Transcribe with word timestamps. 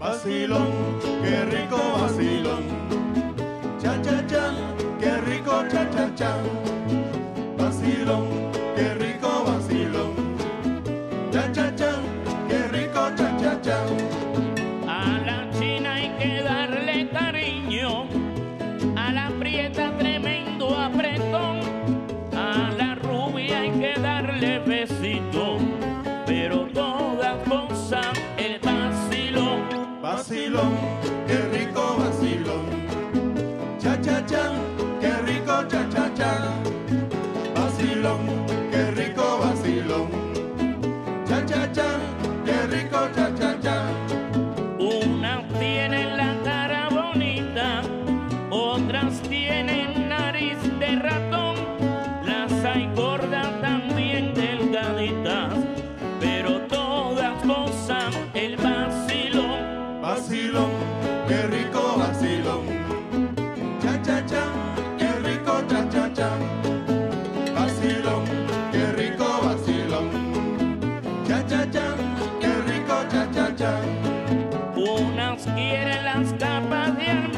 Vacilón, 0.00 0.66
qué 1.22 1.44
rico 1.44 1.76
vacilón. 2.00 2.77
long. 30.50 30.87
Unas 74.76 75.44
quieren 75.56 76.04
las 76.04 76.38
tapas 76.38 76.96
de 76.96 77.37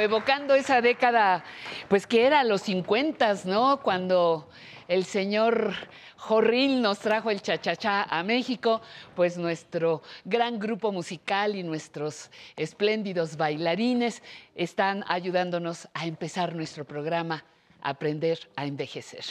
Evocando 0.00 0.54
esa 0.54 0.80
década, 0.80 1.44
pues 1.88 2.06
que 2.06 2.26
era 2.26 2.44
los 2.44 2.62
50, 2.62 3.34
¿no? 3.46 3.80
Cuando 3.80 4.48
el 4.86 5.04
señor 5.04 5.74
Jorril 6.16 6.80
nos 6.82 6.98
trajo 6.98 7.30
el 7.30 7.42
chachachá 7.42 8.04
a 8.04 8.22
México, 8.22 8.80
pues 9.14 9.36
nuestro 9.38 10.02
gran 10.24 10.58
grupo 10.58 10.92
musical 10.92 11.56
y 11.56 11.62
nuestros 11.62 12.30
espléndidos 12.56 13.36
bailarines 13.36 14.22
están 14.54 15.04
ayudándonos 15.08 15.88
a 15.94 16.06
empezar 16.06 16.54
nuestro 16.54 16.84
programa 16.84 17.44
Aprender 17.82 18.50
a 18.56 18.66
Envejecer. 18.66 19.24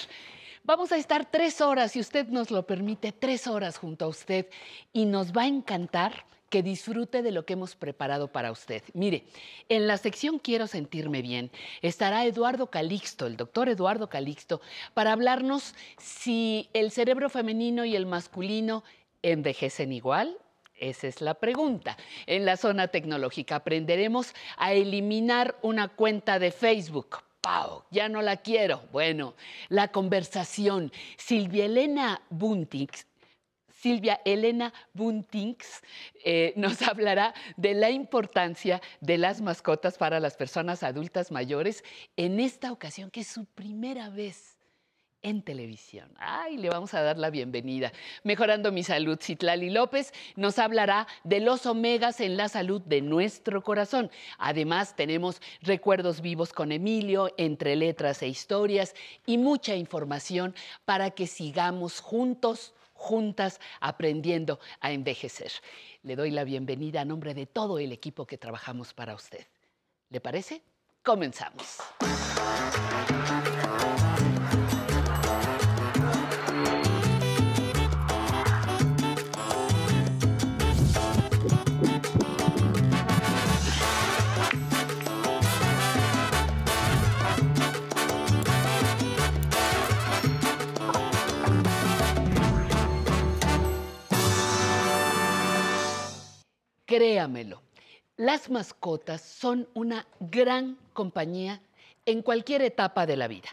Vamos 0.64 0.92
a 0.92 0.98
estar 0.98 1.30
tres 1.30 1.62
horas, 1.62 1.94
si 1.94 2.00
usted 2.00 2.28
nos 2.28 2.52
lo 2.52 2.68
permite, 2.68 3.12
tres 3.12 3.48
horas 3.48 3.78
junto 3.78 4.06
a 4.06 4.10
usted 4.10 4.48
y 4.92 5.06
nos 5.06 5.32
va 5.32 5.44
a 5.44 5.48
encantar 5.48 6.26
que 6.50 6.64
disfrute 6.64 7.22
de 7.22 7.32
lo 7.32 7.46
que 7.46 7.54
hemos 7.54 7.76
preparado 7.76 8.32
para 8.32 8.52
usted. 8.52 8.84
Mire, 8.94 9.26
en 9.70 9.88
la 9.88 9.98
sección 9.98 10.40
Quiero 10.40 10.68
sentirme 10.68 11.22
bien 11.22 11.52
estará 11.82 12.26
Eduardo 12.26 12.68
Calixto, 12.68 13.26
el 13.26 13.38
doctor 13.38 13.70
Eduardo 13.70 14.10
Calixto, 14.10 14.62
para 14.94 15.12
hablarnos 15.12 15.76
si 15.98 16.70
el 16.74 16.92
cerebro 16.92 17.30
femenino 17.30 17.86
y 17.86 17.96
el 17.96 18.06
masculino 18.06 18.84
envejecen 19.22 19.92
igual 19.92 20.38
esa 20.80 21.08
es 21.08 21.22
la 21.22 21.34
pregunta. 21.34 21.98
En 22.26 22.46
la 22.46 22.56
zona 22.56 22.88
tecnológica 22.90 23.56
aprenderemos 23.56 24.34
a 24.58 24.74
eliminar 24.74 25.58
una 25.62 25.88
cuenta 25.88 26.40
de 26.40 26.52
Facebook. 26.52 27.24
¡Pau! 27.42 27.84
Ya 27.92 28.10
no 28.10 28.22
la 28.22 28.38
quiero. 28.38 28.84
Bueno, 28.92 29.34
la 29.70 29.88
conversación. 29.90 30.92
Silvia 31.18 31.66
Elena 31.66 32.22
Buntix 32.30 33.08
Silvia 33.78 34.20
Elena 34.26 34.74
Buntings 34.94 35.82
eh, 36.24 36.54
nos 36.58 36.82
hablará 36.82 37.34
de 37.58 37.76
la 37.76 37.92
importancia 37.92 38.82
de 39.02 39.18
las 39.18 39.42
mascotas 39.42 39.98
para 39.98 40.20
las 40.20 40.36
personas 40.36 40.82
adultas 40.84 41.32
mayores 41.32 41.84
en 42.16 42.40
esta 42.40 42.72
ocasión 42.72 43.12
que 43.12 43.22
es 43.22 43.28
su 43.28 43.46
primera 43.46 44.10
vez 44.10 44.58
en 45.22 45.42
televisión. 45.42 46.10
Ay, 46.18 46.58
le 46.58 46.70
vamos 46.70 46.94
a 46.94 47.02
dar 47.02 47.18
la 47.18 47.30
bienvenida. 47.30 47.92
Mejorando 48.24 48.72
mi 48.72 48.84
salud, 48.84 49.20
Citlali 49.22 49.70
López 49.70 50.14
nos 50.36 50.58
hablará 50.58 51.08
de 51.24 51.40
los 51.40 51.66
omegas 51.66 52.22
en 52.22 52.38
la 52.38 52.50
salud 52.50 52.82
de 52.84 53.02
nuestro 53.02 53.62
corazón. 53.62 54.10
Además, 54.38 54.96
tenemos 54.96 55.42
recuerdos 55.62 56.22
vivos 56.22 56.54
con 56.54 56.72
Emilio, 56.72 57.34
entre 57.38 57.76
letras 57.76 58.22
e 58.22 58.28
historias 58.28 58.96
y 59.26 59.38
mucha 59.38 59.76
información 59.76 60.56
para 60.86 61.12
que 61.12 61.28
sigamos 61.28 62.00
juntos 62.00 62.74
juntas 62.98 63.60
aprendiendo 63.80 64.60
a 64.82 64.92
envejecer. 64.92 65.52
Le 66.04 66.16
doy 66.16 66.32
la 66.32 66.44
bienvenida 66.44 67.02
a 67.02 67.06
nombre 67.06 67.34
de 67.34 67.46
todo 67.46 67.80
el 67.80 67.92
equipo 67.92 68.26
que 68.26 68.38
trabajamos 68.38 68.94
para 68.94 69.16
usted. 69.16 69.48
¿Le 70.10 70.20
parece? 70.20 70.64
Comenzamos. 71.04 71.78
Créamelo, 96.88 97.62
las 98.16 98.50
mascotas 98.50 99.22
son 99.22 99.68
una 99.74 100.08
gran 100.22 100.78
compañía 100.94 101.62
en 102.06 102.22
cualquier 102.22 102.62
etapa 102.62 103.06
de 103.06 103.18
la 103.18 103.28
vida. 103.28 103.50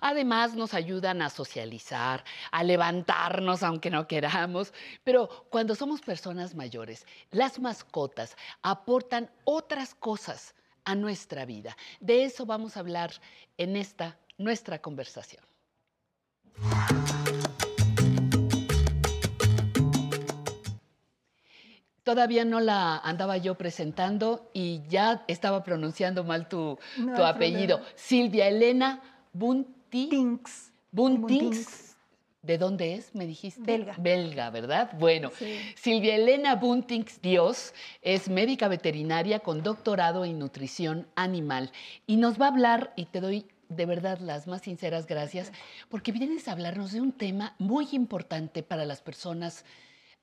Además, 0.00 0.56
nos 0.56 0.74
ayudan 0.74 1.22
a 1.22 1.30
socializar, 1.30 2.24
a 2.50 2.64
levantarnos 2.64 3.62
aunque 3.62 3.90
no 3.90 4.08
queramos, 4.08 4.74
pero 5.04 5.46
cuando 5.50 5.76
somos 5.76 6.00
personas 6.00 6.56
mayores, 6.56 7.06
las 7.30 7.60
mascotas 7.60 8.36
aportan 8.60 9.30
otras 9.44 9.94
cosas 9.94 10.56
a 10.84 10.96
nuestra 10.96 11.44
vida. 11.44 11.76
De 12.00 12.24
eso 12.24 12.44
vamos 12.44 12.76
a 12.76 12.80
hablar 12.80 13.12
en 13.56 13.76
esta 13.76 14.18
nuestra 14.36 14.82
conversación. 14.82 15.44
Todavía 22.04 22.44
no 22.44 22.60
la 22.60 22.98
andaba 22.98 23.36
yo 23.38 23.54
presentando 23.56 24.50
y 24.52 24.82
ya 24.88 25.24
estaba 25.26 25.64
pronunciando 25.64 26.22
mal 26.22 26.48
tu, 26.48 26.78
No 26.98 27.14
tu 27.14 27.22
hay 27.24 27.30
apellido. 27.30 27.78
problema. 27.78 27.96
Silvia 27.96 28.48
Elena 28.48 29.00
Bunti. 29.32 30.08
Tinks. 30.08 30.70
Buntings. 30.92 31.96
¿De 32.42 32.58
dónde 32.58 32.94
es? 32.94 33.14
Me 33.14 33.26
dijiste. 33.26 33.62
Belga. 33.64 33.94
Belga, 33.98 34.50
¿verdad? 34.50 34.90
Bueno, 34.98 35.30
Sí. 35.38 35.58
Silvia 35.76 36.14
Elena 36.16 36.56
Buntings 36.56 37.22
Dios 37.22 37.72
es 38.02 38.28
médica 38.28 38.68
veterinaria 38.68 39.38
con 39.40 39.62
doctorado 39.62 40.26
en 40.26 40.38
nutrición 40.38 41.06
animal 41.16 41.72
y 42.06 42.16
nos 42.18 42.38
va 42.38 42.46
a 42.46 42.48
hablar, 42.50 42.92
y 42.96 43.06
te 43.06 43.22
doy 43.22 43.46
de 43.70 43.86
verdad 43.86 44.18
las 44.18 44.46
más 44.46 44.60
sinceras 44.60 45.06
gracias, 45.06 45.52
porque 45.88 46.12
vienes 46.12 46.46
a 46.46 46.52
hablarnos 46.52 46.92
de 46.92 47.00
un 47.00 47.12
tema 47.12 47.54
muy 47.58 47.88
importante 47.92 48.62
para 48.62 48.84
las 48.84 49.00
personas 49.00 49.64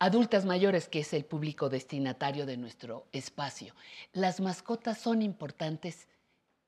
adultas 0.02 0.46
mayores, 0.46 0.90
que 0.90 1.00
es 1.02 1.14
el 1.14 1.26
público 1.26 1.70
destinatario 1.70 2.48
de 2.48 2.58
nuestro 2.58 3.06
espacio. 3.12 3.76
Las 4.14 4.40
mascotas 4.40 4.98
son 4.98 5.22
importantes 5.22 6.08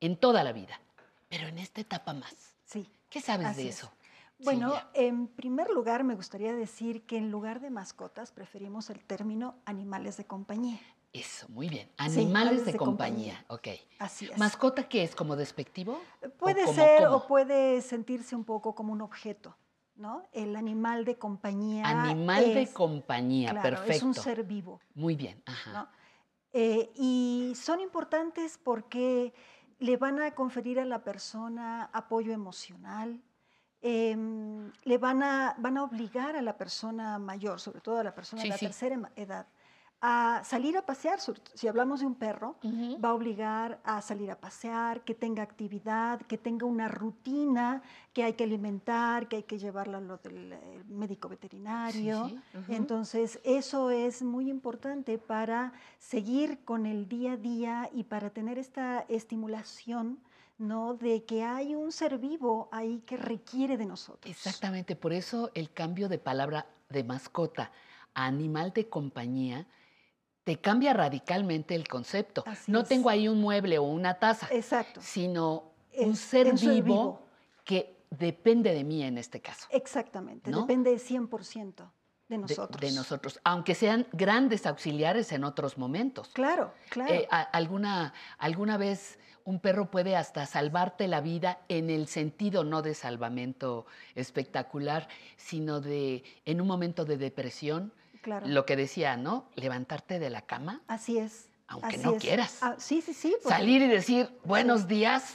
en 0.00 0.16
toda 0.16 0.44
la 0.44 0.52
vida, 0.52 0.80
pero 1.28 1.48
en 1.48 1.58
esta 1.58 1.80
etapa 1.80 2.12
más. 2.14 2.54
Sí. 2.64 2.88
¿Qué 3.10 3.20
sabes 3.20 3.48
Así 3.48 3.64
de 3.64 3.68
es. 3.70 3.78
eso? 3.78 3.90
Bueno, 4.38 4.68
Silvia? 4.70 4.88
en 4.94 5.26
primer 5.26 5.68
lugar 5.70 6.04
me 6.04 6.14
gustaría 6.14 6.52
decir 6.54 7.02
que 7.06 7.16
en 7.16 7.32
lugar 7.32 7.60
de 7.60 7.70
mascotas 7.70 8.30
preferimos 8.30 8.88
el 8.90 9.02
término 9.04 9.56
animales 9.64 10.16
de 10.16 10.26
compañía. 10.26 10.78
Eso, 11.12 11.48
muy 11.48 11.68
bien. 11.68 11.88
Sí, 11.88 12.20
Animales 12.20 12.64
de, 12.64 12.72
de 12.72 12.78
compañía. 12.78 13.44
ok. 13.48 13.68
Así 13.98 14.26
es. 14.30 14.38
¿Mascota 14.38 14.88
qué 14.88 15.02
es? 15.02 15.14
¿Como 15.16 15.34
despectivo? 15.34 16.00
¿O 16.24 16.28
puede 16.30 16.62
como 16.64 16.74
ser 16.74 17.06
o 17.06 17.26
puede 17.26 17.80
sentirse 17.82 18.36
un 18.36 18.44
poco 18.44 18.76
como 18.76 18.92
un 18.92 19.00
objeto, 19.00 19.56
¿no? 19.96 20.28
El 20.32 20.56
animal 20.56 21.04
de 21.04 21.16
compañía. 21.18 21.84
Animal 21.86 22.54
de 22.54 22.72
compañía, 22.72 23.50
claro, 23.50 23.70
perfecto. 23.70 23.92
Es 23.92 24.02
un 24.02 24.14
ser 24.14 24.44
vivo. 24.44 24.80
Muy 24.94 25.14
bien, 25.14 25.42
ajá. 25.46 25.72
¿no? 25.72 25.88
Eh, 26.52 26.92
y 26.94 27.52
son 27.56 27.80
importantes 27.80 28.58
porque 28.62 29.34
le 29.78 29.96
van 29.96 30.20
a 30.20 30.32
conferir 30.34 30.78
a 30.78 30.84
la 30.84 31.02
persona 31.02 31.90
apoyo 31.92 32.32
emocional, 32.32 33.20
em, 33.82 34.70
le 34.84 34.98
van 34.98 35.22
a, 35.22 35.54
van 35.58 35.76
a 35.76 35.82
obligar 35.84 36.36
a 36.36 36.42
la 36.42 36.56
persona 36.56 37.18
mayor, 37.18 37.60
sobre 37.60 37.80
todo 37.80 37.98
a 37.98 38.04
la 38.04 38.14
persona 38.14 38.40
Sí, 38.42 38.48
de 38.48 38.52
la 38.52 38.58
sí. 38.58 38.66
tercera 38.66 39.10
edad, 39.16 39.46
a 40.06 40.44
salir 40.44 40.76
a 40.76 40.84
pasear. 40.84 41.18
Si 41.54 41.66
hablamos 41.66 42.00
de 42.00 42.06
un 42.06 42.14
perro, 42.14 42.56
va 43.02 43.08
a 43.08 43.14
obligar 43.14 43.80
a 43.84 44.02
salir 44.02 44.30
a 44.30 44.38
pasear, 44.38 45.02
que 45.02 45.14
tenga 45.14 45.42
actividad, 45.42 46.20
que 46.20 46.36
tenga 46.36 46.66
una 46.66 46.88
rutina, 46.88 47.80
que 48.12 48.22
hay 48.22 48.34
que 48.34 48.44
alimentar, 48.44 49.28
que 49.28 49.36
hay 49.36 49.42
que 49.44 49.58
llevarlo 49.58 49.96
a 49.96 50.00
lo 50.02 50.18
del 50.18 50.52
eh, 50.52 50.84
médico 50.88 51.30
veterinario. 51.30 52.28
sí. 52.28 52.38
Entonces, 52.68 53.40
eso 53.44 53.90
es 53.90 54.20
muy 54.20 54.50
importante 54.50 55.16
para 55.16 55.72
seguir 55.98 56.58
con 56.66 56.84
el 56.84 57.08
día 57.08 57.32
a 57.32 57.36
día 57.38 57.90
y 57.94 58.04
para 58.04 58.28
tener 58.28 58.58
esta 58.58 59.06
estimulación, 59.08 60.18
¿no? 60.58 60.92
De 60.92 61.24
que 61.24 61.44
hay 61.44 61.74
un 61.74 61.92
ser 61.92 62.18
vivo 62.18 62.68
ahí 62.72 63.02
que 63.06 63.16
requiere 63.16 63.78
de 63.78 63.86
nosotros. 63.86 64.30
Exactamente, 64.30 64.96
por 64.96 65.14
eso 65.14 65.50
el 65.54 65.72
cambio 65.72 66.10
de 66.10 66.18
palabra 66.18 66.66
de 66.90 67.04
mascota 67.04 67.72
a 68.12 68.26
animal 68.26 68.74
de 68.74 68.86
compañía 68.90 69.66
te 70.44 70.60
cambia 70.60 70.92
radicalmente 70.92 71.74
el 71.74 71.88
concepto. 71.88 72.44
Así 72.46 72.70
no 72.70 72.80
es. 72.80 72.88
tengo 72.88 73.08
ahí 73.08 73.28
un 73.28 73.40
mueble 73.40 73.78
o 73.78 73.84
una 73.84 74.14
taza, 74.18 74.48
Exacto. 74.52 75.00
sino 75.02 75.72
un 75.96 76.12
Es- 76.12 76.18
ser 76.20 76.46
un 76.48 76.58
ser 76.58 76.70
vivo 76.70 76.84
vivo. 76.84 77.22
que 77.64 77.96
depende 78.10 78.72
de 78.74 78.84
mí 78.84 79.02
en 79.02 79.18
este 79.18 79.40
caso. 79.40 79.66
Exactamente. 79.70 80.50
¿No? 80.50 80.60
Depende 80.62 80.98
100% 80.98 81.90
de 82.28 82.36
de- 82.36 82.38
nosotros. 82.38 82.80
de 82.80 82.92
nosotros, 82.92 83.40
aunque 83.44 83.74
sean 83.74 84.06
grandes 84.12 84.66
auxiliares 84.66 85.32
en 85.32 85.44
otros 85.44 85.78
momentos. 85.78 86.28
Claro, 86.32 86.72
claro. 86.90 87.12
Eh, 87.12 87.26
a- 87.30 87.40
alguna, 87.42 88.12
alguna 88.38 88.76
vez 88.76 89.18
un 89.44 89.60
perro 89.60 89.90
puede 89.90 90.16
hasta 90.16 90.46
salvarte 90.46 91.06
la 91.06 91.20
vida 91.20 91.58
en 91.68 91.90
el 91.90 92.06
sentido 92.06 92.64
no 92.64 92.80
de 92.82 92.94
salvamento 92.94 93.84
espectacular, 94.14 95.06
sino 95.36 95.80
de 95.80 96.24
en 96.46 96.60
un 96.62 96.66
momento 96.66 97.04
de 97.04 97.18
depresión, 97.18 97.92
claro. 98.24 98.46
lo 98.48 98.64
que 98.66 98.74
decía, 98.76 99.16
¿no? 99.16 99.44
Levantarte 99.54 100.18
de 100.18 100.30
la 100.30 100.42
cama, 100.42 100.82
Así 100.88 101.18
es. 101.18 101.50
Aunque 101.68 101.96
así 101.96 102.04
no 102.04 102.12
es. 102.14 102.22
quieras. 102.22 102.58
Ah, 102.62 102.74
sí, 102.78 103.00
sí, 103.00 103.14
sí. 103.14 103.34
porque- 103.42 103.56
salir 103.56 103.82
y 103.82 103.88
decir 103.88 104.28
buenos 104.44 104.86
días, 104.88 105.34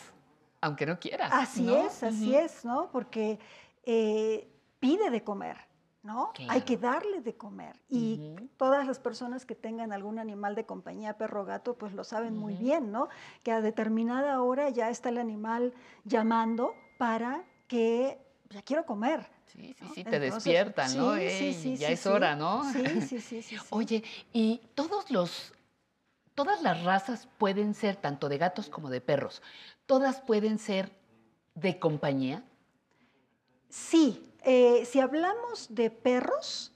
aunque 0.62 0.86
no 0.86 1.00
quieras. 1.00 1.32
Así 1.34 1.64
¿no? 1.64 1.78
es, 1.78 2.04
así 2.04 2.36
es, 2.36 2.66
¿no? 2.66 2.90
Porque 2.92 3.40
eh, 3.86 4.48
pide 4.80 5.10
de 5.10 5.24
comer, 5.24 5.58
¿no? 6.04 6.32
Hay 6.48 6.62
que 6.62 6.78
darle 6.78 7.22
de 7.22 7.36
comer. 7.36 7.80
Y 7.90 8.36
todas 8.58 8.86
las 8.86 9.00
personas 9.00 9.46
que 9.46 9.56
tengan 9.56 9.92
algún 9.92 10.20
animal 10.20 10.54
de 10.56 10.66
compañía, 10.66 11.18
perro 11.18 11.46
gato, 11.46 11.76
pues 11.78 11.94
lo 11.94 12.04
saben 12.04 12.36
muy 12.38 12.54
bien, 12.56 12.92
¿no? 12.92 13.10
Que 13.44 13.52
a 13.52 13.62
determinada 13.62 14.42
hora 14.42 14.70
ya 14.70 14.90
está 14.90 15.10
el 15.10 15.18
animal 15.18 15.74
llamando 16.06 16.74
para 16.98 17.44
que 17.68 18.20
ya 18.50 18.62
quiero 18.62 18.86
comer. 18.86 19.28
Sí, 19.52 19.74
sí, 19.74 19.86
¿no? 19.86 19.94
sí, 19.94 20.04
te 20.04 20.16
Entonces, 20.16 20.34
despiertan, 20.34 20.98
¿no? 20.98 21.16
sí, 21.16 21.22
Ey, 21.22 21.54
sí, 21.54 21.62
sí, 21.62 21.78
ya 21.78 21.90
es 21.90 22.06
hora, 22.06 22.36
¿no? 22.36 22.64
Sí, 22.72 23.02
sí, 23.02 23.20
sí, 23.20 23.42
sí. 23.42 23.42
sí. 23.42 23.58
Oye, 23.72 24.04
y 24.32 24.62
todos 24.76 25.10
los, 25.12 25.54
todas 26.36 26.62
las 26.62 26.84
razas 26.84 27.28
pueden 27.38 27.74
ser, 27.74 27.96
tanto 27.96 28.30
de 28.30 28.38
gatos 28.38 28.70
como 28.70 28.90
de 28.90 29.02
perros, 29.02 29.42
todas 29.86 30.22
pueden 30.22 30.60
ser 30.60 30.92
de 31.56 31.80
compañía. 31.80 32.44
Sí, 33.70 34.32
eh, 34.44 34.86
si 34.86 35.00
hablamos 35.00 35.74
de 35.74 35.90
perros, 35.90 36.74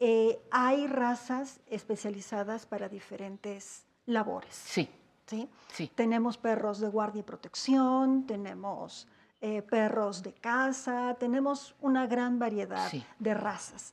eh, 0.00 0.40
hay 0.50 0.86
razas 0.86 1.60
especializadas 1.66 2.66
para 2.66 2.88
diferentes 2.88 3.84
labores. 4.06 4.54
Sí, 4.54 4.88
¿sí? 5.26 5.48
sí. 5.72 5.90
Tenemos 5.94 6.36
perros 6.36 6.80
de 6.80 6.88
guardia 6.88 7.20
y 7.20 7.22
protección, 7.22 8.26
tenemos 8.26 9.06
eh, 9.46 9.60
perros 9.60 10.22
de 10.22 10.32
caza, 10.32 11.16
tenemos 11.20 11.74
una 11.82 12.06
gran 12.06 12.38
variedad 12.38 12.88
Sí. 12.88 13.04
de 13.18 13.34
razas. 13.34 13.92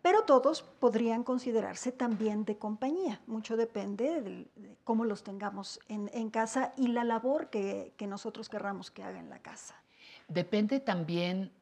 Pero 0.00 0.22
todos 0.22 0.62
podrían 0.62 1.24
considerarse 1.24 1.92
también 1.92 2.44
de 2.46 2.56
compañía. 2.56 3.20
Mucho 3.26 3.56
depende 3.56 4.20
del- 4.22 4.48
de 4.56 4.76
cómo 4.82 5.04
los 5.04 5.22
tengamos 5.22 5.78
en, 5.88 6.10
en 6.14 6.30
casa 6.30 6.72
y 6.78 6.88
la 6.88 7.04
labor 7.04 7.50
que, 7.50 7.92
que 7.98 8.06
nosotros 8.06 8.48
querramos 8.48 8.90
que 8.90 9.02
haga 9.02 9.18
en 9.20 9.28
la 9.28 9.40
casa. 9.40 9.74
Depende 10.26 10.80
también 10.80 11.52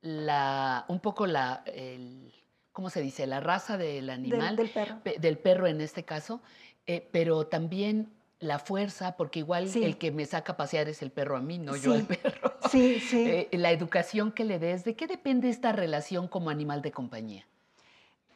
la, 0.00 0.84
un 0.88 1.00
poco 1.00 1.26
la, 1.26 1.62
el, 1.66 2.32
¿cómo 2.72 2.88
se 2.88 3.00
dice? 3.02 3.26
La 3.26 3.40
raza 3.40 3.76
del 3.76 4.08
animal, 4.10 4.56
del 4.56 4.70
perro. 4.70 5.00
pe- 5.02 5.18
del 5.20 5.36
perro 5.38 5.66
en 5.66 5.80
este 5.82 6.02
caso, 6.04 6.40
eh, 6.86 7.06
pero 7.12 7.46
también 7.46 8.10
la 8.42 8.58
fuerza, 8.58 9.16
porque 9.16 9.38
igual 9.38 9.68
Sí. 9.68 9.84
el 9.84 9.96
que 9.96 10.10
me 10.10 10.26
saca 10.26 10.52
a 10.52 10.56
pasear 10.56 10.88
es 10.88 11.00
el 11.00 11.10
perro 11.10 11.36
a 11.36 11.40
mí, 11.40 11.58
no 11.58 11.76
yo 11.76 11.92
al 11.92 12.04
perro. 12.04 12.52
Sí, 12.70 12.98
sí. 13.00 13.24
Eh, 13.24 13.48
la 13.52 13.70
educación 13.70 14.32
que 14.32 14.44
le 14.44 14.58
des, 14.58 14.84
¿de 14.84 14.96
qué 14.96 15.06
depende 15.06 15.48
esta 15.48 15.72
relación 15.72 16.26
como 16.26 16.50
animal 16.50 16.82
de 16.82 16.90
compañía? 16.90 17.46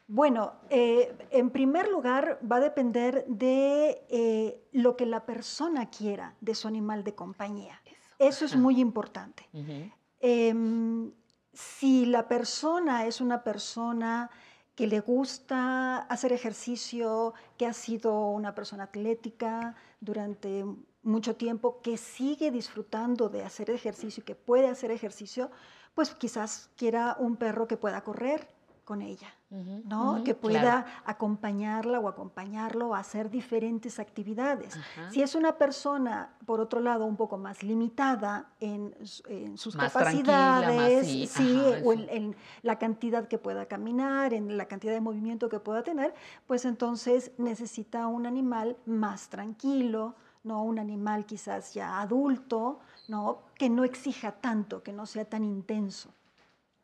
Bueno, 0.07 0.53
eh, 0.69 1.13
en 1.31 1.49
primer 1.49 1.89
lugar 1.89 2.39
va 2.49 2.55
a 2.55 2.59
depender 2.61 3.25
de 3.27 4.05
eh, 4.09 4.61
lo 4.71 4.95
que 4.95 5.05
la 5.05 5.25
persona 5.25 5.89
quiera 5.89 6.35
de 6.39 6.55
su 6.55 6.69
animal 6.69 7.03
de 7.03 7.13
compañía. 7.13 7.81
Eso, 8.17 8.45
es 8.45 8.55
muy 8.55 8.79
importante. 8.79 9.47
Em, 10.21 11.11
si 11.53 12.05
la 12.05 12.27
persona 12.29 13.05
es 13.05 13.19
una 13.19 13.43
persona 13.43 14.29
que 14.77 14.85
le 14.85 14.99
gusta 14.99 15.97
hacer 15.97 16.31
ejercicio, 16.31 17.33
que 17.57 17.65
ha 17.65 17.73
sido 17.73 18.29
una 18.29 18.53
persona 18.53 18.83
atlética 18.83 19.75
durante 19.99 20.63
mucho 21.01 21.35
tiempo, 21.35 21.81
que 21.81 21.97
sigue 21.97 22.51
disfrutando 22.51 23.27
de 23.27 23.43
hacer 23.43 23.71
ejercicio 23.71 24.21
y 24.21 24.25
que 24.25 24.35
puede 24.35 24.67
hacer 24.67 24.91
ejercicio, 24.91 25.49
pues 25.95 26.13
quizás 26.13 26.69
quiera 26.77 27.15
un 27.17 27.37
perro 27.37 27.67
que 27.67 27.75
pueda 27.75 28.03
correr 28.03 28.47
con 28.87 29.01
ella. 29.01 29.27
¿no? 29.49 30.23
que 30.25 30.33
pueda 30.35 30.59
claro. 30.83 30.87
acompañarla 31.05 31.99
o 32.01 32.07
acompañarlo 32.09 32.93
a 32.95 32.99
hacer 32.99 33.29
diferentes 33.29 33.97
actividades. 33.99 34.75
Ajá. 34.75 35.09
Si 35.11 35.21
es 35.21 35.35
una 35.35 35.57
persona, 35.57 36.33
por 36.45 36.59
otro 36.59 36.79
lado, 36.81 37.05
un 37.05 37.15
poco 37.15 37.37
más 37.37 37.63
limitada 37.63 38.49
en, 38.59 38.93
su- 39.05 39.23
en 39.29 39.57
sus 39.57 39.75
Más 39.75 39.93
tranquila, 39.93 40.33
más 40.33 40.61
capacidades, 40.63 41.07
sí, 41.07 41.27
sí, 41.27 41.61
ajá, 41.65 41.81
o 41.85 41.93
en, 41.93 42.09
en 42.09 42.35
la 42.61 42.77
cantidad 42.77 43.27
que 43.27 43.37
pueda 43.37 43.65
caminar, 43.67 44.33
en 44.33 44.57
la 44.57 44.65
cantidad 44.67 44.93
de 44.93 44.99
movimiento 45.01 45.47
que 45.49 45.59
pueda 45.59 45.81
tener, 45.83 46.13
pues 46.45 46.65
entonces 46.65 47.31
necesita 47.37 48.07
un 48.07 48.25
animal 48.25 48.75
más 48.85 49.29
tranquilo, 49.29 50.15
¿no? 50.43 50.63
Un 50.63 50.77
animal 50.79 51.25
quizás 51.25 51.73
ya 51.73 52.01
adulto, 52.01 52.79
¿no? 53.07 53.43
Que 53.55 53.69
no 53.69 53.83
exija 53.85 54.31
tanto, 54.33 54.83
que 54.83 54.91
no 54.93 55.05
sea 55.05 55.23
tan 55.25 55.43
intenso. 55.45 56.09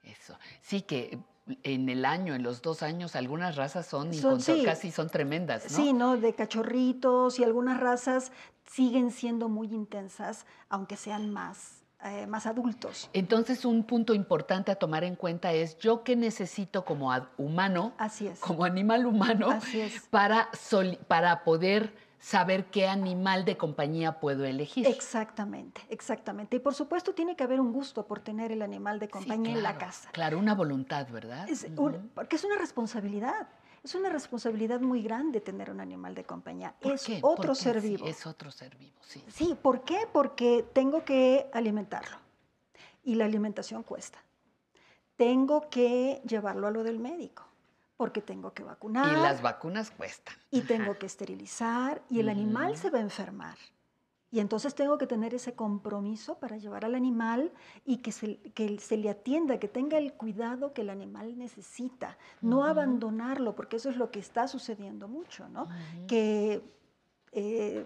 Eso. 0.03 0.38
Sí 0.62 0.81
que 0.81 1.17
en 1.63 1.89
el 1.89 2.05
año, 2.05 2.35
en 2.35 2.43
los 2.43 2.62
dos 2.62 2.83
años, 2.83 3.15
algunas 3.15 3.55
razas 3.55 3.85
son, 3.85 4.13
Son- 4.13 4.39
sí. 4.39 4.63
casi 4.63 4.91
son 4.91 5.09
tremendas, 5.09 5.69
¿no? 5.71 5.77
Sí, 5.77 5.93
¿no? 5.93 6.15
De 6.17 6.33
cachorritos 6.33 7.39
y 7.39 7.43
algunas 7.43 7.79
razas 7.79 8.31
siguen 8.65 9.12
siendo 9.12 9.50
muy 9.50 9.67
intensas, 9.67 10.45
aunque 10.69 10.95
sean 10.95 11.31
más, 11.31 11.83
eh, 12.05 12.27
más 12.27 12.45
adultos. 12.45 13.09
Entonces, 13.12 13.65
un 13.65 13.83
punto 13.83 14.13
importante 14.13 14.71
a 14.71 14.75
tomar 14.75 15.03
en 15.03 15.15
cuenta 15.15 15.51
es 15.51 15.77
yo 15.79 16.03
qué 16.03 16.15
necesito 16.15 16.85
como 16.85 17.12
humano, 17.38 17.93
Así 17.97 18.27
es. 18.27 18.39
como 18.39 18.63
animal 18.63 19.05
humano, 19.05 19.51
Así 19.51 19.81
es. 19.81 20.00
para, 20.09 20.50
soli- 20.53 20.97
para 21.07 21.43
poder 21.43 21.93
saber 22.24 22.68
qué 22.68 22.88
animal 22.88 23.44
de 23.44 23.58
compañía 23.58 24.22
puedo 24.22 24.46
elegir. 24.46 24.88
Exactamente, 24.88 25.82
exactamente. 25.89 26.56
Y 26.56 26.60
por 26.60 26.74
supuesto 26.74 27.13
tiene 27.13 27.36
que 27.36 27.44
haber 27.44 27.60
un 27.60 27.74
gusto 27.74 28.08
por 28.08 28.22
tener 28.22 28.53
el 28.53 28.62
animal 28.62 28.98
de 28.98 29.08
Sí, 29.08 29.12
compañía 29.12 29.51
en 29.53 29.62
la 29.62 29.77
casa. 29.77 30.10
Claro, 30.13 30.39
una 30.39 30.56
voluntad, 30.56 31.06
¿verdad? 31.10 31.50
Es 31.50 31.68
porque 32.15 32.38
es 32.38 32.44
una 32.46 32.58
responsabilidad. 32.58 33.50
Es 33.84 33.94
una 33.96 34.08
responsabilidad 34.08 34.80
muy 34.80 35.01
grande 35.03 35.42
tener 35.42 35.70
un 35.70 35.82
animal 35.82 36.15
de 36.15 36.24
compañía. 36.24 36.74
¿Por 36.80 36.94
Es 36.94 37.06
otro 37.22 37.53
ser 37.53 37.82
Sí, 37.82 37.89
vivo. 37.89 38.06
es 38.08 38.25
otro 38.25 38.50
ser 38.50 38.74
vivo, 38.77 38.96
sí. 39.01 39.22
Sí, 39.27 39.58
¿por 39.62 39.82
qué? 39.82 40.08
Porque 40.13 40.65
tengo 40.72 41.03
que 41.03 41.50
alimentarlo. 41.51 42.15
Y 43.03 43.15
la 43.15 43.25
alimentación 43.25 43.84
cuesta. 43.84 44.20
Tengo 45.18 45.70
que 45.70 46.22
llevarlo 46.25 46.68
a 46.68 46.72
lo 46.72 46.84
del 46.86 47.00
médico, 47.00 47.44
porque 48.03 48.22
tengo 48.22 48.53
que 48.53 48.63
vacunar. 48.63 49.07
Y 49.17 49.22
las 49.22 49.41
vacunas 49.41 49.89
cuestan. 49.89 50.36
y 50.51 50.60
Ajá. 50.60 50.67
tengo 50.67 50.98
que 51.00 51.05
esterilizar 51.05 52.01
y 52.10 52.19
el 52.19 52.27
animal 52.27 52.72
Ujú. 52.74 52.81
se 52.81 52.89
va 52.89 52.98
a 52.98 53.01
enfermar. 53.01 53.57
Y 54.29 54.41
entonces 54.41 54.75
tengo 54.75 54.98
que 54.98 55.07
tener 55.07 55.33
ese 55.33 55.53
compromiso 55.53 56.38
para 56.38 56.57
llevar 56.57 56.83
al 56.83 56.95
animal 56.95 57.50
y 57.86 57.98
que 57.98 58.12
se, 58.12 58.39
que 58.53 58.77
se 58.79 58.98
le 58.98 59.10
atienda, 59.10 59.57
que 59.57 59.69
tenga 59.69 59.98
el 59.98 60.12
cuidado 60.13 60.74
que 60.74 60.81
el 60.81 60.89
animal 60.89 61.38
necesita. 61.38 62.17
No 62.41 62.57
Ujú. 62.60 62.67
abandonarlo, 62.67 63.55
porque 63.55 63.77
eso 63.77 63.89
es 63.89 63.95
lo 63.95 64.12
que 64.12 64.19
está 64.19 64.50
sucediendo 64.50 65.07
mucho, 65.07 65.48
¿no? 65.48 65.63
Ujú. 65.63 66.07
Que 66.07 66.62
eh, 67.31 67.86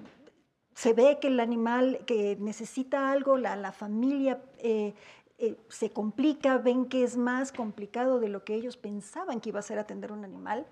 se 0.73 0.93
ve 0.93 1.19
que 1.21 1.27
el 1.27 1.39
animal 1.39 1.99
que 2.07 2.37
necesita 2.39 3.11
algo, 3.11 3.37
la, 3.37 3.55
la 3.55 3.71
familia 3.71 4.41
eh, 4.57 4.95
eh, 5.37 5.57
se 5.69 5.91
complica, 5.91 6.57
ven 6.57 6.85
que 6.87 7.03
es 7.03 7.15
más 7.17 7.51
complicado 7.51 8.19
de 8.19 8.29
lo 8.29 8.43
que 8.43 8.55
ellos 8.55 8.77
pensaban 8.77 9.39
que 9.39 9.49
iba 9.49 9.59
a 9.59 9.63
ser 9.63 9.77
atender 9.79 10.11
un 10.11 10.23
animal, 10.23 10.65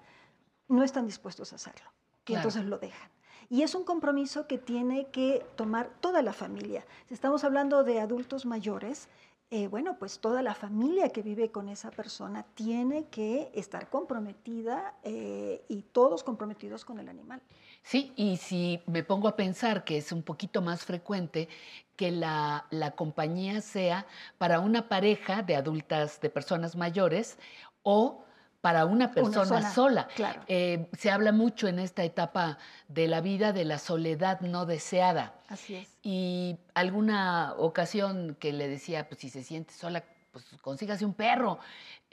no 0.68 0.84
están 0.84 1.06
dispuestos 1.06 1.54
a 1.54 1.58
hacerlo. 1.58 1.92
Y 2.24 2.26
Claro. 2.34 2.40
entonces 2.40 2.66
lo 2.66 2.80
dejan. 2.80 3.12
Y 3.50 3.62
es 3.62 3.76
un 3.76 3.84
compromiso 3.84 4.48
que 4.48 4.58
tiene 4.58 5.08
que 5.12 5.46
tomar 5.56 5.92
toda 6.00 6.24
la 6.24 6.34
familia. 6.34 6.84
Si 7.06 7.14
estamos 7.14 7.44
hablando 7.44 7.84
de 7.84 8.00
adultos 8.00 8.46
mayores, 8.48 9.08
eh, 9.52 9.68
bueno, 9.68 9.98
pues 10.00 10.20
toda 10.20 10.42
la 10.42 10.56
familia 10.56 11.10
que 11.10 11.22
vive 11.22 11.52
con 11.52 11.70
esa 11.70 11.92
persona 11.92 12.44
tiene 12.56 13.06
que 13.10 13.52
estar 13.54 13.90
comprometida 13.92 14.96
eh, 15.04 15.64
y 15.68 15.84
todos 15.84 16.24
comprometidos 16.24 16.84
con 16.84 16.98
el 16.98 17.08
animal. 17.08 17.42
Sí, 17.86 18.13
y 18.15 18.38
si 18.38 18.82
me 18.88 19.04
pongo 19.04 19.27
a 19.27 19.36
pensar 19.36 19.84
que 19.84 19.98
es 19.98 20.12
un 20.12 20.24
poquito 20.24 20.63
más 20.63 20.84
frecuente 20.84 21.48
que 21.96 22.10
la, 22.10 22.65
la 22.72 22.92
compañía 22.92 23.62
sea 23.62 24.08
para 24.39 24.60
una 24.60 24.89
pareja 24.89 25.44
de 25.44 25.56
adultas, 25.56 26.20
de 26.20 26.32
personas 26.32 26.75
mayores, 26.75 27.38
o 27.84 28.25
para 28.60 28.88
una 28.88 29.12
persona 29.12 29.46
sola, 29.46 29.72
sola. 29.72 30.08
claro. 30.15 30.42
Eh, 30.48 30.89
se 30.98 31.12
habla 31.12 31.32
mucho 31.32 31.68
en 31.68 31.77
esta 31.77 32.04
etapa 32.04 32.58
de 32.88 33.08
la 33.08 33.22
vida 33.22 33.54
de 33.54 33.65
la 33.65 33.77
soledad 33.77 34.42
no 34.42 34.65
deseada. 34.65 35.36
Así 35.48 35.75
es. 35.75 35.96
Y 36.01 36.58
alguna 36.74 37.54
ocasión 37.60 38.36
que 38.39 38.51
le 38.51 38.68
decía, 38.68 39.08
pues 39.08 39.22
si 39.22 39.30
se 39.30 39.44
siente 39.44 39.75
sola, 39.75 40.04
pues 40.32 40.46
consígase 40.60 41.06
un 41.06 41.13
perro. 41.13 41.60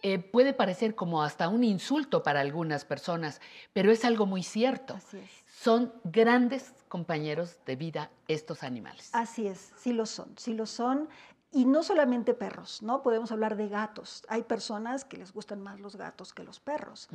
Eh, 0.02 0.18
puede 0.18 0.52
parecer 0.52 0.94
como 0.94 1.22
hasta 1.22 1.48
un 1.48 1.64
insulto 1.64 2.22
para 2.22 2.40
algunas 2.40 2.84
personas, 2.84 3.40
pero 3.72 3.90
es 3.90 4.04
algo 4.04 4.26
muy 4.26 4.42
cierto. 4.42 4.96
Así 4.96 5.16
es. 5.16 5.41
Son 5.62 5.92
grandes 6.02 6.74
compañeros 6.88 7.56
de 7.66 7.76
vida 7.76 8.10
estos 8.26 8.64
animales. 8.64 9.10
Así 9.12 9.46
es, 9.46 9.72
sí 9.76 9.92
lo 9.92 10.06
son, 10.06 10.32
sí 10.36 10.54
lo 10.54 10.66
son. 10.66 11.08
Y 11.52 11.66
no 11.66 11.84
solamente 11.84 12.34
perros, 12.34 12.82
¿no? 12.82 13.02
Podemos 13.02 13.30
hablar 13.30 13.54
de 13.56 13.68
gatos. 13.68 14.24
Hay 14.28 14.42
personas 14.42 15.04
que 15.04 15.18
les 15.18 15.32
gustan 15.32 15.62
más 15.62 15.78
los 15.78 15.94
gatos 15.94 16.32
que 16.32 16.42
los 16.42 16.58
perros. 16.58 17.08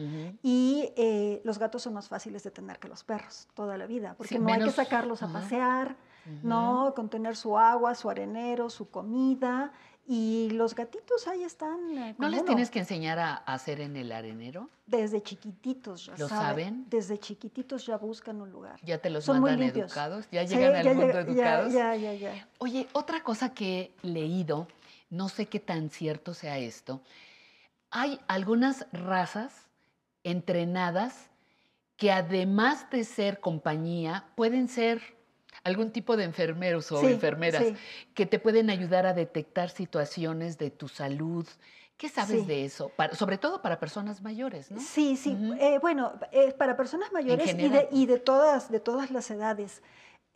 Y 0.43 0.93
eh, 0.95 1.41
los 1.43 1.59
gatos 1.59 1.81
son 1.81 1.95
más 1.95 2.07
fáciles 2.07 2.43
de 2.43 2.51
tener 2.51 2.79
que 2.79 2.87
los 2.87 3.03
perros 3.03 3.49
toda 3.53 3.77
la 3.77 3.85
vida, 3.85 4.13
porque 4.15 4.35
Sí, 4.35 4.39
no 4.39 4.47
hay 4.53 4.61
que 4.61 4.71
sacarlos 4.71 5.23
a 5.23 5.27
pasear, 5.33 5.97
¿no? 6.41 6.93
Con 6.95 7.09
tener 7.09 7.35
su 7.35 7.57
agua, 7.57 7.95
su 7.95 8.09
arenero, 8.09 8.69
su 8.69 8.89
comida. 8.89 9.73
Y 10.09 10.49
los 10.51 10.73
gatitos 10.73 11.27
ahí 11.27 11.43
están. 11.43 11.97
eh, 11.97 12.15
¿No 12.17 12.29
les 12.29 12.39
uno. 12.39 12.45
tienes 12.47 12.69
que 12.71 12.79
enseñar 12.79 13.19
a 13.19 13.35
a 13.35 13.53
hacer 13.53 13.81
en 13.81 13.97
el 13.97 14.11
arenero? 14.13 14.69
Desde 14.85 15.21
chiquititos 15.21 16.05
ya 16.05 16.13
¿Lo 16.17 16.29
saben. 16.29 16.47
saben? 16.49 16.85
Desde 16.89 17.17
chiquititos 17.19 17.85
ya 17.85 17.97
buscan 17.97 18.39
un 18.41 18.49
lugar. 18.49 18.79
¿Ya 18.83 18.99
te 18.99 19.09
los 19.09 19.25
Son 19.25 19.41
mandan 19.41 19.61
educados? 19.63 20.25
¿Ya 20.31 20.47
Sí, 20.47 20.55
llegan 20.55 20.75
al 20.77 20.85
ya 20.85 20.93
mundo 20.93 21.13
ya- 21.13 21.19
educados? 21.19 21.73
Ya, 21.73 21.95
ya, 21.95 22.13
ya. 22.13 22.47
Oye, 22.59 22.87
otra 22.93 23.21
cosa 23.21 23.53
que 23.53 23.93
he 24.01 24.07
leído, 24.07 24.69
no 25.09 25.27
sé 25.27 25.47
qué 25.47 25.59
tan 25.59 25.89
cierto 25.89 26.33
sea 26.33 26.57
esto, 26.57 27.01
hay 27.91 28.17
algunas 28.27 28.85
razas 28.93 29.67
entrenadas 30.23 31.29
que 31.97 32.11
además 32.13 32.89
de 32.91 33.03
ser 33.03 33.39
compañía, 33.41 34.25
pueden 34.35 34.67
ser 34.69 35.16
algún 35.67 35.91
tipo 35.91 36.17
de 36.17 36.23
enfermeros 36.23 36.91
o 36.91 37.01
Sí, 37.01 37.07
enfermeras 37.07 37.63
sí. 37.65 37.75
que 38.13 38.25
te 38.25 38.39
pueden 38.39 38.69
ayudar 38.69 39.05
a 39.05 39.13
detectar 39.13 39.69
situaciones 39.69 40.57
de 40.57 40.71
tu 40.71 40.87
salud. 40.87 41.45
¿Qué 41.97 42.09
sabes 42.09 42.41
Sí. 42.41 42.45
de 42.47 42.65
eso? 42.65 42.89
Para- 42.95 43.15
sobre 43.15 43.37
todo 43.37 43.61
para 43.61 43.79
personas 43.79 44.21
mayores, 44.21 44.71
¿no? 44.71 44.79
Sí, 44.79 45.17
sí. 45.17 45.35
Eh, 45.59 45.79
bueno, 45.81 46.13
eh, 46.31 46.53
para 46.53 46.77
personas 46.77 47.11
mayores 47.11 47.53
y 47.53 47.69
de, 47.69 47.87
y 47.91 48.05
de 48.05 48.19
todas, 48.19 48.69
de 48.71 48.79
todas 48.79 49.11
las 49.11 49.29
edades. 49.31 49.81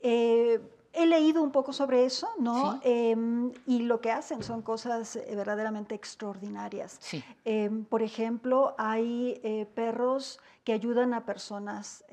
Eh, 0.04 0.60
he 0.94 1.06
leído 1.06 1.42
un 1.42 1.52
poco 1.52 1.72
sobre 1.72 2.04
eso, 2.04 2.28
¿no? 2.40 2.74
Sí. 2.74 2.80
Em, 2.84 3.52
y 3.68 3.84
lo 3.84 4.02
que 4.02 4.12
hacen 4.12 4.44
son 4.44 4.62
cosas 4.62 5.18
verdaderamente 5.30 5.96
extraordinarias. 5.96 6.98
Sí. 7.00 7.24
Em, 7.46 7.86
por 7.86 8.02
ejemplo, 8.02 8.76
hay 8.78 9.40
eh, 9.44 9.68
perros 9.74 10.40
que 10.66 10.74
ayudan 10.74 11.14
a 11.14 11.26
personas 11.26 12.04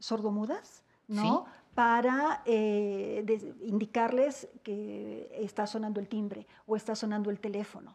sordomudas, 0.00 0.82
¿no? 1.08 1.46
Para 1.76 2.42
eh, 2.46 3.24
indicarles 3.60 4.48
que 4.64 5.30
está 5.40 5.66
sonando 5.66 6.00
el 6.00 6.08
timbre 6.08 6.46
o 6.66 6.74
está 6.74 6.96
sonando 6.96 7.30
el 7.30 7.38
teléfono. 7.38 7.94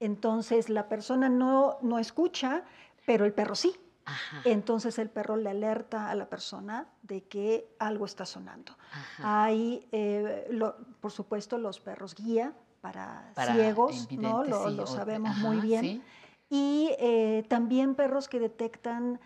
Entonces 0.00 0.68
la 0.70 0.88
persona 0.88 1.28
no, 1.28 1.76
no 1.82 1.98
escucha, 1.98 2.62
pero 3.04 3.24
el 3.24 3.32
perro 3.32 3.54
sí. 3.54 3.74
Ajá. 4.04 4.42
Entonces 4.44 4.98
el 5.00 5.10
perro 5.10 5.36
le 5.36 5.50
alerta 5.50 6.08
a 6.08 6.14
la 6.14 6.28
persona 6.28 6.86
de 7.02 7.24
que 7.24 7.68
algo 7.80 8.04
está 8.06 8.24
sonando. 8.24 8.76
ajá. 8.92 9.44
Hay, 9.44 9.88
eh, 9.90 10.46
lo- 10.50 10.76
por 11.00 11.10
supuesto, 11.10 11.58
los 11.58 11.80
perros 11.80 12.14
guía 12.14 12.52
para, 12.80 13.32
Para 13.34 13.54
ciegos, 13.54 14.08
¿no? 14.12 14.44
Lo, 14.44 14.68
sí, 14.70 14.76
lo 14.76 14.84
o- 14.84 14.86
sabemos 14.86 15.32
ajá, 15.32 15.40
muy 15.48 15.58
bien. 15.60 15.80
sí. 15.84 16.02
Y 16.48 16.90
eh, 17.00 17.44
también 17.48 17.96
perros 17.96 18.28
que 18.28 18.38
detectan, 18.38 19.18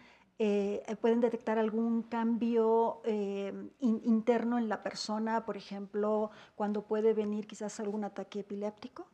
eh, 0.43 0.83
pueden 1.03 1.21
detectar 1.21 1.59
algún 1.59 2.03
cambio 2.03 3.03
eh, 3.05 3.53
in- 3.81 4.01
interno 4.05 4.57
en 4.57 4.71
la 4.71 4.83
persona, 4.83 5.45
por 5.45 5.59
ejemplo, 5.59 6.31
cuando 6.55 6.81
puede 6.87 7.13
venir 7.13 7.47
quizás 7.47 7.79
algún 7.79 8.05
ataque 8.05 8.41
epiléptico. 8.41 9.07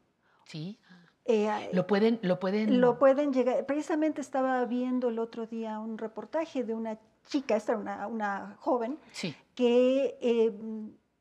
Sí. 0.45 0.79
Eh, 1.25 1.71
Lo 1.73 1.89
pueden, 1.89 2.21
lo 2.23 2.39
pueden. 2.39 2.81
lo 2.81 3.01
pueden 3.01 3.33
llegar. 3.33 3.67
Precisamente 3.67 4.21
estaba 4.21 4.65
viendo 4.67 5.09
el 5.09 5.19
otro 5.19 5.47
día 5.47 5.81
un 5.81 5.99
reportaje 5.99 6.63
de 6.63 6.73
una 6.75 6.97
chica, 7.25 7.57
esta 7.57 7.73
era 7.73 7.81
una, 7.81 8.07
una 8.07 8.57
joven, 8.61 8.97
Sí. 9.11 9.35
que 9.57 10.17
eh, 10.21 10.57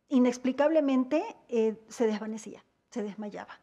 inexplicablemente 0.09 1.23
eh, 1.49 1.83
se 1.89 2.07
desvanecía, 2.07 2.63
se 2.91 3.03
desmayaba, 3.03 3.59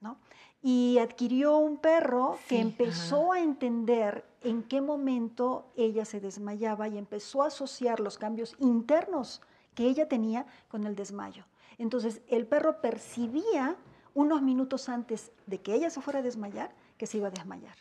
¿no? 0.00 0.18
Y 0.62 0.98
adquirió 0.98 1.56
un 1.56 1.76
perro 1.76 2.38
que 2.48 2.60
empezó 2.60 3.32
a 3.32 3.40
entender 3.40 4.24
en 4.42 4.62
qué 4.62 4.80
momento 4.80 5.66
ella 5.76 6.04
se 6.04 6.20
desmayaba 6.20 6.88
y 6.88 6.98
empezó 6.98 7.42
a 7.42 7.48
asociar 7.48 8.00
los 8.00 8.16
cambios 8.16 8.54
internos 8.58 9.40
que 9.74 9.86
ella 9.86 10.08
tenía 10.08 10.46
con 10.68 10.86
el 10.86 10.94
desmayo. 10.94 11.46
Entonces, 11.78 12.22
el 12.28 12.46
perro 12.46 12.80
percibía 12.80 13.76
unos 14.14 14.42
minutos 14.42 14.88
antes 14.88 15.32
de 15.46 15.60
que 15.60 15.74
ella 15.74 15.90
se 15.90 16.00
fuera 16.00 16.20
a 16.20 16.22
desmayar 16.22 16.74
que 16.96 17.06
se 17.06 17.16
iba 17.18 17.28
a 17.28 17.30
desmayar 17.30 17.74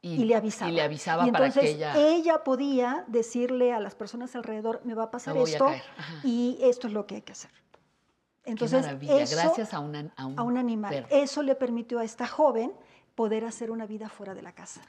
y, 0.00 0.24
le 0.24 0.34
avisaba. 0.36 0.70
Y 0.70 0.74
le 0.74 0.82
avisaba 0.82 1.26
Y 1.26 1.32
para 1.32 1.46
entonces 1.46 1.76
que 1.76 2.14
ella. 2.14 2.44
podía 2.44 3.04
decirle 3.08 3.72
a 3.72 3.80
las 3.80 3.94
personas 3.94 4.34
alrededor, 4.36 4.80
me 4.84 4.94
va 4.94 5.04
a 5.04 5.10
pasar 5.10 5.36
a 5.36 5.42
esto 5.42 5.66
caer". 5.66 5.82
Ajá. 5.96 6.20
y 6.24 6.58
esto 6.62 6.86
es 6.86 6.92
lo 6.92 7.06
que 7.06 7.16
hay 7.16 7.22
que 7.22 7.32
hacer. 7.32 7.50
Qué 8.48 8.52
Entonces, 8.52 8.80
maravilla, 8.82 9.20
eso 9.20 9.36
gracias 9.36 9.74
a, 9.74 9.80
una- 9.80 10.10
a 10.16 10.24
un, 10.26 10.38
a 10.38 10.42
un 10.42 10.56
animal. 10.56 10.90
perro. 10.90 11.08
Eso 11.10 11.42
le 11.42 11.54
permitió 11.54 11.98
a 11.98 12.04
esta 12.04 12.26
joven 12.26 12.72
poder 13.14 13.44
hacer 13.44 13.70
una 13.70 13.84
vida 13.84 14.08
fuera 14.08 14.34
de 14.34 14.40
la 14.40 14.52
casa. 14.52 14.80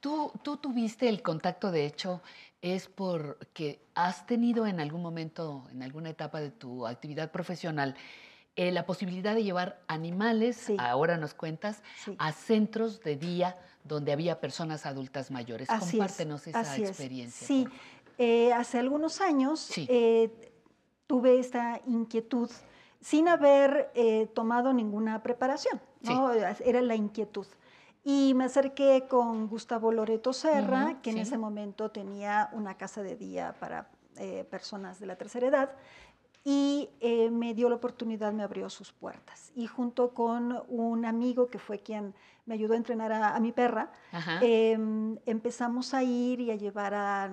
Tú, 0.00 0.30
tú 0.42 0.58
tuviste 0.58 1.08
el 1.08 1.22
contacto, 1.22 1.70
de 1.70 1.86
hecho, 1.86 2.20
es 2.60 2.86
porque 2.88 3.80
has 3.94 4.26
tenido 4.26 4.66
en 4.66 4.78
algún 4.80 5.00
momento, 5.00 5.64
en 5.72 5.82
alguna 5.82 6.10
etapa 6.10 6.38
de 6.40 6.50
tu 6.50 6.86
actividad 6.86 7.30
profesional, 7.30 7.94
eh, 8.56 8.72
la 8.72 8.84
posibilidad 8.84 9.34
de 9.34 9.44
llevar 9.44 9.80
animales, 9.86 10.56
Sí. 10.56 10.76
ahora 10.78 11.16
nos 11.16 11.32
cuentas, 11.32 11.82
Sí. 12.04 12.14
a 12.18 12.32
centros 12.32 13.00
de 13.00 13.16
día 13.16 13.56
donde 13.84 14.12
había 14.12 14.38
personas 14.40 14.84
adultas 14.84 15.30
mayores. 15.30 15.70
Así 15.70 15.84
es, 15.84 15.92
Compártenos 15.92 16.46
esa 16.46 16.76
es. 16.76 16.88
experiencia. 16.90 17.46
Sí, 17.46 17.66
eh, 18.18 18.52
hace 18.52 18.78
algunos 18.78 19.20
años 19.22 19.60
Sí. 19.60 19.86
eh, 19.88 20.30
tuve 21.06 21.38
esta 21.38 21.80
inquietud 21.86 22.50
sin 23.00 23.28
haber 23.28 23.90
eh, 23.94 24.26
tomado 24.34 24.72
ninguna 24.72 25.22
preparación, 25.22 25.80
¿no? 26.02 26.32
Era 26.32 26.82
la 26.82 26.94
inquietud. 26.94 27.46
Y 28.04 28.32
me 28.34 28.44
acerqué 28.44 29.06
con 29.08 29.48
Gustavo 29.48 29.92
Loreto 29.92 30.32
Serra, 30.32 30.98
que 31.02 31.10
en 31.10 31.16
sí. 31.16 31.22
ese 31.22 31.38
momento 31.38 31.90
tenía 31.90 32.48
una 32.52 32.76
casa 32.76 33.02
de 33.02 33.16
día 33.16 33.54
para 33.60 33.88
eh, 34.16 34.44
personas 34.50 34.98
de 34.98 35.06
la 35.06 35.16
tercera 35.16 35.46
edad, 35.46 35.70
y 36.44 36.88
eh, 37.00 37.30
me 37.30 37.52
dio 37.52 37.68
la 37.68 37.74
oportunidad, 37.74 38.32
me 38.32 38.42
abrió 38.42 38.70
sus 38.70 38.92
puertas. 38.92 39.52
Y 39.54 39.66
junto 39.66 40.14
con 40.14 40.62
un 40.68 41.04
amigo 41.04 41.48
que 41.48 41.58
fue 41.58 41.80
quien 41.80 42.14
me 42.46 42.54
ayudó 42.54 42.72
a 42.72 42.78
entrenar 42.78 43.12
a, 43.12 43.36
a 43.36 43.40
mi 43.40 43.52
perra, 43.52 43.90
em, 44.40 45.18
empezamos 45.26 45.92
a 45.92 46.02
ir 46.02 46.40
y 46.40 46.50
a 46.50 46.54
llevar 46.54 46.94
a, 46.94 47.30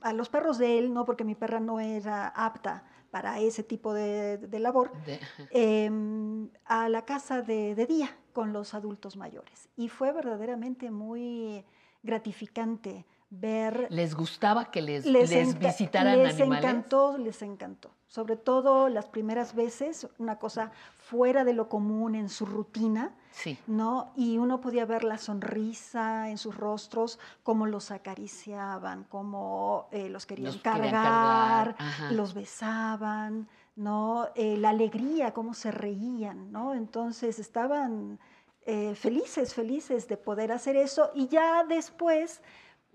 a 0.00 0.12
los 0.14 0.28
perros 0.30 0.56
de 0.56 0.78
él, 0.78 0.94
¿no? 0.94 1.04
porque 1.04 1.24
mi 1.24 1.34
perra 1.34 1.60
no 1.60 1.80
era 1.80 2.28
apta 2.28 2.84
para 3.12 3.38
ese 3.40 3.62
tipo 3.62 3.92
de, 3.92 4.38
de 4.38 4.58
labor, 4.58 4.90
De- 5.04 5.20
em, 5.50 6.48
a 6.64 6.88
la 6.88 7.04
casa 7.04 7.42
de, 7.42 7.74
de 7.74 7.86
día 7.86 8.16
con 8.32 8.54
los 8.54 8.72
adultos 8.72 9.16
mayores. 9.18 9.68
Y 9.76 9.90
fue 9.90 10.12
verdaderamente 10.12 10.90
muy 10.90 11.62
gratificante 12.02 13.04
ver 13.28 13.86
¿Les 13.90 14.14
gustaba 14.14 14.70
que 14.70 14.80
les, 14.80 15.04
les, 15.04 15.58
visitaran 15.58 16.22
les 16.22 16.40
animales? 16.40 16.64
encantó, 16.64 17.18
les 17.18 17.42
encantó. 17.42 17.90
Sobre 18.12 18.36
todo 18.36 18.90
las 18.90 19.06
primeras 19.06 19.54
veces, 19.54 20.06
una 20.18 20.38
cosa 20.38 20.70
fuera 20.98 21.44
de 21.44 21.54
lo 21.54 21.70
común 21.70 22.14
en 22.14 22.28
su 22.28 22.44
rutina, 22.44 23.14
Sí. 23.30 23.56
¿no? 23.66 24.12
Y 24.16 24.36
uno 24.36 24.60
podía 24.60 24.84
ver 24.84 25.02
la 25.02 25.16
sonrisa 25.16 26.28
en 26.28 26.36
sus 26.36 26.54
rostros, 26.54 27.18
cómo 27.42 27.64
los 27.64 27.90
acariciaban, 27.90 29.04
cómo 29.08 29.88
eh, 29.92 30.10
los 30.10 30.26
querían 30.26 30.52
Los 30.52 30.56
querían 30.60 30.90
cargar, 30.90 31.76
los 32.10 32.34
besaban, 32.34 33.48
¿no? 33.76 34.28
Eh, 34.34 34.58
la 34.58 34.68
alegría, 34.68 35.32
cómo 35.32 35.54
se 35.54 35.70
reían, 35.70 36.52
¿no? 36.52 36.74
Entonces 36.74 37.38
estaban 37.38 38.18
eh, 38.66 38.94
felices, 38.94 39.54
felices 39.54 40.06
de 40.06 40.18
poder 40.18 40.52
hacer 40.52 40.76
eso. 40.76 41.10
Y 41.14 41.28
ya 41.28 41.64
después 41.64 42.42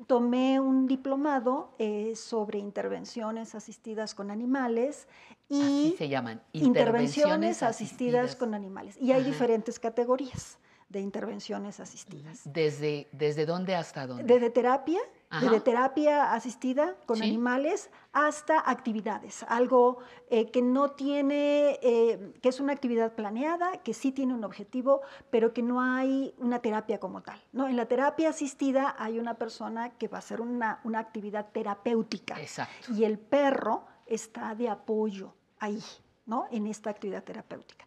tomé 0.06 0.60
un 0.60 0.88
diplomado 0.88 1.74
eh, 1.80 2.16
sobre 2.16 2.60
intervenciones 2.60 3.56
asistidas 3.56 4.14
con 4.14 4.30
animales 4.30 5.08
y 5.50 5.62
Así 5.62 5.96
se 5.98 6.10
llaman. 6.10 6.42
intervenciones 6.54 7.64
asistidas 7.64 8.36
con 8.36 8.54
animales. 8.54 8.98
Y 9.02 9.12
hay 9.12 9.22
Ajá. 9.22 9.32
diferentes 9.32 9.80
categorías 9.80 10.60
de 10.90 11.02
intervenciones 11.02 11.80
asistidas. 11.80 12.42
¿Desde, 12.46 13.08
¿Desde 13.12 13.46
dónde 13.46 13.76
hasta 13.76 14.08
dónde? 14.08 14.24
Desde 14.24 14.50
terapia, 14.50 15.00
desde 15.30 15.60
terapia 15.60 16.32
asistida 16.34 16.96
con 17.06 17.18
Sí. 17.18 17.24
animales 17.24 17.90
hasta 18.14 18.60
actividades, 18.70 19.44
algo 19.50 19.98
eh, 20.30 20.50
que 20.52 20.62
no 20.62 20.92
tiene, 20.92 21.80
eh, 21.82 22.34
que 22.42 22.48
es 22.50 22.60
una 22.62 22.72
actividad 22.74 23.14
planeada, 23.14 23.74
que 23.84 23.94
sí 23.94 24.12
tiene 24.14 24.34
un 24.34 24.44
objetivo, 24.46 25.02
pero 25.30 25.54
que 25.54 25.62
no 25.62 25.82
hay 25.82 26.34
una 26.38 26.60
terapia 26.60 27.00
como 27.00 27.22
tal. 27.24 27.42
¿no? 27.52 27.68
En 27.68 27.76
la 27.76 27.88
terapia 27.88 28.30
asistida 28.30 28.96
hay 28.98 29.20
una 29.20 29.34
persona 29.34 29.90
que 29.98 30.08
va 30.08 30.18
a 30.18 30.20
hacer 30.20 30.40
una, 30.40 30.80
una 30.86 31.00
actividad 31.00 31.48
terapéutica 31.52 32.40
Exacto. 32.40 32.94
y 32.94 33.04
el 33.04 33.20
perro 33.20 33.84
está 34.06 34.56
de 34.56 34.70
apoyo 34.70 35.34
ahí, 35.60 35.84
¿no? 36.26 36.46
En 36.52 36.68
esta 36.68 36.90
actividad 36.90 37.24
terapéutica. 37.24 37.86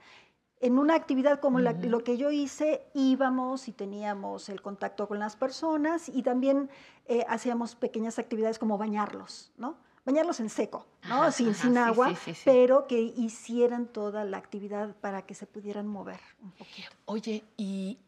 En 0.63 0.79
una 0.79 0.95
actividad 0.95 1.41
como 1.41 1.59
la- 1.59 1.73
lo 1.73 2.05
que 2.05 2.19
yo 2.19 2.31
hice, 2.31 2.85
íbamos 2.93 3.67
y 3.69 3.73
teníamos 3.73 4.51
el 4.51 4.61
contacto 4.61 5.09
con 5.09 5.19
las 5.19 5.35
personas 5.35 6.11
y 6.11 6.23
también 6.23 6.69
eh, 7.11 7.27
hacíamos 7.29 7.75
pequeñas 7.75 8.21
actividades 8.21 8.61
como 8.61 8.79
bañarlos, 8.79 9.51
¿no? 9.57 9.77
Bañarlos 10.05 10.39
en 10.39 10.49
seco, 10.49 10.87
¿no? 11.09 11.23
Ajá, 11.23 11.33
sin, 11.33 11.49
ajá, 11.49 11.61
sin 11.61 11.73
sí, 11.73 11.79
agua, 11.79 12.09
sí, 12.11 12.17
sí, 12.25 12.35
sí. 12.35 12.43
pero 12.45 12.87
que 12.87 13.01
hicieran 13.01 13.89
toda 13.89 14.25
la 14.25 14.37
actividad 14.37 14.95
para 14.95 15.27
que 15.27 15.35
se 15.35 15.45
pudieran 15.45 15.89
mover 15.89 16.21
un 16.41 16.53
poquito. 16.53 16.89
Oye, 17.07 17.43
¿y 17.57 17.99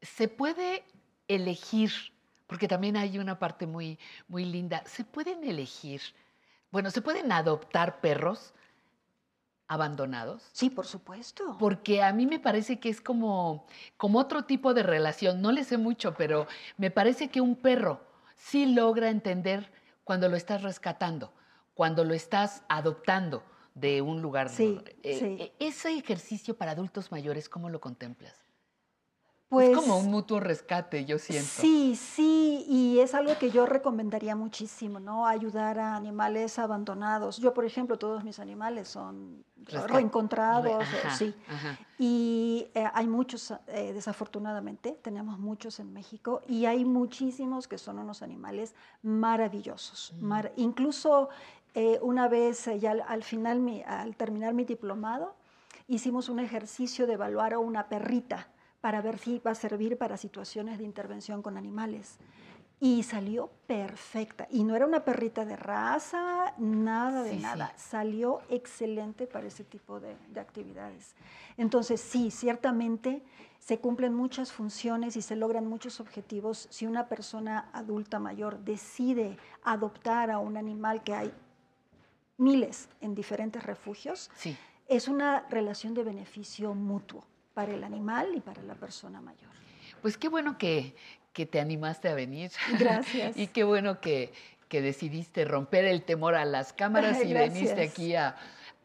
se 0.00 0.28
puede 0.28 0.84
elegir? 1.28 1.92
Porque 2.46 2.66
también 2.66 2.96
hay 2.96 3.18
una 3.18 3.38
parte 3.38 3.66
muy, 3.66 3.98
muy 4.26 4.46
linda. 4.46 4.82
¿Se 4.86 5.04
pueden 5.04 5.44
elegir? 5.44 6.00
Bueno, 6.70 6.90
¿se 6.90 7.02
pueden 7.02 7.30
adoptar 7.30 8.00
perros 8.00 8.54
abandonados? 9.68 10.48
Sí, 10.54 10.70
por 10.70 10.86
supuesto. 10.86 11.58
Porque 11.58 12.02
a 12.02 12.10
mí 12.14 12.24
me 12.24 12.40
parece 12.40 12.80
que 12.80 12.88
es 12.88 13.02
como, 13.02 13.66
como 13.98 14.18
otro 14.18 14.44
tipo 14.44 14.72
de 14.72 14.82
relación. 14.82 15.42
No 15.42 15.52
le 15.52 15.62
sé 15.62 15.76
mucho, 15.76 16.14
pero 16.14 16.46
me 16.78 16.90
parece 16.90 17.28
que 17.28 17.42
un 17.42 17.54
perro 17.54 18.13
sí 18.34 18.66
logra 18.66 19.10
entender 19.10 19.72
cuando 20.04 20.28
lo 20.28 20.36
estás 20.36 20.62
rescatando, 20.62 21.32
cuando 21.74 22.04
lo 22.04 22.14
estás 22.14 22.62
adoptando 22.68 23.42
de 23.74 24.02
un 24.02 24.22
lugar. 24.22 24.48
Sí, 24.48 24.78
Eh, 25.02 25.18
sí. 25.18 25.36
eh, 25.40 25.52
Ese 25.58 25.96
ejercicio 25.96 26.56
para 26.56 26.72
adultos 26.72 27.10
mayores, 27.10 27.48
¿cómo 27.48 27.70
lo 27.70 27.80
contemplas? 27.80 28.43
Pues, 29.48 29.70
es 29.70 29.76
como 29.76 29.98
un 29.98 30.10
mutuo 30.10 30.40
rescate, 30.40 31.04
yo 31.04 31.18
siento. 31.18 31.48
Sí, 31.48 31.94
sí, 31.96 32.64
y 32.68 32.98
es 32.98 33.14
algo 33.14 33.38
que 33.38 33.50
yo 33.50 33.66
recomendaría 33.66 34.34
muchísimo, 34.34 34.98
¿no? 34.98 35.26
Ayudar 35.26 35.78
a 35.78 35.94
animales 35.94 36.58
abandonados. 36.58 37.36
Yo, 37.36 37.54
por 37.54 37.64
ejemplo, 37.64 37.96
todos 37.98 38.24
mis 38.24 38.40
animales 38.40 38.88
son 38.88 39.44
Rescat- 39.64 39.86
reencontrados, 39.88 40.64
Re- 40.64 40.74
o- 40.74 40.80
ajá, 40.80 41.10
sí. 41.16 41.34
ajá. 41.48 41.78
Y 41.98 42.66
eh, 42.74 42.84
hay 42.94 43.06
muchos, 43.06 43.52
eh, 43.68 43.92
desafortunadamente, 43.92 44.98
tenemos 45.02 45.38
muchos 45.38 45.78
en 45.78 45.92
México 45.92 46.40
y 46.48 46.64
hay 46.66 46.84
muchísimos 46.84 47.68
que 47.68 47.78
son 47.78 47.98
unos 48.00 48.22
animales 48.22 48.74
maravillosos. 49.02 50.12
Mm. 50.18 50.24
mar- 50.26 50.52
incluso 50.56 51.28
eh, 51.76 51.98
una 52.02 52.28
vez, 52.28 52.68
ya 52.80 52.92
al, 52.92 53.02
al 53.06 53.22
final, 53.24 53.58
mi- 53.60 53.82
al 53.82 54.16
terminar 54.16 54.54
mi 54.54 54.64
diplomado, 54.64 55.34
hicimos 55.88 56.28
un 56.28 56.38
ejercicio 56.40 57.06
de 57.06 57.14
evaluar 57.14 57.52
a 57.52 57.58
una 57.58 57.88
perrita 57.88 58.48
para 58.84 59.00
ver 59.00 59.18
si 59.18 59.36
iba 59.36 59.50
a 59.50 59.54
servir 59.54 59.96
para 59.96 60.18
situaciones 60.18 60.76
de 60.76 60.84
intervención 60.84 61.40
con 61.40 61.56
animales. 61.56 62.18
Y 62.80 63.02
salió 63.02 63.48
perfecta. 63.66 64.46
Y 64.50 64.62
no 64.62 64.76
era 64.76 64.84
una 64.84 65.06
perrita 65.06 65.46
de 65.46 65.56
raza, 65.56 66.52
nada 66.58 67.22
de 67.22 67.30
Sí, 67.30 67.36
sí. 67.36 67.42
nada. 67.42 67.72
Salió 67.78 68.42
excelente 68.50 69.26
para 69.26 69.46
ese 69.46 69.64
tipo 69.64 70.00
de, 70.00 70.14
de 70.28 70.38
actividades. 70.38 71.14
Entonces, 71.56 71.98
sí, 71.98 72.30
ciertamente 72.30 73.22
se 73.58 73.78
cumplen 73.78 74.12
muchas 74.12 74.52
funciones 74.52 75.16
y 75.16 75.22
se 75.22 75.34
logran 75.34 75.66
muchos 75.66 75.98
objetivos 75.98 76.66
si 76.70 76.84
una 76.86 77.08
persona 77.08 77.70
adulta 77.72 78.18
mayor 78.18 78.58
decide 78.58 79.38
adoptar 79.62 80.30
a 80.30 80.40
un 80.40 80.58
animal 80.58 81.02
que 81.02 81.14
hay 81.14 81.32
miles 82.36 82.90
en 83.00 83.14
diferentes 83.14 83.62
refugios. 83.62 84.30
Sí. 84.36 84.54
Es 84.88 85.08
una 85.08 85.46
relación 85.48 85.94
de 85.94 86.04
beneficio 86.04 86.74
mutuo 86.74 87.24
para 87.54 87.72
el 87.72 87.84
animal 87.84 88.28
y 88.34 88.40
para 88.40 88.62
la 88.62 88.74
persona 88.74 89.20
mayor. 89.20 89.50
Pues 90.02 90.18
qué 90.18 90.28
bueno 90.28 90.58
que, 90.58 90.94
que 91.32 91.46
te 91.46 91.60
animaste 91.60 92.08
a 92.08 92.14
venir. 92.14 92.50
Gracias. 92.78 93.36
y 93.36 93.46
qué 93.46 93.64
bueno 93.64 94.00
que, 94.00 94.32
que 94.68 94.82
decidiste 94.82 95.44
romper 95.44 95.84
el 95.84 96.02
temor 96.02 96.34
a 96.34 96.44
las 96.44 96.72
cámaras 96.72 97.24
y 97.24 97.32
veniste 97.32 97.74
Gracias. 97.74 97.90
aquí 97.92 98.14
a, 98.16 98.36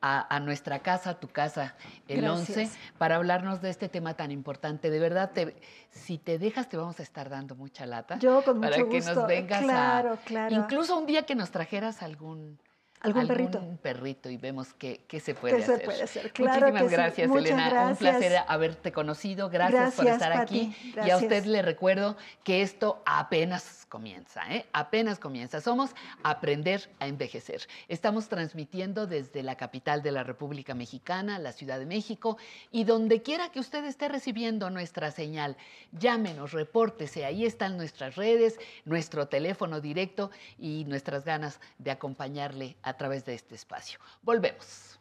a- 0.02 0.34
a 0.36 0.40
nuestra 0.40 0.80
casa, 0.80 1.20
tu 1.20 1.28
casa, 1.28 1.76
el 2.08 2.22
Gracias. 2.22 2.58
11, 2.58 2.78
para 2.98 3.16
hablarnos 3.18 3.62
de 3.62 3.70
este 3.70 3.90
tema 3.90 4.14
tan 4.14 4.32
importante. 4.32 4.90
De 4.90 5.00
verdad, 5.00 5.32
te- 5.32 5.56
si 5.90 6.18
te 6.18 6.38
dejas, 6.40 6.70
te 6.70 6.78
vamos 6.78 7.00
a 7.00 7.04
estar 7.04 7.28
dando 7.30 7.56
mucha 7.56 7.86
lata. 7.86 8.18
Yo 8.20 8.44
con 8.46 8.62
para 8.62 8.78
mucho 8.78 8.90
que 8.90 8.98
gusto. 8.98 9.16
nos 9.16 9.28
vengas 9.28 9.62
claro, 9.64 10.14
a... 10.14 10.18
claro. 10.18 10.56
Incluso 10.56 10.98
un 10.98 11.06
día 11.06 11.24
que 11.26 11.36
nos 11.36 11.52
trajeras 11.52 12.02
algún... 12.02 12.60
¿Algún 13.02 13.28
perrito? 13.28 13.62
perrito 13.82 14.30
y 14.30 14.36
vemos 14.38 14.74
qué, 14.74 15.06
qué 15.08 15.20
se 15.22 15.34
puede 15.34 15.56
¿Qué 15.58 15.64
se 15.64 15.74
hacer. 15.74 15.86
puede 15.86 16.04
hacer? 16.04 16.34
Claro 16.34 16.68
Muchísimas 16.68 16.90
sí. 16.90 16.96
gracias, 16.96 17.32
Elena. 17.32 17.64
Un 17.64 17.70
gracias. 17.70 17.98
placer 17.98 18.38
haberte 18.48 18.92
conocido. 18.92 19.50
Gracias, 19.50 19.96
por 19.96 20.06
Gracias, 20.06 20.22
estar 20.30 20.34
Pati. 20.46 20.60
aquí. 20.60 20.76
Y 20.86 20.90
a 20.90 20.94
Gracias. 20.96 21.22
usted 21.22 21.46
le 21.46 21.62
recuerdo 21.62 22.18
que 22.44 22.62
esto 22.62 23.02
apenas 23.06 23.86
comienza, 23.88 24.42
¿eh? 24.54 24.66
Apenas 24.74 25.18
comienza. 25.18 25.62
Somos 25.62 25.92
Aprender 26.24 26.90
a 27.00 27.08
Envejecer. 27.08 27.62
Estamos 27.88 28.28
transmitiendo 28.28 29.08
desde 29.08 29.44
la 29.44 29.56
capital 29.56 30.04
de 30.04 30.12
la 30.12 30.24
República 30.24 30.76
Mexicana, 30.76 31.40
la 31.40 31.54
Ciudad 31.54 31.80
de 31.80 31.86
México, 31.86 32.38
y 32.72 32.84
donde 32.84 33.22
quiera 33.22 33.50
que 33.50 33.60
usted 33.60 33.84
esté 33.86 34.10
recibiendo 34.10 34.70
nuestra 34.70 35.10
señal, 35.12 35.56
llámenos, 35.94 36.52
repórtese. 36.52 37.26
Ahí 37.26 37.46
están 37.46 37.78
nuestras 37.78 38.16
redes, 38.16 38.60
nuestro 38.86 39.28
teléfono 39.28 39.80
directo 39.82 40.30
y 40.58 40.84
nuestras 40.86 41.24
ganas 41.26 41.60
de 41.78 41.92
acompañarle 41.92 42.76
a 42.84 42.89
través 42.98 43.26
de 43.26 43.36
este 43.36 43.56
espacio. 43.56 44.00
Volvemos. 44.22 45.00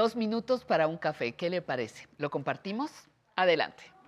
Dos 0.00 0.16
minutos 0.16 0.64
para 0.64 0.86
un 0.86 0.96
café. 0.96 1.32
¿Qué 1.32 1.50
le 1.50 1.60
parece? 1.60 2.08
¿Lo 2.16 2.30
compartimos? 2.30 2.90
Adelante. 3.36 3.99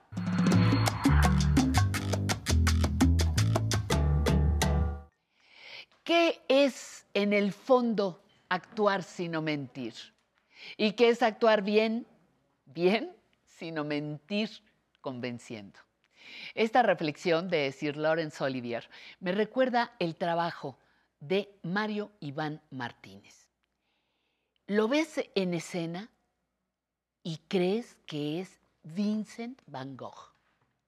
¿Qué 6.05 6.43
es 6.49 7.07
en 7.15 7.33
el 7.33 7.53
fondo 7.53 8.25
actuar 8.49 9.05
sino 9.05 9.41
mentir? 9.41 9.95
¿Y 10.77 10.93
qué 10.93 11.11
es 11.11 11.23
actuar 11.23 11.63
bien? 11.63 12.07
Bien, 12.65 13.15
sino 13.47 13.85
mentir 13.85 14.51
convenciendo. 15.01 15.79
Esta 16.55 16.83
reflexión 16.83 17.49
de 17.49 17.71
Sir 17.71 17.97
Lawrence 17.97 18.43
Olivier 18.43 18.89
me 19.21 19.33
recuerda 19.33 19.95
el 20.01 20.17
trabajo 20.17 20.77
de 21.21 21.55
Mario 21.63 22.11
Iván 22.19 22.61
Martínez. 22.71 23.47
Lo 24.67 24.89
ves 24.89 25.21
en 25.37 25.55
escena 25.55 26.11
y 27.23 27.39
crees 27.47 27.97
que 28.07 28.41
es 28.41 28.61
Vincent 28.83 29.61
van 29.67 29.97
Gogh, 29.97 30.35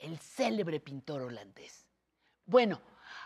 el 0.00 0.18
célebre 0.18 0.80
pintor 0.80 1.22
holandés. 1.22 1.86
Bueno, 2.46 2.80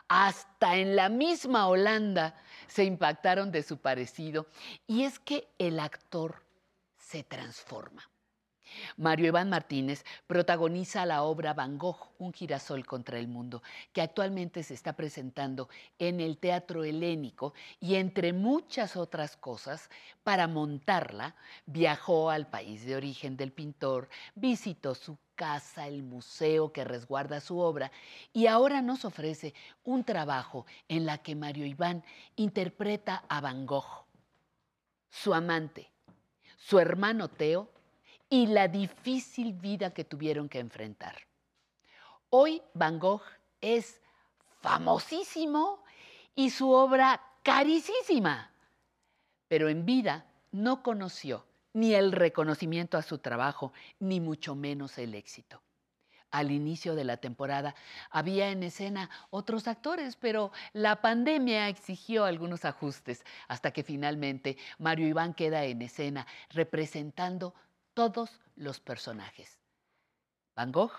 hasta 0.08 0.76
en 0.76 0.96
la 0.96 1.08
misma 1.08 1.68
Holanda 1.68 2.34
se 2.66 2.84
impactaron 2.84 3.52
de 3.52 3.62
su 3.62 3.78
parecido 3.78 4.46
y 4.86 5.04
es 5.04 5.18
que 5.18 5.48
el 5.58 5.78
actor 5.78 6.44
se 6.96 7.24
transforma. 7.24 8.08
Mario 8.96 9.26
Iván 9.28 9.50
Martínez 9.50 10.04
protagoniza 10.26 11.06
la 11.06 11.22
obra 11.22 11.54
Van 11.54 11.78
Gogh, 11.78 12.12
un 12.18 12.32
girasol 12.32 12.84
contra 12.86 13.18
el 13.18 13.28
mundo, 13.28 13.62
que 13.92 14.02
actualmente 14.02 14.62
se 14.62 14.74
está 14.74 14.94
presentando 14.94 15.68
en 15.98 16.20
el 16.20 16.38
Teatro 16.38 16.84
Helénico 16.84 17.54
y 17.80 17.96
entre 17.96 18.32
muchas 18.32 18.96
otras 18.96 19.36
cosas, 19.36 19.90
para 20.22 20.46
montarla, 20.46 21.34
viajó 21.66 22.30
al 22.30 22.48
país 22.48 22.84
de 22.84 22.96
origen 22.96 23.36
del 23.36 23.52
pintor, 23.52 24.08
visitó 24.34 24.94
su 24.94 25.18
casa, 25.34 25.86
el 25.86 26.02
museo 26.02 26.72
que 26.72 26.84
resguarda 26.84 27.40
su 27.40 27.58
obra 27.60 27.92
y 28.32 28.46
ahora 28.46 28.82
nos 28.82 29.04
ofrece 29.04 29.54
un 29.84 30.02
trabajo 30.02 30.66
en 30.88 31.06
la 31.06 31.18
que 31.18 31.36
Mario 31.36 31.64
Iván 31.64 32.04
interpreta 32.34 33.24
a 33.28 33.40
Van 33.40 33.64
Gogh, 33.64 34.04
su 35.08 35.32
amante, 35.32 35.92
su 36.56 36.80
hermano 36.80 37.28
Teo 37.28 37.70
y 38.30 38.46
la 38.46 38.68
difícil 38.68 39.52
vida 39.54 39.92
que 39.92 40.04
tuvieron 40.04 40.48
que 40.48 40.58
enfrentar. 40.58 41.16
Hoy 42.30 42.62
Van 42.74 42.98
Gogh 42.98 43.22
es 43.60 44.00
famosísimo 44.60 45.82
y 46.34 46.50
su 46.50 46.70
obra 46.70 47.22
carísima, 47.42 48.50
pero 49.48 49.68
en 49.68 49.86
vida 49.86 50.26
no 50.52 50.82
conoció 50.82 51.46
ni 51.72 51.94
el 51.94 52.12
reconocimiento 52.12 52.98
a 52.98 53.02
su 53.02 53.18
trabajo, 53.18 53.72
ni 53.98 54.20
mucho 54.20 54.54
menos 54.54 54.98
el 54.98 55.14
éxito. 55.14 55.62
Al 56.30 56.50
inicio 56.50 56.94
de 56.94 57.04
la 57.04 57.16
temporada 57.16 57.74
había 58.10 58.50
en 58.50 58.62
escena 58.62 59.08
otros 59.30 59.66
actores, 59.66 60.16
pero 60.16 60.52
la 60.74 61.00
pandemia 61.00 61.68
exigió 61.68 62.24
algunos 62.26 62.66
ajustes 62.66 63.24
hasta 63.46 63.70
que 63.70 63.82
finalmente 63.82 64.58
Mario 64.78 65.08
Iván 65.08 65.32
queda 65.32 65.64
en 65.64 65.80
escena 65.80 66.26
representando 66.50 67.54
todos 67.98 68.30
los 68.54 68.78
personajes. 68.78 69.58
Van 70.54 70.70
Gogh, 70.70 70.92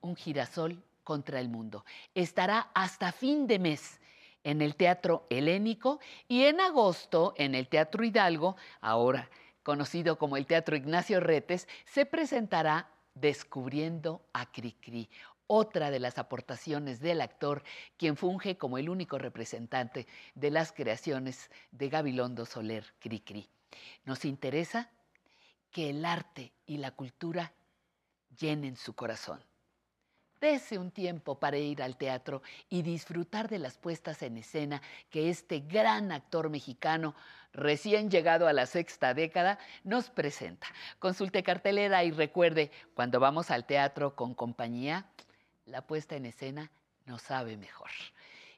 un 0.00 0.16
girasol 0.16 0.82
contra 1.04 1.38
el 1.38 1.48
mundo. 1.48 1.84
Estará 2.12 2.72
hasta 2.74 3.12
fin 3.12 3.46
de 3.46 3.60
mes 3.60 4.00
en 4.42 4.60
el 4.60 4.74
Teatro 4.74 5.28
Helénico 5.30 6.00
y 6.26 6.42
en 6.46 6.60
agosto 6.60 7.34
en 7.36 7.54
el 7.54 7.68
Teatro 7.68 8.02
Hidalgo, 8.02 8.56
ahora 8.80 9.30
conocido 9.62 10.18
como 10.18 10.36
el 10.36 10.46
Teatro 10.46 10.74
Ignacio 10.74 11.20
Retes, 11.20 11.68
se 11.84 12.04
presentará 12.04 12.90
Descubriendo 13.14 14.20
a 14.32 14.50
Cricri, 14.50 15.08
otra 15.46 15.92
de 15.92 16.00
las 16.00 16.18
aportaciones 16.18 16.98
del 16.98 17.20
actor, 17.20 17.62
quien 17.96 18.16
funge 18.16 18.58
como 18.58 18.76
el 18.76 18.88
único 18.88 19.18
representante 19.18 20.08
de 20.34 20.50
las 20.50 20.72
creaciones 20.72 21.48
de 21.70 21.88
Gabilondo 21.90 22.44
Soler 22.44 22.84
Cricri. 22.98 23.48
Nos 24.04 24.24
interesa 24.24 24.90
que 25.70 25.90
el 25.90 26.04
arte 26.04 26.52
y 26.66 26.78
la 26.78 26.90
cultura 26.90 27.52
llenen 28.38 28.76
su 28.76 28.94
corazón. 28.94 29.44
Dese 30.40 30.78
un 30.78 30.90
tiempo 30.90 31.38
para 31.38 31.58
ir 31.58 31.82
al 31.82 31.98
teatro 31.98 32.40
y 32.70 32.80
disfrutar 32.80 33.48
de 33.48 33.58
las 33.58 33.76
puestas 33.76 34.22
en 34.22 34.38
escena 34.38 34.80
que 35.10 35.28
este 35.28 35.60
gran 35.60 36.12
actor 36.12 36.48
mexicano, 36.48 37.14
recién 37.52 38.10
llegado 38.10 38.48
a 38.48 38.54
la 38.54 38.64
sexta 38.64 39.12
década, 39.12 39.58
nos 39.84 40.08
presenta. 40.08 40.66
Consulte 40.98 41.42
cartelera 41.42 42.04
y 42.04 42.10
recuerde, 42.10 42.70
cuando 42.94 43.20
vamos 43.20 43.50
al 43.50 43.66
teatro 43.66 44.16
con 44.16 44.32
compañía, 44.32 45.06
la 45.66 45.82
puesta 45.82 46.16
en 46.16 46.24
escena 46.24 46.70
nos 47.04 47.20
sabe 47.20 47.58
mejor. 47.58 47.90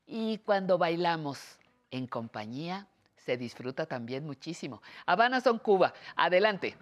Y 0.07 0.39
cuando 0.39 0.79
bailamos 0.79 1.59
en 1.91 2.07
compañía, 2.07 2.87
se 3.17 3.37
disfruta 3.37 3.87
también 3.87 4.25
muchísimo. 4.25 4.83
Habana 5.05 5.41
son 5.41 5.59
Cuba. 5.59 5.95
Adelante. 6.15 6.77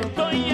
momento 0.00 0.49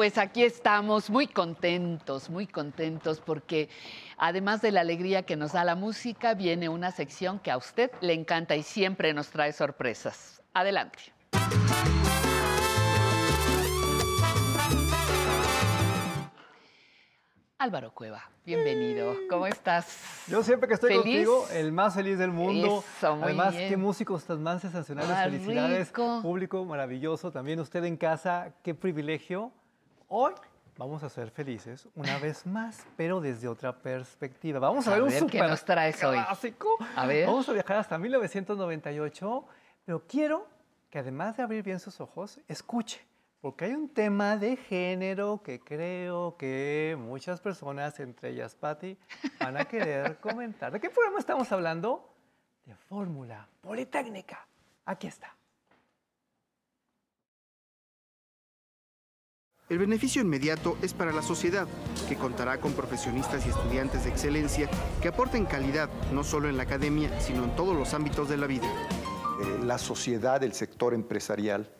pues 0.00 0.16
aquí 0.16 0.44
estamos 0.44 1.10
muy 1.10 1.26
contentos, 1.26 2.30
muy 2.30 2.46
contentos 2.46 3.20
porque 3.20 3.68
además 4.16 4.62
de 4.62 4.72
la 4.72 4.80
alegría 4.80 5.24
que 5.24 5.36
nos 5.36 5.52
da 5.52 5.62
la 5.62 5.74
música, 5.74 6.32
viene 6.32 6.70
una 6.70 6.90
sección 6.90 7.38
que 7.38 7.50
a 7.50 7.58
usted 7.58 7.90
le 8.00 8.14
encanta 8.14 8.56
y 8.56 8.62
siempre 8.62 9.12
nos 9.12 9.28
trae 9.28 9.52
sorpresas. 9.52 10.40
Adelante. 10.54 11.12
Álvaro 17.58 17.92
Cueva, 17.92 18.22
bienvenido. 18.46 19.14
¿Cómo 19.28 19.46
estás? 19.46 20.24
Yo 20.28 20.42
siempre 20.42 20.66
que 20.66 20.76
estoy 20.76 20.96
¿Feliz? 20.96 21.28
contigo, 21.28 21.46
el 21.52 21.72
más 21.72 21.94
feliz 21.94 22.16
del 22.16 22.30
mundo. 22.30 22.82
Eso, 22.96 23.16
muy 23.16 23.24
Además, 23.24 23.54
bien. 23.54 23.68
qué 23.68 23.76
músicos 23.76 24.24
tan 24.24 24.42
más 24.42 24.62
sensacionales. 24.62 25.14
Felicidades, 25.24 25.88
rico. 25.88 26.20
público 26.22 26.64
maravilloso. 26.64 27.30
También 27.30 27.60
usted 27.60 27.84
en 27.84 27.98
casa, 27.98 28.54
qué 28.62 28.74
privilegio. 28.74 29.52
Hoy 30.12 30.32
vamos 30.76 31.04
a 31.04 31.08
ser 31.08 31.30
felices 31.30 31.88
una 31.94 32.18
vez 32.18 32.44
más, 32.44 32.84
pero 32.96 33.20
desde 33.20 33.46
otra 33.46 33.80
perspectiva. 33.80 34.58
Vamos 34.58 34.88
a, 34.88 34.90
A 34.90 34.94
ver 34.94 35.04
un 35.04 35.08
¿qué 35.10 35.18
super 35.20 35.48
nos 35.48 35.64
traes 35.64 36.02
hoy? 36.02 36.18
A 36.96 37.06
ver. 37.06 37.28
Vamos 37.28 37.48
a 37.48 37.52
viajar 37.52 37.76
hasta 37.76 37.96
1998, 37.96 39.44
pero 39.84 40.04
quiero 40.08 40.48
que 40.90 40.98
además 40.98 41.36
de 41.36 41.44
abrir 41.44 41.62
bien 41.62 41.78
sus 41.78 42.00
ojos, 42.00 42.40
escuche. 42.48 43.06
Porque 43.40 43.66
hay 43.66 43.74
un 43.74 43.88
tema 43.88 44.36
de 44.36 44.56
género 44.56 45.42
que 45.44 45.60
creo 45.60 46.36
que 46.36 46.96
muchas 46.98 47.40
personas, 47.40 48.00
entre 48.00 48.30
ellas 48.30 48.56
Patti, 48.56 48.98
van 49.38 49.58
a 49.58 49.64
querer 49.66 50.18
comentar. 50.20 50.72
¿De 50.72 50.80
qué 50.80 50.90
programa 50.90 51.20
estamos 51.20 51.52
hablando? 51.52 52.12
De 52.64 52.74
Fórmula 52.74 53.48
Politécnica. 53.60 54.44
Aquí 54.86 55.06
está. 55.06 55.36
El 59.70 59.78
beneficio 59.78 60.20
inmediato 60.20 60.76
es 60.82 60.94
para 60.94 61.12
la 61.12 61.22
sociedad, 61.22 61.68
que 62.08 62.16
contará 62.16 62.58
con 62.58 62.72
profesionistas 62.72 63.46
y 63.46 63.50
estudiantes 63.50 64.02
de 64.02 64.10
excelencia 64.10 64.68
que 65.00 65.06
aporten 65.06 65.46
calidad 65.46 65.88
no 66.12 66.24
solo 66.24 66.48
en 66.48 66.56
la 66.56 66.64
academia, 66.64 67.20
sino 67.20 67.44
en 67.44 67.54
todos 67.54 67.76
los 67.76 67.94
ámbitos 67.94 68.28
de 68.28 68.36
la 68.36 68.48
vida. 68.48 68.66
Eh, 68.66 69.60
la 69.64 69.78
sociedad, 69.78 70.42
el 70.42 70.54
sector 70.54 70.92
empresarial, 70.92 71.70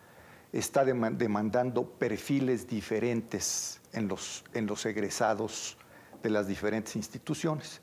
está 0.52 0.84
dema- 0.84 1.10
demandando 1.10 1.84
perfiles 1.84 2.68
diferentes 2.68 3.80
en 3.92 4.06
los, 4.06 4.44
en 4.54 4.66
los 4.68 4.86
egresados 4.86 5.76
de 6.22 6.30
las 6.30 6.46
diferentes 6.46 6.94
instituciones. 6.94 7.80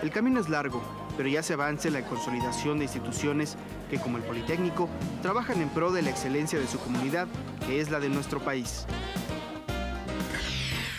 El 0.00 0.10
camino 0.12 0.40
es 0.40 0.48
largo, 0.48 0.80
pero 1.16 1.28
ya 1.28 1.42
se 1.42 1.54
avanza 1.54 1.88
en 1.88 1.94
la 1.94 2.06
consolidación 2.06 2.78
de 2.78 2.84
instituciones 2.84 3.56
que, 3.90 3.98
como 3.98 4.16
el 4.18 4.22
Politécnico, 4.22 4.88
trabajan 5.22 5.60
en 5.60 5.70
pro 5.70 5.90
de 5.92 6.02
la 6.02 6.10
excelencia 6.10 6.58
de 6.60 6.68
su 6.68 6.78
comunidad, 6.78 7.26
que 7.66 7.80
es 7.80 7.90
la 7.90 7.98
de 7.98 8.08
nuestro 8.10 8.38
país. 8.38 8.86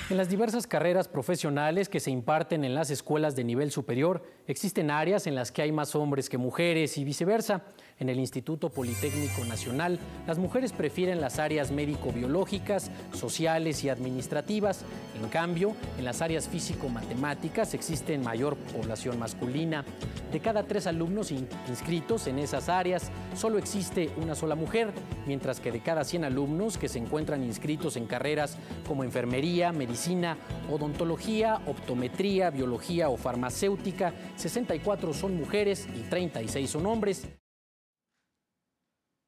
En 0.08 0.18
las 0.18 0.30
diversas 0.30 0.68
carreras 0.68 1.08
profesionales 1.08 1.90
que 1.90 2.00
se 2.00 2.12
imparten 2.12 2.64
en 2.64 2.76
las 2.76 2.92
escuelas 2.92 3.36
de 3.36 3.44
nivel 3.44 3.72
superior, 3.72 4.22
existen 4.46 4.92
áreas 4.92 5.26
en 5.26 5.34
las 5.34 5.52
que 5.52 5.64
hay 5.64 5.72
más 5.72 5.96
hombres 5.96 6.30
que 6.30 6.38
mujeres 6.38 7.00
y 7.00 7.04
viceversa. 7.04 7.64
En 7.98 8.10
el 8.10 8.20
Instituto 8.20 8.70
Politécnico 8.70 9.46
Nacional, 9.46 10.00
las 10.28 10.38
mujeres 10.38 10.74
prefieren 10.74 11.22
las 11.22 11.40
áreas 11.40 11.72
médico-biológicas, 11.72 12.92
sociales 13.14 13.86
y 13.86 13.90
administrativas. 13.90 14.84
En 15.22 15.30
cambio, 15.30 15.74
en 15.98 16.04
las 16.04 16.22
áreas 16.22 16.50
físico-matemáticas 16.50 17.74
existe 17.74 18.18
mayor 18.18 18.58
población 18.58 19.18
masculina. 19.18 19.86
De 20.34 20.42
cada 20.42 20.64
tres 20.64 20.88
alumnos 20.88 21.32
in- 21.32 21.48
inscritos 21.70 22.28
en 22.28 22.40
esas 22.40 22.68
áreas, 22.68 23.12
solo 23.34 23.58
existe 23.58 24.10
una 24.22 24.36
sola 24.36 24.56
mujer, 24.56 24.92
mientras 25.26 25.62
que 25.62 25.72
de 25.72 25.80
cada 25.80 26.04
100 26.04 26.26
alumnos 26.26 26.78
que 26.78 26.90
se 26.90 27.00
encuentran 27.00 27.44
inscritos 27.44 27.96
en 27.96 28.08
carreras 28.08 28.58
como 28.86 29.06
enfermería, 29.06 29.72
medicina, 29.72 30.38
odontología, 30.70 31.62
optometría, 31.66 32.50
biología 32.50 33.08
o 33.08 33.16
farmacéutica, 33.16 34.14
64 34.36 35.14
son 35.14 35.38
mujeres 35.38 35.88
y 35.96 36.02
36 36.10 36.70
son 36.70 36.86
hombres. 36.88 37.26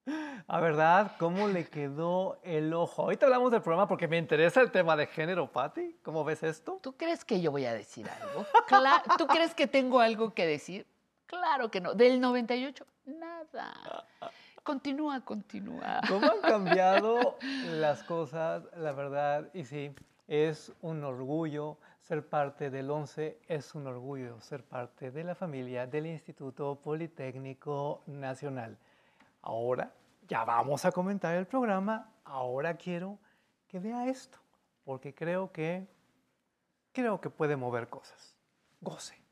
A 0.47 0.59
verdad, 0.59 1.11
¿cómo 1.19 1.47
le 1.47 1.65
quedó 1.65 2.39
el 2.43 2.73
ojo? 2.73 3.03
Ahorita 3.03 3.25
hablamos 3.25 3.51
del 3.51 3.61
programa 3.61 3.87
porque 3.87 4.07
me 4.07 4.17
interesa 4.17 4.61
el 4.61 4.71
tema 4.71 4.95
de 4.95 5.07
género, 5.07 5.51
Patti. 5.51 5.97
¿Cómo 6.03 6.23
ves 6.23 6.43
esto? 6.43 6.79
¿Tú 6.81 6.93
crees 6.95 7.25
que 7.25 7.41
yo 7.41 7.51
voy 7.51 7.65
a 7.65 7.73
decir 7.73 8.09
algo? 8.09 8.45
Cla- 8.67 9.03
¿Tú 9.17 9.27
crees 9.27 9.53
que 9.53 9.67
tengo 9.67 9.99
algo 9.99 10.33
que 10.33 10.45
decir? 10.45 10.85
Claro 11.25 11.69
que 11.69 11.81
no. 11.81 11.93
Del 11.93 12.21
98, 12.21 12.85
nada. 13.05 13.73
Continúa, 14.63 15.21
continúa. 15.21 16.01
¿Cómo 16.07 16.25
han 16.27 16.41
cambiado 16.41 17.37
las 17.71 18.03
cosas, 18.03 18.63
la 18.77 18.91
verdad? 18.93 19.49
Y 19.53 19.65
sí, 19.65 19.93
es 20.27 20.71
un 20.81 21.03
orgullo 21.03 21.77
ser 22.01 22.25
parte 22.25 22.69
del 22.69 22.89
11, 22.89 23.37
es 23.47 23.75
un 23.75 23.87
orgullo 23.87 24.39
ser 24.39 24.63
parte 24.63 25.11
de 25.11 25.23
la 25.25 25.35
familia 25.35 25.85
del 25.87 26.05
Instituto 26.07 26.75
Politécnico 26.75 28.01
Nacional. 28.07 28.77
Ahora 29.41 29.91
ya 30.27 30.43
vamos 30.45 30.85
a 30.85 30.91
comentar 30.91 31.35
el 31.35 31.47
programa, 31.47 32.11
ahora 32.23 32.75
quiero 32.75 33.19
que 33.67 33.79
vea 33.79 34.07
esto, 34.07 34.37
porque 34.83 35.13
creo 35.13 35.51
que, 35.51 35.87
creo 36.91 37.19
que 37.21 37.29
puede 37.29 37.55
mover 37.55 37.89
cosas. 37.89 38.35
Goce. 38.81 39.26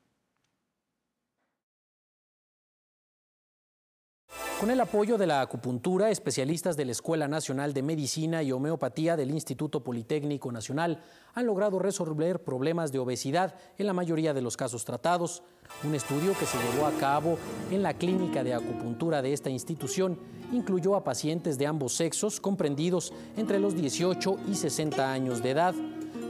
Con 4.58 4.70
el 4.70 4.80
apoyo 4.80 5.18
de 5.18 5.26
la 5.26 5.42
acupuntura, 5.42 6.08
especialistas 6.08 6.78
de 6.78 6.86
la 6.86 6.92
Escuela 6.92 7.28
Nacional 7.28 7.74
de 7.74 7.82
Medicina 7.82 8.42
y 8.42 8.52
Homeopatía 8.52 9.14
del 9.14 9.30
Instituto 9.30 9.84
Politécnico 9.84 10.50
Nacional 10.50 11.02
han 11.34 11.44
logrado 11.44 11.78
resolver 11.78 12.42
problemas 12.42 12.90
de 12.90 12.98
obesidad 12.98 13.54
en 13.76 13.86
la 13.86 13.92
mayoría 13.92 14.32
de 14.32 14.40
los 14.40 14.56
casos 14.56 14.86
tratados. 14.86 15.42
Un 15.84 15.94
estudio 15.94 16.32
que 16.38 16.46
se 16.46 16.56
llevó 16.56 16.86
a 16.86 16.92
cabo 16.92 17.36
en 17.70 17.82
la 17.82 17.92
clínica 17.92 18.42
de 18.42 18.54
acupuntura 18.54 19.20
de 19.20 19.34
esta 19.34 19.50
institución 19.50 20.18
incluyó 20.50 20.96
a 20.96 21.04
pacientes 21.04 21.58
de 21.58 21.66
ambos 21.66 21.92
sexos 21.92 22.40
comprendidos 22.40 23.12
entre 23.36 23.60
los 23.60 23.76
18 23.76 24.38
y 24.48 24.54
60 24.54 25.12
años 25.12 25.42
de 25.42 25.50
edad. 25.50 25.74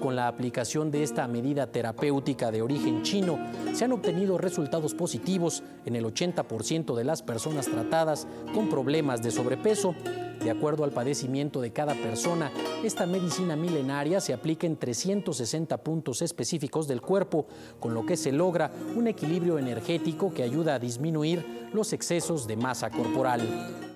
Con 0.00 0.14
la 0.14 0.28
aplicación 0.28 0.90
de 0.90 1.02
esta 1.02 1.26
medida 1.26 1.66
terapéutica 1.66 2.50
de 2.50 2.62
origen 2.62 3.02
chino, 3.02 3.38
se 3.72 3.84
han 3.84 3.92
obtenido 3.92 4.38
resultados 4.38 4.94
positivos 4.94 5.62
en 5.84 5.96
el 5.96 6.04
80% 6.04 6.94
de 6.94 7.04
las 7.04 7.22
personas 7.22 7.66
tratadas 7.66 8.26
con 8.54 8.68
problemas 8.68 9.22
de 9.22 9.30
sobrepeso. 9.30 9.94
De 10.42 10.50
acuerdo 10.50 10.84
al 10.84 10.92
padecimiento 10.92 11.60
de 11.60 11.72
cada 11.72 11.94
persona, 11.94 12.52
esta 12.84 13.06
medicina 13.06 13.56
milenaria 13.56 14.20
se 14.20 14.34
aplica 14.34 14.66
en 14.66 14.76
360 14.76 15.78
puntos 15.78 16.22
específicos 16.22 16.86
del 16.86 17.00
cuerpo, 17.00 17.46
con 17.80 17.94
lo 17.94 18.04
que 18.04 18.16
se 18.16 18.32
logra 18.32 18.70
un 18.94 19.08
equilibrio 19.08 19.58
energético 19.58 20.32
que 20.32 20.42
ayuda 20.42 20.74
a 20.74 20.78
disminuir 20.78 21.68
los 21.72 21.92
excesos 21.92 22.46
de 22.46 22.56
masa 22.56 22.90
corporal. 22.90 23.95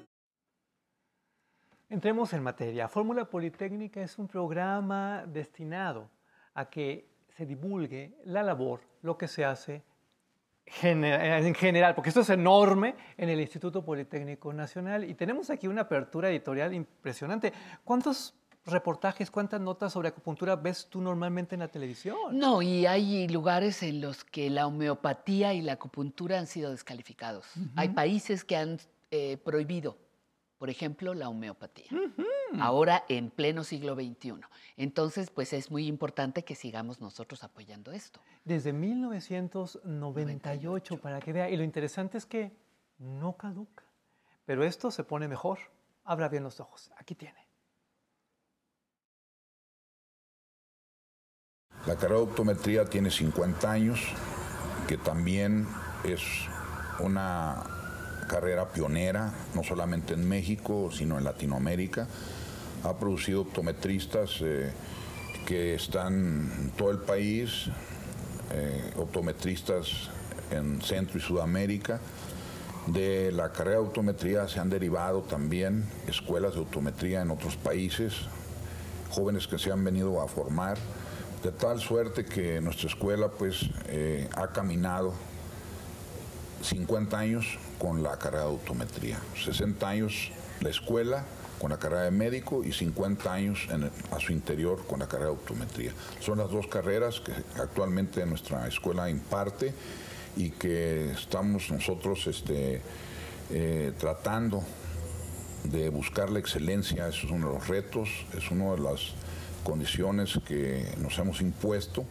Entremos 1.91 2.33
en 2.35 2.45
materia. 2.45 2.89
Fórmula 2.89 3.25
Politécnica 3.25 4.01
es 4.01 4.17
un 4.17 4.29
programa 4.29 5.25
destinado 5.27 6.09
a 6.55 6.71
que 6.71 7.11
se 7.37 7.45
divulgue 7.45 8.15
la 8.27 8.45
labor, 8.45 8.81
lo 9.03 9.19
que 9.19 9.27
se 9.27 9.45
hace 9.45 9.83
en 10.83 11.55
general, 11.57 11.97
porque 11.97 12.11
esto 12.11 12.21
es 12.21 12.31
enorme 12.31 12.95
en 13.17 13.29
el 13.29 13.41
Instituto 13.41 13.85
Politécnico 13.85 14.53
Nacional 14.53 15.03
y 15.03 15.15
tenemos 15.15 15.51
aquí 15.51 15.67
una 15.67 15.81
apertura 15.81 16.31
editorial 16.31 16.73
impresionante. 16.75 17.53
¿Cuántos 17.83 18.35
reportajes, 18.67 19.29
cuántas 19.29 19.61
notas 19.61 19.93
sobre 19.93 20.11
acupuntura 20.11 20.55
ves 20.55 20.87
tú 20.89 21.01
normalmente 21.01 21.57
en 21.57 21.59
la 21.59 21.69
televisión? 21.69 22.17
No, 22.31 22.63
y 22.63 22.87
hay 22.87 23.27
lugares 23.27 23.83
en 23.83 24.01
los 24.01 24.23
que 24.23 24.49
la 24.49 24.69
homeopatía 24.69 25.55
y 25.55 25.61
la 25.61 25.73
acupuntura 25.73 26.39
han 26.39 26.47
sido 26.47 26.71
descalificados. 26.71 27.47
Hay 27.75 27.89
países 27.89 28.45
que 28.45 28.57
han 28.57 28.79
eh, 29.11 29.39
prohibido, 29.39 29.97
por 30.61 30.69
ejemplo, 30.69 31.15
la 31.15 31.31
homeopatía. 31.31 31.89
Ahora 32.61 33.05
en 33.09 33.31
pleno 33.31 33.65
siglo 33.65 33.95
XXI. 33.95 34.35
Entonces, 34.77 35.31
pues 35.31 35.55
es 35.55 35.71
muy 35.71 35.87
importante 35.87 36.45
que 36.45 36.55
sigamos 36.55 37.01
nosotros 37.01 37.43
apoyando 37.43 37.93
esto. 37.93 38.21
Desde 38.45 38.75
1998, 38.75 40.99
para 40.99 41.19
que 41.19 41.33
vea. 41.33 41.49
Y 41.49 41.57
lo 41.57 41.65
interesante 41.65 42.19
es 42.19 42.27
que 42.27 42.53
no 42.99 43.39
caduca. 43.39 43.85
Pero 44.45 44.63
esto 44.63 44.91
se 44.91 45.03
pone 45.03 45.29
mejor. 45.29 45.61
Abra 46.05 46.29
bien 46.29 46.43
los 46.43 46.61
ojos. 46.61 46.91
Aquí 46.99 47.15
tiene. 47.15 47.49
La 51.87 51.97
carrera 51.97 52.17
de 52.17 52.25
optometría 52.25 52.85
tiene 52.85 53.11
50 53.11 53.71
años, 53.71 54.13
que 54.87 54.99
también 54.99 55.67
es 56.05 56.21
una 56.99 57.80
carrera 58.31 58.69
pionera, 58.69 59.33
no 59.57 59.65
solamente 59.65 60.15
en 60.15 60.29
México, 60.29 60.91
sino 60.93 61.19
en 61.19 61.25
Latinoamérica. 61.25 62.07
Ha 62.85 62.97
producido 62.97 63.41
optometristas 63.41 64.39
eh, 64.41 64.71
que 65.45 65.75
están 65.75 66.49
en 66.57 66.71
todo 66.77 66.93
el 66.93 66.99
país, 66.99 67.67
eh, 68.53 68.93
optometristas 68.97 70.11
en 70.53 70.81
Centro 70.81 71.19
y 71.19 71.21
Sudamérica. 71.21 71.99
De 72.87 73.33
la 73.33 73.51
carrera 73.51 73.79
de 73.81 73.87
optometría 73.87 74.47
se 74.47 74.61
han 74.61 74.71
derivado 74.71 75.23
también 75.23 75.85
escuelas 76.07 76.55
de 76.55 76.61
optometría 76.61 77.23
en 77.23 77.33
otros 77.33 77.57
países, 77.57 78.15
jóvenes 79.11 79.49
que 79.49 79.59
se 79.59 79.73
han 79.73 79.83
venido 79.83 80.23
a 80.23 80.29
formar, 80.29 80.79
de 81.43 81.51
tal 81.51 81.81
suerte 81.81 82.25
que 82.25 82.61
nuestra 82.61 82.89
escuela 82.89 83.29
pues 83.29 83.69
eh, 83.89 84.29
ha 84.37 84.49
caminado 84.53 85.15
50 86.63 87.19
años 87.19 87.59
con 87.79 88.03
la 88.03 88.19
carrera 88.19 88.45
de 88.45 88.51
autometría, 88.51 89.19
60 89.45 89.89
años 89.89 90.31
la 90.61 90.71
escuela 90.71 91.25
con 91.61 91.71
la 91.71 91.79
carrera 91.79 92.05
de 92.05 92.11
médico 92.11 92.65
y 92.65 92.73
50 92.73 93.33
años 93.33 93.69
a 94.11 94.19
su 94.19 94.33
interior 94.33 94.87
con 94.87 94.99
la 94.99 95.07
carrera 95.07 95.27
de 95.27 95.37
optometría. 95.37 95.93
Son 96.19 96.39
las 96.39 96.51
dos 96.51 96.67
carreras 96.67 97.21
que 97.21 97.33
actualmente 97.61 98.25
nuestra 98.25 98.67
escuela 98.67 99.11
imparte 99.11 99.75
y 100.37 100.51
que 100.51 101.11
estamos 101.11 101.71
nosotros 101.71 102.27
este, 102.27 102.81
eh, 103.51 103.93
tratando 103.99 104.63
de 105.65 105.91
buscar 105.91 106.31
la 106.31 106.39
excelencia. 106.39 107.07
Eso 107.09 107.27
es 107.27 107.33
uno 107.33 107.49
de 107.49 107.55
los 107.55 107.69
retos, 107.69 108.09
es 108.37 108.51
una 108.51 108.73
de 108.73 108.79
las 108.79 109.13
condiciones 109.63 110.39
que 110.47 110.95
nos 110.99 111.19
hemos 111.19 111.43
impuesto. 111.43 112.07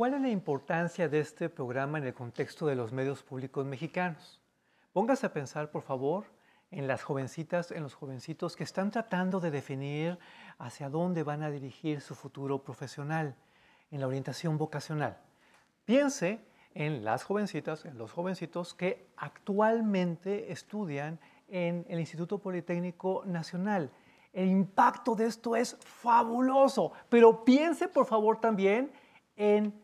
¿Cuál 0.00 0.14
es 0.14 0.22
la 0.22 0.30
importancia 0.30 1.10
de 1.10 1.20
este 1.20 1.50
programa 1.50 1.98
en 1.98 2.04
el 2.04 2.14
contexto 2.14 2.64
de 2.64 2.74
los 2.74 2.90
medios 2.90 3.22
públicos 3.22 3.66
mexicanos? 3.66 4.40
Póngase 4.94 5.26
a 5.26 5.32
pensar, 5.34 5.70
por 5.70 5.82
favor, 5.82 6.24
en 6.70 6.86
las 6.86 7.02
jovencitas, 7.02 7.70
en 7.70 7.82
los 7.82 7.92
jovencitos 7.92 8.56
que 8.56 8.64
están 8.64 8.90
tratando 8.90 9.40
de 9.40 9.50
definir 9.50 10.18
hacia 10.56 10.88
dónde 10.88 11.22
van 11.22 11.42
a 11.42 11.50
dirigir 11.50 12.00
su 12.00 12.14
futuro 12.14 12.62
profesional, 12.62 13.34
en 13.90 14.00
la 14.00 14.06
orientación 14.06 14.56
vocacional. 14.56 15.18
Piense 15.84 16.40
en 16.72 17.04
las 17.04 17.22
jovencitas, 17.22 17.84
en 17.84 17.98
los 17.98 18.10
jovencitos 18.10 18.72
que 18.72 19.06
actualmente 19.18 20.50
estudian 20.50 21.20
en 21.46 21.84
el 21.90 22.00
Instituto 22.00 22.38
Politécnico 22.38 23.22
Nacional. 23.26 23.90
El 24.32 24.48
impacto 24.48 25.14
de 25.14 25.26
esto 25.26 25.56
es 25.56 25.76
fabuloso, 25.80 26.92
pero 27.10 27.44
piense 27.44 27.86
por 27.86 28.06
favor 28.06 28.40
también 28.40 28.92
en 29.36 29.79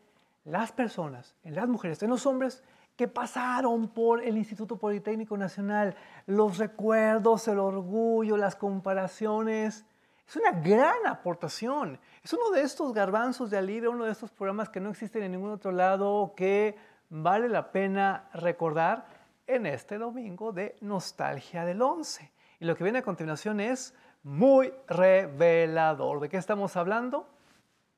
las 0.47 0.71
personas, 0.71 1.35
en 1.43 1.55
las 1.55 1.67
mujeres, 1.67 2.01
en 2.01 2.09
los 2.09 2.25
hombres 2.25 2.63
que 2.95 3.07
pasaron 3.07 3.89
por 3.89 4.23
el 4.23 4.37
Instituto 4.37 4.77
Politécnico 4.77 5.37
Nacional, 5.37 5.95
los 6.25 6.57
recuerdos, 6.57 7.47
el 7.47 7.59
orgullo, 7.59 8.37
las 8.37 8.55
comparaciones. 8.55 9.85
Es 10.25 10.35
una 10.37 10.51
gran 10.51 11.05
aportación. 11.05 11.99
Es 12.23 12.33
uno 12.33 12.49
de 12.51 12.61
estos 12.61 12.93
garbanzos 12.93 13.51
de 13.51 13.57
alivio, 13.57 13.91
uno 13.91 14.05
de 14.05 14.11
estos 14.11 14.31
programas 14.31 14.69
que 14.69 14.79
no 14.79 14.89
existen 14.89 15.23
en 15.23 15.33
ningún 15.33 15.51
otro 15.51 15.71
lado, 15.71 16.33
que 16.35 16.75
vale 17.09 17.49
la 17.49 17.71
pena 17.71 18.29
recordar 18.33 19.05
en 19.45 19.65
este 19.65 19.97
domingo 19.97 20.53
de 20.53 20.77
Nostalgia 20.81 21.65
del 21.65 21.81
11. 21.81 22.31
Y 22.59 22.65
lo 22.65 22.75
que 22.75 22.83
viene 22.83 22.99
a 22.99 23.03
continuación 23.03 23.59
es 23.59 23.93
muy 24.23 24.73
revelador. 24.87 26.21
¿De 26.21 26.29
qué 26.29 26.37
estamos 26.37 26.75
hablando? 26.77 27.29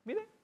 Miren. 0.04 0.39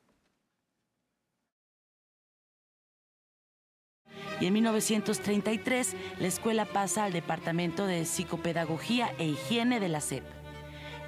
Y 4.41 4.47
en 4.47 4.53
1933 4.53 5.95
la 6.19 6.27
escuela 6.27 6.65
pasa 6.65 7.05
al 7.05 7.13
Departamento 7.13 7.87
de 7.87 8.05
Psicopedagogía 8.05 9.13
e 9.19 9.27
Higiene 9.27 9.81
de 9.81 9.89
la 9.89 10.01
SEP. 10.01 10.25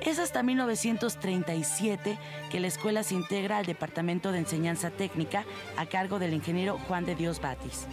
Es 0.01 0.19
hasta 0.19 0.43
1937 0.43 2.19
que 2.51 2.61
la 2.61 2.69
escuela 2.69 3.03
se 3.03 3.15
integra 3.15 3.59
al 3.59 3.67
Departamento 3.67 4.31
de 4.31 4.39
Enseñanza 4.39 4.91
Técnica 4.91 5.45
a 5.77 5.87
cargo 5.87 6.19
del 6.19 6.35
ingeniero 6.35 6.79
Juan 6.87 7.05
de 7.05 7.17
Dios 7.17 7.41
Batis. 7.41 7.87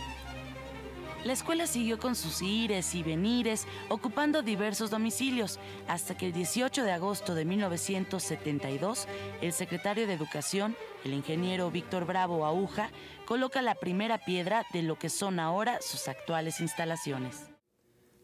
La 1.26 1.34
escuela 1.34 1.66
siguió 1.66 1.98
con 1.98 2.16
sus 2.16 2.44
ires 2.44 2.94
y 2.94 3.02
venires, 3.02 3.66
ocupando 3.90 4.44
diversos 4.44 4.92
domicilios, 4.92 5.60
hasta 5.88 6.16
que 6.16 6.28
el 6.28 6.34
18 6.34 6.84
de 6.84 6.92
agosto 6.92 7.34
de 7.34 7.46
1972, 7.46 9.08
el 9.42 9.52
secretario 9.52 10.06
de 10.06 10.14
Educación, 10.14 10.76
el 11.06 11.14
ingeniero 11.14 11.70
Víctor 11.70 12.06
Bravo 12.06 12.46
Aguja, 12.46 12.90
coloca 13.28 13.62
la 13.62 13.76
primera 13.76 14.18
piedra 14.18 14.66
de 14.74 14.82
lo 14.82 14.98
que 14.98 15.10
son 15.10 15.40
ahora 15.40 15.78
sus 15.80 16.08
actuales 16.08 16.60
instalaciones. 16.60 17.46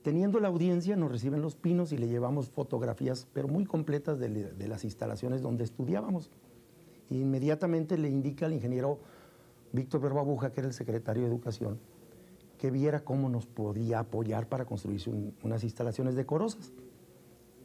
Teniendo 0.01 0.39
la 0.39 0.47
audiencia, 0.47 0.95
nos 0.95 1.11
reciben 1.11 1.43
los 1.43 1.55
pinos 1.55 1.91
y 1.91 1.97
le 1.97 2.07
llevamos 2.07 2.49
fotografías, 2.49 3.27
pero 3.34 3.47
muy 3.47 3.65
completas 3.65 4.19
de, 4.19 4.67
las 4.67 4.84
instalaciones 4.84 5.43
donde 5.43 5.63
estudiábamos. 5.63 6.32
Inmediatamente 7.11 7.99
le 7.99 8.09
indica 8.09 8.47
al 8.47 8.53
ingeniero 8.53 8.99
Víctor 9.71 10.01
Bravo 10.01 10.21
Aguja, 10.21 10.51
que 10.51 10.61
era 10.61 10.67
el 10.67 10.73
secretario 10.73 11.21
de 11.21 11.29
Educación, 11.29 11.79
que 12.57 12.71
viera 12.71 13.01
cómo 13.01 13.29
nos 13.29 13.45
podía 13.45 13.99
apoyar 13.99 14.49
para 14.49 14.65
construir 14.65 15.01
unas 15.43 15.63
instalaciones 15.63 16.15
decorosas. 16.15 16.73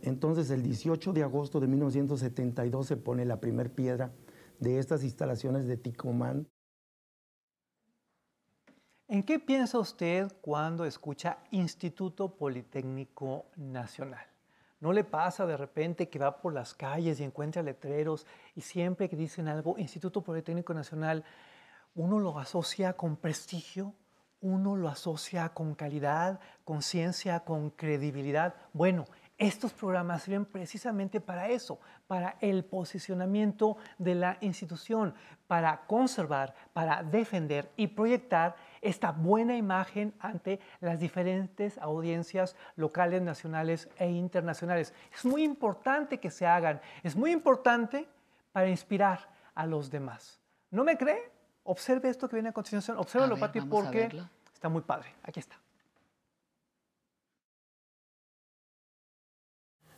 Entonces, 0.02 0.50
el 0.50 0.62
18 0.62 1.14
de 1.14 1.22
agosto 1.22 1.58
de 1.58 1.68
1972 1.68 2.86
se 2.86 2.98
pone 2.98 3.24
la 3.24 3.40
primer 3.40 3.70
piedra 3.70 4.12
de 4.58 4.78
estas 4.78 5.02
instalaciones 5.02 5.66
de 5.66 5.76
Ticomán. 5.76 6.48
¿En 9.08 9.22
qué 9.22 9.38
piensa 9.38 9.78
usted 9.78 10.32
cuando 10.40 10.84
escucha 10.84 11.38
Instituto 11.52 12.36
Politécnico 12.36 13.46
Nacional? 13.56 14.26
¿No 14.80 14.92
le 14.92 15.04
pasa 15.04 15.46
de 15.46 15.56
repente 15.56 16.08
que 16.08 16.18
va 16.18 16.40
por 16.40 16.52
las 16.52 16.74
calles 16.74 17.20
y 17.20 17.24
encuentra 17.24 17.62
letreros 17.62 18.26
y 18.54 18.60
siempre 18.60 19.08
que 19.08 19.16
dicen 19.16 19.48
algo, 19.48 19.78
Instituto 19.78 20.22
Politécnico 20.22 20.74
Nacional, 20.74 21.24
uno 21.94 22.18
lo 22.18 22.38
asocia 22.38 22.94
con 22.94 23.16
prestigio, 23.16 23.94
uno 24.40 24.76
lo 24.76 24.88
asocia 24.88 25.48
con 25.50 25.74
calidad, 25.74 26.40
con 26.64 26.82
ciencia, 26.82 27.40
con 27.40 27.70
credibilidad. 27.70 28.54
Bueno, 28.72 29.06
estos 29.38 29.72
programas 29.72 30.22
sirven 30.22 30.46
precisamente 30.46 31.20
para 31.20 31.48
eso, 31.48 31.78
para 32.06 32.36
el 32.40 32.64
posicionamiento 32.64 33.76
de 33.98 34.14
la 34.14 34.38
institución, 34.40 35.14
para 35.46 35.86
conservar, 35.86 36.54
para 36.72 37.02
defender 37.02 37.70
y 37.76 37.88
proyectar 37.88 38.56
esta 38.80 39.12
buena 39.12 39.56
imagen 39.56 40.14
ante 40.20 40.58
las 40.80 40.98
diferentes 40.98 41.76
audiencias 41.78 42.56
locales, 42.76 43.20
nacionales 43.20 43.88
e 43.98 44.08
internacionales. 44.08 44.94
Es 45.12 45.24
muy 45.24 45.42
importante 45.42 46.18
que 46.18 46.30
se 46.30 46.46
hagan, 46.46 46.80
es 47.02 47.14
muy 47.14 47.30
importante 47.30 48.08
para 48.52 48.68
inspirar 48.68 49.28
a 49.54 49.66
los 49.66 49.90
demás. 49.90 50.40
¿No 50.70 50.82
me 50.82 50.96
cree? 50.96 51.30
Observe 51.64 52.08
esto 52.08 52.28
que 52.28 52.36
viene 52.36 52.48
a 52.48 52.52
continuación, 52.52 52.96
obsérvalo, 52.96 53.36
Pati, 53.36 53.60
porque 53.60 54.08
está 54.54 54.68
muy 54.68 54.82
padre. 54.82 55.14
Aquí 55.24 55.40
está. 55.40 55.56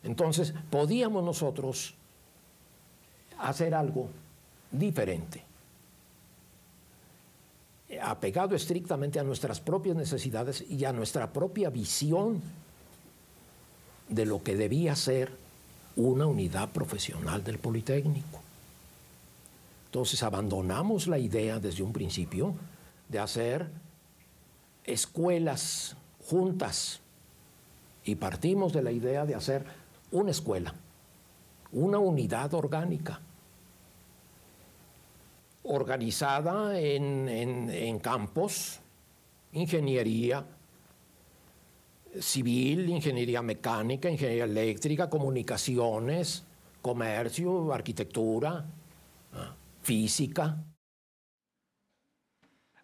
Entonces, 0.03 0.53
podíamos 0.69 1.23
nosotros 1.23 1.93
hacer 3.37 3.73
algo 3.73 4.09
diferente, 4.71 5.43
apegado 8.01 8.55
estrictamente 8.55 9.19
a 9.19 9.23
nuestras 9.23 9.59
propias 9.59 9.95
necesidades 9.95 10.63
y 10.69 10.85
a 10.85 10.93
nuestra 10.93 11.31
propia 11.31 11.69
visión 11.69 12.41
de 14.07 14.25
lo 14.25 14.43
que 14.43 14.55
debía 14.55 14.95
ser 14.95 15.31
una 15.95 16.25
unidad 16.25 16.69
profesional 16.69 17.43
del 17.43 17.59
Politécnico. 17.59 18.39
Entonces 19.87 20.21
abandonamos 20.23 21.07
la 21.07 21.17
idea 21.17 21.59
desde 21.59 21.83
un 21.83 21.93
principio 21.93 22.53
de 23.07 23.19
hacer 23.19 23.67
escuelas 24.85 25.95
juntas 26.27 26.99
y 28.05 28.15
partimos 28.15 28.71
de 28.71 28.83
la 28.83 28.91
idea 28.91 29.25
de 29.25 29.35
hacer 29.35 29.65
una 30.11 30.31
escuela, 30.31 30.73
una 31.71 31.99
unidad 31.99 32.53
orgánica, 32.53 33.21
organizada 35.63 36.79
en, 36.79 37.99
campos, 37.99 38.79
ingeniería 39.51 40.45
civil, 42.19 42.89
ingeniería 42.89 43.41
mecánica, 43.43 44.09
ingeniería 44.09 44.45
eléctrica, 44.45 45.09
comunicaciones, 45.09 46.43
comercio, 46.81 47.71
arquitectura, 47.71 48.65
física. 49.83 50.57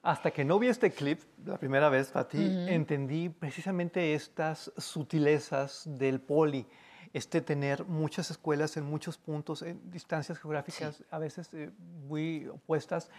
Hasta 0.04 0.30
que 0.30 0.46
no 0.46 0.60
vi 0.60 0.68
este 0.68 0.92
clip 0.92 1.22
la 1.44 1.58
primera 1.58 1.90
vez, 1.90 2.10
Fati, 2.10 2.38
entendí 2.68 3.30
precisamente 3.30 4.14
estas 4.14 4.72
sutilezas 4.78 5.84
del 5.88 6.22
poli, 6.22 6.68
este 7.16 7.40
tener 7.40 7.86
muchas 7.86 8.30
escuelas 8.30 8.76
en 8.76 8.84
muchos 8.84 9.18
puntos, 9.18 9.62
en 9.62 9.90
distancias 9.90 10.38
geográficas 10.38 11.02
a 11.10 11.18
veces 11.18 11.50
eh, 11.54 11.72
muy 12.10 12.46
opuestas. 12.48 13.10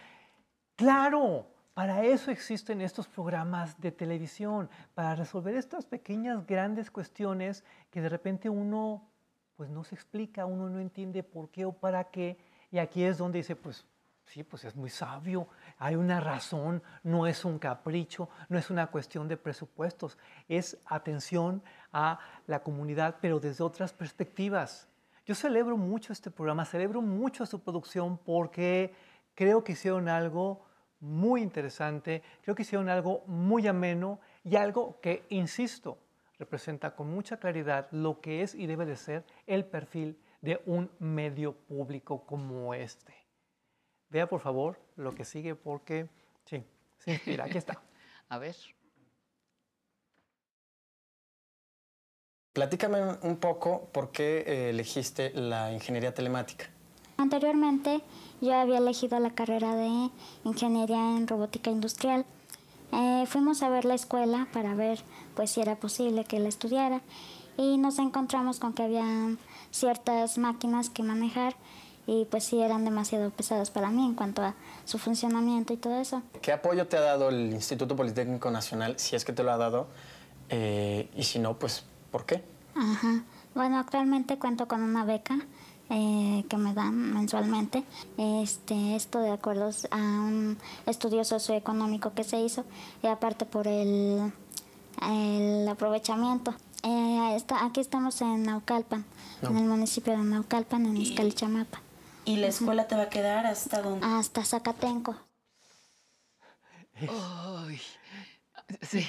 Claro, 0.75 1.47
para 1.73 2.03
eso 2.03 2.29
existen 2.29 2.81
estos 2.81 3.07
programas 3.07 3.81
de 3.81 3.91
televisión, 3.91 4.69
para 4.93 5.15
resolver 5.15 5.55
estas 5.55 5.87
pequeñas, 5.87 6.45
grandes 6.45 6.91
cuestiones 6.91 7.63
que 7.89 8.01
de 8.01 8.09
repente 8.09 8.49
uno 8.49 9.09
pues 9.55 9.71
no 9.71 9.83
se 9.83 9.95
explica, 9.95 10.45
uno 10.45 10.69
no 10.69 10.79
entiende 10.79 11.23
por 11.23 11.49
qué 11.49 11.65
o 11.65 11.71
para 11.73 12.03
qué, 12.03 12.37
y 12.69 12.77
aquí 12.77 13.03
es 13.03 13.17
donde 13.17 13.39
dice, 13.39 13.55
pues 13.55 13.87
sí, 14.27 14.43
pues 14.43 14.63
es 14.65 14.75
muy 14.75 14.91
sabio, 14.91 15.47
hay 15.79 15.95
una 15.95 16.19
razón, 16.19 16.83
no 17.01 17.25
es 17.25 17.45
un 17.45 17.57
capricho, 17.57 18.29
no 18.49 18.59
es 18.59 18.69
una 18.69 18.87
cuestión 18.87 19.27
de 19.27 19.37
presupuestos, 19.37 20.19
es 20.47 20.77
atención 20.85 21.63
a 21.91 22.19
la 22.47 22.63
comunidad, 22.63 23.17
pero 23.21 23.39
desde 23.39 23.63
otras 23.63 23.93
perspectivas. 23.93 24.87
Yo 25.25 25.35
celebro 25.35 25.77
mucho 25.77 26.13
este 26.13 26.31
programa, 26.31 26.65
celebro 26.65 27.01
mucho 27.01 27.45
su 27.45 27.59
producción 27.59 28.17
porque 28.17 28.93
creo 29.35 29.63
que 29.63 29.73
hicieron 29.73 30.07
algo 30.07 30.65
muy 30.99 31.41
interesante, 31.41 32.23
creo 32.41 32.55
que 32.55 32.63
hicieron 32.63 32.89
algo 32.89 33.23
muy 33.27 33.67
ameno 33.67 34.19
y 34.43 34.55
algo 34.55 34.99
que, 35.01 35.25
insisto, 35.29 35.97
representa 36.39 36.95
con 36.95 37.09
mucha 37.09 37.37
claridad 37.37 37.87
lo 37.91 38.21
que 38.21 38.41
es 38.41 38.55
y 38.55 38.67
debe 38.67 38.85
de 38.85 38.95
ser 38.95 39.25
el 39.45 39.65
perfil 39.65 40.17
de 40.41 40.61
un 40.65 40.89
medio 40.99 41.53
público 41.53 42.25
como 42.25 42.73
este. 42.73 43.13
Vea 44.09 44.27
por 44.27 44.39
favor 44.39 44.79
lo 44.95 45.13
que 45.13 45.25
sigue 45.25 45.55
porque, 45.55 46.07
sí, 46.45 46.63
se 46.99 47.11
inspira. 47.11 47.45
Aquí 47.45 47.57
está. 47.57 47.81
A 48.29 48.37
ver. 48.37 48.55
Platícame 52.57 52.97
un 53.21 53.37
poco 53.37 53.87
por 53.91 54.09
qué 54.09 54.43
eh, 54.47 54.69
elegiste 54.71 55.31
la 55.35 55.71
ingeniería 55.71 56.15
telemática. 56.15 56.65
Anteriormente 57.15 58.01
yo 58.41 58.55
había 58.55 58.79
elegido 58.79 59.19
la 59.19 59.29
carrera 59.29 59.75
de 59.75 60.09
ingeniería 60.43 61.17
en 61.17 61.27
robótica 61.27 61.69
industrial. 61.69 62.25
Eh, 62.93 63.25
fuimos 63.27 63.61
a 63.61 63.69
ver 63.69 63.85
la 63.85 63.93
escuela 63.93 64.47
para 64.53 64.73
ver 64.73 64.97
pues 65.35 65.51
si 65.51 65.61
era 65.61 65.75
posible 65.75 66.25
que 66.25 66.39
la 66.39 66.49
estudiara 66.49 67.01
y 67.57 67.77
nos 67.77 67.99
encontramos 67.99 68.59
con 68.59 68.73
que 68.73 68.81
había 68.81 69.05
ciertas 69.69 70.39
máquinas 70.39 70.89
que 70.89 71.03
manejar 71.03 71.55
y 72.07 72.25
pues 72.25 72.45
sí 72.45 72.59
eran 72.59 72.83
demasiado 72.85 73.29
pesadas 73.29 73.69
para 73.69 73.91
mí 73.91 74.03
en 74.03 74.15
cuanto 74.15 74.41
a 74.41 74.55
su 74.83 74.97
funcionamiento 74.97 75.73
y 75.73 75.77
todo 75.77 76.01
eso. 76.01 76.23
¿Qué 76.41 76.51
apoyo 76.51 76.87
te 76.87 76.97
ha 76.97 77.01
dado 77.01 77.29
el 77.29 77.53
Instituto 77.53 77.95
Politécnico 77.95 78.49
Nacional, 78.49 78.97
si 78.97 79.15
es 79.15 79.25
que 79.25 79.31
te 79.31 79.43
lo 79.43 79.51
ha 79.51 79.57
dado? 79.57 79.89
Eh, 80.49 81.07
y 81.15 81.21
si 81.21 81.37
no, 81.37 81.59
pues, 81.59 81.85
¿por 82.11 82.25
qué? 82.25 82.43
Ajá. 82.75 83.23
Bueno, 83.55 83.79
actualmente 83.79 84.37
cuento 84.37 84.67
con 84.67 84.81
una 84.83 85.03
beca 85.03 85.39
eh, 85.89 86.45
que 86.49 86.57
me 86.57 86.73
dan 86.73 87.13
mensualmente. 87.13 87.83
Este, 88.17 88.95
esto 88.95 89.19
de 89.19 89.31
acuerdo 89.31 89.71
a 89.91 89.97
un 89.97 90.57
estudio 90.85 91.23
socioeconómico 91.23 92.13
que 92.13 92.23
se 92.23 92.39
hizo 92.39 92.65
y 93.01 93.07
aparte 93.07 93.45
por 93.45 93.67
el, 93.67 94.31
el 95.09 95.67
aprovechamiento. 95.67 96.53
Eh, 96.83 97.33
está, 97.35 97.65
aquí 97.65 97.79
estamos 97.79 98.21
en 98.21 98.43
Naucalpan, 98.43 99.05
en 99.41 99.57
el 99.57 99.65
municipio 99.65 100.13
de 100.15 100.23
Naucalpan, 100.23 100.85
en 100.85 100.97
Izcalichamapa. 100.97 101.81
¿Y 102.25 102.35
la 102.35 102.47
escuela 102.47 102.87
te 102.87 102.95
va 102.95 103.03
a 103.03 103.09
quedar 103.09 103.45
hasta 103.45 103.81
dónde? 103.81 104.05
Hasta 104.05 104.43
Zacatenco. 104.43 105.15
Ay, 106.99 107.79
sí. 108.81 109.07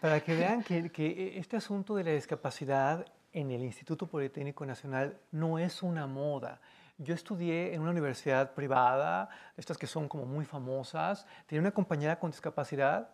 Para 0.00 0.20
que 0.20 0.34
vean 0.34 0.62
que, 0.62 0.90
que 0.90 1.38
este 1.38 1.56
asunto 1.56 1.94
de 1.94 2.04
la 2.04 2.12
discapacidad 2.12 3.06
en 3.32 3.50
el 3.50 3.62
Instituto 3.62 4.06
Politécnico 4.06 4.64
Nacional 4.64 5.18
no 5.30 5.58
es 5.58 5.82
una 5.82 6.06
moda. 6.06 6.60
Yo 6.98 7.14
estudié 7.14 7.74
en 7.74 7.82
una 7.82 7.92
universidad 7.92 8.54
privada, 8.54 9.28
estas 9.56 9.78
que 9.78 9.86
son 9.86 10.08
como 10.08 10.24
muy 10.24 10.44
famosas. 10.44 11.26
Tenía 11.46 11.60
una 11.60 11.70
compañera 11.70 12.18
con 12.18 12.30
discapacidad 12.30 13.10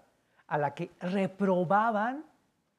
a 0.46 0.58
la 0.58 0.74
que 0.74 0.90
reprobaban 1.00 2.24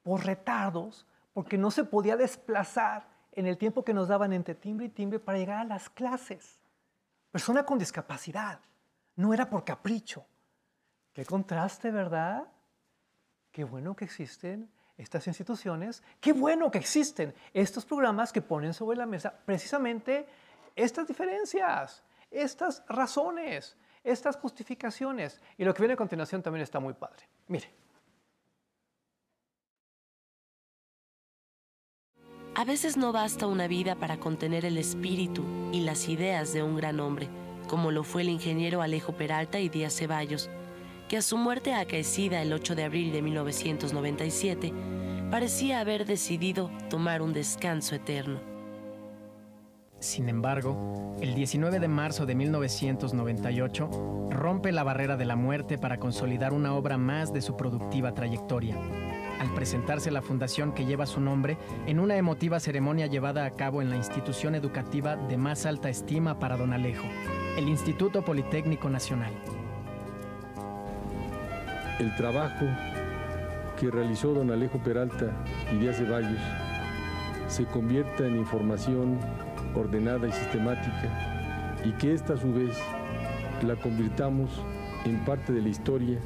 por 0.01 0.25
retardos 0.25 1.05
porque 1.33 1.57
no 1.57 1.69
se 1.69 1.83
podía 1.83 2.15
desplazar 2.15 3.07
en 3.33 3.45
el 3.45 3.57
tiempo 3.57 3.83
que 3.83 3.93
nos 3.93 4.07
daban 4.07 4.33
entre 4.33 4.55
timbre 4.55 4.85
y 4.87 4.89
timbre 4.89 5.19
para 5.19 5.37
llegar 5.37 5.59
a 5.59 5.65
las 5.65 5.89
clases. 5.89 6.59
Persona 7.31 7.65
con 7.65 7.77
discapacidad. 7.77 8.59
No 9.15 9.33
era 9.33 9.49
por 9.49 9.63
capricho. 9.63 10.25
Qué 11.13 11.25
contraste, 11.25 11.91
¿verdad? 11.91 12.47
Qué 13.55 13.63
bueno 13.63 13.95
que 13.95 14.03
existen 14.03 14.69
estas 14.97 15.27
instituciones. 15.27 16.03
Qué 16.19 16.33
bueno 16.33 16.69
que 16.69 16.77
existen 16.77 17.33
estos 17.53 17.85
programas 17.85 18.33
que 18.33 18.41
ponen 18.41 18.73
sobre 18.73 18.97
la 18.97 19.05
mesa 19.05 19.33
precisamente 19.45 20.27
estas 20.75 21.07
diferencias, 21.07 22.03
estas 22.29 22.83
razones, 22.89 23.77
estas 24.03 24.35
justificaciones. 24.35 25.39
Y 25.57 25.63
lo 25.63 25.73
que 25.73 25.83
viene 25.83 25.93
a 25.93 25.95
continuación 25.95 26.43
también 26.43 26.63
está 26.63 26.81
muy 26.81 26.95
padre. 26.95 27.29
Mire. 27.47 27.71
A 32.55 32.65
veces 32.65 32.97
no 32.97 33.13
basta 33.13 33.47
una 33.47 33.69
vida 33.69 33.95
para 33.95 34.19
contener 34.19 34.65
el 34.65 34.77
espíritu 34.77 35.45
y 35.71 35.79
las 35.85 36.09
ideas 36.09 36.51
de 36.51 36.61
un 36.61 36.75
gran 36.75 36.99
hombre, 36.99 37.29
como 37.69 37.91
lo 37.91 38.03
fue 38.03 38.23
el 38.23 38.27
ingeniero 38.27 38.81
Alejo 38.81 39.13
Peralta 39.13 39.61
y 39.61 39.69
Díaz 39.69 39.95
Ceballos, 39.95 40.49
que 41.07 41.17
a 41.17 41.21
su 41.21 41.37
muerte 41.37 41.73
acaecida 41.73 42.41
el 42.41 42.53
8 42.53 42.75
de 42.75 42.83
abril 42.83 43.11
de 43.11 43.21
1997, 43.21 44.73
parecía 45.29 45.79
haber 45.79 46.05
decidido 46.05 46.71
tomar 46.89 47.21
un 47.21 47.33
descanso 47.33 47.95
eterno. 47.95 48.39
Sin 49.99 50.29
embargo, 50.29 51.15
el 51.21 51.33
19 51.35 51.79
de 51.79 51.87
marzo 51.87 52.25
de 52.25 52.35
1998 52.35 54.29
rompe 54.29 54.71
la 54.71 54.83
barrera 54.83 55.17
de 55.17 55.25
la 55.25 55.35
muerte 55.35 55.77
para 55.77 55.97
consolidar 55.97 56.53
una 56.53 56.73
obra 56.75 56.97
más 56.97 57.33
de 57.33 57.41
su 57.41 57.55
productiva 57.55 58.13
trayectoria 58.13 58.77
al 59.39 59.53
presentarse 59.53 60.11
la 60.11 60.21
fundación 60.21 60.73
que 60.73 60.85
lleva 60.85 61.05
su 61.05 61.19
nombre 61.19 61.57
en 61.87 61.99
una 61.99 62.17
emotiva 62.17 62.59
ceremonia 62.59 63.07
llevada 63.07 63.45
a 63.45 63.51
cabo 63.51 63.81
en 63.81 63.89
la 63.89 63.97
institución 63.97 64.55
educativa 64.55 65.15
de 65.15 65.37
más 65.37 65.65
alta 65.65 65.89
estima 65.89 66.39
para 66.39 66.57
don 66.57 66.73
Alejo, 66.73 67.05
el 67.57 67.67
Instituto 67.67 68.23
Politécnico 68.23 68.89
Nacional. 68.89 69.33
El 71.97 72.13
trabajo 72.17 72.65
que 73.79 73.89
realizó 73.89 74.33
don 74.33 74.51
Alejo 74.51 74.79
Peralta 74.79 75.31
y 75.71 75.77
Díaz 75.77 75.95
Ceballos 75.95 76.41
se 77.47 77.63
convierta 77.65 78.27
en 78.27 78.35
información 78.35 79.17
ordenada 79.73 80.27
y 80.27 80.31
sistemática 80.33 81.79
y 81.85 81.93
que 81.93 82.13
esta 82.13 82.33
a 82.33 82.37
su 82.37 82.53
vez 82.53 82.77
la 83.65 83.77
convirtamos 83.77 84.49
en 85.05 85.23
parte 85.23 85.53
de 85.53 85.61
la 85.61 85.69
historia 85.69 86.19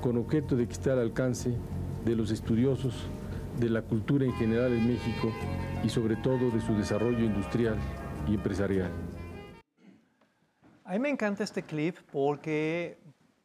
con 0.00 0.16
objeto 0.16 0.56
de 0.56 0.66
que 0.66 0.72
esté 0.72 0.90
al 0.90 0.98
alcance 0.98 1.56
de 2.04 2.16
los 2.16 2.32
estudiosos 2.32 3.06
de 3.60 3.70
la 3.70 3.82
cultura 3.82 4.24
en 4.24 4.32
general 4.32 4.72
en 4.72 4.88
México 4.88 5.32
y 5.84 5.88
sobre 5.88 6.16
todo 6.16 6.50
de 6.50 6.60
su 6.60 6.74
desarrollo 6.74 7.24
industrial 7.24 7.76
y 8.26 8.34
empresarial. 8.34 8.90
A 10.84 10.94
mí 10.94 10.98
me 10.98 11.10
encanta 11.10 11.44
este 11.44 11.62
clip 11.62 11.96
porque 12.10 12.98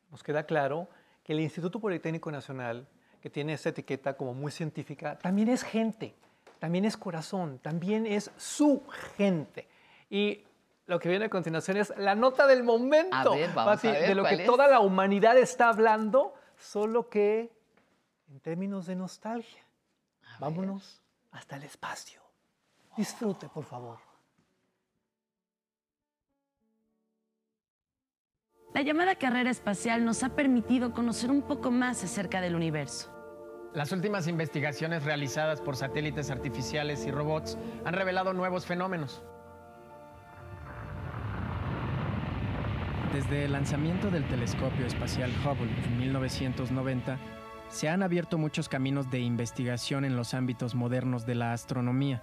nos 0.09 0.23
queda 0.23 0.43
claro 0.43 0.88
que 1.28 1.34
el 1.34 1.41
Instituto 1.41 1.82
Politécnico 1.82 2.32
Nacional, 2.32 2.88
que 3.19 3.30
tiene 3.30 3.51
esa 3.51 3.67
etiqueta 3.69 4.15
como 4.15 4.34
muy 4.34 4.49
científica, 4.49 5.19
también 5.19 5.49
es 5.49 5.61
gente, 5.61 6.15
también 6.57 6.86
es 6.86 6.95
corazón, 6.95 7.59
también 7.59 8.05
es 8.05 8.32
su 8.38 8.82
gente. 9.17 9.67
Y 10.09 10.45
lo 10.86 10.99
que 10.99 11.09
viene 11.09 11.25
a 11.25 11.30
continuación 11.30 11.75
es 11.75 11.91
la 11.97 12.15
nota 12.15 12.47
del 12.47 12.63
momento, 12.63 13.34
de 13.34 14.15
lo 14.15 14.23
que 14.23 14.45
toda 14.45 14.69
la 14.69 14.80
humanidad 14.80 15.38
está 15.38 15.67
hablando, 15.67 16.34
solo 16.57 17.09
que 17.09 17.51
en 18.30 18.39
términos 18.39 18.86
de 18.86 18.95
nostalgia. 18.95 19.65
Vámonos 20.39 21.01
hasta 21.32 21.57
el 21.57 21.63
espacio. 21.63 22.21
Disfrute, 22.95 23.49
por 23.49 23.65
favor. 23.65 24.07
La 28.78 28.84
llamada 28.84 29.15
carrera 29.15 29.49
espacial 29.49 30.05
nos 30.05 30.21
ha 30.21 30.36
permitido 30.36 30.91
conocer 30.91 31.32
un 31.32 31.41
poco 31.41 31.71
más 31.71 32.03
acerca 32.03 32.41
del 32.41 32.55
universo. 32.55 33.11
Las 33.73 33.91
últimas 33.91 34.28
investigaciones 34.28 35.01
realizadas 35.03 35.61
por 35.61 35.75
satélites 35.75 36.30
artificiales 36.30 37.03
y 37.07 37.09
robots 37.09 37.57
han 37.86 37.95
revelado 37.95 38.34
nuevos 38.34 38.67
fenómenos. 38.67 39.23
Desde 43.15 43.45
el 43.45 43.53
lanzamiento 43.53 44.11
del 44.11 44.28
telescopio 44.28 44.86
espacial 44.86 45.32
Hubble 45.43 45.73
en 45.84 45.97
1990, 45.97 47.17
se 47.69 47.89
han 47.89 48.03
abierto 48.03 48.38
muchos 48.38 48.69
caminos 48.69 49.09
de 49.09 49.21
investigación 49.21 50.05
en 50.05 50.15
los 50.15 50.36
ámbitos 50.36 50.75
modernos 50.75 51.25
de 51.25 51.34
la 51.34 51.51
astronomía, 51.51 52.21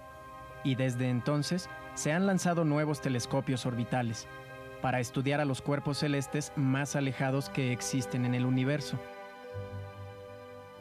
y 0.63 0.75
desde 0.75 1.09
entonces 1.09 1.69
se 1.95 2.13
han 2.13 2.25
lanzado 2.25 2.63
nuevos 2.63 3.01
telescopios 3.01 3.65
orbitales 3.65 4.25
para 4.81 4.99
estudiar 4.99 5.41
a 5.41 5.45
los 5.45 5.61
cuerpos 5.61 5.99
celestes 5.99 6.51
más 6.55 6.95
alejados 6.95 7.49
que 7.49 7.71
existen 7.71 8.25
en 8.25 8.35
el 8.35 8.45
universo. 8.45 8.99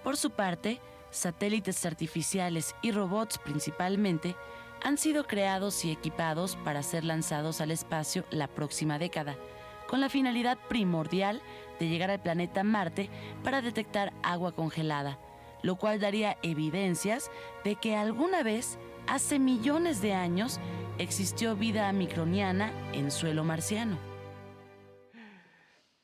Por 0.03 0.17
su 0.17 0.31
parte, 0.31 0.81
satélites 1.11 1.87
artificiales 1.87 2.75
y 2.83 2.93
robots 2.93 3.39
principalmente 3.39 4.37
han 4.83 4.99
sido 4.99 5.25
creados 5.27 5.85
y 5.85 5.91
equipados 5.91 6.57
para 6.57 6.83
ser 6.83 7.05
lanzados 7.05 7.61
al 7.61 7.71
espacio 7.71 8.25
la 8.31 8.49
próxima 8.49 8.99
década, 8.99 9.37
con 9.89 10.01
la 10.01 10.11
finalidad 10.11 10.59
primordial 10.69 11.41
de 11.79 11.89
llegar 11.89 12.11
al 12.11 12.21
planeta 12.21 12.65
Marte 12.65 13.09
para 13.43 13.63
detectar 13.63 14.13
agua 14.23 14.53
congelada, 14.53 15.19
lo 15.63 15.77
cual 15.77 16.01
daría 16.01 16.37
evidencias 16.43 17.31
de 17.65 17.77
que 17.77 17.97
alguna 17.97 18.43
vez, 18.43 18.79
hace 19.07 19.39
millones 19.39 20.01
de 20.01 20.15
años, 20.15 20.61
existió 20.99 21.57
vida 21.57 21.93
microniana 21.93 22.73
en 22.93 23.11
suelo 23.11 23.45
marciano. 23.45 23.99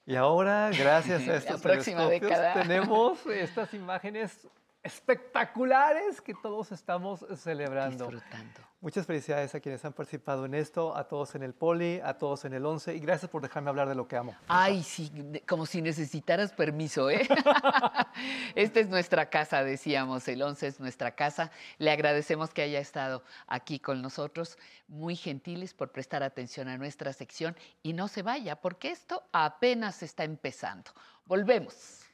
Y 0.07 0.17
ahora, 0.17 0.71
gracias 0.77 1.29
a 1.29 1.37
estos 1.37 1.63
telescopios, 1.63 2.39
tenemos 2.55 3.27
estas 3.27 3.73
imágenes 3.75 4.49
espectaculares 4.83 6.21
que 6.21 6.35
todos 6.35 6.73
estamos 6.73 7.25
celebrando. 7.37 8.09
Disfrutando. 8.09 8.70
Muchas 8.83 9.07
felicidades 9.07 9.55
a 9.55 9.61
quienes 9.61 9.85
han 9.85 9.93
participado 9.93 10.47
en 10.47 10.55
esto, 10.55 10.97
a 10.97 11.07
todos 11.07 11.35
en 11.35 11.43
el 11.43 11.53
Poli, 11.53 12.01
a 12.03 12.15
todos 12.15 12.47
en 12.47 12.55
el 12.55 12.65
11 12.65 12.95
y 12.95 13.01
gracias 13.01 13.31
por 13.31 13.43
dejarme 13.43 13.69
hablar 13.69 13.91
de 13.91 13.95
lo 13.95 14.09
que 14.09 14.17
amo. 14.17 14.35
Ay, 14.49 14.83
sí, 14.83 15.13
como 15.47 15.67
si 15.67 15.83
necesitaras 15.83 16.55
permiso, 16.55 17.11
¿eh? 17.11 17.29
Esta 18.55 18.81
es 18.81 18.89
nuestra 18.89 19.29
casa, 19.29 19.63
decíamos, 19.65 20.27
el 20.29 20.41
11 20.41 20.67
es 20.67 20.81
nuestra 20.81 21.15
casa. 21.15 21.51
Le 21.77 21.91
agradecemos 21.91 22.55
que 22.55 22.63
haya 22.63 22.79
estado 22.79 23.23
aquí 23.47 23.81
con 23.81 24.01
nosotros, 24.01 24.57
muy 24.89 25.15
gentiles 25.15 25.75
por 25.75 25.93
prestar 25.93 26.23
atención 26.23 26.69
a 26.69 26.79
nuestra 26.79 27.13
sección 27.13 27.57
y 27.83 27.93
no 27.93 28.09
se 28.09 28.23
vaya, 28.23 28.57
porque 28.57 28.91
esto 28.91 29.25
apenas 29.33 30.03
está 30.03 30.25
empezando. 30.25 30.91
Volvemos. 31.27 32.07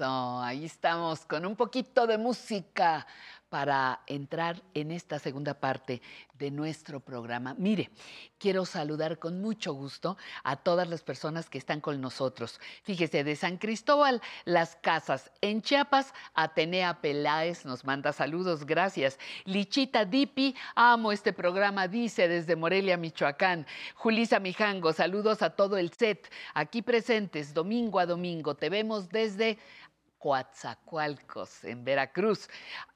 Ahí 0.00 0.64
estamos 0.64 1.24
con 1.24 1.44
un 1.44 1.56
poquito 1.56 2.06
de 2.06 2.18
música 2.18 3.06
para 3.48 4.00
entrar 4.06 4.62
en 4.74 4.90
esta 4.90 5.18
segunda 5.18 5.54
parte 5.54 6.02
de 6.38 6.50
nuestro 6.50 7.00
programa. 7.00 7.54
Mire, 7.58 7.90
quiero 8.38 8.64
saludar 8.64 9.18
con 9.18 9.40
mucho 9.40 9.72
gusto 9.72 10.16
a 10.44 10.56
todas 10.56 10.88
las 10.88 11.02
personas 11.02 11.48
que 11.48 11.58
están 11.58 11.80
con 11.80 12.00
nosotros. 12.00 12.60
Fíjese, 12.82 13.24
de 13.24 13.34
San 13.36 13.56
Cristóbal, 13.56 14.20
Las 14.44 14.76
Casas, 14.76 15.32
en 15.40 15.62
Chiapas, 15.62 16.12
Atenea 16.34 17.00
Peláez 17.00 17.64
nos 17.64 17.84
manda 17.84 18.12
saludos, 18.12 18.66
gracias. 18.66 19.18
Lichita 19.46 20.04
Dipi, 20.04 20.54
amo 20.74 21.10
este 21.10 21.32
programa, 21.32 21.88
dice 21.88 22.28
desde 22.28 22.54
Morelia, 22.54 22.96
Michoacán. 22.96 23.66
Julisa 23.94 24.38
Mijango, 24.40 24.92
saludos 24.92 25.42
a 25.42 25.50
todo 25.50 25.78
el 25.78 25.92
set, 25.92 26.30
aquí 26.54 26.82
presentes, 26.82 27.54
domingo 27.54 27.98
a 27.98 28.06
domingo. 28.06 28.54
Te 28.54 28.68
vemos 28.68 29.08
desde 29.08 29.58
Coatzacoalcos, 30.18 31.64
en 31.64 31.84
Veracruz. 31.84 32.48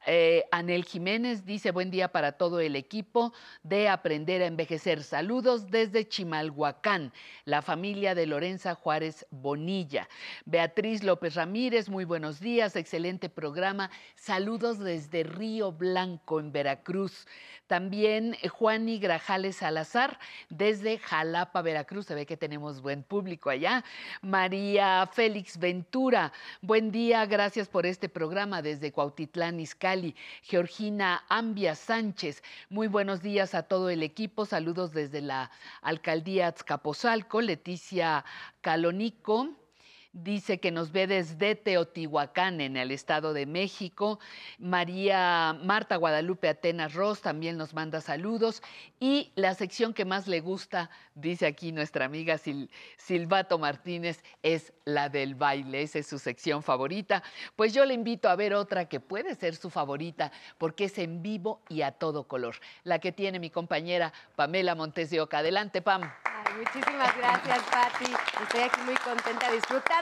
Eh, 0.06 0.44
Anel 0.50 0.84
Jiménez 0.84 1.44
dice, 1.44 1.70
buen 1.70 1.90
día 1.90 2.08
para 2.08 2.32
todo 2.32 2.58
el 2.58 2.74
equipo 2.74 3.32
de 3.62 3.88
Aprender 3.88 4.42
a 4.42 4.46
Envejecer. 4.46 5.04
Saludos 5.04 5.70
desde 5.70 6.08
Chimalhuacán, 6.08 7.12
la 7.44 7.62
familia 7.62 8.16
de 8.16 8.26
Lorenza 8.26 8.74
Juárez 8.74 9.26
Bonilla. 9.30 10.08
Beatriz 10.44 11.04
López 11.04 11.36
Ramírez, 11.36 11.88
muy 11.88 12.04
buenos 12.04 12.40
días, 12.40 12.74
excelente 12.74 13.28
programa. 13.28 13.90
Saludos 14.16 14.80
desde 14.80 15.22
Río 15.22 15.70
Blanco, 15.70 16.40
en 16.40 16.50
Veracruz. 16.50 17.28
También 17.68 18.36
eh, 18.42 18.48
Juani 18.48 18.98
Grajales 18.98 19.56
Salazar, 19.56 20.18
desde 20.50 20.98
Jalapa, 20.98 21.62
Veracruz. 21.62 22.06
Se 22.06 22.14
ve 22.14 22.26
que 22.26 22.36
tenemos 22.36 22.82
buen 22.82 23.04
público 23.04 23.50
allá. 23.50 23.84
María 24.20 25.08
Félix 25.12 25.58
Ventura, 25.58 26.32
buen 26.60 26.90
día, 26.90 27.11
gracias 27.12 27.68
por 27.68 27.84
este 27.84 28.08
programa 28.08 28.62
desde 28.62 28.90
Cuautitlán, 28.90 29.60
Izcalli. 29.60 30.16
Georgina 30.42 31.22
Ambia 31.28 31.74
Sánchez, 31.74 32.42
muy 32.70 32.88
buenos 32.88 33.20
días 33.20 33.54
a 33.54 33.64
todo 33.64 33.90
el 33.90 34.02
equipo. 34.02 34.46
Saludos 34.46 34.92
desde 34.92 35.20
la 35.20 35.50
alcaldía 35.82 36.48
Azcapotzalco. 36.48 37.42
Leticia 37.42 38.24
Calonico. 38.62 39.61
Dice 40.14 40.60
que 40.60 40.70
nos 40.70 40.92
ve 40.92 41.06
desde 41.06 41.54
Teotihuacán, 41.54 42.60
en 42.60 42.76
el 42.76 42.90
Estado 42.90 43.32
de 43.32 43.46
México. 43.46 44.20
María 44.58 45.58
Marta 45.64 45.96
Guadalupe 45.96 46.50
Atenas 46.50 46.92
Ross 46.92 47.22
también 47.22 47.56
nos 47.56 47.72
manda 47.72 48.02
saludos. 48.02 48.62
Y 49.00 49.32
la 49.36 49.54
sección 49.54 49.94
que 49.94 50.04
más 50.04 50.28
le 50.28 50.40
gusta, 50.40 50.90
dice 51.14 51.46
aquí 51.46 51.72
nuestra 51.72 52.04
amiga 52.04 52.34
Sil- 52.36 52.68
Silvato 52.98 53.58
Martínez, 53.58 54.22
es 54.42 54.74
la 54.84 55.08
del 55.08 55.34
baile. 55.34 55.80
Esa 55.80 56.00
es 56.00 56.08
su 56.08 56.18
sección 56.18 56.62
favorita. 56.62 57.22
Pues 57.56 57.72
yo 57.72 57.86
le 57.86 57.94
invito 57.94 58.28
a 58.28 58.36
ver 58.36 58.52
otra 58.52 58.90
que 58.90 59.00
puede 59.00 59.34
ser 59.34 59.56
su 59.56 59.70
favorita, 59.70 60.30
porque 60.58 60.84
es 60.84 60.98
en 60.98 61.22
vivo 61.22 61.62
y 61.70 61.80
a 61.80 61.92
todo 61.92 62.24
color. 62.24 62.56
La 62.84 62.98
que 62.98 63.12
tiene 63.12 63.38
mi 63.38 63.48
compañera 63.48 64.12
Pamela 64.36 64.74
Montes 64.74 65.08
de 65.08 65.22
Oca. 65.22 65.38
Adelante, 65.38 65.80
Pam. 65.80 66.02
Ay, 66.02 66.52
muchísimas 66.58 67.16
gracias, 67.16 67.62
Patti. 67.70 68.12
Estoy 68.42 68.60
aquí 68.60 68.80
muy 68.84 68.96
contenta 68.96 69.50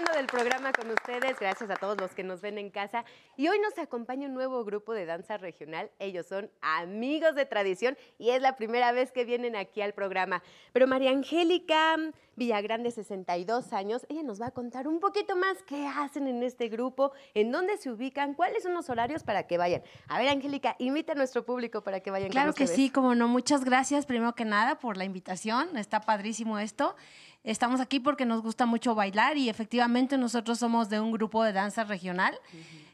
disfrutando 0.01 0.13
del 0.17 0.27
programa 0.27 0.73
con 0.73 0.91
ustedes. 0.91 1.39
Gracias 1.39 1.71
a 1.71 1.77
todos 1.77 2.01
los 2.01 2.13
que 2.13 2.23
nos 2.23 2.41
ven 2.41 2.59
en 2.59 2.71
casa. 2.71 3.05
Y 3.37 3.49
hoy 3.49 3.59
nos 3.59 3.77
acompaña 3.79 4.27
un 4.29 4.35
nuevo 4.35 4.65
grupo 4.65 4.93
de 4.93 5.05
danza 5.07 5.37
regional. 5.37 5.91
Ellos 5.99 6.27
son 6.27 6.51
amigos 6.61 7.35
de 7.35 7.47
tradición 7.47 7.97
y 8.19 8.31
es 8.31 8.41
la 8.41 8.57
primera 8.57 8.93
vez 8.93 9.13
que 9.13 9.25
vienen 9.25 9.57
aquí 9.57 9.83
al 9.83 9.93
programa. 9.93 10.43
Pero 10.73 10.87
María 10.87 11.11
Angélica 11.11 11.97
Villagrande, 12.37 12.91
62 12.91 13.75
años, 13.75 14.07
ella 14.09 14.23
nos 14.23 14.41
va 14.41 14.47
a 14.47 14.51
contar 14.51 14.89
un 14.89 14.99
poquito 14.99 15.37
más 15.37 15.63
qué 15.67 15.87
hacen 15.87 16.27
en 16.27 16.43
este 16.43 16.69
grupo, 16.69 17.13
en 17.35 17.53
dónde 17.53 17.77
se 17.77 17.91
ubican, 17.91 18.33
cuáles 18.33 18.63
son 18.63 18.73
los 18.73 18.89
horarios 18.89 19.23
para 19.25 19.47
que 19.47 19.59
vayan. 19.59 19.83
A 20.09 20.19
ver, 20.19 20.29
Angélica, 20.29 20.75
invita 20.79 21.13
a 21.13 21.17
nuestro 21.17 21.45
público 21.45 21.83
para 21.83 22.01
que 22.01 22.11
vayan 22.11 22.29
con 22.29 22.33
Claro 22.33 22.55
que 22.55 22.65
ustedes. 22.65 22.81
sí, 22.81 22.89
como 22.89 23.15
no. 23.15 23.29
Muchas 23.29 23.63
gracias, 23.65 24.07
primero 24.07 24.35
que 24.35 24.47
nada, 24.47 24.79
por 24.79 24.97
la 24.97 25.05
invitación. 25.05 25.77
Está 25.77 26.01
padrísimo 26.01 26.59
esto. 26.59 26.97
Estamos 27.43 27.81
aquí 27.81 28.01
porque 28.01 28.27
nos 28.27 28.43
gusta 28.43 28.67
mucho 28.67 28.95
bailar 28.95 29.39
y 29.39 29.49
efectivamente 29.49 30.19
nosotros 30.19 30.59
somos 30.59 30.91
de 30.91 31.01
un 31.01 31.11
grupo 31.11 31.43
de 31.43 31.53
danza 31.53 31.85
regional. 31.85 32.39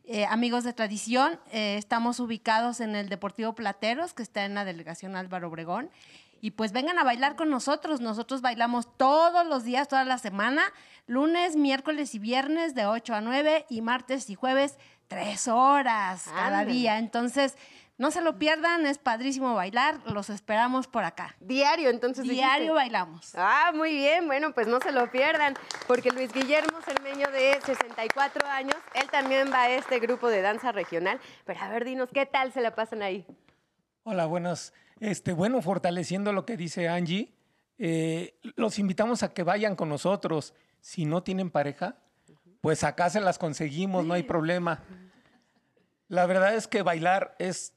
Eh, 0.05 0.25
amigos 0.27 0.63
de 0.63 0.73
tradición, 0.73 1.41
eh, 1.51 1.77
estamos 1.79 2.21
ubicados 2.21 2.81
en 2.81 2.95
el 2.95 3.09
Deportivo 3.09 3.55
Plateros, 3.55 4.15
que 4.15 4.23
está 4.23 4.45
en 4.45 4.55
la 4.55 4.65
delegación 4.65 5.17
Álvaro 5.17 5.49
Obregón. 5.49 5.91
Y 6.41 6.53
pues 6.53 6.71
vengan 6.71 6.97
a 6.99 7.03
bailar 7.03 7.35
con 7.35 7.51
nosotros. 7.51 8.01
Nosotros 8.01 8.41
bailamos 8.41 8.87
todos 8.97 9.45
los 9.47 9.65
días, 9.65 9.89
toda 9.89 10.05
la 10.05 10.19
semana, 10.19 10.63
lunes, 11.09 11.57
miércoles 11.57 12.15
y 12.15 12.21
viernes 12.21 12.77
de 12.77 12.87
8 12.87 13.15
a 13.15 13.21
9 13.21 13.67
y 13.69 13.81
martes 13.81 14.31
y 14.31 14.37
jueves 14.37 14.79
tres 15.09 15.49
horas 15.49 16.27
cada 16.33 16.65
día. 16.65 16.99
Entonces, 16.99 17.57
no 17.99 18.11
se 18.11 18.21
lo 18.21 18.39
pierdan, 18.39 18.85
es 18.85 18.99
padrísimo 18.99 19.55
bailar, 19.55 20.01
los 20.13 20.29
esperamos 20.29 20.87
por 20.87 21.05
acá. 21.05 21.35
Diario, 21.41 21.89
entonces. 21.89 22.25
Diario 22.25 22.59
dijiste. 22.59 22.73
bailamos. 22.73 23.33
Ah, 23.37 23.73
muy 23.75 23.95
bien, 23.95 24.27
bueno, 24.27 24.53
pues 24.53 24.67
no 24.67 24.81
se 24.81 24.93
lo 24.93 25.11
pierdan, 25.11 25.55
porque 25.87 26.11
Luis 26.11 26.33
Guillermo 26.33 26.79
Cermeño 26.83 27.31
de 27.31 27.59
64 27.65 28.47
años, 28.47 28.77
él 28.95 29.09
también 29.11 29.51
va 29.51 29.63
a 29.63 29.71
este 29.71 29.99
grupo 29.99 30.29
de 30.29 30.43
danza 30.43 30.73
regional. 30.73 31.19
Pero 31.45 31.61
a 31.61 31.69
ver, 31.69 31.85
dinos, 31.85 32.11
¿qué 32.13 32.27
tal 32.27 32.53
se 32.53 32.61
la 32.61 32.75
pasan 32.75 33.03
ahí? 33.03 33.27
Hola, 34.03 34.27
buenos. 34.27 34.75
Este, 35.01 35.33
bueno, 35.33 35.63
fortaleciendo 35.63 36.33
lo 36.33 36.45
que 36.45 36.57
dice 36.57 36.89
Angie, 36.89 37.33
eh, 37.79 38.39
los 38.57 38.79
invitamos 38.79 39.23
a 39.23 39.33
que 39.33 39.43
vayan 39.43 39.75
con 39.75 39.89
nosotros. 39.89 40.55
Si 40.81 41.07
no 41.07 41.23
tienen 41.23 41.51
pareja, 41.51 41.97
pues 42.61 42.85
acá 42.85 43.11
se 43.11 43.21
las 43.21 43.39
conseguimos, 43.39 44.05
no 44.05 44.15
hay 44.15 44.23
problema. 44.23 44.83
La 46.09 46.27
verdad 46.27 46.55
es 46.55 46.69
que 46.69 46.83
bailar 46.83 47.35
es 47.39 47.76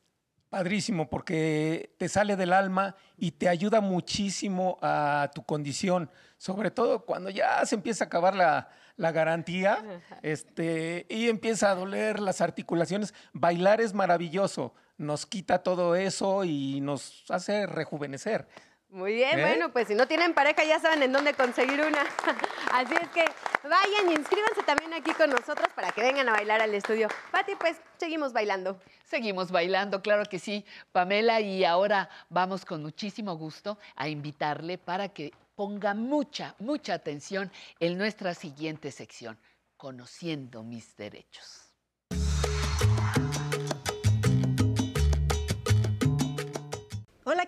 padrísimo 0.49 1.09
porque 1.09 1.95
te 1.97 2.09
sale 2.09 2.35
del 2.35 2.53
alma 2.53 2.95
y 3.17 3.31
te 3.31 3.47
ayuda 3.47 3.81
muchísimo 3.81 4.77
a 4.81 5.29
tu 5.33 5.43
condición, 5.43 6.09
sobre 6.37 6.71
todo 6.71 7.05
cuando 7.05 7.29
ya 7.29 7.65
se 7.65 7.75
empieza 7.75 8.05
a 8.05 8.07
acabar 8.07 8.35
la, 8.35 8.69
la 8.97 9.11
garantía 9.11 10.01
este, 10.21 11.05
y 11.09 11.29
empieza 11.29 11.71
a 11.71 11.75
doler 11.75 12.19
las 12.19 12.41
articulaciones. 12.41 13.13
Bailar 13.31 13.79
es 13.79 13.93
maravilloso, 13.93 14.73
nos 14.97 15.25
quita 15.25 15.63
todo 15.63 15.95
eso 15.95 16.43
y 16.43 16.81
nos 16.81 17.23
hace 17.29 17.65
rejuvenecer. 17.65 18.47
Muy 18.91 19.13
bien, 19.13 19.37
¿Eh? 19.37 19.41
bueno, 19.43 19.71
pues 19.71 19.87
si 19.87 19.93
no 19.93 20.07
tienen 20.07 20.33
pareja 20.33 20.63
ya 20.63 20.79
saben 20.79 21.03
en 21.03 21.11
dónde 21.11 21.35
conseguir 21.35 21.79
una. 21.81 22.01
Así 22.73 22.95
es 22.99 23.07
que 23.09 23.23
vayan 23.63 24.09
y 24.09 24.15
inscríbanse 24.15 24.63
también 24.63 24.93
aquí 24.95 25.11
con 25.13 25.29
nosotros 25.29 25.67
para 25.75 25.91
que 25.91 26.01
vengan 26.01 26.27
a 26.27 26.31
bailar 26.31 26.59
al 26.59 26.73
estudio. 26.73 27.07
Pati, 27.31 27.55
pues 27.55 27.77
seguimos 27.97 28.33
bailando. 28.33 28.79
Seguimos 29.03 29.51
bailando, 29.51 30.01
claro 30.01 30.25
que 30.25 30.39
sí, 30.39 30.65
Pamela, 30.91 31.39
y 31.39 31.65
ahora 31.65 32.09
vamos 32.29 32.65
con 32.65 32.81
muchísimo 32.81 33.35
gusto 33.35 33.77
a 33.95 34.09
invitarle 34.09 34.79
para 34.79 35.09
que 35.09 35.33
ponga 35.55 35.93
mucha, 35.93 36.55
mucha 36.57 36.95
atención 36.95 37.51
en 37.79 37.97
nuestra 37.97 38.33
siguiente 38.33 38.91
sección, 38.91 39.37
Conociendo 39.77 40.61
mis 40.63 40.97
derechos. 40.97 41.68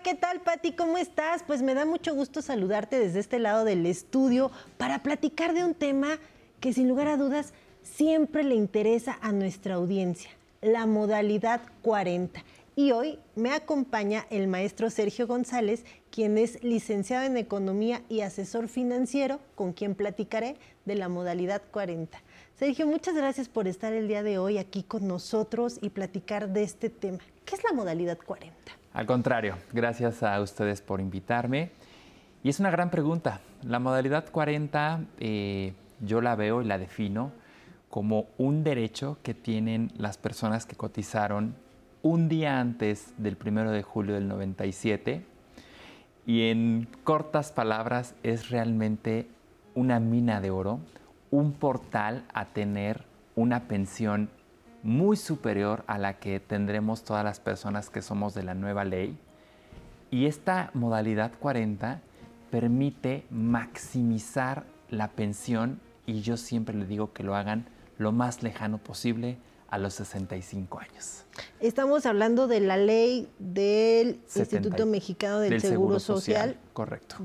¿Qué 0.02 0.14
tal, 0.14 0.40
Pati? 0.40 0.72
¿Cómo 0.72 0.98
estás? 0.98 1.44
Pues 1.44 1.62
me 1.62 1.74
da 1.74 1.84
mucho 1.84 2.14
gusto 2.14 2.42
saludarte 2.42 2.98
desde 2.98 3.20
este 3.20 3.38
lado 3.38 3.64
del 3.64 3.86
estudio 3.86 4.50
para 4.76 5.02
platicar 5.02 5.54
de 5.54 5.64
un 5.64 5.74
tema 5.74 6.18
que 6.60 6.72
sin 6.72 6.88
lugar 6.88 7.06
a 7.06 7.16
dudas 7.16 7.52
siempre 7.82 8.42
le 8.42 8.56
interesa 8.56 9.18
a 9.22 9.30
nuestra 9.30 9.74
audiencia, 9.74 10.30
la 10.60 10.86
modalidad 10.86 11.60
40. 11.82 12.42
Y 12.74 12.90
hoy 12.90 13.18
me 13.36 13.52
acompaña 13.52 14.26
el 14.30 14.48
maestro 14.48 14.90
Sergio 14.90 15.28
González, 15.28 15.84
quien 16.10 16.36
es 16.36 16.62
licenciado 16.64 17.24
en 17.24 17.36
Economía 17.36 18.02
y 18.08 18.22
asesor 18.22 18.68
financiero, 18.68 19.38
con 19.54 19.72
quien 19.72 19.94
platicaré 19.94 20.56
de 20.84 20.96
la 20.96 21.08
modalidad 21.08 21.62
40. 21.70 22.20
Sergio, 22.58 22.86
muchas 22.88 23.14
gracias 23.14 23.48
por 23.48 23.68
estar 23.68 23.92
el 23.92 24.08
día 24.08 24.24
de 24.24 24.38
hoy 24.38 24.58
aquí 24.58 24.82
con 24.82 25.06
nosotros 25.06 25.78
y 25.80 25.90
platicar 25.90 26.48
de 26.48 26.64
este 26.64 26.90
tema. 26.90 27.18
¿Qué 27.44 27.54
es 27.54 27.62
la 27.62 27.72
modalidad 27.72 28.18
40? 28.18 28.81
Al 28.94 29.06
contrario, 29.06 29.56
gracias 29.72 30.22
a 30.22 30.40
ustedes 30.40 30.82
por 30.82 31.00
invitarme. 31.00 31.70
Y 32.42 32.50
es 32.50 32.60
una 32.60 32.70
gran 32.70 32.90
pregunta. 32.90 33.40
La 33.62 33.78
modalidad 33.78 34.30
40 34.30 35.00
eh, 35.18 35.72
yo 36.00 36.20
la 36.20 36.34
veo 36.34 36.60
y 36.60 36.66
la 36.66 36.78
defino 36.78 37.32
como 37.88 38.26
un 38.38 38.64
derecho 38.64 39.18
que 39.22 39.34
tienen 39.34 39.92
las 39.96 40.18
personas 40.18 40.66
que 40.66 40.76
cotizaron 40.76 41.54
un 42.02 42.28
día 42.28 42.58
antes 42.58 43.14
del 43.16 43.36
1 43.42 43.70
de 43.70 43.82
julio 43.82 44.14
del 44.14 44.28
97 44.28 45.24
y 46.26 46.48
en 46.48 46.88
cortas 47.04 47.52
palabras 47.52 48.14
es 48.22 48.50
realmente 48.50 49.28
una 49.74 50.00
mina 50.00 50.40
de 50.40 50.50
oro, 50.50 50.80
un 51.30 51.52
portal 51.52 52.24
a 52.34 52.46
tener 52.46 53.04
una 53.36 53.68
pensión 53.68 54.30
muy 54.82 55.16
superior 55.16 55.84
a 55.86 55.98
la 55.98 56.18
que 56.18 56.40
tendremos 56.40 57.04
todas 57.04 57.24
las 57.24 57.40
personas 57.40 57.90
que 57.90 58.02
somos 58.02 58.34
de 58.34 58.42
la 58.42 58.54
nueva 58.54 58.84
ley. 58.84 59.16
Y 60.10 60.26
esta 60.26 60.70
modalidad 60.74 61.32
40 61.38 62.00
permite 62.50 63.24
maximizar 63.30 64.64
la 64.90 65.08
pensión 65.08 65.80
y 66.06 66.20
yo 66.20 66.36
siempre 66.36 66.76
le 66.76 66.86
digo 66.86 67.12
que 67.12 67.22
lo 67.22 67.34
hagan 67.34 67.66
lo 67.98 68.12
más 68.12 68.42
lejano 68.42 68.78
posible 68.78 69.38
a 69.68 69.78
los 69.78 69.94
65 69.94 70.80
años. 70.80 71.24
Estamos 71.60 72.04
hablando 72.04 72.46
de 72.46 72.60
la 72.60 72.76
ley 72.76 73.26
del 73.38 74.20
Instituto 74.36 74.84
Mexicano 74.84 75.40
del, 75.40 75.62
Seguro, 75.62 75.98
Social, 75.98 76.58
correcto. 76.74 77.16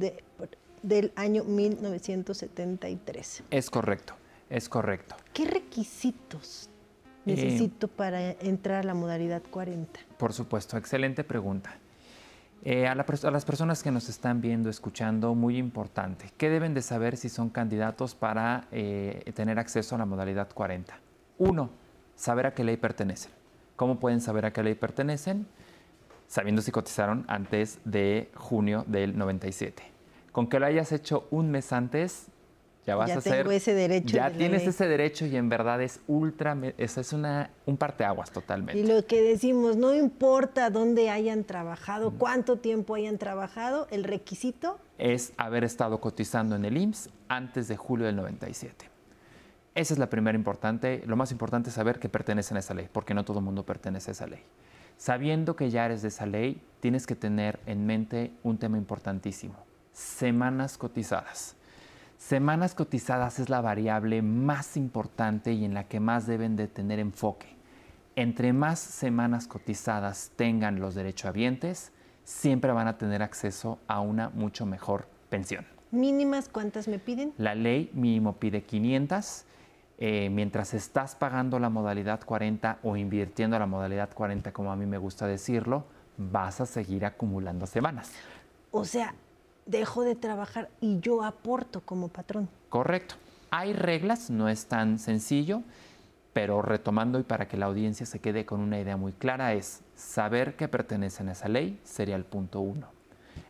del 0.81 1.11
año 1.15 1.43
1973. 1.43 3.43
Es 3.51 3.69
correcto, 3.69 4.13
es 4.49 4.69
correcto. 4.69 5.17
¿Qué 5.33 5.45
requisitos 5.45 6.69
necesito 7.27 7.87
para 7.87 8.31
entrar 8.31 8.81
a 8.81 8.83
la 8.83 8.93
modalidad 8.93 9.43
40? 9.49 9.99
Por 10.17 10.33
supuesto, 10.33 10.77
excelente 10.77 11.23
pregunta. 11.23 11.75
Eh, 12.63 12.87
a, 12.87 12.95
las 12.95 13.45
personas 13.45 13.83
que 13.83 13.91
nos 13.91 14.09
están 14.09 14.41
viendo, 14.41 14.69
escuchando, 14.69 15.35
muy 15.35 15.57
importante. 15.57 16.31
¿Qué 16.37 16.49
deben 16.49 16.73
de 16.73 16.81
saber 16.81 17.15
si 17.15 17.29
son 17.29 17.49
candidatos 17.49 18.15
para 18.15 18.67
eh, 18.71 19.31
tener 19.35 19.59
acceso 19.59 19.95
a 19.95 19.99
la 19.99 20.05
modalidad 20.05 20.49
40? 20.53 20.99
Uno, 21.37 21.69
saber 22.15 22.47
a 22.47 22.53
qué 22.53 22.63
ley 22.63 22.77
pertenecen. 22.77 23.31
¿Cómo 23.75 23.99
pueden 23.99 24.21
saber 24.21 24.45
a 24.45 24.51
qué 24.51 24.63
ley 24.63 24.75
pertenecen? 24.75 25.47
Sabiendo 26.27 26.61
si 26.61 26.71
cotizaron 26.71 27.25
antes 27.27 27.79
de 27.85 28.31
junio 28.35 28.83
del 28.87 29.17
97. 29.17 29.83
Con 30.31 30.47
que 30.47 30.59
lo 30.59 30.65
hayas 30.65 30.91
hecho 30.91 31.27
un 31.29 31.51
mes 31.51 31.71
antes, 31.71 32.27
ya 32.87 32.95
vas 32.95 33.11
a 33.11 33.21
tengo 33.21 33.51
ese 33.51 33.73
derecho. 33.73 34.15
Ya 34.15 34.31
tienes 34.31 34.65
ese 34.65 34.87
derecho 34.87 35.25
y 35.25 35.35
en 35.35 35.49
verdad 35.49 35.81
es 35.81 35.99
ultra, 36.07 36.57
eso 36.77 37.01
es 37.01 37.11
una, 37.11 37.49
un 37.65 37.75
parteaguas 37.75 38.31
totalmente. 38.31 38.79
Y 38.79 38.87
lo 38.87 39.05
que 39.05 39.21
decimos, 39.21 39.75
no 39.75 39.93
importa 39.93 40.69
dónde 40.69 41.09
hayan 41.09 41.43
trabajado, 41.43 42.11
cuánto 42.11 42.59
tiempo 42.59 42.95
hayan 42.95 43.17
trabajado, 43.17 43.87
el 43.91 44.05
requisito 44.05 44.79
es 44.97 45.33
haber 45.35 45.65
estado 45.65 45.99
cotizando 45.99 46.55
en 46.55 46.63
el 46.63 46.77
IMSS 46.77 47.09
antes 47.27 47.67
de 47.67 47.75
julio 47.75 48.05
del 48.05 48.15
97. 48.15 48.89
Esa 49.75 49.93
es 49.93 49.99
la 49.99 50.09
primera 50.09 50.37
importante. 50.37 51.03
Lo 51.05 51.17
más 51.17 51.33
importante 51.33 51.67
es 51.69 51.75
saber 51.75 51.99
que 51.99 52.07
pertenecen 52.07 52.55
a 52.55 52.61
esa 52.61 52.73
ley, 52.73 52.87
porque 52.89 53.13
no 53.13 53.25
todo 53.25 53.39
el 53.39 53.43
mundo 53.45 53.65
pertenece 53.65 54.11
a 54.11 54.13
esa 54.13 54.27
ley. 54.27 54.43
Sabiendo 54.95 55.57
que 55.57 55.69
ya 55.69 55.85
eres 55.85 56.03
de 56.03 56.07
esa 56.07 56.25
ley, 56.25 56.61
tienes 56.79 57.05
que 57.05 57.17
tener 57.17 57.59
en 57.65 57.85
mente 57.85 58.31
un 58.43 58.57
tema 58.57 58.77
importantísimo, 58.77 59.57
semanas 59.91 60.77
cotizadas. 60.77 61.56
Semanas 62.17 62.73
cotizadas 62.73 63.39
es 63.39 63.47
la 63.47 63.61
variable 63.61 64.21
más 64.21 64.75
importante 64.75 65.53
y 65.53 65.63
en 65.63 65.73
la 65.73 65.87
que 65.87 65.99
más 65.99 66.25
deben 66.25 66.55
de 66.55 66.67
tener 66.67 66.99
enfoque. 66.99 67.55
Entre 68.15 68.53
más 68.53 68.79
semanas 68.79 69.47
cotizadas 69.47 70.31
tengan 70.35 70.79
los 70.79 70.95
derechohabientes, 70.95 71.91
siempre 72.23 72.71
van 72.71 72.87
a 72.87 72.97
tener 72.97 73.21
acceso 73.21 73.79
a 73.87 74.01
una 74.01 74.29
mucho 74.29 74.65
mejor 74.65 75.07
pensión. 75.29 75.65
¿Mínimas 75.91 76.49
cuántas 76.49 76.87
me 76.87 76.99
piden? 76.99 77.33
La 77.37 77.55
ley 77.55 77.91
mínimo 77.93 78.33
pide 78.37 78.63
500. 78.63 79.45
Eh, 79.99 80.29
mientras 80.31 80.73
estás 80.73 81.15
pagando 81.15 81.59
la 81.59 81.69
modalidad 81.69 82.19
40 82.25 82.79
o 82.83 82.97
invirtiendo 82.97 83.57
la 83.57 83.67
modalidad 83.67 84.09
40, 84.13 84.51
como 84.51 84.71
a 84.71 84.75
mí 84.75 84.85
me 84.85 84.97
gusta 84.97 85.27
decirlo, 85.27 85.85
vas 86.17 86.59
a 86.61 86.65
seguir 86.65 87.05
acumulando 87.05 87.65
semanas. 87.67 88.11
O 88.71 88.83
sea, 88.83 89.13
dejo 89.67 90.03
de 90.03 90.15
trabajar 90.15 90.69
y 90.81 90.99
yo 90.99 91.23
aporto 91.23 91.81
como 91.81 92.07
patrón. 92.07 92.49
Correcto. 92.69 93.15
Hay 93.51 93.73
reglas, 93.73 94.29
no 94.29 94.49
es 94.49 94.65
tan 94.65 94.99
sencillo, 94.99 95.61
pero 96.33 96.61
retomando 96.61 97.19
y 97.19 97.23
para 97.23 97.47
que 97.47 97.57
la 97.57 97.67
audiencia 97.67 98.05
se 98.05 98.19
quede 98.19 98.45
con 98.45 98.59
una 98.59 98.79
idea 98.79 98.97
muy 98.97 99.13
clara 99.13 99.53
es 99.53 99.81
saber 99.95 100.55
que 100.55 100.67
pertenecen 100.67 101.29
a 101.29 101.33
esa 101.33 101.47
ley, 101.47 101.79
sería 101.83 102.15
el 102.15 102.25
punto 102.25 102.59
uno. 102.59 102.87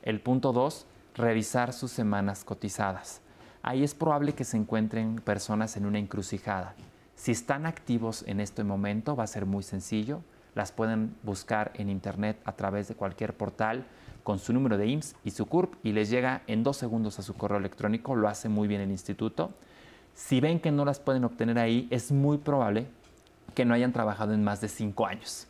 El 0.03 0.21
punto 0.21 0.53
dos, 0.53 0.85
revisar 1.15 1.73
sus 1.73 1.91
semanas 1.91 2.43
cotizadas. 2.43 3.21
Ahí 3.63 3.83
es 3.83 3.95
probable 3.95 4.33
que 4.33 4.43
se 4.43 4.57
encuentren 4.57 5.15
personas 5.15 5.75
en 5.77 5.85
una 5.85 5.99
encrucijada. 5.99 6.75
Si 7.15 7.31
están 7.31 7.65
activos 7.65 8.23
en 8.27 8.39
este 8.39 8.63
momento, 8.63 9.15
va 9.15 9.23
a 9.23 9.27
ser 9.27 9.45
muy 9.45 9.63
sencillo. 9.63 10.21
Las 10.53 10.71
pueden 10.71 11.15
buscar 11.23 11.71
en 11.73 11.89
internet 11.89 12.39
a 12.45 12.53
través 12.53 12.87
de 12.87 12.95
cualquier 12.95 13.35
portal 13.35 13.85
con 14.27 14.39
su 14.39 14.51
número 14.51 14.77
de 14.77 14.87
IMSS 14.87 15.15
y 15.23 15.31
su 15.31 15.45
CURP 15.45 15.75
y 15.85 15.93
les 15.93 16.09
llega 16.09 16.41
en 16.47 16.61
dos 16.61 16.75
segundos 16.75 17.17
a 17.17 17.21
su 17.21 17.35
correo 17.35 17.59
electrónico, 17.59 18.13
lo 18.13 18.27
hace 18.27 18.49
muy 18.49 18.67
bien 18.67 18.81
el 18.81 18.91
instituto. 18.91 19.51
Si 20.13 20.41
ven 20.41 20.59
que 20.59 20.69
no 20.69 20.83
las 20.83 20.99
pueden 20.99 21.23
obtener 21.23 21.57
ahí, 21.57 21.87
es 21.91 22.11
muy 22.11 22.37
probable 22.37 22.87
que 23.55 23.63
no 23.63 23.73
hayan 23.73 23.93
trabajado 23.93 24.33
en 24.33 24.43
más 24.43 24.59
de 24.59 24.67
cinco 24.67 25.05
años. 25.05 25.47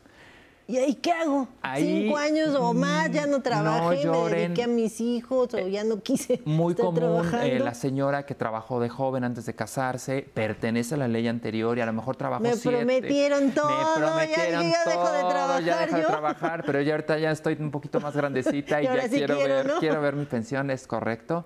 ¿Y 0.70 0.76
ahí 0.76 0.96
qué 0.96 1.14
hago? 1.14 1.48
Cinco 1.78 2.18
años 2.18 2.54
o 2.56 2.74
más, 2.74 3.10
ya 3.10 3.26
no 3.26 3.42
trabajé, 3.42 4.06
me 4.06 4.30
dediqué 4.30 4.64
a 4.64 4.68
mis 4.68 5.00
hijos 5.00 5.54
o 5.54 5.68
ya 5.68 5.86
no 5.86 6.02
quise. 6.02 6.42
Muy 6.46 6.76
común, 6.76 7.26
eh, 7.42 7.60
la 7.60 7.74
señora 7.74 8.26
que 8.26 8.36
trabajó 8.36 8.82
de 8.82 8.90
joven 8.90 9.24
antes 9.24 9.46
de 9.46 9.56
casarse, 9.56 10.28
pertenece 10.34 10.96
a 10.96 10.98
la 10.98 11.08
ley 11.08 11.26
anterior 11.30 11.78
y 11.78 11.82
a 11.82 11.86
lo 11.86 11.94
mejor 11.94 12.18
trabajó 12.18 12.44
Me 12.44 12.54
siete. 12.56 12.80
prometieron 12.80 13.52
todo, 13.52 13.70
me 13.70 14.06
prometieron 14.06 14.64
ya, 14.64 14.84
ya 14.84 14.92
dejo 14.92 15.10
de 15.10 15.20
trabajar. 15.20 15.64
Ya 15.64 15.86
dejo 15.86 15.98
de 15.98 16.04
trabajar, 16.04 16.64
pero 16.66 16.82
ya 16.82 16.94
ahorita 16.96 17.18
ya 17.18 17.32
estoy 17.32 17.56
un 17.58 17.72
poquito 17.72 18.02
más 18.02 18.14
grandecita 18.14 18.82
y, 18.82 18.86
ya 18.86 19.08
quiero, 19.08 19.38
ver, 19.38 19.72
quiero 19.80 20.02
ver 20.02 20.18
mi 20.18 20.26
pensión, 20.26 20.70
es 20.70 20.86
correcto. 20.86 21.46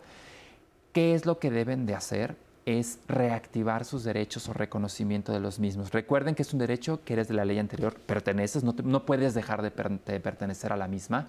¿Qué 0.94 1.14
es 1.14 1.28
lo 1.28 1.38
que 1.38 1.52
deben 1.52 1.86
de 1.86 1.94
hacer? 1.94 2.36
Es 2.66 3.00
reactivar 3.08 3.86
sus 3.86 4.04
derechos 4.04 4.48
o 4.50 4.54
reconocimiento 4.54 5.32
de 5.32 5.40
los 5.40 5.60
mismos. 5.60 5.92
Recuerden 5.92 6.36
que 6.36 6.44
es 6.44 6.54
un 6.54 6.60
derecho 6.60 7.04
que 7.04 7.14
eres 7.14 7.28
de 7.28 7.34
la 7.34 7.46
ley 7.46 7.60
anterior, 7.60 7.96
perteneces, 7.96 8.64
no, 8.64 8.76
no 8.84 9.06
puedes 9.06 9.34
dejar 9.34 9.62
de, 9.62 9.72
pertenecer 9.72 10.72
a 10.72 10.78
la 10.78 10.88
misma. 10.88 11.28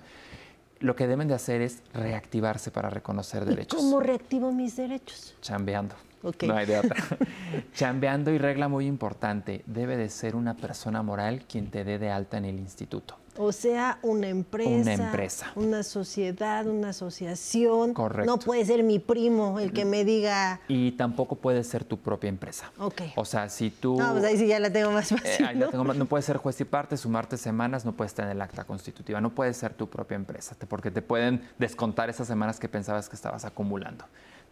Lo 0.81 0.97
que 0.97 1.07
deben 1.07 1.29
de 1.29 1.35
hacer 1.35 1.61
es 1.63 1.83
reactivarse 1.95 2.71
para 2.71 2.91
reconocer 2.91 3.45
derechos. 3.45 3.81
¿Cómo 3.81 4.01
reactivo 4.01 4.53
mis 4.53 4.77
derechos? 4.77 5.37
Chambeando. 5.41 5.95
No 6.23 6.57
hay 6.57 6.67
de 6.67 6.79
otra. 6.79 6.97
Chambeando 7.75 8.31
y 8.31 8.39
regla 8.39 8.69
muy 8.69 8.87
importante, 8.87 9.63
debe 9.67 9.97
de 9.97 10.09
ser 10.09 10.37
una 10.37 10.55
persona 10.55 11.03
moral 11.03 11.45
quien 11.49 11.71
te 11.71 11.85
dé 11.85 11.99
de 11.99 12.11
alta 12.11 12.39
en 12.39 12.45
el 12.45 12.59
instituto. 12.59 13.17
O 13.39 13.51
sea, 13.51 13.99
una 14.03 14.29
empresa. 14.29 14.71
Una 14.71 14.93
empresa. 14.93 15.53
Una 15.55 15.83
sociedad, 15.83 16.67
una 16.67 16.91
asociación. 16.91 17.95
Correcto. 17.95 18.31
No 18.31 18.39
puede 18.39 18.65
ser 18.67 18.83
mi 18.83 18.99
primo 18.99 19.59
el 19.59 19.73
que 19.73 19.87
me 19.87 20.05
diga. 20.05 20.61
Y 20.69 20.93
tampoco 20.93 21.37
puede 21.37 21.65
ser 21.65 21.85
tu 21.85 21.99
propia 21.99 22.29
empresa. 22.29 22.71
Ok. 22.79 23.03
O 23.17 23.25
sea, 23.25 23.49
si 23.49 23.71
tú. 23.71 23.97
No, 23.99 24.13
pues 24.13 24.25
ahí 24.25 24.37
sí 24.37 24.47
ya 24.47 24.61
la 24.61 24.71
tengo 24.71 24.91
más 24.91 25.09
fácil. 25.09 25.47
Eh, 25.47 25.55
¿no? 25.55 25.95
¿no? 25.95 26.05
puede 26.07 26.23
ser 26.23 26.37
juez 26.37 26.61
y 26.61 26.65
parte, 26.65 26.97
sumarte 26.99 27.39
semanas, 27.39 27.87
no 27.87 27.93
puedes 27.93 28.13
tener 28.13 28.33
el 28.33 28.43
acta 28.43 28.65
constitutiva. 28.65 29.21
No 29.21 29.31
puede 29.31 29.55
ser 29.55 29.73
tu 29.73 29.89
propia 29.89 30.17
empresa, 30.17 30.55
porque 30.69 30.91
te 30.91 31.01
pueden 31.01 31.49
descontar 31.59 32.11
esas 32.11 32.29
semanas 32.29 32.61
que 32.61 32.69
pensabas 32.69 33.09
que 33.09 33.17
estabas 33.17 33.47
acumulando. 33.47 34.05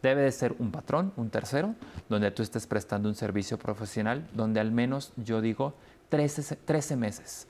Debe 0.03 0.23
de 0.23 0.33
ser 0.33 0.55
un 0.59 0.71
patrón, 0.71 1.13
un 1.17 1.31
tercero, 1.31 1.75
donde 2.09 2.31
tú 2.31 2.43
estés 2.43 2.67
prestando 2.67 3.09
un 3.09 3.15
servicio 3.15 3.59
profesional, 3.59 4.27
donde 4.33 4.61
al 4.61 4.73
menos 4.73 5.13
yo 5.17 5.41
digo 5.41 5.75
13, 6.09 6.57
13 6.57 6.97
meses 6.97 7.47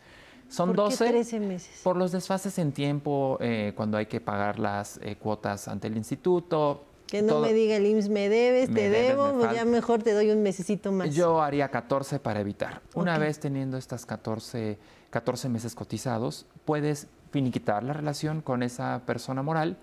son 0.50 0.70
¿Por 0.70 0.76
12 0.76 1.04
qué 1.04 1.10
13 1.12 1.40
meses? 1.40 1.80
por 1.82 1.96
los 1.96 2.12
desfases 2.12 2.58
en 2.58 2.72
tiempo, 2.72 3.38
eh, 3.40 3.72
cuando 3.76 3.96
hay 3.96 4.06
que 4.06 4.20
pagar 4.20 4.58
las 4.58 4.98
eh, 5.02 5.16
cuotas 5.16 5.68
ante 5.68 5.86
el 5.86 5.96
instituto. 5.96 6.84
Que 7.06 7.22
no 7.22 7.40
me 7.40 7.52
diga 7.52 7.76
el 7.76 7.86
IMSS, 7.86 8.08
me 8.08 8.28
debes, 8.28 8.72
te 8.72 8.88
debo, 8.88 9.32
pues 9.32 9.52
ya 9.52 9.64
mejor 9.64 10.02
te 10.02 10.12
doy 10.12 10.30
un 10.30 10.42
mesecito 10.42 10.92
más. 10.92 11.12
Yo 11.12 11.42
haría 11.42 11.68
14 11.68 12.20
para 12.20 12.40
evitar. 12.40 12.82
Una 12.94 13.18
vez 13.18 13.40
teniendo 13.40 13.76
estas 13.76 14.06
14, 14.06 14.78
14 15.10 15.48
meses 15.48 15.74
cotizados, 15.74 16.46
puedes 16.64 17.08
finiquitar 17.32 17.82
la 17.82 17.92
relación 17.92 18.42
con 18.42 18.62
esa 18.62 19.02
persona 19.06 19.42
moral 19.42 19.76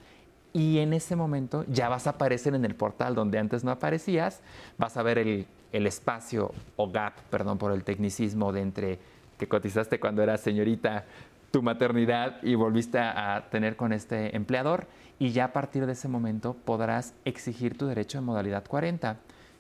y 0.53 0.79
en 0.79 0.93
ese 0.93 1.15
momento 1.15 1.65
ya 1.67 1.89
vas 1.89 2.07
a 2.07 2.11
aparecer 2.11 2.55
en 2.55 2.65
el 2.65 2.75
portal 2.75 3.15
donde 3.15 3.39
antes 3.39 3.63
no 3.63 3.71
aparecías, 3.71 4.41
vas 4.77 4.97
a 4.97 5.03
ver 5.03 5.17
el, 5.17 5.47
espacio 5.71 6.51
o 6.75 6.91
gap, 6.91 7.13
perdón 7.29 7.57
por 7.57 7.71
el 7.71 7.83
tecnicismo, 7.83 8.51
de 8.51 8.61
entre 8.61 8.99
que 9.37 9.47
cotizaste 9.47 9.99
cuando 9.99 10.23
eras 10.23 10.41
señorita 10.41 11.05
tu 11.51 11.61
maternidad 11.61 12.41
y 12.41 12.55
volviste 12.55 12.97
a 12.97 13.47
tener 13.51 13.75
con 13.75 13.93
este 13.93 14.35
empleador 14.35 14.87
y 15.19 15.31
ya 15.31 15.45
a 15.45 15.53
partir 15.53 15.85
de 15.85 15.93
ese 15.93 16.07
momento 16.07 16.55
podrás 16.65 17.13
exigir 17.25 17.77
tu 17.77 17.85
derecho 17.85 18.17
en 18.17 18.23
modalidad 18.23 18.65
40. 18.65 19.17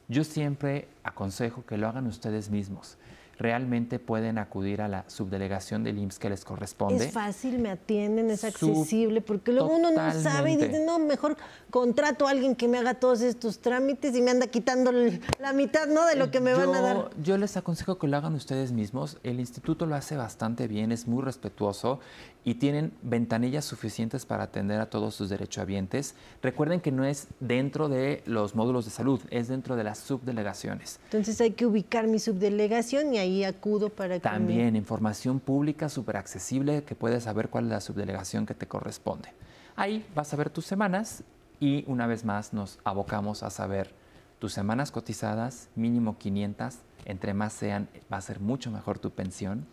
Yo 0.07 0.23
siempre 0.23 0.87
aconsejo 1.03 1.65
que 1.65 1.77
lo 1.77 1.87
hagan 1.87 2.07
ustedes 2.07 2.49
mismos 2.49 2.97
realmente 3.37 3.99
pueden 3.99 4.37
acudir 4.37 4.81
a 4.81 4.87
la 4.87 5.03
subdelegación 5.07 5.83
del 5.83 5.99
IMSS 5.99 6.19
que 6.19 6.29
les 6.29 6.43
corresponde. 6.43 7.05
Es 7.05 7.11
fácil, 7.11 7.59
me 7.59 7.69
atienden, 7.69 8.29
es 8.29 8.43
accesible, 8.43 9.21
porque 9.21 9.51
luego 9.51 9.75
uno 9.75 9.91
no 9.91 10.11
sabe 10.13 10.53
y 10.53 10.57
dice, 10.57 10.83
no, 10.85 10.99
mejor 10.99 11.37
contrato 11.69 12.27
a 12.27 12.31
alguien 12.31 12.55
que 12.55 12.67
me 12.67 12.77
haga 12.77 12.95
todos 12.95 13.21
estos 13.21 13.59
trámites 13.59 14.15
y 14.15 14.21
me 14.21 14.31
anda 14.31 14.47
quitando 14.47 14.91
la 14.91 15.53
mitad, 15.53 15.87
¿no? 15.87 16.05
De 16.05 16.15
lo 16.15 16.31
que 16.31 16.39
me 16.39 16.53
van 16.53 16.73
a 16.73 16.81
dar. 16.81 17.09
Yo 17.21 17.37
les 17.37 17.57
aconsejo 17.57 17.97
que 17.97 18.07
lo 18.07 18.17
hagan 18.17 18.33
ustedes 18.33 18.71
mismos. 18.71 19.17
El 19.23 19.39
instituto 19.39 19.85
lo 19.85 19.95
hace 19.95 20.17
bastante 20.17 20.67
bien, 20.67 20.91
es 20.91 21.07
muy 21.07 21.23
respetuoso 21.23 21.99
y 22.47 22.55
tienen 22.55 22.93
ventanillas 23.01 23.65
suficientes 23.65 24.25
para 24.25 24.45
atender 24.45 24.79
a 24.79 24.89
todos 24.89 25.13
sus 25.13 25.27
derechohabientes. 25.27 26.15
Recuerden 26.41 26.79
que 26.79 26.93
no 26.93 27.03
es 27.03 27.27
dentro 27.41 27.89
de 27.89 28.23
los 28.25 28.55
módulos 28.55 28.85
de 28.85 28.91
salud, 28.91 29.19
es 29.31 29.49
dentro 29.49 29.75
de 29.75 29.83
las 29.83 29.97
subdelegaciones. 29.97 31.01
Entonces 31.03 31.41
hay 31.41 31.51
que 31.51 31.65
ubicar 31.65 32.07
mi 32.07 32.19
subdelegación 32.19 33.13
y 33.13 33.17
ahí 33.17 33.43
acudo 33.43 33.89
para 33.89 34.15
que 34.15 34.21
También 34.21 34.77
información 34.77 35.41
pública 35.41 35.89
súper 35.89 36.15
accesible 36.15 36.85
que 36.85 36.95
puedes 36.95 37.25
saber 37.25 37.49
cuál 37.49 37.65
es 37.65 37.71
la 37.71 37.81
subdelegación 37.81 38.45
que 38.45 38.53
te 38.53 38.65
corresponde. 38.65 39.27
Ahí 39.75 40.05
vas 40.15 40.33
a 40.33 40.37
ver 40.37 40.49
tus 40.49 40.65
semanas 40.65 41.25
y 41.59 41.83
una 41.85 42.07
vez 42.07 42.23
más 42.23 42.53
nos 42.53 42.79
abocamos 42.85 43.43
a 43.43 43.49
saber 43.49 43.93
tus 44.39 44.53
semanas 44.53 44.91
cotizadas, 44.91 45.67
mínimo 45.75 46.17
500, 46.17 46.75
entre 47.03 47.33
más 47.33 47.51
sean 47.51 47.89
va 48.09 48.15
a 48.15 48.21
ser 48.21 48.39
mucho 48.39 48.71
mejor 48.71 48.99
tu 48.99 49.11
pensión 49.11 49.65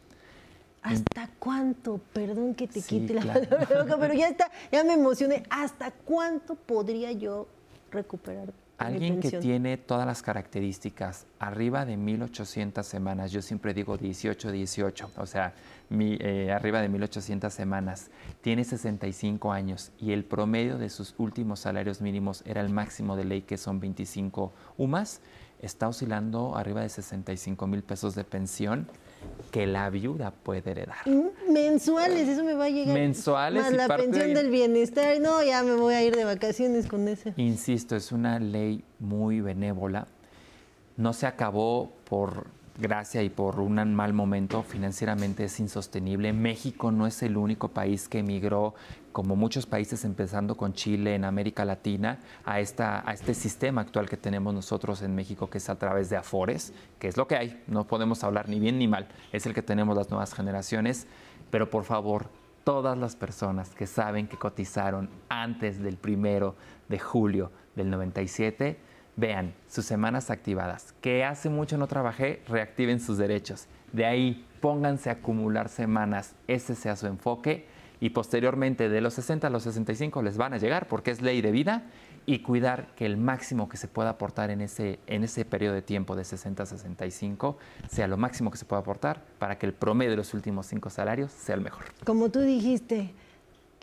¿Hasta 0.84 1.30
cuánto? 1.38 1.98
Perdón 2.12 2.54
que 2.54 2.68
te 2.68 2.82
quite 2.82 3.14
la 3.14 3.24
boca, 3.24 3.96
pero 3.98 4.12
ya 4.12 4.28
está, 4.28 4.50
ya 4.70 4.84
me 4.84 4.92
emocioné. 4.92 5.42
¿Hasta 5.48 5.90
cuánto 5.90 6.56
podría 6.56 7.10
yo 7.10 7.48
recuperar? 7.90 8.52
Alguien 8.76 9.20
que 9.20 9.30
tiene 9.30 9.78
todas 9.78 10.06
las 10.06 10.20
características 10.20 11.26
arriba 11.38 11.86
de 11.86 11.96
1800 11.96 12.84
semanas, 12.84 13.32
yo 13.32 13.40
siempre 13.40 13.72
digo 13.72 13.96
18, 13.96 14.50
18, 14.50 15.10
o 15.16 15.26
sea, 15.26 15.54
mi, 15.88 16.18
eh, 16.20 16.52
arriba 16.52 16.82
de 16.82 16.88
1800 16.88 17.54
semanas, 17.54 18.10
tiene 18.42 18.64
65 18.64 19.52
años 19.52 19.92
y 19.98 20.12
el 20.12 20.24
promedio 20.24 20.76
de 20.76 20.90
sus 20.90 21.14
últimos 21.18 21.60
salarios 21.60 22.02
mínimos 22.02 22.42
era 22.46 22.60
el 22.60 22.68
máximo 22.68 23.16
de 23.16 23.24
ley 23.24 23.42
que 23.42 23.56
son 23.56 23.78
25 23.80 24.52
UMAS, 24.76 25.20
está 25.62 25.88
oscilando 25.88 26.56
arriba 26.56 26.82
de 26.82 26.88
65 26.88 27.66
mil 27.68 27.82
pesos 27.84 28.14
de 28.14 28.24
pensión 28.24 28.88
que 29.50 29.66
la 29.66 29.88
viuda 29.90 30.32
puede 30.32 30.70
heredar. 30.70 31.06
Mm, 31.06 31.52
mensuales, 31.52 32.28
eso 32.28 32.42
me 32.42 32.54
va 32.54 32.64
a 32.64 32.70
llegar. 32.70 32.94
Mensuales. 32.94 33.62
Más 33.62 33.72
la 33.72 33.96
pensión 33.96 34.34
del 34.34 34.50
bienestar. 34.50 35.20
No, 35.20 35.42
ya 35.42 35.62
me 35.62 35.74
voy 35.74 35.94
a 35.94 36.02
ir 36.02 36.16
de 36.16 36.24
vacaciones 36.24 36.86
con 36.86 37.06
eso. 37.06 37.30
Insisto, 37.36 37.94
es 37.94 38.10
una 38.10 38.38
ley 38.40 38.82
muy 38.98 39.40
benévola. 39.40 40.06
No 40.96 41.12
se 41.12 41.26
acabó 41.26 41.92
por 42.04 42.46
gracia 42.76 43.22
y 43.22 43.30
por 43.30 43.60
un 43.60 43.94
mal 43.94 44.12
momento, 44.12 44.62
financieramente 44.62 45.44
es 45.44 45.60
insostenible. 45.60 46.32
México 46.32 46.90
no 46.90 47.06
es 47.06 47.22
el 47.22 47.36
único 47.36 47.68
país 47.68 48.08
que 48.08 48.18
emigró, 48.18 48.74
como 49.12 49.36
muchos 49.36 49.66
países, 49.66 50.04
empezando 50.04 50.56
con 50.56 50.72
Chile 50.72 51.14
en 51.14 51.24
América 51.24 51.64
Latina, 51.64 52.18
a, 52.44 52.60
esta, 52.60 53.08
a 53.08 53.12
este 53.12 53.34
sistema 53.34 53.82
actual 53.82 54.08
que 54.08 54.16
tenemos 54.16 54.52
nosotros 54.52 55.02
en 55.02 55.14
México, 55.14 55.48
que 55.48 55.58
es 55.58 55.68
a 55.68 55.78
través 55.78 56.10
de 56.10 56.16
Afores, 56.16 56.72
que 56.98 57.08
es 57.08 57.16
lo 57.16 57.28
que 57.28 57.36
hay. 57.36 57.62
No 57.68 57.86
podemos 57.86 58.24
hablar 58.24 58.48
ni 58.48 58.58
bien 58.58 58.78
ni 58.78 58.88
mal, 58.88 59.08
es 59.32 59.46
el 59.46 59.54
que 59.54 59.62
tenemos 59.62 59.96
las 59.96 60.10
nuevas 60.10 60.34
generaciones. 60.34 61.06
Pero 61.50 61.70
por 61.70 61.84
favor, 61.84 62.28
todas 62.64 62.98
las 62.98 63.14
personas 63.14 63.70
que 63.70 63.86
saben 63.86 64.26
que 64.26 64.36
cotizaron 64.36 65.10
antes 65.28 65.80
del 65.80 65.96
primero 65.96 66.56
de 66.88 66.98
julio 66.98 67.52
del 67.76 67.90
97, 67.90 68.78
Vean 69.16 69.54
sus 69.68 69.84
semanas 69.84 70.30
activadas. 70.30 70.94
Que 71.00 71.24
hace 71.24 71.48
mucho 71.48 71.78
no 71.78 71.86
trabajé, 71.86 72.42
reactiven 72.48 73.00
sus 73.00 73.18
derechos. 73.18 73.66
De 73.92 74.06
ahí 74.06 74.46
pónganse 74.60 75.10
a 75.10 75.14
acumular 75.14 75.68
semanas, 75.68 76.34
ese 76.48 76.74
sea 76.74 76.96
su 76.96 77.06
enfoque 77.06 77.66
y 78.00 78.10
posteriormente 78.10 78.88
de 78.88 79.00
los 79.00 79.14
60 79.14 79.46
a 79.46 79.50
los 79.50 79.62
65 79.62 80.22
les 80.22 80.36
van 80.36 80.52
a 80.52 80.58
llegar 80.58 80.88
porque 80.88 81.10
es 81.10 81.22
ley 81.22 81.40
de 81.40 81.52
vida 81.52 81.84
y 82.26 82.40
cuidar 82.40 82.88
que 82.96 83.06
el 83.06 83.16
máximo 83.16 83.68
que 83.68 83.76
se 83.76 83.88
pueda 83.88 84.10
aportar 84.10 84.50
en 84.50 84.60
ese, 84.60 84.98
en 85.06 85.24
ese 85.24 85.44
periodo 85.44 85.74
de 85.74 85.82
tiempo 85.82 86.16
de 86.16 86.24
60 86.24 86.62
a 86.62 86.66
65 86.66 87.58
sea 87.88 88.08
lo 88.08 88.16
máximo 88.16 88.50
que 88.50 88.56
se 88.56 88.64
pueda 88.64 88.80
aportar 88.80 89.22
para 89.38 89.58
que 89.58 89.66
el 89.66 89.74
promedio 89.74 90.12
de 90.12 90.16
los 90.16 90.34
últimos 90.34 90.66
cinco 90.66 90.90
salarios 90.90 91.30
sea 91.32 91.54
el 91.54 91.60
mejor. 91.60 91.84
Como 92.04 92.30
tú 92.30 92.40
dijiste, 92.40 93.14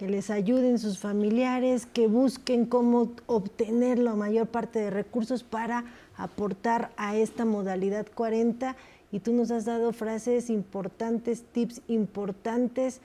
que 0.01 0.07
les 0.07 0.31
ayuden 0.31 0.79
sus 0.79 0.97
familiares, 0.97 1.85
que 1.85 2.07
busquen 2.07 2.65
cómo 2.65 3.11
obtener 3.27 3.99
la 3.99 4.15
mayor 4.15 4.47
parte 4.47 4.79
de 4.79 4.89
recursos 4.89 5.43
para 5.43 5.85
aportar 6.17 6.89
a 6.97 7.15
esta 7.15 7.45
modalidad 7.45 8.07
40. 8.15 8.75
Y 9.11 9.19
tú 9.19 9.31
nos 9.31 9.51
has 9.51 9.65
dado 9.65 9.93
frases 9.93 10.49
importantes, 10.49 11.43
tips 11.43 11.83
importantes 11.87 12.99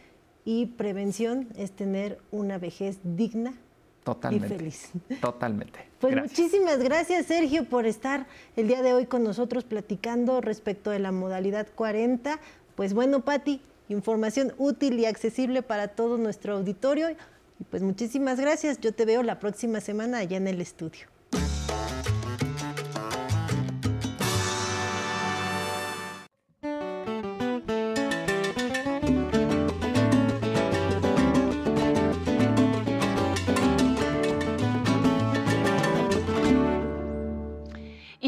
y 0.46 0.68
prevención 0.68 1.48
es 1.58 1.72
tener 1.72 2.18
una 2.30 2.56
vejez 2.56 2.98
digna 3.04 3.52
Totalmente. 4.02 4.54
y 4.54 4.58
feliz. 4.58 4.90
Totalmente. 5.20 5.78
Pues 6.00 6.16
muchísimas 6.16 6.78
gracias, 6.78 7.26
Sergio, 7.26 7.64
por 7.66 7.84
estar 7.84 8.26
el 8.54 8.68
día 8.68 8.80
de 8.80 8.94
hoy 8.94 9.04
con 9.04 9.22
nosotros 9.22 9.64
platicando 9.64 10.40
respecto 10.40 10.90
de 10.90 10.98
la 10.98 11.12
modalidad 11.12 11.66
40. 11.74 12.38
Pues 12.74 12.94
bueno, 12.94 13.20
Patti, 13.20 13.60
información 13.88 14.52
útil 14.58 14.98
y 14.98 15.06
accesible 15.06 15.62
para 15.62 15.88
todo 15.88 16.18
nuestro 16.18 16.54
auditorio. 16.54 17.10
Y 17.10 17.64
pues 17.70 17.82
muchísimas 17.82 18.40
gracias. 18.40 18.80
Yo 18.80 18.92
te 18.92 19.04
veo 19.04 19.22
la 19.22 19.38
próxima 19.38 19.80
semana 19.80 20.18
allá 20.18 20.36
en 20.36 20.48
el 20.48 20.60
estudio. 20.60 21.15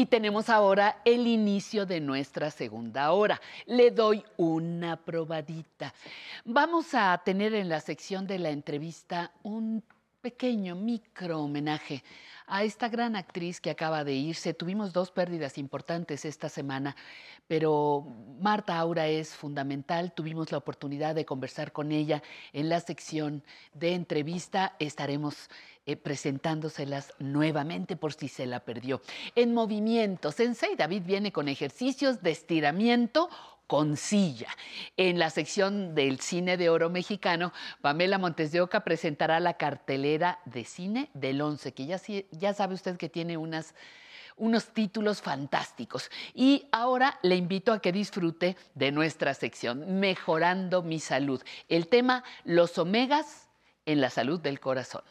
Tenemos 0.09 0.49
ahora 0.49 1.01
el 1.05 1.27
inicio 1.27 1.85
de 1.85 2.01
nuestra 2.01 2.51
segunda 2.51 3.11
hora. 3.11 3.39
Le 3.65 3.91
doy 3.91 4.23
una 4.37 4.97
probadita. 4.97 5.93
Vamos 6.43 6.93
a 6.93 7.21
tener 7.23 7.53
en 7.53 7.69
la 7.69 7.79
sección 7.79 8.27
de 8.27 8.39
la 8.39 8.49
entrevista 8.49 9.31
un 9.43 9.83
pequeño 10.21 10.75
micro 10.75 11.41
homenaje 11.41 12.03
a 12.49 12.63
esta 12.63 12.89
gran 12.89 13.15
actriz 13.15 13.61
que 13.61 13.69
acaba 13.69 14.03
de 14.03 14.13
irse. 14.13 14.53
Tuvimos 14.53 14.91
dos 14.91 15.11
pérdidas 15.11 15.57
importantes 15.57 16.25
esta 16.25 16.49
semana, 16.49 16.95
pero 17.47 18.05
Marta 18.41 18.77
Aura 18.77 19.07
es 19.07 19.35
fundamental. 19.35 20.11
Tuvimos 20.13 20.51
la 20.51 20.57
oportunidad 20.57 21.15
de 21.15 21.25
conversar 21.25 21.71
con 21.71 21.91
ella 21.91 22.21
en 22.51 22.69
la 22.69 22.79
sección 22.79 23.43
de 23.73 23.93
entrevista. 23.93 24.75
Estaremos 24.79 25.49
eh, 25.85 25.95
presentándoselas 25.95 27.13
nuevamente 27.19 27.95
por 27.95 28.13
si 28.13 28.27
se 28.27 28.45
la 28.45 28.59
perdió. 28.59 29.01
En 29.35 29.53
movimiento, 29.53 30.31
Sensei 30.31 30.75
David 30.75 31.03
viene 31.05 31.31
con 31.31 31.47
ejercicios 31.47 32.21
de 32.21 32.31
estiramiento 32.31 33.29
con 33.69 33.97
silla. 33.97 34.47
En 34.97 35.19
la 35.19 35.29
sección 35.29 35.93
del 35.93 36.19
cine 36.21 36.57
de 36.57 36.69
oro 36.69 36.89
mexicano, 36.89 37.53
Pamela 37.81 38.17
Montes 38.17 38.51
de 38.51 38.61
Oca 38.61 38.83
presentará 38.83 39.39
la 39.39 39.57
cartelera 39.57 40.39
de 40.45 40.65
cine 40.65 41.11
del 41.13 41.39
11, 41.39 41.75
que 41.75 41.85
ya, 41.85 42.53
sabe 42.55 42.73
usted 42.73 42.97
que 42.97 43.09
tiene 43.09 43.37
unos 43.37 44.67
títulos 44.73 45.21
fantásticos. 45.21 46.09
Y 46.33 46.67
ahora 46.71 47.19
le 47.21 47.35
invito 47.35 47.71
a 47.71 47.79
que 47.79 47.91
disfrute 47.91 48.57
de 48.73 48.91
nuestra 48.91 49.35
sección, 49.35 49.99
Mejorando 49.99 50.81
mi 50.81 50.99
salud. 50.99 51.39
El 51.67 51.87
tema, 51.89 52.23
los 52.45 52.75
omegas 52.79 53.49
en 53.85 54.01
la 54.01 54.09
salud 54.09 54.39
del 54.39 54.59
corazón. 54.59 55.03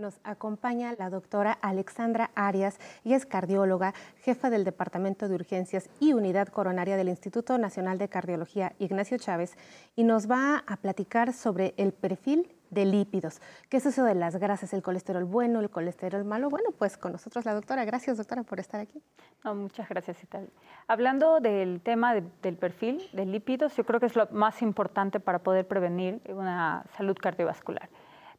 Nos 0.00 0.18
acompaña 0.24 0.94
la 0.98 1.10
doctora 1.10 1.52
Alexandra 1.60 2.30
Arias, 2.34 2.78
y 3.04 3.12
es 3.12 3.26
cardióloga, 3.26 3.92
jefa 4.22 4.48
del 4.48 4.64
Departamento 4.64 5.28
de 5.28 5.34
Urgencias 5.34 5.90
y 6.00 6.14
Unidad 6.14 6.48
Coronaria 6.48 6.96
del 6.96 7.10
Instituto 7.10 7.58
Nacional 7.58 7.98
de 7.98 8.08
Cardiología 8.08 8.72
Ignacio 8.78 9.18
Chávez, 9.18 9.58
y 9.96 10.04
nos 10.04 10.28
va 10.30 10.64
a 10.66 10.78
platicar 10.78 11.34
sobre 11.34 11.74
el 11.76 11.92
perfil 11.92 12.50
de 12.70 12.86
lípidos. 12.86 13.42
¿Qué 13.68 13.76
es 13.76 13.84
eso 13.84 14.02
de 14.04 14.14
las 14.14 14.36
grasas, 14.36 14.72
el 14.72 14.82
colesterol 14.82 15.24
bueno, 15.24 15.60
el 15.60 15.68
colesterol 15.68 16.24
malo? 16.24 16.48
Bueno, 16.48 16.70
pues 16.78 16.96
con 16.96 17.12
nosotros 17.12 17.44
la 17.44 17.52
doctora. 17.52 17.84
Gracias, 17.84 18.16
doctora, 18.16 18.42
por 18.42 18.58
estar 18.58 18.80
aquí. 18.80 19.02
No, 19.44 19.54
muchas 19.54 19.86
gracias, 19.86 20.22
Italia. 20.22 20.48
Hablando 20.86 21.40
del 21.40 21.82
tema 21.82 22.14
del 22.14 22.56
perfil 22.56 23.06
de 23.12 23.26
lípidos, 23.26 23.76
yo 23.76 23.84
creo 23.84 24.00
que 24.00 24.06
es 24.06 24.16
lo 24.16 24.26
más 24.30 24.62
importante 24.62 25.20
para 25.20 25.40
poder 25.40 25.68
prevenir 25.68 26.22
una 26.30 26.86
salud 26.96 27.18
cardiovascular 27.20 27.90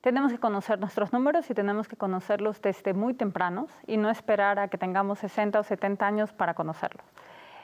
tenemos 0.02 0.32
que 0.32 0.39
conocer 0.39 0.80
nuestros 0.80 1.14
números 1.14 1.49
y 1.49 1.54
tenemos 1.54 1.88
que 1.88 1.95
conocerlos 1.95 2.62
desde 2.62 2.93
muy 2.93 3.14
tempranos 3.14 3.70
y 3.88 3.97
no 3.97 4.10
esperar 4.10 4.60
a 4.60 4.68
que 4.68 4.78
tengamos 4.78 5.20
60 5.20 5.60
o 5.60 5.64
70 5.64 6.06
años 6.06 6.34
para 6.34 6.54
conocerlos. 6.54 7.06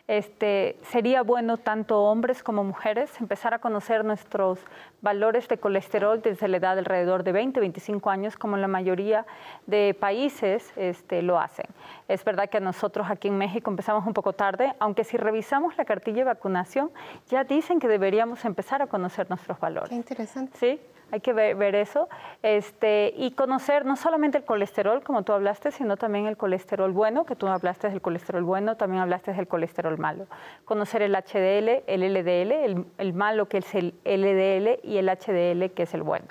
Este, 0.08 0.78
sería 0.84 1.22
bueno 1.22 1.58
tanto 1.58 2.04
hombres 2.04 2.42
como 2.42 2.64
mujeres 2.64 3.12
empezar 3.20 3.54
a 3.54 3.60
conocer 3.60 4.06
nuestros 4.06 4.58
valores 5.02 5.50
de 5.50 5.58
colesterol 5.58 6.22
desde 6.22 6.48
la 6.48 6.58
edad 6.58 6.78
alrededor 6.78 7.24
de 7.24 7.34
20, 7.34 7.60
25 7.60 8.10
años, 8.10 8.38
como 8.38 8.56
la 8.56 8.70
mayoría 8.70 9.26
de 9.66 9.94
países 10.00 10.72
este, 10.78 11.22
lo 11.22 11.38
hacen. 11.38 11.66
Es 12.08 12.24
verdad 12.24 12.50
que 12.50 12.62
nosotros 12.62 13.08
aquí 13.10 13.28
en 13.28 13.38
México 13.38 13.70
empezamos 13.70 14.08
un 14.08 14.14
poco 14.14 14.32
tarde, 14.32 14.74
aunque 14.80 15.04
si 15.04 15.18
revisamos 15.18 15.78
la 15.78 15.84
cartilla 15.84 16.20
de 16.20 16.24
vacunación, 16.24 16.90
ya 17.28 17.44
dicen 17.44 17.78
que 17.82 17.90
deberíamos 17.90 18.46
empezar 18.46 18.82
a 18.82 18.88
conocer 18.88 19.28
nuestros 19.30 19.60
valores. 19.60 19.90
Qué 19.90 19.96
interesante. 19.96 20.58
Sí, 20.58 20.80
hay 21.12 21.22
que 21.22 21.34
ver, 21.34 21.76
eso 21.76 22.10
este, 22.43 23.14
y 23.16 23.32
conocer 23.32 23.86
no 23.86 23.95
solamente 23.95 24.38
el 24.38 24.45
colesterol, 24.45 25.03
como 25.03 25.24
tú 25.24 25.34
hablaste, 25.34 25.72
sino 25.72 25.97
también 25.97 26.28
el 26.28 26.38
colesterol 26.38 26.91
bueno, 26.91 27.26
que 27.26 27.36
tú 27.36 27.47
hablaste 27.47 27.89
del 27.89 28.01
colesterol 28.01 28.43
bueno, 28.43 28.76
también 28.76 29.01
hablaste 29.01 29.34
del 29.34 29.47
colesterol 29.47 29.97
malo. 29.97 30.28
Conocer 30.66 31.01
el 31.01 31.16
HDL, 31.16 31.84
el 31.88 32.14
LDL, 32.14 32.86
el, 32.97 33.14
malo 33.14 33.47
que 33.47 33.60
es 33.60 33.76
el 33.76 33.93
LDL 34.03 34.80
y 34.84 34.97
el 34.97 35.08
HDL 35.10 35.74
que 35.74 35.84
es 35.84 35.93
el 35.93 36.03
bueno. 36.03 36.28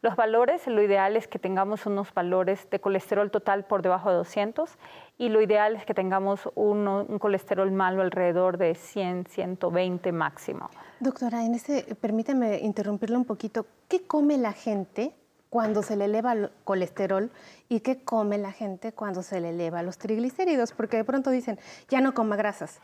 Los 0.00 0.16
valores, 0.16 0.66
lo 0.66 0.82
ideal 0.82 1.16
es 1.16 1.28
que 1.28 1.38
tengamos 1.38 1.86
unos 1.86 2.12
valores 2.12 2.68
de 2.68 2.78
colesterol 2.78 3.30
total 3.30 3.64
por 3.64 3.80
debajo 3.80 4.10
de 4.10 4.16
200 4.16 4.76
y 5.16 5.30
lo 5.30 5.40
ideal 5.40 5.76
es 5.76 5.86
que 5.86 5.94
tengamos 5.94 6.46
un 6.54 7.18
colesterol 7.18 7.70
malo 7.70 8.02
alrededor 8.02 8.58
de 8.58 8.74
100, 8.74 9.24
120 9.26 10.12
máximo. 10.12 10.68
Doctora, 11.04 11.44
en 11.44 11.54
ese, 11.54 11.82
permíteme 12.00 12.60
interrumpirle 12.60 13.18
un 13.18 13.26
poquito. 13.26 13.66
¿Qué 13.88 14.06
come 14.06 14.38
la 14.38 14.54
gente 14.54 15.14
cuando 15.50 15.82
se 15.82 15.96
le 15.96 16.06
eleva 16.06 16.32
el 16.32 16.50
colesterol 16.64 17.30
y 17.68 17.80
qué 17.80 18.02
come 18.02 18.38
la 18.38 18.52
gente 18.52 18.92
cuando 18.92 19.22
se 19.22 19.38
le 19.38 19.50
eleva 19.50 19.82
los 19.82 19.98
triglicéridos? 19.98 20.72
Porque 20.72 20.96
de 20.96 21.04
pronto 21.04 21.28
dicen, 21.28 21.58
ya 21.90 22.00
no 22.00 22.14
coma 22.14 22.36
grasas. 22.36 22.80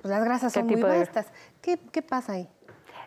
Pues 0.00 0.10
las 0.10 0.24
grasas 0.24 0.54
son 0.54 0.66
muy 0.66 0.80
vastas. 0.80 1.26
¿Qué, 1.60 1.76
¿Qué 1.76 2.00
pasa 2.00 2.32
ahí? 2.32 2.48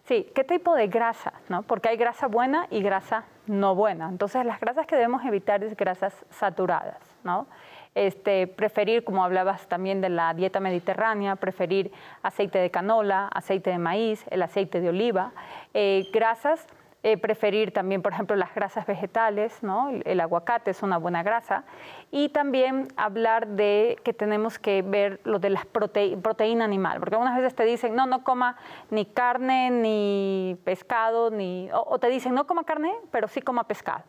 Sí, 0.07 0.27
¿qué 0.35 0.43
tipo 0.43 0.75
de 0.75 0.87
grasa? 0.87 1.33
¿no? 1.49 1.63
Porque 1.63 1.89
hay 1.89 1.97
grasa 1.97 2.27
buena 2.27 2.67
y 2.69 2.83
grasa 2.83 3.23
no 3.47 3.73
buena. 3.73 4.09
Entonces, 4.09 4.45
las 4.45 4.59
grasas 4.59 4.85
que 4.85 4.95
debemos 4.95 5.25
evitar 5.25 5.63
es 5.63 5.75
grasas 5.75 6.13
saturadas, 6.29 7.01
¿no? 7.23 7.47
Este, 7.93 8.47
preferir, 8.47 9.03
como 9.03 9.23
hablabas 9.23 9.67
también 9.67 9.99
de 9.99 10.09
la 10.09 10.33
dieta 10.33 10.59
mediterránea, 10.59 11.35
preferir 11.35 11.91
aceite 12.23 12.57
de 12.59 12.71
canola, 12.71 13.27
aceite 13.33 13.69
de 13.69 13.79
maíz, 13.79 14.23
el 14.29 14.41
aceite 14.43 14.79
de 14.79 14.89
oliva, 14.89 15.33
eh, 15.73 16.07
grasas 16.13 16.65
eh, 17.03 17.17
preferir 17.17 17.73
también, 17.73 18.03
por 18.03 18.13
ejemplo, 18.13 18.35
las 18.35 18.53
grasas 18.53 18.85
vegetales, 18.85 19.63
¿no? 19.63 19.89
el, 20.05 20.19
aguacate 20.19 20.69
es 20.69 20.83
una 20.83 20.97
buena 20.97 21.23
grasa, 21.23 21.63
y 22.11 22.29
también 22.29 22.89
hablar 22.95 23.47
de 23.47 23.97
que 24.03 24.13
tenemos 24.13 24.59
que 24.59 24.83
ver 24.83 25.19
lo 25.23 25.39
de 25.39 25.49
las 25.49 25.65
proteína 25.65 26.63
animal, 26.63 26.99
porque 26.99 27.15
algunas 27.15 27.35
veces 27.35 27.55
te 27.55 27.65
dicen, 27.65 27.95
no, 27.95 28.05
no 28.05 28.23
coma 28.23 28.55
ni 28.91 29.05
carne, 29.05 29.71
ni 29.71 30.59
pescado, 30.63 31.31
ni, 31.31 31.71
o, 31.73 31.97
te 31.97 32.07
dicen, 32.07 32.35
no 32.35 32.45
coma 32.45 32.65
carne, 32.65 32.93
pero 33.09 33.27
sí 33.27 33.41
coma 33.41 33.63
pescado. 33.63 34.03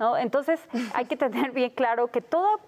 ¿no? 0.00 0.16
Entonces 0.16 0.68
hay 0.94 1.04
que 1.04 1.16
tener 1.16 1.52
bien 1.52 1.70
claro 1.70 2.08
que 2.08 2.22
toda 2.22 2.58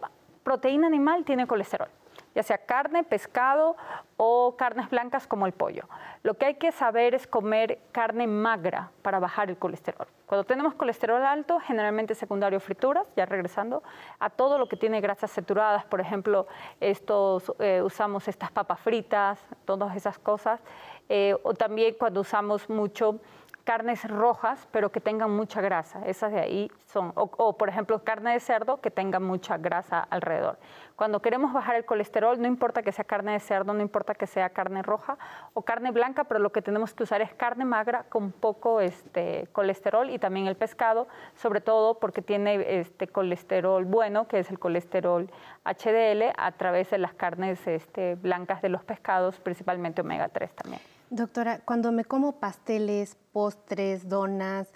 proteína 0.45 0.86
animal 0.86 1.24
tiene 1.24 1.49
colesterol 1.49 1.88
ya 2.34 2.42
sea 2.42 2.59
carne, 2.59 3.05
pescado 3.05 3.76
o 4.16 4.57
carnes 4.57 4.90
blancas 4.90 5.26
como 5.26 5.47
el 5.47 5.53
pollo. 5.53 5.84
Lo 6.22 6.34
que 6.34 6.47
hay 6.47 6.55
que 6.55 6.72
saber 6.72 7.14
es 7.14 7.26
comer 7.26 7.78
carne 7.92 8.26
magra 8.26 8.90
para 9.03 9.20
bajar 9.20 9.51
el 9.51 9.57
colesterol. 9.57 10.07
Cuando 10.26 10.45
tenemos 10.45 10.74
colesterol 10.74 11.24
alto, 11.24 11.61
generalmente 11.61 12.14
secundario 12.14 12.59
frituras, 12.59 13.07
ya 13.16 13.26
regresando, 13.26 13.82
a 14.18 14.30
todo 14.30 14.59
lo 14.59 14.68
que 14.68 14.76
tiene 14.76 15.01
grasas 15.01 15.30
saturadas, 15.30 15.84
por 15.84 16.01
ejemplo, 16.01 16.47
estos, 16.80 17.53
eh, 17.59 17.82
usamos 17.82 18.26
estas 18.26 18.51
papas 18.51 18.80
fritas, 18.80 19.38
todas 19.64 19.95
esas 19.97 20.18
cosas, 20.18 20.61
eh, 21.09 21.36
o 21.42 21.55
también 21.55 21.95
cuando 21.99 22.20
usamos 22.20 22.68
mucho 22.68 23.20
carnes 23.64 24.08
rojas, 24.08 24.68
pero 24.70 24.92
que 24.92 25.00
tengan 25.00 25.30
mucha 25.30 25.60
grasa. 25.60 26.06
Esas 26.06 26.32
de 26.32 26.40
ahí 26.40 26.70
son, 26.86 27.12
o, 27.16 27.56
por 27.56 27.68
ejemplo 27.68 28.04
carne 28.04 28.32
de 28.32 28.40
cerdo 28.40 28.80
que 28.80 28.90
tenga 28.90 29.18
mucha 29.18 29.56
grasa 29.56 30.00
alrededor. 30.00 30.58
Cuando 30.96 31.20
queremos 31.20 31.52
bajar 31.52 31.76
el 31.76 31.84
colesterol, 31.84 32.40
no 32.40 32.46
importa 32.46 32.82
que 32.82 32.92
sea 32.92 33.04
carne 33.04 33.32
de 33.32 33.40
cerdo, 33.40 33.72
no 33.72 33.80
importa 33.80 34.14
que 34.14 34.26
sea 34.26 34.50
carne 34.50 34.82
roja 34.82 35.18
o 35.54 35.62
carne 35.62 35.90
blanca, 35.90 36.24
pero 36.24 36.40
lo 36.40 36.52
que 36.52 36.62
tenemos 36.62 36.94
que 36.94 37.02
usar 37.02 37.22
es 37.22 37.32
carne 37.34 37.64
magra 37.64 38.04
con 38.04 38.30
poco 38.30 38.80
este, 38.80 39.48
colesterol 39.52 40.10
y 40.10 40.18
también 40.18 40.46
el 40.46 40.56
pescado, 40.56 41.08
sobre 41.34 41.60
todo 41.60 41.98
porque 41.98 42.22
tiene 42.22 42.78
este 42.78 43.08
colesterol 43.08 43.84
bueno, 43.84 44.28
que 44.28 44.38
es 44.38 44.50
el 44.50 44.58
colesterol 44.58 45.30
HDL, 45.64 46.32
a 46.36 46.52
través 46.52 46.90
de 46.90 46.98
las 46.98 47.14
carnes 47.14 47.66
este, 47.66 48.14
blancas 48.16 48.62
de 48.62 48.68
los 48.68 48.84
pescados, 48.84 49.40
principalmente 49.40 50.02
omega 50.02 50.28
3 50.28 50.54
también. 50.54 50.93
Doctora, 51.11 51.61
cuando 51.64 51.92
me 51.92 52.05
como 52.05 52.40
pasteles, 52.40 53.16
postres, 53.32 54.09
donas, 54.09 54.72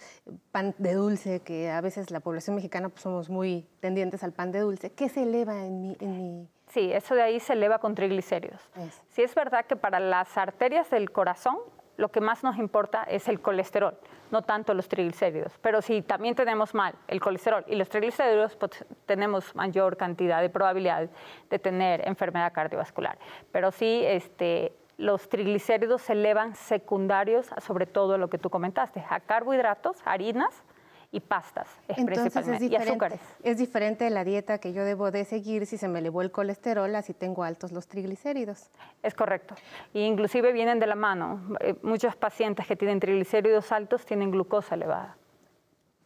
pan 0.53 0.75
de 0.79 0.95
dulce, 0.95 1.41
que 1.41 1.71
a 1.71 1.81
veces 1.81 2.11
la 2.11 2.21
población 2.21 2.57
mexicana 2.57 2.89
pues, 2.89 3.03
somos 3.03 3.31
muy 3.31 3.67
tendientes 3.81 4.23
al 4.23 4.33
pan 4.33 4.53
de 4.53 4.61
dulce, 4.61 4.93
¿qué 4.93 5.09
se 5.09 5.23
eleva 5.23 5.65
en 5.65 5.83
mi, 5.83 6.49
Sí, 6.69 6.93
eso 6.93 7.15
de 7.15 7.23
ahí 7.23 7.41
se 7.41 7.55
eleva 7.55 7.79
con 7.79 7.95
triglicéridos. 7.95 8.61
Sí 9.09 9.23
es 9.23 9.35
verdad 9.35 9.65
que 9.65 9.77
para 9.77 10.01
las 10.01 10.37
arterias 10.37 10.91
del 10.91 11.11
corazón 11.11 11.57
lo 11.97 12.11
que 12.11 12.21
más 12.21 12.45
nos 12.45 12.57
importa 12.59 13.03
es 13.05 13.27
el 13.29 13.41
colesterol, 13.41 13.99
no 14.31 14.43
tanto 14.43 14.73
los 14.73 14.89
triglicéridos. 14.89 15.53
Pero 15.61 15.83
si 15.83 16.01
también 16.03 16.35
tenemos 16.35 16.73
mal 16.73 16.95
el 17.09 17.21
colesterol 17.21 17.65
y 17.67 17.75
los 17.75 17.89
triglicéridos, 17.89 18.55
pues 18.55 18.85
tenemos 19.05 19.55
mayor 19.57 19.97
cantidad 19.97 20.41
de 20.41 20.49
probabilidad 20.49 21.11
de 21.51 21.59
tener 21.59 22.07
enfermedad 22.07 22.53
cardiovascular. 22.53 23.19
Pero 23.51 23.73
sí, 23.73 24.03
este, 24.05 24.73
los 24.99 25.29
triglicéridos 25.29 26.03
se 26.03 26.13
elevan 26.13 26.55
secundarios 26.55 27.47
sobre 27.65 27.87
todo 27.87 28.19
lo 28.19 28.29
que 28.29 28.37
tú 28.37 28.51
comentaste, 28.51 29.03
a 29.09 29.21
carbohidratos, 29.21 29.97
harinas 30.05 30.63
y 31.11 31.21
pastas 31.21 31.69
principalmente, 31.87 32.67
es 32.67 32.73
y 32.73 32.77
azúcares. 32.77 33.21
Es 33.43 33.57
diferente 33.57 34.11
la 34.11 34.25
dieta 34.25 34.59
que 34.59 34.73
yo 34.75 34.85
debo 34.85 35.11
de 35.11 35.25
seguir 35.25 35.65
si 35.67 35.79
se 35.79 35.89
me 35.89 36.01
elevó 36.01 36.21
el 36.21 36.31
colesterol 36.31 36.95
así 36.95 37.15
tengo 37.15 37.45
altos 37.45 37.73
los 37.73 37.87
triglicéridos. 37.87 38.71
Es 39.03 39.15
correcto. 39.15 39.55
Y 39.95 40.01
inclusive 40.01 40.53
vienen 40.53 40.81
de 40.81 40.87
la 40.87 40.97
mano. 40.97 41.41
Eh, 41.61 41.77
muchos 41.83 42.15
pacientes 42.17 42.67
que 42.67 42.77
tienen 42.77 43.01
triglicéridos 43.01 43.73
altos 43.73 44.05
tienen 44.05 44.31
glucosa 44.31 44.75
elevada. 44.75 45.17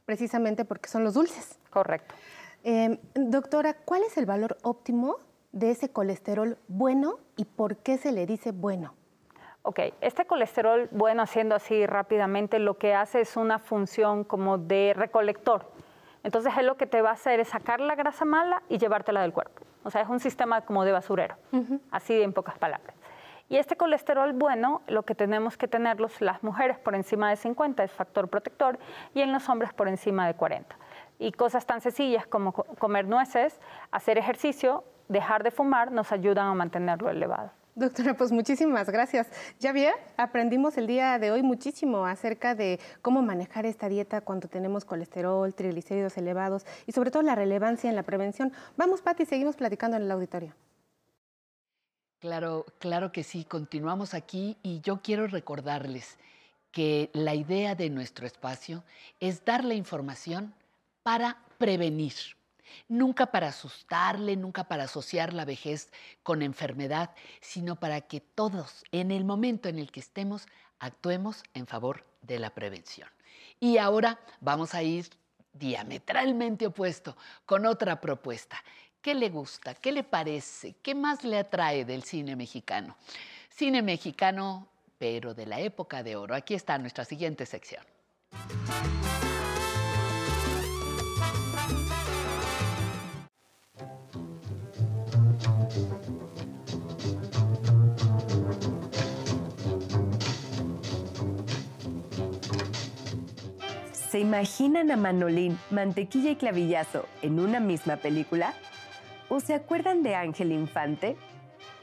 Precisamente 0.04 0.64
porque 0.64 0.88
son 0.88 1.02
los 1.02 1.14
dulces. 1.14 1.58
Correcto. 1.70 2.14
Em, 2.62 2.98
doctora, 3.14 3.74
¿cuál 3.74 4.02
es 4.04 4.16
el 4.18 4.26
valor 4.26 4.56
óptimo 4.62 5.16
de 5.52 5.70
ese 5.70 5.90
colesterol 5.90 6.58
bueno 6.68 7.18
y 7.36 7.44
por 7.44 7.76
qué 7.76 7.98
se 7.98 8.12
le 8.12 8.26
dice 8.26 8.52
bueno? 8.52 8.94
Ok, 9.62 9.80
este 10.00 10.24
colesterol 10.24 10.88
bueno, 10.90 11.22
haciendo 11.22 11.54
así 11.54 11.86
rápidamente, 11.86 12.58
lo 12.58 12.78
que 12.78 12.94
hace 12.94 13.20
es 13.20 13.36
una 13.36 13.58
función 13.58 14.24
como 14.24 14.58
de 14.58 14.92
recolector. 14.96 15.70
Entonces, 16.24 16.52
él 16.58 16.66
lo 16.66 16.76
que 16.76 16.86
te 16.86 17.02
va 17.02 17.10
a 17.10 17.14
hacer 17.14 17.40
es 17.40 17.48
sacar 17.48 17.80
la 17.80 17.94
grasa 17.94 18.24
mala 18.24 18.62
y 18.68 18.78
llevártela 18.78 19.22
del 19.22 19.32
cuerpo. 19.32 19.62
O 19.84 19.90
sea, 19.90 20.02
es 20.02 20.08
un 20.08 20.20
sistema 20.20 20.62
como 20.62 20.84
de 20.84 20.92
basurero, 20.92 21.36
así 21.90 22.20
en 22.20 22.32
pocas 22.32 22.58
palabras. 22.58 22.94
Y 23.48 23.56
este 23.56 23.76
colesterol 23.76 24.32
bueno, 24.32 24.82
lo 24.86 25.02
que 25.02 25.14
tenemos 25.14 25.56
que 25.56 25.68
tenerlos 25.68 26.20
las 26.20 26.42
mujeres 26.42 26.78
por 26.78 26.94
encima 26.94 27.28
de 27.28 27.36
50 27.36 27.84
es 27.84 27.92
factor 27.92 28.28
protector 28.28 28.78
y 29.14 29.20
en 29.20 29.32
los 29.32 29.48
hombres 29.48 29.72
por 29.74 29.88
encima 29.88 30.26
de 30.26 30.34
40. 30.34 30.74
Y 31.18 31.32
cosas 31.32 31.66
tan 31.66 31.80
sencillas 31.80 32.26
como 32.26 32.52
comer 32.52 33.06
nueces, 33.06 33.60
hacer 33.90 34.16
ejercicio, 34.16 34.84
dejar 35.12 35.42
de 35.42 35.50
fumar 35.50 35.92
nos 35.92 36.10
ayudan 36.12 36.48
a 36.48 36.54
mantenerlo 36.54 37.10
elevado. 37.10 37.50
Doctora, 37.74 38.14
pues 38.14 38.32
muchísimas 38.32 38.90
gracias. 38.90 39.28
Ya 39.58 39.72
bien, 39.72 39.94
aprendimos 40.18 40.76
el 40.76 40.86
día 40.86 41.18
de 41.18 41.30
hoy 41.30 41.42
muchísimo 41.42 42.04
acerca 42.04 42.54
de 42.54 42.78
cómo 43.00 43.22
manejar 43.22 43.64
esta 43.64 43.88
dieta 43.88 44.20
cuando 44.20 44.46
tenemos 44.46 44.84
colesterol, 44.84 45.54
triglicéridos 45.54 46.18
elevados 46.18 46.66
y 46.86 46.92
sobre 46.92 47.10
todo 47.10 47.22
la 47.22 47.34
relevancia 47.34 47.88
en 47.88 47.96
la 47.96 48.02
prevención. 48.02 48.52
Vamos, 48.76 49.00
Pati, 49.00 49.24
seguimos 49.24 49.56
platicando 49.56 49.96
en 49.96 50.02
el 50.02 50.10
auditorio. 50.10 50.54
Claro, 52.18 52.66
claro 52.78 53.10
que 53.10 53.24
sí, 53.24 53.44
continuamos 53.44 54.12
aquí 54.12 54.58
y 54.62 54.80
yo 54.80 55.00
quiero 55.02 55.26
recordarles 55.26 56.18
que 56.72 57.10
la 57.14 57.34
idea 57.34 57.74
de 57.74 57.88
nuestro 57.88 58.26
espacio 58.26 58.84
es 59.18 59.44
dar 59.46 59.64
la 59.64 59.74
información 59.74 60.54
para 61.02 61.38
prevenir 61.56 62.12
nunca 62.88 63.26
para 63.26 63.48
asustarle, 63.48 64.36
nunca 64.36 64.64
para 64.64 64.84
asociar 64.84 65.32
la 65.32 65.44
vejez 65.44 65.90
con 66.22 66.42
enfermedad, 66.42 67.10
sino 67.40 67.76
para 67.76 68.00
que 68.02 68.20
todos, 68.20 68.84
en 68.92 69.10
el 69.10 69.24
momento 69.24 69.68
en 69.68 69.78
el 69.78 69.90
que 69.90 70.00
estemos, 70.00 70.46
actuemos 70.78 71.42
en 71.54 71.66
favor 71.66 72.04
de 72.22 72.38
la 72.38 72.50
prevención. 72.50 73.08
Y 73.60 73.78
ahora 73.78 74.18
vamos 74.40 74.74
a 74.74 74.82
ir 74.82 75.08
diametralmente 75.52 76.66
opuesto 76.66 77.16
con 77.46 77.66
otra 77.66 78.00
propuesta. 78.00 78.56
¿Qué 79.00 79.14
le 79.14 79.30
gusta? 79.30 79.74
¿Qué 79.74 79.92
le 79.92 80.04
parece? 80.04 80.76
¿Qué 80.82 80.94
más 80.94 81.24
le 81.24 81.38
atrae 81.38 81.84
del 81.84 82.04
cine 82.04 82.36
mexicano? 82.36 82.96
Cine 83.48 83.82
mexicano, 83.82 84.68
pero 84.98 85.34
de 85.34 85.46
la 85.46 85.60
época 85.60 86.02
de 86.02 86.16
oro. 86.16 86.34
Aquí 86.34 86.54
está 86.54 86.78
nuestra 86.78 87.04
siguiente 87.04 87.44
sección. 87.44 87.84
¿Se 104.12 104.20
imaginan 104.20 104.90
a 104.90 104.96
Manolín, 104.98 105.58
Mantequilla 105.70 106.32
y 106.32 106.36
Clavillazo 106.36 107.08
en 107.22 107.40
una 107.40 107.60
misma 107.60 107.96
película? 107.96 108.52
¿O 109.30 109.40
se 109.40 109.54
acuerdan 109.54 110.02
de 110.02 110.14
Ángel 110.14 110.52
Infante? 110.52 111.16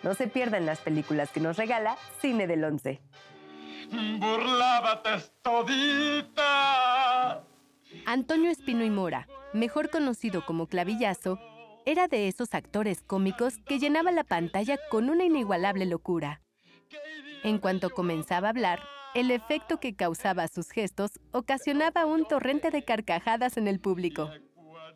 No 0.03 0.13
se 0.13 0.27
pierdan 0.27 0.67
las 0.67 0.77
películas 0.77 1.31
que 1.31 1.39
nos 1.39 1.57
regala 1.57 1.97
Cine 2.21 2.45
del 2.45 2.63
Once. 2.63 3.01
Burlábate 4.19 5.09
todita. 5.41 7.43
Antonio 8.05 8.51
Espino 8.51 8.85
y 8.85 8.91
Mora, 8.91 9.27
mejor 9.53 9.89
conocido 9.89 10.45
como 10.45 10.67
Clavillazo, 10.67 11.39
era 11.87 12.07
de 12.07 12.27
esos 12.27 12.53
actores 12.53 13.01
cómicos 13.01 13.55
que 13.65 13.79
llenaba 13.79 14.11
la 14.11 14.23
pantalla 14.23 14.77
con 14.91 15.09
una 15.09 15.23
inigualable 15.23 15.87
locura. 15.87 16.43
En 17.41 17.57
cuanto 17.57 17.89
comenzaba 17.89 18.49
a 18.49 18.51
hablar, 18.51 18.81
el 19.15 19.31
efecto 19.31 19.79
que 19.79 19.95
causaba 19.95 20.47
sus 20.47 20.69
gestos 20.69 21.19
ocasionaba 21.31 22.05
un 22.05 22.25
torrente 22.25 22.71
de 22.71 22.83
carcajadas 22.83 23.57
en 23.57 23.67
el 23.67 23.79
público. 23.79 24.29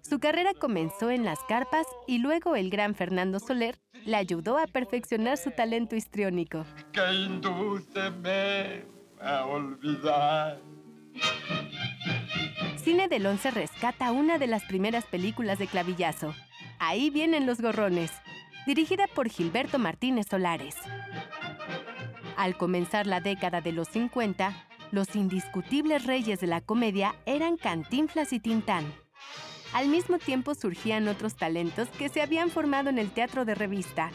Su 0.01 0.19
carrera 0.19 0.53
comenzó 0.53 1.09
en 1.09 1.23
las 1.23 1.39
carpas 1.47 1.85
y 2.07 2.17
luego 2.17 2.55
el 2.55 2.69
gran 2.69 2.93
Fernando 2.93 3.39
Soler 3.39 3.79
le 4.05 4.17
ayudó 4.17 4.57
a 4.57 4.67
perfeccionar 4.67 5.37
su 5.37 5.51
talento 5.51 5.95
histriónico. 5.95 6.65
Que 6.91 7.13
indúceme 7.13 8.83
a 9.21 9.45
olvidar. 9.45 10.59
Cine 12.77 13.07
del 13.07 13.25
Once 13.25 13.49
rescata 13.49 14.11
una 14.11 14.37
de 14.37 14.47
las 14.47 14.63
primeras 14.65 15.05
películas 15.05 15.57
de 15.57 15.67
Clavillazo. 15.67 16.35
Ahí 16.79 17.09
vienen 17.09 17.45
los 17.45 17.61
gorrones, 17.61 18.11
dirigida 18.65 19.05
por 19.15 19.29
Gilberto 19.29 19.79
Martínez 19.79 20.27
Solares. 20.29 20.75
Al 22.35 22.57
comenzar 22.57 23.07
la 23.07 23.19
década 23.19 23.61
de 23.61 23.71
los 23.71 23.87
50, 23.89 24.67
los 24.91 25.15
indiscutibles 25.15 26.05
reyes 26.05 26.39
de 26.39 26.47
la 26.47 26.61
comedia 26.61 27.15
eran 27.25 27.57
Cantinflas 27.57 28.33
y 28.33 28.39
Tintán. 28.39 28.85
Al 29.73 29.87
mismo 29.87 30.19
tiempo 30.19 30.53
surgían 30.53 31.07
otros 31.07 31.35
talentos 31.35 31.89
que 31.89 32.09
se 32.09 32.21
habían 32.21 32.49
formado 32.49 32.89
en 32.89 32.99
el 32.99 33.11
teatro 33.11 33.43
de 33.43 33.55
revista. 33.55 34.11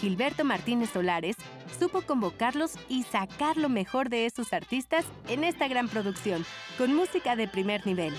Gilberto 0.00 0.44
Martínez 0.44 0.90
Solares 0.90 1.36
supo 1.78 2.02
convocarlos 2.02 2.72
y 2.88 3.04
sacar 3.04 3.56
lo 3.56 3.68
mejor 3.68 4.08
de 4.08 4.26
esos 4.26 4.52
artistas 4.52 5.04
en 5.28 5.44
esta 5.44 5.68
gran 5.68 5.88
producción, 5.88 6.44
con 6.76 6.94
música 6.94 7.36
de 7.36 7.48
primer 7.48 7.86
nivel. 7.86 8.14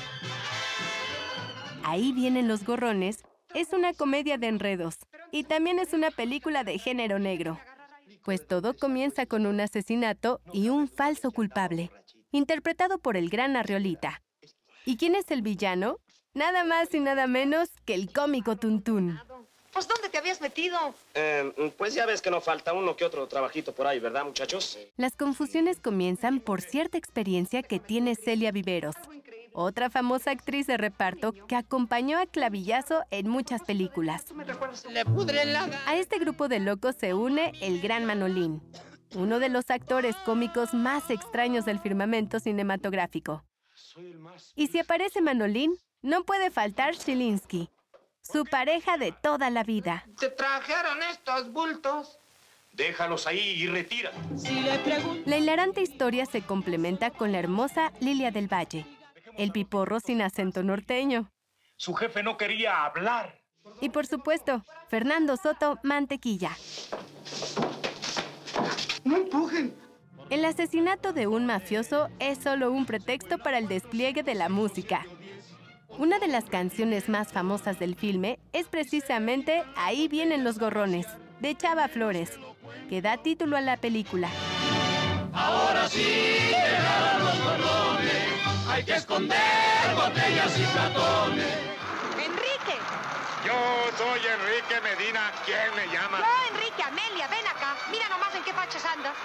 Ahí 1.83 2.13
vienen 2.13 2.47
los 2.47 2.65
gorrones, 2.65 3.23
es 3.53 3.73
una 3.73 3.93
comedia 3.93 4.37
de 4.37 4.47
enredos 4.47 4.97
y 5.31 5.43
también 5.43 5.79
es 5.79 5.93
una 5.93 6.11
película 6.11 6.63
de 6.63 6.79
género 6.79 7.19
negro. 7.19 7.59
Pues 8.23 8.47
todo 8.47 8.75
comienza 8.75 9.25
con 9.25 9.45
un 9.45 9.59
asesinato 9.59 10.41
y 10.53 10.69
un 10.69 10.87
falso 10.87 11.31
culpable, 11.31 11.91
interpretado 12.31 12.99
por 12.99 13.17
el 13.17 13.29
gran 13.29 13.55
Arriolita. 13.55 14.21
¿Y 14.85 14.97
quién 14.97 15.15
es 15.15 15.31
el 15.31 15.41
villano? 15.41 15.99
Nada 16.33 16.63
más 16.63 16.93
y 16.93 16.99
nada 16.99 17.27
menos 17.27 17.69
que 17.85 17.93
el 17.93 18.11
cómico 18.11 18.57
Tuntún. 18.57 19.19
Pues 19.73 19.87
¿dónde 19.87 20.09
te 20.09 20.17
habías 20.17 20.41
metido? 20.41 20.77
Eh, 21.13 21.73
pues 21.77 21.93
ya 21.93 22.05
ves 22.05 22.21
que 22.21 22.31
no 22.31 22.41
falta 22.41 22.73
uno 22.73 22.95
que 22.95 23.05
otro 23.05 23.27
trabajito 23.27 23.73
por 23.73 23.85
ahí, 23.85 23.99
¿verdad, 23.99 24.25
muchachos? 24.25 24.77
Las 24.95 25.15
confusiones 25.15 25.79
comienzan 25.79 26.39
por 26.39 26.61
cierta 26.61 26.97
experiencia 26.97 27.61
que 27.61 27.79
tiene 27.79 28.15
Celia 28.15 28.51
Viveros, 28.51 28.95
otra 29.57 29.89
famosa 29.89 30.29
actriz 30.31 30.67
de 30.67 30.77
reparto 30.77 31.33
que 31.47 31.55
acompañó 31.55 32.19
a 32.19 32.27
Clavillazo 32.27 33.03
en 33.09 33.27
muchas 33.27 33.63
películas. 33.63 34.25
A 35.87 35.95
este 35.95 36.19
grupo 36.19 36.47
de 36.47 36.59
locos 36.59 36.95
se 36.99 37.15
une 37.15 37.53
el 37.61 37.81
gran 37.81 38.05
Manolín, 38.05 38.61
uno 39.15 39.39
de 39.39 39.49
los 39.49 39.69
actores 39.71 40.15
cómicos 40.17 40.75
más 40.75 41.09
extraños 41.09 41.65
del 41.65 41.79
firmamento 41.79 42.39
cinematográfico. 42.39 43.43
Y 44.55 44.67
si 44.67 44.77
aparece 44.77 45.21
Manolín, 45.21 45.75
no 46.03 46.23
puede 46.23 46.51
faltar 46.51 46.93
Shilinsky, 46.93 47.69
su 48.21 48.45
pareja 48.45 48.97
de 48.97 49.11
toda 49.11 49.49
la 49.49 49.63
vida. 49.63 50.05
¿Te 50.19 50.29
trajeron 50.29 51.01
estos 51.11 51.51
bultos? 51.51 52.19
Déjalos 52.73 53.25
ahí 53.25 53.39
y 53.39 53.65
retira. 53.65 54.11
Si 54.35 54.59
le 54.61 54.77
pregunto... 54.77 55.27
La 55.27 55.37
hilarante 55.37 55.81
historia 55.81 56.27
se 56.27 56.43
complementa 56.43 57.09
con 57.09 57.31
la 57.31 57.39
hermosa 57.39 57.91
Lilia 57.99 58.29
del 58.29 58.47
Valle, 58.47 58.85
el 59.37 59.51
piporro 59.51 59.99
sin 59.99 60.21
acento 60.21 60.63
norteño. 60.63 61.31
Su 61.75 61.93
jefe 61.93 62.23
no 62.23 62.37
quería 62.37 62.85
hablar. 62.85 63.41
Y 63.81 63.89
por 63.89 64.07
supuesto, 64.07 64.63
Fernando 64.87 65.37
Soto 65.37 65.79
Mantequilla. 65.83 66.51
¡No 69.03 69.17
empujen! 69.17 69.75
El 70.29 70.43
asesinato 70.43 71.13
de 71.13 71.27
un 71.27 71.45
mafioso 71.45 72.09
es 72.19 72.39
solo 72.39 72.71
un 72.71 72.85
pretexto 72.85 73.37
para 73.37 73.57
el 73.57 73.67
despliegue 73.67 74.23
de 74.23 74.35
la 74.35 74.49
música. 74.49 75.05
Una 75.87 76.19
de 76.19 76.27
las 76.27 76.45
canciones 76.45 77.07
más 77.07 77.31
famosas 77.31 77.79
del 77.79 77.95
filme 77.95 78.39
es 78.51 78.67
precisamente 78.67 79.63
Ahí 79.75 80.07
vienen 80.07 80.43
los 80.43 80.59
gorrones, 80.59 81.07
de 81.39 81.55
Chava 81.55 81.87
Flores, 81.87 82.39
que 82.89 83.01
da 83.01 83.17
título 83.17 83.55
a 83.55 83.61
la 83.61 83.77
película. 83.77 84.29
Ahora 85.33 85.87
sí 85.87 86.03
llegaron 86.03 87.25
los 87.25 87.43
gorrones. 87.43 88.26
Hay 88.77 88.83
que 88.83 88.93
esconder 88.93 89.39
botellas 89.95 90.55
y 90.55 90.63
platones. 90.65 91.47
¡Enrique! 92.13 92.77
Yo 93.43 93.55
soy 93.97 94.19
Enrique 94.19 94.79
Medina. 94.83 95.31
¿Quién 95.45 95.75
me 95.75 95.91
llama? 95.91 96.19
No, 96.19 96.55
Enrique, 96.55 96.83
Amelia, 96.83 97.27
ven 97.27 97.47
acá. 97.47 97.75
Mira 97.89 98.07
nomás 98.07 98.35
en 98.35 98.43
qué 98.43 98.53
fachas 98.53 98.85
andas. 98.85 99.15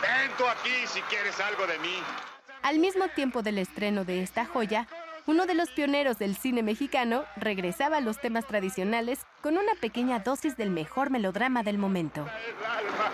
Ven 0.00 0.32
tú 0.36 0.48
aquí 0.48 0.84
si 0.88 1.00
quieres 1.02 1.38
algo 1.38 1.64
de 1.68 1.78
mí. 1.78 1.94
Al 2.62 2.80
mismo 2.80 3.06
tiempo 3.06 3.42
del 3.42 3.58
estreno 3.58 4.04
de 4.04 4.20
esta 4.20 4.46
joya, 4.46 4.88
uno 5.26 5.46
de 5.46 5.54
los 5.54 5.70
pioneros 5.70 6.18
del 6.18 6.36
cine 6.36 6.64
mexicano 6.64 7.24
regresaba 7.36 7.98
a 7.98 8.00
los 8.00 8.20
temas 8.20 8.48
tradicionales 8.48 9.20
con 9.42 9.58
una 9.58 9.74
pequeña 9.80 10.18
dosis 10.18 10.56
del 10.56 10.70
mejor 10.70 11.10
melodrama 11.10 11.62
del 11.62 11.78
momento. 11.78 12.26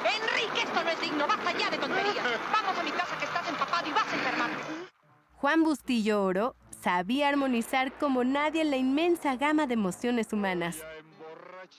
Enrique, 0.02 0.62
esto 0.62 0.82
no 0.82 0.88
es 0.88 1.00
digno. 1.02 1.26
Basta 1.26 1.52
ya 1.52 1.68
de 1.68 1.76
tonterías. 1.76 2.24
Vamos 2.50 2.78
a 2.78 2.82
mi 2.82 2.90
casa 2.90 3.18
que 3.18 3.26
estás 3.26 3.46
empapado 3.46 3.86
y 3.86 3.92
vas 3.92 4.06
a 4.10 4.14
enfermar. 4.14 4.87
Juan 5.40 5.62
Bustillo 5.62 6.24
Oro 6.24 6.56
sabía 6.82 7.28
armonizar 7.28 7.92
como 7.92 8.24
nadie 8.24 8.64
la 8.64 8.76
inmensa 8.76 9.36
gama 9.36 9.68
de 9.68 9.74
emociones 9.74 10.32
humanas. 10.32 10.78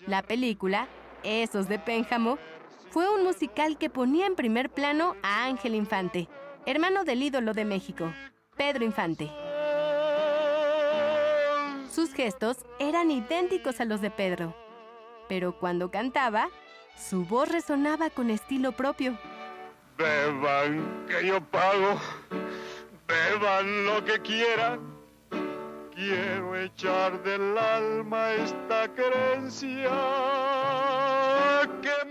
La 0.07 0.21
película, 0.21 0.87
Esos 1.23 1.67
de 1.67 1.77
Pénjamo, 1.77 2.37
fue 2.89 3.13
un 3.13 3.25
musical 3.25 3.77
que 3.77 3.89
ponía 3.89 4.27
en 4.27 4.35
primer 4.35 4.69
plano 4.69 5.17
a 5.23 5.43
Ángel 5.43 5.75
Infante, 5.75 6.29
hermano 6.65 7.03
del 7.03 7.21
ídolo 7.21 7.53
de 7.53 7.65
México, 7.65 8.13
Pedro 8.55 8.85
Infante. 8.85 9.29
Sus 11.91 12.13
gestos 12.13 12.65
eran 12.79 13.11
idénticos 13.11 13.81
a 13.81 13.85
los 13.85 13.99
de 13.99 14.09
Pedro, 14.09 14.55
pero 15.27 15.59
cuando 15.59 15.91
cantaba, 15.91 16.47
su 16.95 17.25
voz 17.25 17.49
resonaba 17.49 18.09
con 18.09 18.29
estilo 18.29 18.71
propio. 18.71 19.17
Beban, 19.97 21.05
que 21.07 21.27
yo 21.27 21.41
pago. 21.41 21.99
Beban 23.09 23.85
lo 23.85 24.05
que 24.05 24.19
quieran. 24.21 24.99
Quiero 25.95 26.55
echar 26.55 27.21
del 27.23 27.57
alma 27.57 28.33
esta 28.33 28.87
creencia. 28.93 29.89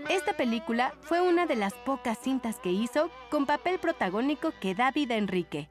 Esta 0.09 0.33
película 0.33 0.93
fue 0.99 1.21
una 1.21 1.45
de 1.45 1.55
las 1.55 1.73
pocas 1.73 2.17
cintas 2.19 2.59
que 2.59 2.69
hizo 2.69 3.09
con 3.31 3.45
papel 3.45 3.79
protagónico 3.79 4.51
que 4.59 4.75
da 4.75 4.91
vida 4.91 5.15
a 5.15 5.17
Enrique, 5.17 5.69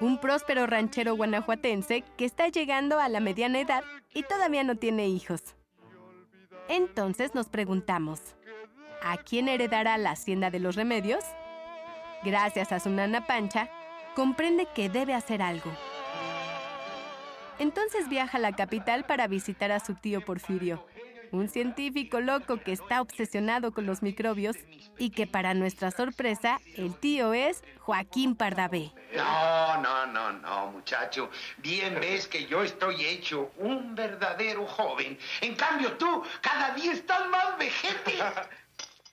un 0.00 0.18
próspero 0.20 0.66
ranchero 0.66 1.16
guanajuatense 1.16 2.04
que 2.18 2.26
está 2.26 2.48
llegando 2.48 3.00
a 3.00 3.08
la 3.08 3.20
mediana 3.20 3.58
edad 3.58 3.82
y 4.12 4.24
todavía 4.24 4.62
no 4.62 4.76
tiene 4.76 5.08
hijos. 5.08 5.56
Entonces 6.68 7.34
nos 7.34 7.48
preguntamos, 7.48 8.20
¿a 9.02 9.16
quién 9.16 9.48
heredará 9.48 9.96
la 9.96 10.10
hacienda 10.10 10.50
de 10.50 10.60
los 10.60 10.76
remedios? 10.76 11.24
Gracias 12.22 12.72
a 12.72 12.80
su 12.80 12.90
nana 12.90 13.26
Pancha, 13.26 13.70
comprende 14.16 14.66
que 14.74 14.88
debe 14.88 15.12
hacer 15.12 15.42
algo. 15.42 15.70
Entonces 17.58 18.08
viaja 18.08 18.38
a 18.38 18.40
la 18.40 18.56
capital 18.56 19.04
para 19.04 19.28
visitar 19.28 19.70
a 19.70 19.78
su 19.78 19.94
tío 19.94 20.22
Porfirio, 20.22 20.84
un 21.32 21.48
científico 21.48 22.20
loco 22.20 22.56
que 22.56 22.72
está 22.72 23.02
obsesionado 23.02 23.72
con 23.72 23.84
los 23.84 24.02
microbios 24.02 24.56
y 24.98 25.10
que 25.10 25.26
para 25.26 25.52
nuestra 25.52 25.90
sorpresa, 25.90 26.58
el 26.76 26.94
tío 26.98 27.34
es 27.34 27.62
Joaquín 27.80 28.36
Pardavé. 28.36 28.90
No, 29.14 29.82
no, 29.82 30.06
no, 30.06 30.32
no, 30.32 30.66
muchacho. 30.72 31.30
Bien 31.58 31.98
ves 32.00 32.26
que 32.26 32.46
yo 32.46 32.62
estoy 32.62 33.04
hecho 33.04 33.52
un 33.58 33.94
verdadero 33.94 34.66
joven. 34.66 35.18
En 35.42 35.54
cambio 35.56 35.92
tú, 35.98 36.22
cada 36.40 36.74
día 36.74 36.92
estás 36.92 37.28
más 37.28 37.58
vejete. 37.58 38.14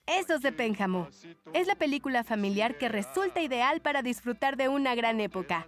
Esos 0.05 0.41
de 0.41 0.51
Pénjamo. 0.51 1.07
Es 1.53 1.67
la 1.67 1.75
película 1.75 2.25
familiar 2.25 2.77
que 2.77 2.89
resulta 2.89 3.41
ideal 3.41 3.79
para 3.79 4.01
disfrutar 4.01 4.57
de 4.57 4.67
una 4.67 4.95
gran 4.95 5.21
época. 5.21 5.65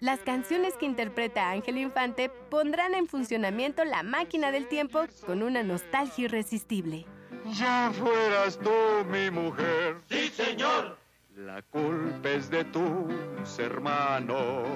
Las 0.00 0.20
canciones 0.20 0.74
que 0.76 0.84
interpreta 0.84 1.50
Ángel 1.50 1.78
Infante 1.78 2.28
pondrán 2.28 2.94
en 2.94 3.08
funcionamiento 3.08 3.84
la 3.84 4.02
máquina 4.02 4.52
del 4.52 4.68
tiempo 4.68 5.06
con 5.24 5.42
una 5.42 5.62
nostalgia 5.62 6.26
irresistible. 6.26 7.06
Ya 7.54 7.90
fueras 7.94 8.58
tú 8.58 8.70
mi 9.10 9.30
mujer. 9.30 9.96
Sí, 10.10 10.28
señor. 10.28 10.98
La 11.34 11.62
culpa 11.62 12.28
es 12.28 12.50
de 12.50 12.64
tus 12.64 13.58
hermanos. 13.58 14.68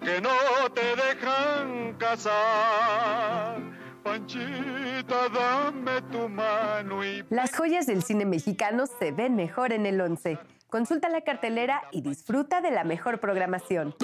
que 0.00 0.20
no 0.20 0.30
te 0.72 0.94
dejan 0.96 1.94
casar. 1.94 3.73
Panchita, 4.04 5.28
dame 5.30 6.02
tu 6.12 6.28
mano 6.28 7.02
y 7.02 7.24
Las 7.30 7.56
joyas 7.56 7.86
del 7.86 8.02
cine 8.02 8.26
mexicano 8.26 8.84
se 8.86 9.12
ven 9.12 9.34
mejor 9.34 9.72
en 9.72 9.86
el 9.86 9.98
11. 9.98 10.38
Consulta 10.68 11.08
la 11.08 11.22
cartelera 11.22 11.82
y 11.90 12.02
disfruta 12.02 12.60
de 12.60 12.70
la 12.70 12.84
mejor 12.84 13.18
programación. 13.18 13.94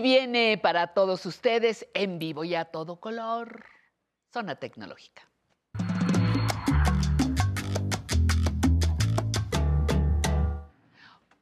Y 0.00 0.02
viene 0.02 0.56
para 0.56 0.94
todos 0.94 1.26
ustedes 1.26 1.86
en 1.92 2.18
vivo 2.18 2.42
y 2.42 2.54
a 2.54 2.64
todo 2.64 2.96
color. 2.96 3.66
Zona 4.32 4.54
tecnológica. 4.54 5.28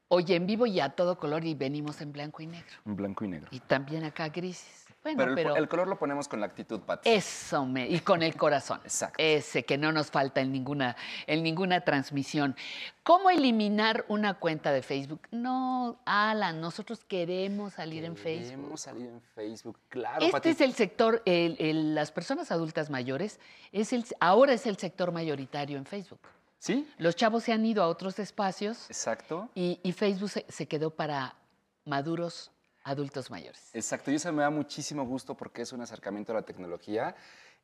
Oye, 0.09 0.34
en 0.34 0.46
vivo 0.48 0.66
y 0.66 0.80
a 0.80 0.88
todo 0.88 1.20
color 1.20 1.44
y 1.44 1.54
venimos 1.54 2.00
en 2.00 2.11
blanco 2.11 2.42
y 2.42 2.48
negro. 2.48 2.74
En 2.84 2.96
blanco 2.96 3.24
y 3.24 3.28
negro. 3.28 3.48
Y 3.52 3.61
también 3.61 4.02
acá 4.02 4.28
grises. 4.28 4.88
Bueno, 5.16 5.34
pero, 5.34 5.48
pero, 5.50 5.56
el, 5.56 5.68
color 5.68 5.88
lo 5.88 5.98
ponemos 5.98 6.28
con 6.28 6.40
la 6.40 6.46
actitud, 6.46 6.80
Pati. 6.80 7.09
eso 7.09 7.64
me 7.66 7.88
y 7.88 8.00
con 8.00 8.22
el 8.22 8.36
corazón. 8.36 8.80
Exacto. 8.84 9.16
Ese 9.18 9.64
que 9.64 9.78
no 9.78 9.92
nos 9.92 10.11
falta 10.11 10.40
en 10.40 10.52
ninguna 10.52 10.96
en 11.26 11.42
ninguna 11.42 11.80
transmisión. 11.82 12.56
¿Cómo 13.02 13.30
eliminar 13.30 14.04
una 14.09 14.34
cuenta 14.34 14.70
de 14.72 14.82
Facebook? 14.82 15.20
No, 15.30 15.98
Alan, 16.04 16.61
nosotros 16.61 17.04
queremos 17.04 17.74
salir 17.74 18.04
en 18.04 18.16
Facebook. 18.16 18.44
Queremos 18.50 18.80
salir 18.80 19.07
en 19.07 19.20
Facebook, 19.34 19.78
claro, 19.88 20.20
Este 20.20 20.33
Pati. 20.33 20.49
es 20.50 20.61
el 20.61 20.74
sector, 20.74 21.22
el- 21.24 21.57
el- 21.58 21.95
las 21.95 22.12
personas 22.12 22.50
adultas 22.53 22.91
mayores, 22.91 23.41
es 23.72 23.92
el, 23.92 24.04
ahora 24.20 24.53
es 24.53 24.66
el 24.66 24.76
sector 24.76 25.12
mayoritario 25.12 25.78
en 25.78 25.87
Facebook. 25.87 26.20
¿Sí? 26.61 26.88
Los 26.99 27.14
chavos 27.14 27.45
se 27.45 27.53
han 27.53 27.64
ido 27.64 27.84
a 27.84 27.87
otros 27.87 28.18
espacios 28.18 28.91
Exacto. 28.91 29.49
y, 29.54 29.78
y 29.84 29.92
Facebook 29.92 30.28
se, 30.28 30.45
se 30.49 30.66
quedó 30.66 30.91
para 30.91 31.37
maduros 31.84 32.50
adultos 32.88 33.30
mayores. 33.30 33.70
Exacto, 33.74 34.10
y 34.10 34.14
eso 34.16 34.32
me 34.32 34.42
da 34.42 34.50
muchísimo 34.50 35.04
gusto 35.04 35.36
porque 35.36 35.62
es 35.62 35.72
un 35.72 35.80
acercamiento 35.80 36.32
a 36.32 36.36
la 36.36 36.42
tecnología 36.42 37.14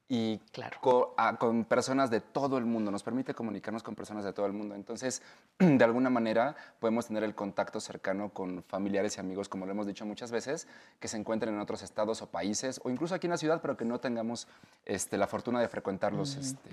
y 0.06 0.36
Claro. 0.52 1.14
a- 1.16 1.36
con 1.38 1.64
personas 1.64 2.10
de 2.10 2.20
todo 2.20 2.58
el 2.58 2.66
mundo, 2.66 2.90
nos 2.90 3.02
permite 3.02 3.32
comunicarnos 3.32 3.82
con 3.82 3.94
personas 3.94 4.22
de 4.22 4.34
todo 4.34 4.44
el 4.44 4.52
mundo. 4.52 4.74
Entonces, 4.74 5.22
de 5.58 5.82
alguna 5.82 6.10
manera 6.10 6.54
podemos 6.78 7.06
tener 7.06 7.24
el 7.24 7.34
contacto 7.34 7.80
cercano 7.80 8.28
con 8.28 8.62
familiares 8.64 9.16
y 9.16 9.20
amigos, 9.20 9.48
como 9.48 9.64
lo 9.64 9.72
hemos 9.72 9.86
dicho 9.86 10.04
muchas 10.04 10.30
veces, 10.30 10.68
que 11.00 11.08
se 11.08 11.16
encuentren 11.16 11.54
en 11.54 11.60
otros 11.60 11.80
estados 11.82 12.20
o 12.20 12.26
países, 12.26 12.82
o 12.84 12.90
incluso 12.90 13.14
aquí 13.14 13.28
en 13.28 13.30
la 13.30 13.38
ciudad, 13.38 13.62
pero 13.62 13.78
que 13.78 13.86
no 13.86 13.98
tengamos 13.98 14.46
este, 14.84 15.16
la 15.16 15.26
fortuna 15.26 15.58
de 15.58 15.68
frecuentarlos 15.68 16.36
este, 16.36 16.68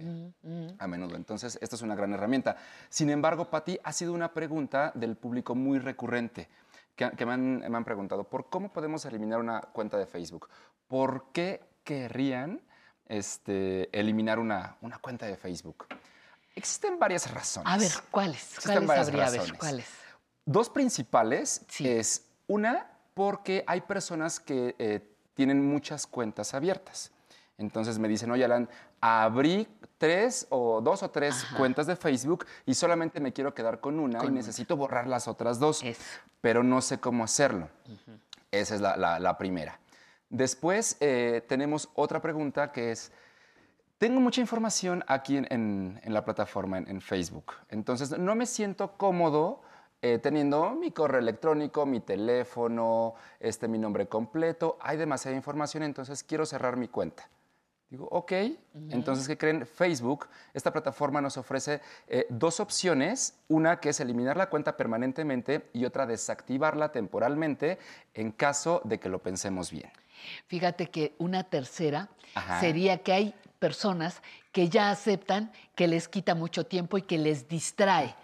a 0.77 0.87
menudo. 0.87 1.15
Entonces, 1.15 1.57
esta 1.61 1.77
es 1.77 1.81
una 1.83 1.95
gran 1.95 2.11
herramienta. 2.11 2.57
Sin 2.89 3.09
embargo, 3.09 3.49
Pati, 3.49 3.79
ha 3.81 3.93
sido 3.93 4.11
una 4.11 4.33
pregunta 4.33 4.91
del 4.93 5.15
público 5.15 5.55
muy 5.55 5.79
recurrente 5.79 6.49
que, 7.09 7.17
que 7.17 7.25
me, 7.25 7.33
han, 7.33 7.59
me 7.59 7.77
han 7.77 7.83
preguntado, 7.83 8.23
¿por 8.23 8.49
cómo 8.49 8.71
podemos 8.71 9.05
eliminar 9.05 9.39
una 9.39 9.61
cuenta 9.61 9.97
de 9.97 10.05
Facebook? 10.05 10.49
¿Por 10.87 11.31
qué 11.31 11.61
querrían 11.83 12.61
este, 13.07 13.89
eliminar 13.97 14.39
una, 14.39 14.77
una 14.81 14.99
cuenta 14.99 15.25
de 15.25 15.35
Facebook? 15.37 15.87
Existen 16.55 16.99
varias 16.99 17.31
razones. 17.33 17.71
A 17.71 17.77
ver, 17.77 17.91
¿cuáles? 18.11 18.41
Existen 18.41 18.85
¿Cuáles 18.85 18.87
varias 18.87 19.07
habría? 19.07 19.27
A 19.27 19.29
ver, 19.29 19.39
razones. 19.39 19.59
¿cuáles? 19.59 19.87
Dos 20.45 20.69
principales 20.69 21.65
es 21.79 22.27
una 22.47 22.91
porque 23.13 23.63
hay 23.67 23.81
personas 23.81 24.39
que 24.39 24.75
eh, 24.77 24.99
tienen 25.33 25.65
muchas 25.65 26.07
cuentas 26.07 26.53
abiertas. 26.53 27.11
Entonces 27.57 27.99
me 27.99 28.07
dicen, 28.07 28.31
oye 28.31 28.43
Alan, 28.43 28.69
abrí 29.01 29.67
tres 29.97 30.47
o 30.49 30.81
dos 30.81 31.03
o 31.03 31.09
tres 31.11 31.45
cuentas 31.57 31.87
de 31.87 31.95
Facebook 31.95 32.45
y 32.65 32.73
solamente 32.75 33.19
me 33.19 33.33
quiero 33.33 33.53
quedar 33.53 33.79
con 33.79 33.99
una 33.99 34.19
Con 34.19 34.27
y 34.27 34.31
una. 34.31 34.37
necesito 34.37 34.77
borrar 34.77 35.07
las 35.07 35.27
otras 35.27 35.59
dos, 35.59 35.83
pero 36.39 36.63
no 36.63 36.81
sé 36.81 36.99
cómo 36.99 37.23
hacerlo. 37.23 37.67
Esa 38.51 38.75
es 38.75 38.81
la, 38.81 38.95
la- 38.97 39.19
la 39.19 39.37
primera. 39.37 39.79
Después 40.29 40.97
eh, 41.01 41.43
tenemos 41.47 41.89
otra 41.93 42.21
pregunta 42.21 42.71
que 42.71 42.91
es, 42.91 43.11
tengo 43.97 44.19
mucha 44.19 44.41
información 44.41 45.03
aquí 45.07 45.37
en, 45.37 45.47
en- 45.51 45.99
en 46.03 46.13
la 46.13 46.23
plataforma, 46.25 46.77
en, 46.77 46.87
en 46.89 47.01
Facebook. 47.01 47.53
Entonces, 47.69 48.17
no 48.17 48.33
me 48.35 48.45
siento 48.45 48.93
cómodo 48.97 49.61
eh, 50.01 50.17
teniendo 50.17 50.71
mi 50.71 50.91
correo 50.91 51.19
electrónico, 51.19 51.85
mi 51.85 51.99
teléfono, 51.99 53.13
este, 53.39 53.67
mi 53.67 53.77
nombre 53.77 54.07
completo. 54.07 54.77
Hay 54.81 54.97
demasiada 54.97 55.37
información, 55.37 55.83
entonces 55.83 56.23
quiero 56.23 56.45
cerrar 56.45 56.75
mi 56.77 56.87
cuenta. 56.87 57.29
Digo, 57.91 58.07
ok. 58.09 58.31
Entonces, 58.89 59.27
¿qué 59.27 59.38
creen? 59.38 59.68
Facebook, 59.68 60.30
esta 60.53 60.72
plataforma 60.72 61.19
nos 61.19 61.35
ofrece 61.35 61.81
eh, 62.07 62.26
dos 62.30 62.61
opciones. 62.61 63.38
Una 63.49 63.81
que 63.81 63.89
es 63.89 63.99
eliminar 63.99 64.38
la 64.38 64.49
cuenta 64.49 64.77
permanentemente 64.77 65.69
y 65.73 65.84
otra 65.84 66.05
desactivarla 66.05 66.93
temporalmente 66.93 67.80
en 68.13 68.31
caso 68.31 68.81
de 68.85 68.97
que 68.97 69.09
lo 69.09 69.19
pensemos 69.19 69.72
bien. 69.72 69.91
Fíjate 70.47 70.88
que 70.88 71.15
una 71.18 71.43
tercera 71.43 72.07
Ajá. 72.34 72.61
sería 72.61 72.99
que 72.99 73.11
hay 73.11 73.35
personas 73.59 74.22
que 74.53 74.69
ya 74.69 74.89
aceptan 74.89 75.51
que 75.76 75.88
les 75.88 76.07
quita 76.07 76.34
mucho 76.34 76.65
tiempo 76.65 76.97
y 76.97 77.01
que 77.01 77.18
les 77.18 77.49
distrae. 77.49 78.15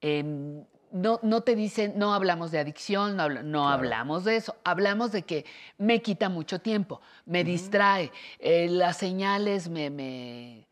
Em, 0.00 0.64
no, 0.92 1.18
no 1.22 1.40
te 1.42 1.56
dicen, 1.56 1.94
no 1.96 2.14
hablamos 2.14 2.50
de 2.50 2.58
adicción, 2.58 3.16
no, 3.16 3.22
habla- 3.24 3.42
no 3.42 3.68
hablamos 3.68 4.24
de 4.24 4.36
eso, 4.36 4.56
hablamos 4.64 5.10
de 5.12 5.22
que 5.22 5.44
me 5.78 6.02
quita 6.02 6.28
mucho 6.28 6.60
tiempo, 6.60 7.00
me 7.26 7.42
distrae, 7.44 8.12
eh, 8.38 8.68
las 8.68 8.96
señales 8.98 9.68
me, 9.68 9.90
me 9.90 10.68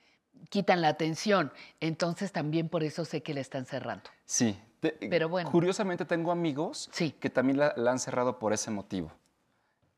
quitan 0.49 0.81
la 0.83 0.89
atención, 0.89 1.53
entonces 1.81 2.33
también 2.33 2.69
por 2.69 2.83
eso 2.85 3.05
sé 3.05 3.23
que 3.23 3.35
le 3.35 3.41
están 3.41 3.67
cerrando. 3.67 4.11
Sí. 4.25 4.59
te- 4.81 4.93
Pero 5.09 5.29
bueno. 5.29 5.51
Curiosamente 5.51 6.05
tengo 6.05 6.31
amigos 6.33 6.89
que 7.19 7.31
también 7.31 7.59
la, 7.59 7.73
la 7.77 7.91
han 7.93 7.99
cerrado 7.99 8.39
por 8.39 8.53
ese 8.53 8.71
motivo. 8.71 9.13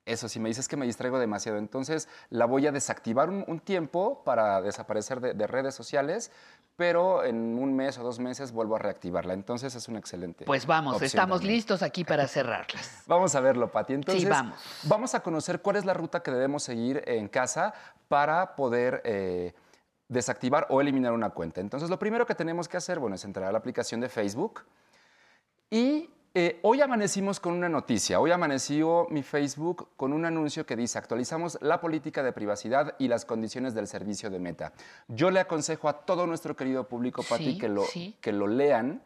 Eso, 0.04 0.28
si 0.28 0.40
me 0.40 0.48
dices 0.48 0.66
que 0.66 0.76
me 0.76 0.84
distraigo 0.84 1.18
demasiado, 1.20 1.58
entonces 1.58 2.08
la 2.28 2.44
voy 2.46 2.66
a 2.66 2.72
desactivar 2.72 3.28
un, 3.28 3.44
un 3.46 3.60
tiempo 3.60 4.24
para 4.24 4.60
desaparecer 4.60 5.20
de, 5.20 5.32
de 5.34 5.46
redes 5.46 5.76
sociales, 5.76 6.32
pero 6.76 7.22
en 7.22 7.56
un 7.56 7.76
mes 7.76 7.98
o 7.98 8.02
dos 8.02 8.18
meses 8.18 8.50
vuelvo 8.50 8.74
a 8.74 8.78
reactivarla. 8.80 9.34
Entonces 9.34 9.74
es 9.76 9.86
una 9.86 10.00
excelente. 10.00 10.44
Pues 10.44 10.66
vamos, 10.66 10.94
opción 10.94 11.06
estamos 11.06 11.40
también. 11.40 11.56
listos 11.56 11.82
aquí 11.82 12.02
para 12.04 12.26
cerrarlas. 12.26 13.02
Vamos 13.06 13.34
a 13.34 13.40
verlo, 13.40 13.70
Pati. 13.70 13.92
Entonces, 13.92 14.28
vamos. 14.28 14.58
vamos 14.84 15.14
a 15.14 15.20
conocer 15.20 15.60
cuál 15.60 15.76
es 15.76 15.84
la 15.84 15.94
ruta 15.94 16.22
que 16.22 16.30
debemos 16.30 16.62
seguir 16.62 17.02
en 17.06 17.28
casa 17.28 17.74
para 18.08 18.56
poder 18.56 19.02
eh, 19.04 19.54
desactivar 20.08 20.66
o 20.70 20.80
eliminar 20.80 21.12
una 21.12 21.30
cuenta. 21.30 21.60
Entonces, 21.60 21.90
lo 21.90 21.98
primero 21.98 22.26
que 22.26 22.34
tenemos 22.34 22.68
que 22.68 22.76
hacer, 22.76 22.98
bueno, 22.98 23.16
es 23.16 23.24
entrar 23.24 23.48
a 23.48 23.52
la 23.52 23.58
aplicación 23.58 24.00
de 24.00 24.08
Facebook 24.08 24.62
y 25.70 26.10
eh, 26.34 26.58
hoy 26.62 26.80
amanecimos 26.80 27.40
con 27.40 27.52
una 27.52 27.68
noticia. 27.68 28.18
Hoy 28.18 28.30
amaneció 28.30 29.06
mi 29.10 29.22
Facebook 29.22 29.88
con 29.96 30.12
un 30.12 30.24
anuncio 30.24 30.64
que 30.64 30.76
dice, 30.76 30.98
actualizamos 30.98 31.58
la 31.60 31.80
política 31.80 32.22
de 32.22 32.32
privacidad 32.32 32.94
y 32.98 33.08
las 33.08 33.24
condiciones 33.24 33.74
del 33.74 33.86
servicio 33.86 34.30
de 34.30 34.38
Meta. 34.38 34.72
Yo 35.08 35.30
le 35.30 35.40
aconsejo 35.40 35.88
a 35.88 36.04
todo 36.04 36.26
nuestro 36.26 36.56
querido 36.56 36.88
público, 36.88 37.22
Pati, 37.22 37.52
Sí, 37.52 37.58
que, 37.58 37.68
lo, 37.68 37.84
sí. 37.84 38.16
que 38.20 38.32
lo 38.32 38.46
lean 38.46 39.02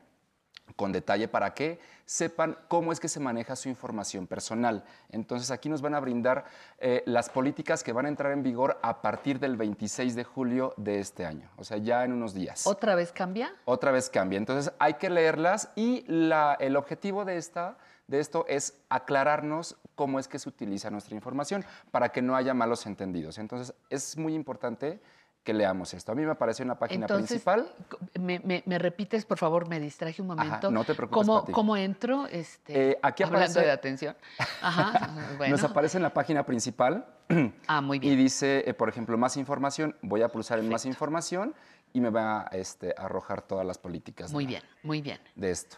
con 0.74 0.90
detalle 0.92 1.28
para 1.28 1.54
que 1.54 1.78
sepan 2.04 2.56
cómo 2.68 2.92
es 2.92 3.00
que 3.00 3.08
se 3.08 3.20
maneja 3.20 3.56
su 3.56 3.68
información 3.68 4.26
personal. 4.26 4.84
Entonces 5.10 5.50
aquí 5.50 5.68
nos 5.68 5.80
van 5.82 5.94
a 5.94 6.00
brindar 6.00 6.44
eh, 6.78 7.02
las 7.06 7.28
políticas 7.28 7.82
que 7.84 7.92
van 7.92 8.06
a 8.06 8.08
entrar 8.08 8.32
en 8.32 8.42
vigor 8.42 8.78
a 8.82 9.00
partir 9.02 9.38
del 9.38 9.56
26 9.56 10.14
de 10.14 10.24
julio 10.24 10.74
de 10.76 11.00
este 11.00 11.24
año, 11.24 11.48
o 11.56 11.64
sea, 11.64 11.78
ya 11.78 12.04
en 12.04 12.12
unos 12.12 12.34
días. 12.34 12.66
¿Otra 12.66 12.94
vez 12.94 13.12
cambia? 13.12 13.54
Otra 13.64 13.90
vez 13.92 14.10
cambia. 14.10 14.36
Entonces 14.38 14.72
hay 14.78 14.94
que 14.94 15.08
leerlas 15.10 15.70
y 15.76 16.04
la- 16.08 16.56
el 16.60 16.76
objetivo 16.76 17.24
de, 17.24 17.36
esta, 17.36 17.76
de 18.06 18.20
esto 18.20 18.44
es 18.48 18.74
aclararnos 18.88 19.76
cómo 19.94 20.18
es 20.18 20.28
que 20.28 20.38
se 20.38 20.48
utiliza 20.48 20.90
nuestra 20.90 21.14
información 21.14 21.64
para 21.90 22.10
que 22.10 22.22
no 22.22 22.36
haya 22.36 22.54
malos 22.54 22.86
entendidos. 22.86 23.38
Entonces 23.38 23.74
es 23.88 24.16
muy 24.16 24.34
importante 24.34 25.00
que 25.46 25.54
leamos 25.54 25.94
esto. 25.94 26.10
A 26.10 26.14
mí 26.16 26.24
me 26.26 26.32
apareció 26.32 26.64
en 26.64 26.68
la 26.68 26.74
página 26.78 27.04
Entonces, 27.06 27.28
principal. 27.28 27.72
¿me, 28.20 28.40
me- 28.40 28.64
me 28.66 28.78
repites, 28.80 29.24
por 29.24 29.38
favor? 29.38 29.68
Me 29.68 29.78
distraje 29.78 30.20
un 30.20 30.28
momento. 30.28 30.70
no 30.72 30.82
te 30.84 30.92
preocupes, 30.94 31.24
¿Cómo, 31.24 31.40
Pati. 31.40 31.52
cómo 31.52 31.76
entro? 31.76 32.26
Este, 32.26 32.90
Eh, 32.90 32.98
aquí 33.00 33.22
hablando 33.22 33.46
aparece- 33.48 33.64
de 33.64 33.70
atención. 33.70 34.16
Ajá, 34.60 35.08
bueno. 35.38 35.52
Nos 35.52 35.62
aparece 35.64 35.96
en 35.98 36.02
la 36.02 36.12
página 36.12 36.44
principal. 36.44 37.06
Ah, 37.68 37.80
muy 37.80 37.98
bien. 38.00 38.12
Y 38.12 38.16
dice, 38.16 38.68
eh, 38.68 38.74
por 38.74 38.88
ejemplo, 38.88 39.16
más 39.16 39.36
información. 39.36 39.96
Voy 40.02 40.22
a 40.22 40.28
pulsar 40.28 40.58
en 40.58 40.68
más 40.68 40.84
información 40.84 41.54
y 41.92 42.00
me 42.00 42.10
va 42.10 42.42
a 42.42 42.48
este, 42.56 42.92
arrojar 42.98 43.40
todas 43.42 43.64
las 43.64 43.78
políticas 43.78 44.32
Muy 44.32 44.44
de- 44.44 44.48
bien, 44.50 44.62
muy 44.82 45.00
bien. 45.00 45.18
de 45.36 45.50
esto. 45.52 45.76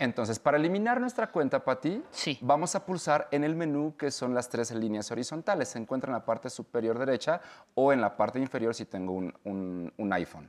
Entonces, 0.00 0.38
para 0.38 0.56
eliminar 0.58 1.00
nuestra 1.00 1.32
cuenta, 1.32 1.64
Pati, 1.64 2.02
vamos 2.40 2.74
a 2.76 2.86
pulsar 2.86 3.26
en 3.32 3.42
el 3.42 3.56
menú 3.56 3.96
que 3.96 4.10
son 4.12 4.32
las 4.32 4.48
tres 4.48 4.70
líneas 4.70 5.10
horizontales. 5.10 5.70
Se 5.70 5.78
encuentra 5.78 6.08
en 6.10 6.14
la 6.14 6.24
parte 6.24 6.48
superior 6.50 6.98
derecha 6.98 7.40
o 7.74 7.92
en 7.92 8.00
la 8.00 8.16
parte 8.16 8.38
inferior 8.38 8.74
si 8.74 8.84
tengo 8.84 9.12
un, 9.12 9.34
un- 9.44 9.92
un 9.96 10.12
iPhone. 10.12 10.48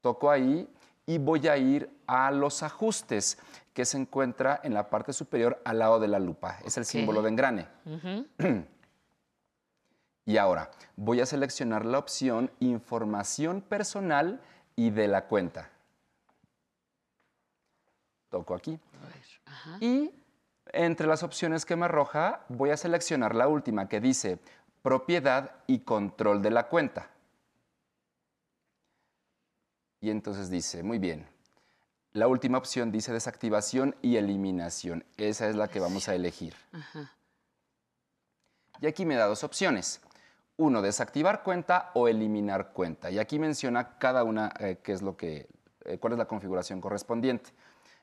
Toco 0.00 0.30
ahí 0.30 0.66
y 1.06 1.18
voy 1.18 1.46
a 1.48 1.56
ir 1.58 1.90
a 2.06 2.30
los 2.30 2.62
ajustes. 2.62 3.38
que 3.74 3.84
se 3.84 3.98
encuentra 3.98 4.60
en 4.62 4.72
la 4.72 4.88
parte 4.88 5.12
superior 5.12 5.60
al 5.64 5.80
lado 5.80 5.98
de 5.98 6.06
la 6.06 6.20
lupa. 6.20 6.58
Es 6.64 6.76
el 6.78 6.84
símbolo 6.84 7.22
de 7.22 7.28
engrane. 7.30 7.66
y 10.24 10.36
ahora 10.36 10.70
voy 10.96 11.20
a 11.20 11.26
seleccionar 11.26 11.84
la 11.84 11.98
opción 11.98 12.50
información 12.60 13.60
personal 13.60 14.40
y 14.76 14.90
de 14.90 15.08
la 15.08 15.26
cuenta. 15.26 15.70
Toco 18.34 18.56
aquí. 18.56 18.80
Y 19.78 20.10
entre 20.72 21.06
las 21.06 21.22
opciones 21.22 21.64
que 21.64 21.76
me 21.76 21.84
arroja, 21.84 22.44
voy 22.48 22.70
a 22.70 22.76
seleccionar 22.76 23.32
la 23.32 23.46
última 23.46 23.88
que 23.88 24.00
dice 24.00 24.40
propiedad 24.82 25.52
y 25.68 25.78
control 25.78 26.42
de 26.42 26.50
la 26.50 26.66
cuenta. 26.66 27.10
Y 30.00 30.10
entonces 30.10 30.50
dice, 30.50 30.82
muy 30.82 30.98
bien, 30.98 31.28
la 32.10 32.26
última 32.26 32.58
opción 32.58 32.90
dice 32.90 33.12
desactivación 33.12 33.94
y 34.02 34.16
eliminación. 34.16 35.04
Esa 35.16 35.48
es 35.48 35.54
la 35.54 35.68
que 35.68 35.78
vamos 35.78 36.08
a 36.08 36.16
elegir. 36.16 36.56
Y 38.80 38.86
aquí 38.88 39.06
me 39.06 39.14
da 39.14 39.26
dos 39.26 39.44
opciones. 39.44 40.00
Uno, 40.56 40.82
desactivar 40.82 41.44
cuenta 41.44 41.92
o 41.94 42.08
eliminar 42.08 42.72
cuenta. 42.72 43.12
Y 43.12 43.20
aquí 43.20 43.38
menciona 43.38 43.96
cada 43.98 44.24
una 44.24 44.52
eh, 44.58 44.80
qué 44.82 44.90
es 44.90 45.02
lo 45.02 45.16
que, 45.16 45.46
eh, 45.84 45.98
cuál 45.98 46.14
es 46.14 46.18
la 46.18 46.26
configuración 46.26 46.80
correspondiente. 46.80 47.52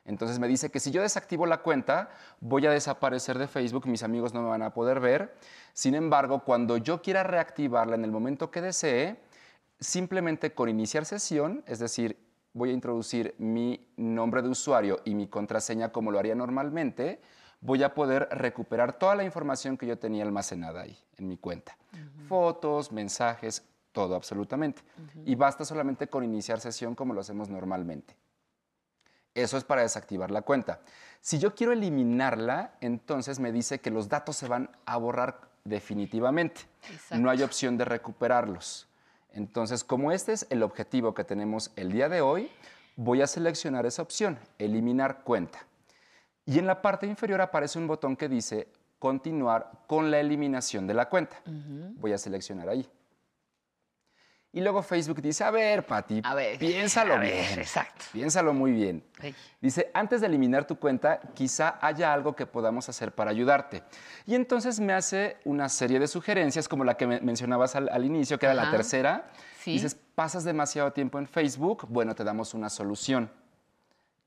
Entonces 0.04 0.38
me 0.38 0.48
dice 0.48 0.70
que 0.70 0.80
si 0.80 0.90
yo 0.90 1.02
desactivo 1.02 1.46
la 1.46 1.58
cuenta, 1.58 2.10
voy 2.40 2.66
a 2.66 2.70
desaparecer 2.70 3.38
de 3.38 3.46
Facebook, 3.46 3.86
mis 3.86 4.02
amigos 4.02 4.34
no 4.34 4.42
me 4.42 4.48
van 4.48 4.62
a 4.62 4.74
poder 4.74 5.00
ver. 5.00 5.34
Sin 5.72 5.94
embargo, 5.94 6.40
cuando 6.44 6.76
yo 6.76 7.02
quiera 7.02 7.22
reactivarla 7.22 7.94
en 7.94 8.04
el 8.04 8.10
momento 8.10 8.50
que 8.50 8.60
desee, 8.60 9.20
simplemente 9.78 10.54
con 10.54 10.68
iniciar 10.68 11.04
sesión, 11.04 11.62
es 11.66 11.78
decir, 11.78 12.18
voy 12.52 12.70
a 12.70 12.72
introducir 12.72 13.34
mi 13.38 13.88
nombre 13.96 14.42
de 14.42 14.48
usuario 14.48 15.00
y 15.04 15.14
mi 15.14 15.28
contraseña 15.28 15.92
como 15.92 16.10
lo 16.10 16.18
haría 16.18 16.34
normalmente, 16.34 17.20
voy 17.60 17.82
a 17.82 17.94
poder 17.94 18.28
recuperar 18.32 18.98
toda 18.98 19.14
la 19.14 19.24
información 19.24 19.78
que 19.78 19.86
yo 19.86 19.98
tenía 19.98 20.24
almacenada 20.24 20.82
ahí 20.82 20.98
en 21.16 21.28
mi 21.28 21.36
cuenta. 21.36 21.76
Fotos, 22.28 22.90
mensajes, 22.90 23.64
todo 23.92 24.16
absolutamente. 24.16 24.82
Y 25.24 25.36
basta 25.36 25.64
solamente 25.64 26.08
con 26.08 26.24
iniciar 26.24 26.60
sesión 26.60 26.94
como 26.94 27.14
lo 27.14 27.20
hacemos 27.20 27.48
normalmente. 27.48 28.16
Eso 29.34 29.56
es 29.56 29.64
para 29.64 29.82
desactivar 29.82 30.30
la 30.30 30.42
cuenta. 30.42 30.80
Si 31.20 31.38
yo 31.38 31.54
quiero 31.54 31.72
eliminarla, 31.72 32.74
entonces 32.80 33.38
me 33.38 33.52
dice 33.52 33.80
que 33.80 33.90
los 33.90 34.08
datos 34.08 34.36
se 34.36 34.48
van 34.48 34.70
a 34.86 34.96
borrar 34.96 35.40
definitivamente. 35.64 36.62
No 37.12 37.30
hay 37.30 37.42
opción 37.42 37.78
de 37.78 37.84
recuperarlos. 37.84 38.88
Entonces, 39.32 39.84
como 39.84 40.12
este 40.12 40.32
es 40.32 40.46
el 40.50 40.62
objetivo 40.62 41.14
que 41.14 41.24
tenemos 41.24 41.70
el 41.76 41.92
día 41.92 42.08
de 42.08 42.20
hoy, 42.20 42.50
voy 42.96 43.22
a 43.22 43.26
seleccionar 43.26 43.86
esa 43.86 44.02
opción, 44.02 44.38
eliminar 44.58 45.22
cuenta. 45.22 45.66
Y 46.44 46.58
en 46.58 46.66
la 46.66 46.82
parte 46.82 47.06
inferior 47.06 47.40
aparece 47.40 47.78
un 47.78 47.86
botón 47.86 48.16
que 48.16 48.28
dice 48.28 48.68
continuar 48.98 49.70
con 49.86 50.10
la 50.10 50.20
eliminación 50.20 50.86
de 50.86 50.94
la 50.94 51.08
cuenta. 51.08 51.40
Voy 51.46 52.12
a 52.12 52.18
seleccionar 52.18 52.68
ahí. 52.68 52.88
Y 54.54 54.60
luego 54.60 54.82
Facebook 54.82 55.22
dice, 55.22 55.44
a 55.44 55.50
ver, 55.50 55.86
Pati, 55.86 56.20
piénsalo 56.58 57.18
bien. 57.18 57.58
exacto. 57.58 58.04
Piénsalo 58.12 58.52
muy 58.52 58.72
bien. 58.72 59.02
Dice, 59.62 59.90
antes 59.94 60.20
de 60.20 60.26
eliminar 60.26 60.66
tu 60.66 60.76
cuenta, 60.76 61.20
quizá 61.32 61.78
haya 61.80 62.12
algo 62.12 62.36
que 62.36 62.44
podamos 62.44 62.86
hacer 62.90 63.14
para 63.14 63.30
ayudarte. 63.30 63.82
Y 64.26 64.34
entonces 64.34 64.78
me 64.78 64.92
hace 64.92 65.38
una 65.46 65.70
serie 65.70 65.98
de 65.98 66.06
sugerencias, 66.06 66.68
como 66.68 66.84
la 66.84 66.98
que 66.98 67.06
mencionabas 67.06 67.76
al, 67.76 68.04
inicio, 68.04 68.38
que 68.38 68.44
era 68.44 68.54
la 68.54 68.70
tercera. 68.70 69.30
Dices, 69.64 69.96
pasas 70.14 70.44
demasiado 70.44 70.92
tiempo 70.92 71.18
en 71.18 71.26
Facebook, 71.26 71.86
bueno, 71.88 72.14
te 72.14 72.22
damos 72.22 72.52
una 72.52 72.68
solución. 72.68 73.30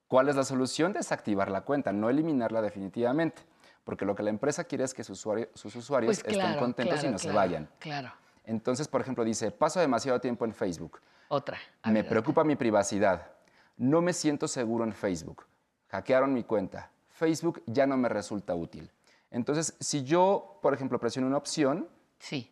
¿Cuál 0.08 0.30
es 0.30 0.36
la 0.36 0.44
solución? 0.44 0.92
Desactivar 0.92 1.52
la 1.52 1.62
cuenta, 1.62 1.94
no 1.94 2.10
eliminarla 2.10 2.64
definitivamente. 2.64 3.44
Porque 3.84 4.06
lo 4.06 4.16
que 4.16 4.24
la 4.24 4.32
empresa 4.32 4.64
quiere 4.64 4.84
es 4.86 4.96
que 4.96 5.04
sus, 5.04 5.24
usuarios 5.24 6.22
pues 6.24 6.36
estén 6.36 6.58
contentos 6.58 7.04
y 7.04 7.10
no 7.10 7.20
se 7.20 7.32
vayan. 7.32 7.70
Claro. 7.78 8.12
Entonces, 8.46 8.88
por 8.88 9.02
ejemplo, 9.02 9.24
dice, 9.24 9.52
paso 9.52 9.80
demasiado 9.80 10.20
tiempo 10.20 10.46
en 10.46 10.54
Facebook. 10.54 11.02
Otra. 11.28 11.58
me 11.86 12.04
preocupa 12.04 12.44
mi 12.44 12.56
privacidad. 12.56 13.32
No 13.78 14.02
me 14.02 14.14
siento 14.14 14.48
seguro 14.48 14.84
en 14.84 14.94
Facebook. 14.94 15.46
Hackearon 15.90 16.34
mi 16.34 16.44
cuenta. 16.44 16.92
Facebook 17.10 17.64
ya 17.66 17.88
no 17.88 17.98
me 17.98 18.10
resulta 18.10 18.54
útil. 18.54 18.92
Entonces, 19.32 19.76
si 19.80 20.04
yo, 20.04 20.60
por 20.62 20.74
ejemplo, 20.74 21.00
presiono 21.00 21.28
una 21.28 21.38
opción, 21.38 21.88
sí. 22.20 22.52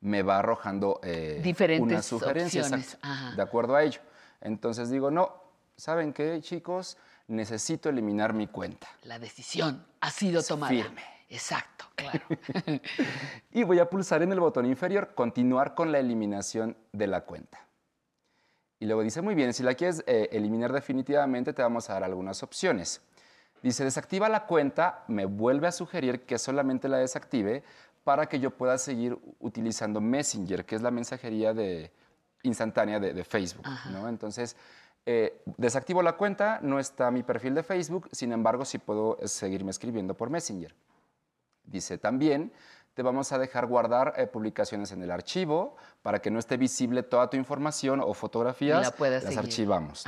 me 0.00 0.22
va 0.22 0.38
arrojando 0.38 1.00
eh, 1.02 1.40
Diferentes 1.42 1.92
unas 1.92 2.06
sugerencias 2.06 2.98
de 3.36 3.42
acuerdo 3.42 3.76
a 3.76 3.82
ello. 3.84 4.00
Entonces 4.40 4.90
digo, 4.90 5.10
no, 5.10 5.34
¿saben 5.76 6.12
qué, 6.12 6.40
chicos? 6.40 6.96
Necesito 7.28 7.88
eliminar 7.88 8.32
mi 8.32 8.48
cuenta. 8.48 8.88
La 9.02 9.18
decisión 9.18 9.86
ha 10.00 10.10
sido 10.10 10.42
tomada. 10.42 10.70
Firme. 10.72 11.19
Exacto, 11.30 11.84
claro. 11.94 12.20
y 13.52 13.62
voy 13.62 13.78
a 13.78 13.88
pulsar 13.88 14.22
en 14.22 14.32
el 14.32 14.40
botón 14.40 14.66
inferior, 14.66 15.14
continuar 15.14 15.74
con 15.74 15.92
la 15.92 16.00
eliminación 16.00 16.76
de 16.92 17.06
la 17.06 17.22
cuenta. 17.22 17.66
Y 18.80 18.86
luego 18.86 19.02
dice, 19.02 19.22
muy 19.22 19.34
bien, 19.34 19.54
si 19.54 19.62
la 19.62 19.74
quieres 19.74 20.02
eh, 20.06 20.28
eliminar 20.32 20.72
definitivamente, 20.72 21.52
te 21.52 21.62
vamos 21.62 21.88
a 21.88 21.94
dar 21.94 22.04
algunas 22.04 22.42
opciones. 22.42 23.00
Dice, 23.62 23.84
desactiva 23.84 24.28
la 24.28 24.46
cuenta, 24.46 25.04
me 25.06 25.26
vuelve 25.26 25.68
a 25.68 25.72
sugerir 25.72 26.22
que 26.22 26.38
solamente 26.38 26.88
la 26.88 26.96
desactive 26.96 27.62
para 28.02 28.26
que 28.26 28.40
yo 28.40 28.50
pueda 28.50 28.76
seguir 28.78 29.16
utilizando 29.38 30.00
Messenger, 30.00 30.64
que 30.64 30.74
es 30.74 30.82
la 30.82 30.90
mensajería 30.90 31.52
de, 31.52 31.92
instantánea 32.42 32.98
de, 32.98 33.22
Facebook. 33.22 33.66
Entonces, 34.08 34.56
eh, 35.06 35.42
desactivo 35.58 36.02
la 36.02 36.14
cuenta, 36.14 36.58
no 36.62 36.78
está 36.78 37.10
mi 37.10 37.22
perfil 37.22 37.54
de 37.54 37.62
Facebook, 37.62 38.08
sin 38.12 38.32
embargo, 38.32 38.64
sí 38.64 38.78
puedo 38.78 39.18
seguirme 39.24 39.70
escribiendo 39.70 40.14
por 40.14 40.30
Messenger. 40.30 40.74
Dice 41.70 41.98
también, 41.98 42.52
te 42.94 43.02
vamos 43.02 43.32
a 43.32 43.38
dejar 43.38 43.66
guardar 43.66 44.14
eh, 44.16 44.26
publicaciones 44.26 44.90
en 44.92 45.02
el 45.02 45.10
archivo 45.10 45.76
para 46.02 46.20
que 46.20 46.30
no 46.30 46.38
esté 46.38 46.56
visible 46.56 47.02
toda 47.02 47.30
tu 47.30 47.36
información 47.36 48.00
o 48.00 48.12
fotografías, 48.12 48.92
las 48.98 49.36
archivamos. 49.36 50.04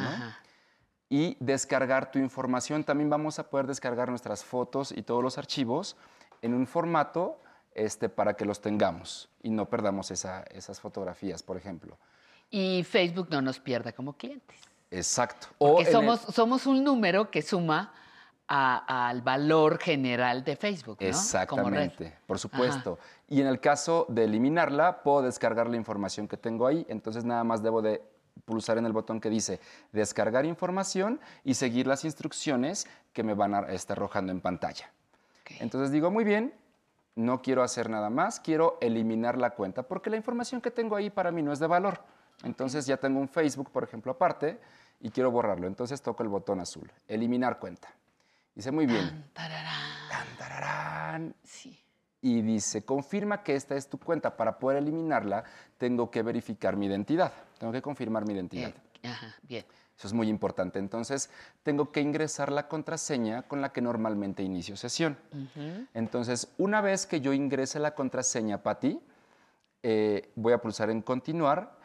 Y 1.08 1.36
descargar 1.40 2.10
tu 2.10 2.18
información, 2.18 2.84
también 2.84 3.10
vamos 3.10 3.38
a 3.38 3.48
poder 3.48 3.66
descargar 3.66 4.08
nuestras 4.08 4.42
fotos 4.44 4.92
y 4.92 5.02
todos 5.02 5.22
los 5.22 5.38
archivos 5.38 5.96
en 6.40 6.54
un 6.54 6.66
formato 6.66 7.38
este, 7.74 8.08
para 8.08 8.34
que 8.34 8.44
los 8.44 8.60
tengamos 8.60 9.28
y 9.42 9.50
no 9.50 9.68
perdamos 9.68 10.10
esas 10.10 10.80
fotografías, 10.80 11.42
por 11.42 11.56
ejemplo. 11.56 11.98
Y 12.50 12.82
Facebook 12.84 13.28
no 13.30 13.40
nos 13.40 13.60
pierda 13.60 13.92
como 13.92 14.14
clientes. 14.14 14.56
Exacto. 14.90 15.46
Porque 15.58 15.90
somos, 15.90 16.20
somos 16.20 16.66
un 16.66 16.82
número 16.82 17.30
que 17.30 17.40
suma 17.40 17.94
al 18.46 19.22
valor 19.22 19.78
general 19.78 20.44
de 20.44 20.56
Facebook. 20.56 20.98
¿no? 21.00 21.06
Exactamente, 21.06 22.18
por 22.26 22.38
supuesto. 22.38 22.98
Y 23.28 23.40
en 23.40 23.46
el 23.46 23.60
caso 23.60 24.06
de 24.08 24.24
eliminarla, 24.24 25.02
puedo 25.02 25.22
descargar 25.22 25.68
la 25.68 25.76
información 25.76 26.28
que 26.28 26.36
tengo 26.36 26.66
ahí, 26.66 26.84
entonces 26.88 27.24
nada 27.24 27.44
más 27.44 27.62
debo 27.62 27.80
de 27.80 28.02
pulsar 28.44 28.78
en 28.78 28.86
el 28.86 28.92
botón 28.92 29.20
que 29.20 29.30
dice 29.30 29.60
descargar 29.92 30.44
información 30.44 31.20
y 31.44 31.54
seguir 31.54 31.86
las 31.86 32.04
instrucciones 32.04 32.86
que 33.12 33.22
me 33.22 33.34
van 33.34 33.54
a 33.54 33.60
estar 33.72 33.98
arrojando 33.98 34.32
en 34.32 34.40
pantalla. 34.40 34.90
Entonces 35.60 35.90
digo, 35.90 36.10
muy 36.10 36.24
bien, 36.24 36.54
no 37.14 37.42
quiero 37.42 37.62
hacer 37.62 37.90
nada 37.90 38.10
más, 38.10 38.40
quiero 38.40 38.78
eliminar 38.80 39.36
la 39.36 39.50
cuenta 39.50 39.82
porque 39.82 40.10
la 40.10 40.16
información 40.16 40.60
que 40.60 40.70
tengo 40.70 40.96
ahí 40.96 41.10
para 41.10 41.30
mí 41.30 41.42
no 41.42 41.52
es 41.52 41.58
de 41.58 41.66
valor. 41.66 42.00
Entonces 42.42 42.86
ya 42.86 42.96
tengo 42.96 43.20
un 43.20 43.28
Facebook, 43.28 43.70
por 43.70 43.84
ejemplo, 43.84 44.12
aparte 44.12 44.58
y 45.00 45.10
quiero 45.10 45.30
borrarlo. 45.30 45.66
Entonces 45.66 46.00
toco 46.00 46.22
el 46.22 46.28
botón 46.28 46.60
azul, 46.60 46.90
eliminar 47.06 47.58
cuenta. 47.58 47.94
Dice, 48.54 48.70
muy 48.70 48.86
bien. 48.86 49.30
Tan, 49.32 49.50
Sí. 51.42 51.78
Y 52.20 52.40
dice, 52.42 52.84
confirma 52.84 53.42
que 53.42 53.54
esta 53.54 53.74
es 53.74 53.88
tu 53.88 53.98
cuenta. 53.98 54.36
Para 54.36 54.58
poder 54.58 54.78
eliminarla, 54.78 55.44
tengo 55.78 56.10
que 56.10 56.22
verificar 56.22 56.76
mi 56.76 56.86
identidad. 56.86 57.32
Tengo 57.58 57.72
que 57.72 57.82
confirmar 57.82 58.24
mi 58.24 58.34
identidad. 58.34 58.70
Eh, 59.02 59.08
ajá, 59.08 59.34
bien. 59.42 59.64
Eso 59.96 60.06
es 60.06 60.14
muy 60.14 60.28
importante. 60.28 60.78
Entonces, 60.78 61.30
tengo 61.62 61.92
que 61.92 62.00
ingresar 62.00 62.50
la 62.50 62.68
contraseña 62.68 63.42
con 63.42 63.60
la 63.60 63.72
que 63.72 63.80
normalmente 63.80 64.42
inicio 64.42 64.76
sesión. 64.76 65.16
Entonces, 65.94 66.52
una 66.58 66.80
vez 66.80 67.06
que 67.06 67.20
yo 67.20 67.32
ingrese 67.32 67.78
la 67.78 67.94
contraseña, 67.94 68.62
Pati, 68.62 69.00
eh, 69.82 70.32
voy 70.34 70.52
a 70.52 70.58
pulsar 70.58 70.90
en 70.90 71.02
continuar 71.02 71.76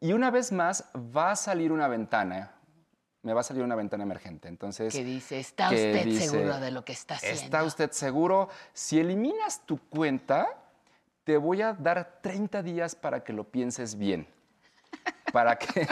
y 0.00 0.12
una 0.12 0.30
vez 0.30 0.52
más 0.52 0.84
va 0.94 1.32
a 1.32 1.36
salir 1.36 1.70
una 1.70 1.88
ventana 1.88 2.52
me 3.22 3.32
va 3.32 3.40
a 3.40 3.44
salir 3.44 3.62
una 3.62 3.76
ventana 3.76 4.02
emergente. 4.02 4.48
Entonces, 4.48 4.92
que 4.92 5.04
dice, 5.04 5.38
¿está 5.38 5.70
usted 5.70 6.10
seguro 6.18 6.58
de 6.58 6.70
lo 6.70 6.84
que 6.84 6.92
está 6.92 7.14
haciendo? 7.14 7.40
¿Está 7.40 7.64
usted 7.64 7.90
seguro? 7.92 8.48
Si 8.72 8.98
eliminas 8.98 9.64
tu 9.64 9.78
cuenta, 9.78 10.48
te 11.24 11.36
voy 11.36 11.62
a 11.62 11.72
dar 11.72 12.18
30 12.20 12.62
días 12.62 12.94
para 12.94 13.22
que 13.22 13.32
lo 13.32 13.44
pienses 13.44 13.96
bien. 13.96 14.26
Para 15.32 15.56
que... 15.56 15.86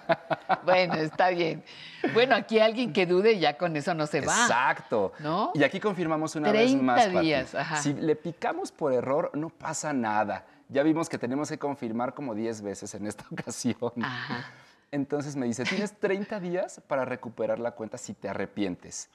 bueno, 0.64 0.94
está 0.94 1.30
bien. 1.30 1.64
Bueno, 2.12 2.36
aquí 2.36 2.60
alguien 2.60 2.92
que 2.92 3.06
dude 3.06 3.38
ya 3.38 3.56
con 3.56 3.74
eso 3.76 3.94
no 3.94 4.06
se 4.06 4.20
va. 4.20 4.42
Exacto. 4.42 5.12
¿No? 5.18 5.50
Y 5.54 5.64
aquí 5.64 5.80
confirmamos 5.80 6.36
una 6.36 6.52
vez 6.52 6.74
más. 6.74 7.10
días. 7.20 7.54
Ajá. 7.54 7.82
Si 7.82 7.94
le 7.94 8.14
picamos 8.14 8.70
por 8.70 8.92
error, 8.92 9.30
no 9.34 9.48
pasa 9.48 9.92
nada. 9.92 10.44
Ya 10.68 10.82
vimos 10.82 11.08
que 11.08 11.18
tenemos 11.18 11.48
que 11.48 11.58
confirmar 11.58 12.14
como 12.14 12.34
10 12.34 12.62
veces 12.62 12.94
en 12.94 13.06
esta 13.06 13.24
ocasión. 13.30 13.92
Ajá. 14.02 14.52
Entonces 14.96 15.36
me 15.36 15.44
dice, 15.44 15.64
tienes 15.64 15.98
30 16.00 16.40
días 16.40 16.80
para 16.88 17.04
recuperar 17.04 17.58
la 17.58 17.72
cuenta 17.72 17.98
si 17.98 18.14
te 18.14 18.30
arrepientes. 18.30 19.10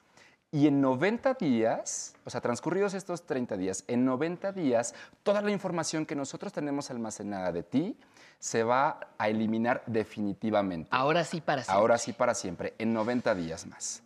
Y 0.52 0.68
en 0.68 0.80
90 0.80 1.34
días, 1.34 2.14
o 2.24 2.30
sea, 2.30 2.40
transcurridos 2.40 2.94
estos 2.94 3.26
30 3.26 3.56
días, 3.56 3.84
en 3.88 4.04
90 4.04 4.52
días, 4.52 4.94
toda 5.24 5.42
la 5.42 5.50
información 5.50 6.06
que 6.06 6.14
nosotros 6.14 6.52
tenemos 6.52 6.90
almacenada 6.90 7.50
de 7.50 7.64
ti 7.64 7.98
se 8.38 8.62
va 8.62 9.08
a 9.18 9.28
eliminar 9.28 9.82
definitivamente. 9.86 10.88
Ahora 10.92 11.24
sí 11.24 11.40
para 11.40 11.64
siempre. 11.64 11.80
Ahora 11.80 11.98
sí 11.98 12.12
para 12.12 12.34
siempre, 12.34 12.74
en 12.78 12.92
90 12.92 13.34
días 13.34 13.66
más. 13.66 14.04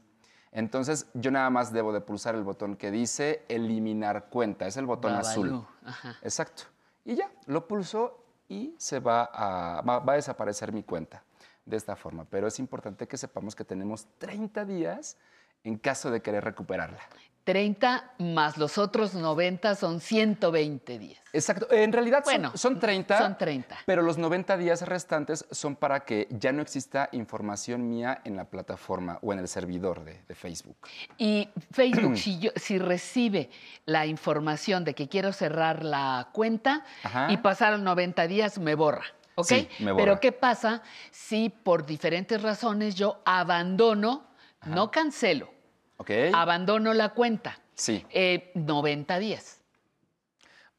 Entonces, 0.53 1.07
yo 1.13 1.31
nada 1.31 1.51
más 1.51 1.75
debo 1.75 1.93
de 1.93 2.01
pulsar 2.01 2.37
el 2.37 2.43
botón 2.43 2.77
que 2.77 2.91
dice 2.91 3.45
eliminar 3.49 4.31
cuenta. 4.31 4.67
Es 4.67 4.79
el 4.79 4.87
botón 4.87 5.13
Babalú. 5.13 5.29
azul. 5.29 5.67
Ajá. 5.85 6.17
Exacto. 6.23 6.63
Y 7.05 7.17
ya, 7.17 7.31
lo 7.45 7.69
pulso 7.69 8.25
y 8.49 8.75
se 8.79 9.01
va 9.01 9.25
a, 9.25 9.83
va, 9.83 9.99
va 9.99 10.13
a 10.15 10.17
desaparecer 10.17 10.73
mi 10.73 10.83
cuenta 10.83 11.23
de 11.67 11.77
esta 11.77 11.97
forma. 11.97 12.25
Pero 12.31 12.47
es 12.47 12.59
importante 12.59 13.07
que 13.07 13.17
sepamos 13.19 13.55
que 13.55 13.65
tenemos 13.65 14.07
30 14.19 14.65
días 14.65 15.19
en 15.65 15.77
caso 15.77 16.11
de 16.11 16.23
querer 16.23 16.45
recuperarla. 16.45 17.01
30 17.45 18.15
más 18.19 18.57
los 18.59 18.77
otros 18.77 19.15
90 19.15 19.77
son 19.77 20.01
120 20.01 20.99
días. 20.99 21.21
Exacto. 21.33 21.71
En 21.71 21.93
realidad 21.93 22.25
son- 22.25 22.59
son, 22.59 22.81
30. 22.81 23.19
son 23.19 23.39
30. 23.39 23.77
Pero 23.87 24.03
los 24.03 24.19
90 24.19 24.57
días 24.57 24.83
restantes 24.83 25.45
son 25.53 25.77
para 25.77 26.01
que 26.01 26.27
ya 26.31 26.51
no 26.51 26.61
exista 26.61 27.09
información 27.13 27.89
mía 27.89 28.21
en 28.25 28.35
la 28.37 28.47
plataforma 28.47 29.21
o 29.23 29.33
en 29.33 29.39
el 29.39 29.47
servidor 29.47 30.03
de, 30.05 30.21
de 30.27 30.35
Facebook. 30.35 30.77
Y 31.19 31.49
Facebook, 31.71 32.17
si, 32.17 32.41
yo, 32.41 32.51
si 32.57 32.79
recibe 32.79 33.49
la 33.85 34.07
información 34.07 34.85
de 34.85 34.95
que 34.95 35.09
quiero 35.09 35.33
cerrar 35.33 35.85
la 35.85 36.31
cuenta 36.33 36.85
Ajá. 37.05 37.31
y 37.31 37.37
pasaron 37.37 37.85
90 37.85 38.27
días, 38.27 38.59
me 38.59 38.75
borra. 38.75 39.05
¿Ok? 39.37 39.47
Sí, 39.47 39.69
me 39.81 39.93
borra. 39.93 40.05
Pero 40.05 40.21
¿qué 40.21 40.33
pasa 40.33 40.83
si 41.11 41.49
por 41.51 41.87
diferentes 41.87 42.41
razones 42.43 42.95
yo 42.95 43.21
abandono, 43.25 44.27
no 44.67 44.91
cancelo, 44.91 45.51
¿Ok? 45.99 46.11
abandono 46.35 46.93
la 46.95 47.11
cuenta? 47.11 47.59
Sí. 47.75 48.05
Eh, 48.11 48.51
90 48.55 49.19
días. 49.19 49.61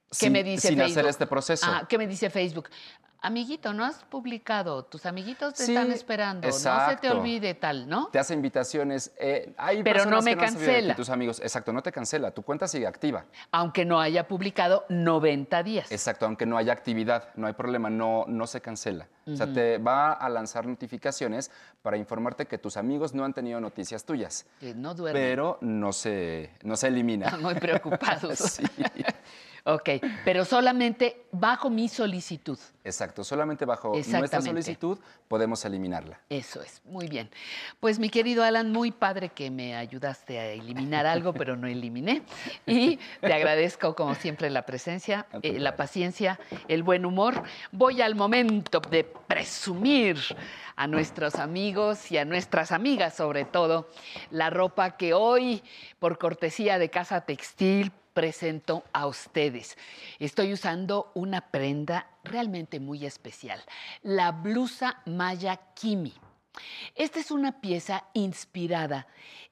¿Qué 0.10 0.16
Sin- 0.16 0.34
me 0.34 0.44
dice 0.44 0.70
sin 0.70 0.78
Facebook? 0.78 0.92
hacer 0.92 1.06
este 1.06 1.28
proceso. 1.28 1.66
Ajá, 1.68 1.88
¿Qué 1.88 1.98
me 1.98 2.08
dice 2.08 2.30
Facebook? 2.30 2.70
Amiguito, 3.20 3.74
no 3.74 3.84
has 3.84 4.04
publicado, 4.04 4.84
tus 4.86 5.06
amiguitos 5.08 5.56
te 5.56 5.66
Sí, 5.66 5.74
están 5.76 5.92
esperando, 5.92 6.48
no 6.48 6.54
se 6.54 6.98
te 7.02 7.10
olvide 7.10 7.56
tal, 7.56 7.90
¿no? 7.90 8.08
Te 8.08 8.20
hace 8.20 8.34
invitaciones. 8.36 9.12
eh, 9.20 9.54
hay 9.58 9.82
Pero 9.82 10.06
no 10.06 10.12
personas 10.22 10.26
me 10.26 10.36
que 10.36 10.38
cancela. 10.38 10.96
tus 10.96 11.10
amigos. 11.10 11.40
Exacto, 11.40 11.74
no 11.74 11.82
te 11.82 11.92
cancela. 11.92 12.30
Tu 12.32 12.44
cuenta 12.44 12.68
sigue 12.68 12.86
activa. 12.86 13.26
Aunque 13.52 13.86
no 13.86 14.00
haya 14.00 14.28
publicado 14.28 14.86
90 14.90 15.64
días. 15.64 15.92
Exacto, 15.92 16.26
aunque 16.28 16.46
no 16.46 16.58
haya 16.58 16.72
actividad, 16.74 17.30
no 17.36 17.48
hay 17.48 17.54
problema, 17.54 17.90
no, 17.90 18.26
no 18.28 18.46
se 18.46 18.62
cancela. 18.62 19.08
O 19.26 19.36
sea, 19.36 19.52
te 19.52 19.78
va 19.78 20.14
a 20.14 20.30
lanzar 20.30 20.66
notificaciones 20.68 21.52
para 21.82 21.98
informarte 21.98 22.46
que 22.46 22.58
tus 22.58 22.78
amigos 22.78 23.14
no 23.14 23.26
han 23.26 23.34
tenido 23.34 23.60
noticias 23.60 24.06
tuyas. 24.06 24.46
Que 24.60 24.74
no 24.74 24.94
duermen. 24.94 25.22
Pero 25.22 25.58
no 25.62 25.92
se, 25.92 26.52
no 26.64 26.78
se 26.78 26.88
elimina. 26.88 27.36
Muy 27.42 27.56
preocupados. 27.56 28.38
Sí. 28.58 28.64
Ok, 29.64 29.90
pero 30.24 30.46
solamente 30.46 31.26
bajo 31.32 31.70
mi 31.70 31.88
solicitud. 31.88 32.58
Exacto, 32.84 33.24
solamente 33.24 33.66
bajo 33.66 33.94
nuestra 33.94 34.42
solicitud 34.42 34.98
podemos 35.28 35.64
eliminarla. 35.66 36.20
Eso 36.30 36.62
es, 36.62 36.82
muy 36.86 37.08
bien. 37.08 37.30
Pues 37.80 38.00
mi 38.00 38.10
querido 38.10 38.44
Alan, 38.44 38.72
muy 38.72 38.92
padre 38.92 39.30
que 39.30 39.52
me 39.52 39.76
ayudaste 39.76 40.40
a 40.40 40.48
eliminar 40.52 41.06
algo, 41.06 41.34
pero 41.34 41.58
no 41.58 41.68
eliminé. 41.68 42.24
Y 42.66 42.98
te 43.20 43.34
agradezco 43.34 43.96
como 43.96 44.16
siempre 44.16 44.50
la 44.50 44.66
presencia, 44.66 45.26
eh, 45.42 45.60
la 45.60 45.76
paciencia, 45.76 46.40
el 46.68 46.84
buen 46.84 47.06
humor. 47.06 47.44
Voy 47.72 48.02
al 48.02 48.16
momento 48.16 48.80
de 48.80 49.04
presumir 49.04 50.18
a 50.78 50.88
nuestros 50.88 51.36
amigos 51.36 52.12
y 52.12 52.18
a 52.18 52.26
nuestras 52.26 52.72
amigas 52.72 53.16
sobre 53.16 53.46
todo 53.46 53.90
la 54.32 54.50
ropa 54.50 54.96
que 54.96 55.14
hoy, 55.14 55.64
por 56.00 56.18
cortesía 56.18 56.78
de 56.78 56.90
Casa 56.90 57.22
Textil, 57.22 57.92
presento 58.18 58.84
a 58.94 59.06
ustedes. 59.06 59.78
Estoy 60.18 60.52
usando 60.52 61.12
una 61.14 61.52
prenda 61.52 62.10
realmente 62.24 62.80
muy 62.80 63.06
especial, 63.06 63.64
la 64.02 64.32
blusa 64.32 65.04
Maya 65.06 65.60
Kimi. 65.76 66.16
Esta 66.96 67.20
es 67.20 67.30
una 67.30 67.62
pieza 67.62 68.06
inspirada 68.14 69.06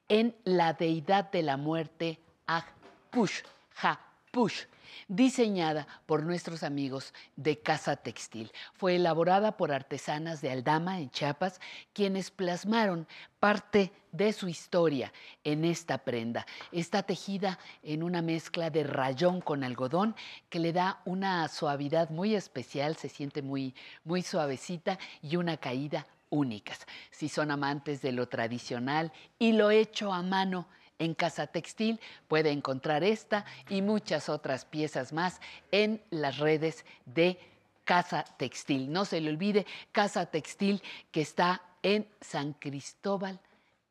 en 0.10 0.36
la 0.46 0.74
deidad 0.74 1.30
de 1.30 1.44
la 1.44 1.58
muerte 1.58 2.20
Agpush, 2.48 3.44
Hapush, 3.84 4.64
diseñada 5.08 5.88
por 6.06 6.24
nuestros 6.24 6.64
amigos 6.64 7.14
de 7.36 7.60
Casa 7.60 7.96
Textil. 7.96 8.52
Fue 8.74 8.96
elaborada 8.96 9.58
por 9.58 9.72
artesanas 9.72 10.42
de 10.42 10.52
Aldama 10.52 11.00
en 11.00 11.10
Chiapas, 11.10 11.60
quienes 11.94 12.32
plasmaron 12.32 13.08
parte 13.40 13.92
de 14.12 14.34
su 14.34 14.48
historia 14.48 15.12
en 15.44 15.66
esta 15.66 16.00
prenda. 16.00 16.46
Está 16.72 17.04
tejida 17.04 17.60
en 17.84 18.02
una 18.02 18.22
mezcla 18.22 18.70
de 18.70 18.84
rayón 18.84 19.42
con 19.42 19.64
algodón 19.64 20.16
que 20.50 20.60
le 20.60 20.74
da 20.74 21.02
una 21.06 21.48
suavidad 21.48 22.10
muy 22.10 22.36
especial, 22.36 22.96
se 22.96 23.10
siente 23.10 23.42
muy, 23.42 23.76
muy 24.04 24.22
suavecita 24.22 24.98
y 25.22 25.36
una 25.36 25.58
caída 25.58 26.08
únicas. 26.30 26.86
Si 27.12 27.30
son 27.30 27.52
amantes 27.52 28.02
de 28.02 28.12
lo 28.12 28.28
tradicional 28.28 29.12
y 29.38 29.54
lo 29.54 29.72
hecho 29.72 30.14
a 30.14 30.22
mano, 30.22 30.68
en 31.00 31.14
Casa 31.14 31.48
Textil 31.48 32.00
puede 32.28 32.52
encontrar 32.52 33.04
esta 33.04 33.46
y 33.70 33.82
muchas 33.82 34.30
otras 34.30 34.66
piezas 34.66 35.14
más 35.14 35.42
en 35.72 36.02
las 36.10 36.38
redes 36.38 36.86
de 37.06 37.40
Casa 37.84 38.26
Textil. 38.38 38.92
No 38.92 39.06
se 39.06 39.22
le 39.22 39.30
olvide, 39.30 39.66
Casa 39.92 40.26
Textil 40.26 40.82
que 41.12 41.22
está 41.22 41.62
en 41.84 42.08
San 42.22 42.54
Cristóbal 42.54 43.40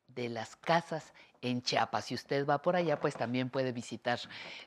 de 0.07 0.29
las 0.29 0.55
Casas 0.55 1.13
en 1.41 1.61
Chiapas. 1.61 2.05
Si 2.05 2.15
usted 2.15 2.45
va 2.45 2.61
por 2.61 2.75
allá, 2.75 2.99
pues 2.99 3.15
también 3.15 3.49
puede 3.49 3.71
visitar 3.71 4.19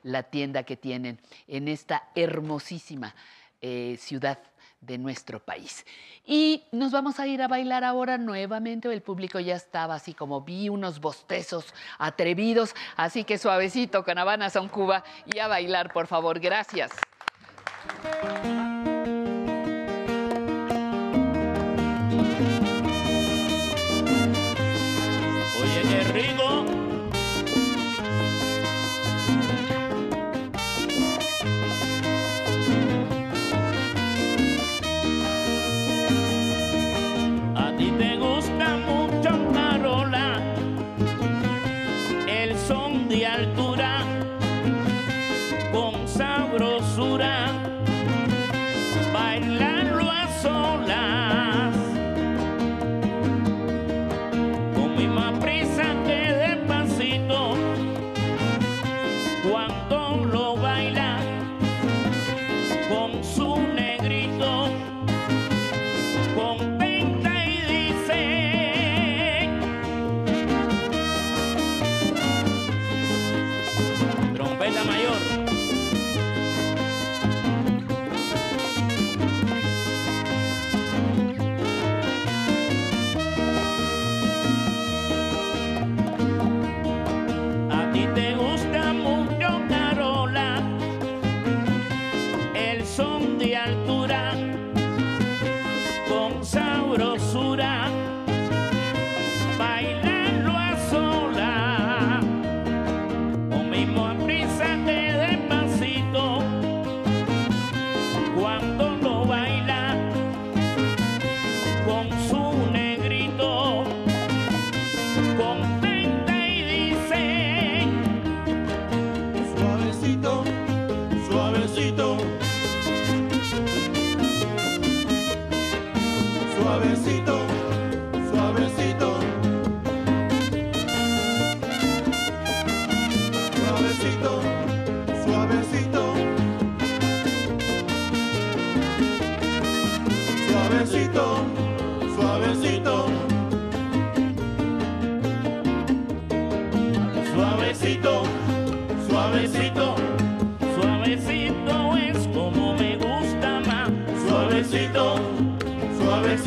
la 0.03 0.23
tienda 0.23 0.63
que 0.63 0.77
tienen 0.77 1.19
en 1.47 1.67
esta 1.67 2.09
hermosísima 2.15 3.13
eh, 3.61 3.97
ciudad 3.99 4.39
de 4.81 4.97
nuestro 4.97 5.39
país. 5.39 5.85
Y 6.25 6.63
nos 6.71 6.91
vamos 6.91 7.19
a 7.19 7.27
ir 7.27 7.41
a 7.41 7.47
bailar 7.47 7.83
ahora 7.83 8.17
nuevamente. 8.17 8.91
El 8.91 9.01
público 9.01 9.39
ya 9.39 9.55
estaba 9.55 9.95
así 9.95 10.13
como 10.13 10.41
vi 10.41 10.69
unos 10.69 10.99
bostezos 10.99 11.73
atrevidos, 11.97 12.75
así 12.95 13.23
que 13.23 13.37
suavecito 13.37 14.03
con 14.03 14.17
Habana 14.17 14.49
Son 14.49 14.69
Cuba 14.69 15.03
y 15.25 15.39
a 15.39 15.47
bailar, 15.47 15.91
por 15.91 16.07
favor. 16.07 16.39
Gracias. 16.39 16.91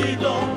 Suavecito. 0.03 0.52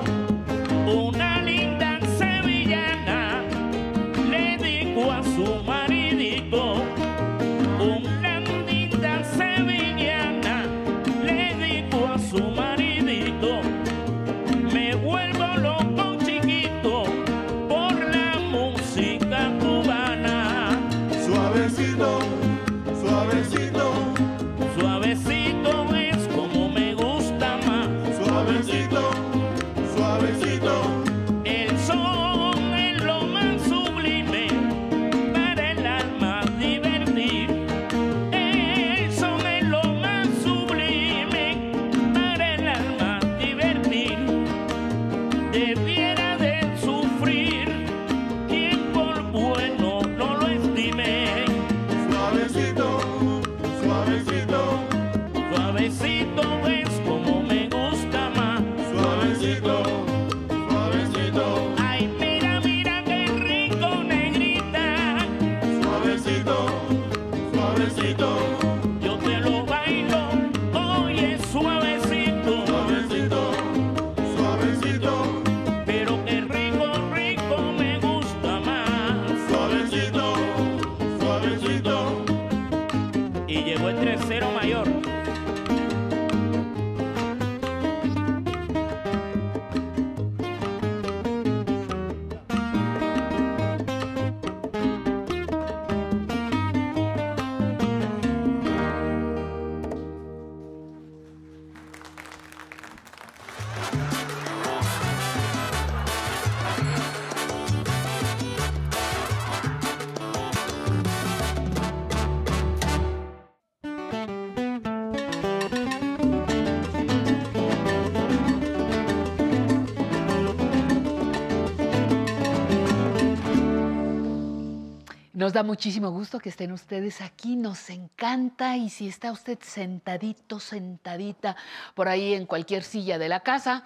Da 125.55 125.63
muchísimo 125.63 126.11
gusto 126.11 126.37
que 126.37 126.49
estén 126.49 126.73
ustedes 126.73 127.21
aquí, 127.21 127.55
nos 127.55 127.89
encanta 127.89 128.75
y 128.75 128.89
si 128.89 129.07
está 129.07 129.31
usted 129.31 129.57
sentadito, 129.61 130.59
sentadita 130.59 131.55
por 131.93 132.09
ahí 132.09 132.33
en 132.33 132.45
cualquier 132.45 132.83
silla 132.83 133.17
de 133.17 133.29
la 133.29 133.39
casa, 133.39 133.85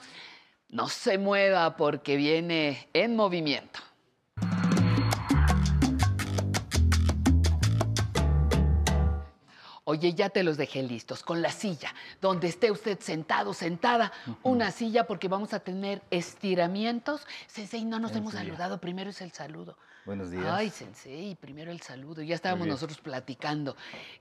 no 0.69 0.89
se 0.89 1.19
mueva 1.19 1.77
porque 1.77 2.15
viene 2.15 2.89
en 2.93 3.15
movimiento. 3.15 3.81
Oye, 9.89 10.13
ya 10.13 10.29
te 10.29 10.43
los 10.43 10.55
dejé 10.55 10.83
listos 10.83 11.23
con 11.23 11.41
la 11.41 11.49
silla, 11.49 11.95
donde 12.21 12.47
esté 12.47 12.69
usted 12.69 12.99
sentado, 12.99 13.55
sentada, 13.55 14.11
una 14.43 14.69
silla 14.69 15.07
porque 15.07 15.27
vamos 15.27 15.55
a 15.55 15.61
tener 15.61 16.03
estiramientos. 16.11 17.25
Sensei, 17.47 17.85
no 17.85 17.99
nos 17.99 18.15
hemos 18.15 18.35
saludado, 18.35 18.79
primero 18.79 19.09
es 19.09 19.19
el 19.21 19.31
saludo. 19.31 19.79
Buenos 20.05 20.29
días. 20.29 20.45
Ay, 20.47 20.69
Sensei, 20.69 21.33
primero 21.33 21.71
el 21.71 21.81
saludo. 21.81 22.21
Ya 22.21 22.35
estábamos 22.35 22.67
nosotros 22.67 22.99
platicando. 22.99 23.75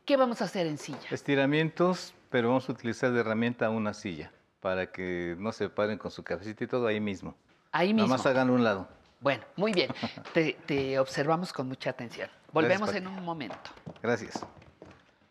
¿Qué 0.06 0.16
vamos 0.16 0.40
a 0.40 0.46
hacer 0.46 0.66
en 0.66 0.78
silla? 0.78 1.06
Estiramientos, 1.10 2.14
pero 2.30 2.48
vamos 2.48 2.66
a 2.70 2.72
utilizar 2.72 3.12
de 3.12 3.20
herramienta 3.20 3.68
una 3.68 3.92
silla 3.92 4.32
para 4.60 4.90
que 4.90 5.36
no 5.38 5.52
se 5.52 5.68
paren 5.68 5.98
con 5.98 6.10
su 6.10 6.22
cabecita 6.22 6.64
y 6.64 6.66
todo 6.66 6.86
ahí 6.86 6.98
mismo. 6.98 7.36
Ahí 7.72 7.92
Nada 7.92 8.04
mismo. 8.04 8.16
más 8.16 8.24
hagan 8.24 8.48
un 8.48 8.64
lado. 8.64 8.88
Bueno, 9.20 9.44
muy 9.56 9.72
bien. 9.72 9.90
Te, 10.32 10.54
te 10.64 10.98
observamos 10.98 11.52
con 11.52 11.68
mucha 11.68 11.90
atención. 11.90 12.30
Volvemos 12.54 12.94
en 12.94 13.06
un 13.06 13.22
momento. 13.22 13.70
Gracias. 14.02 14.42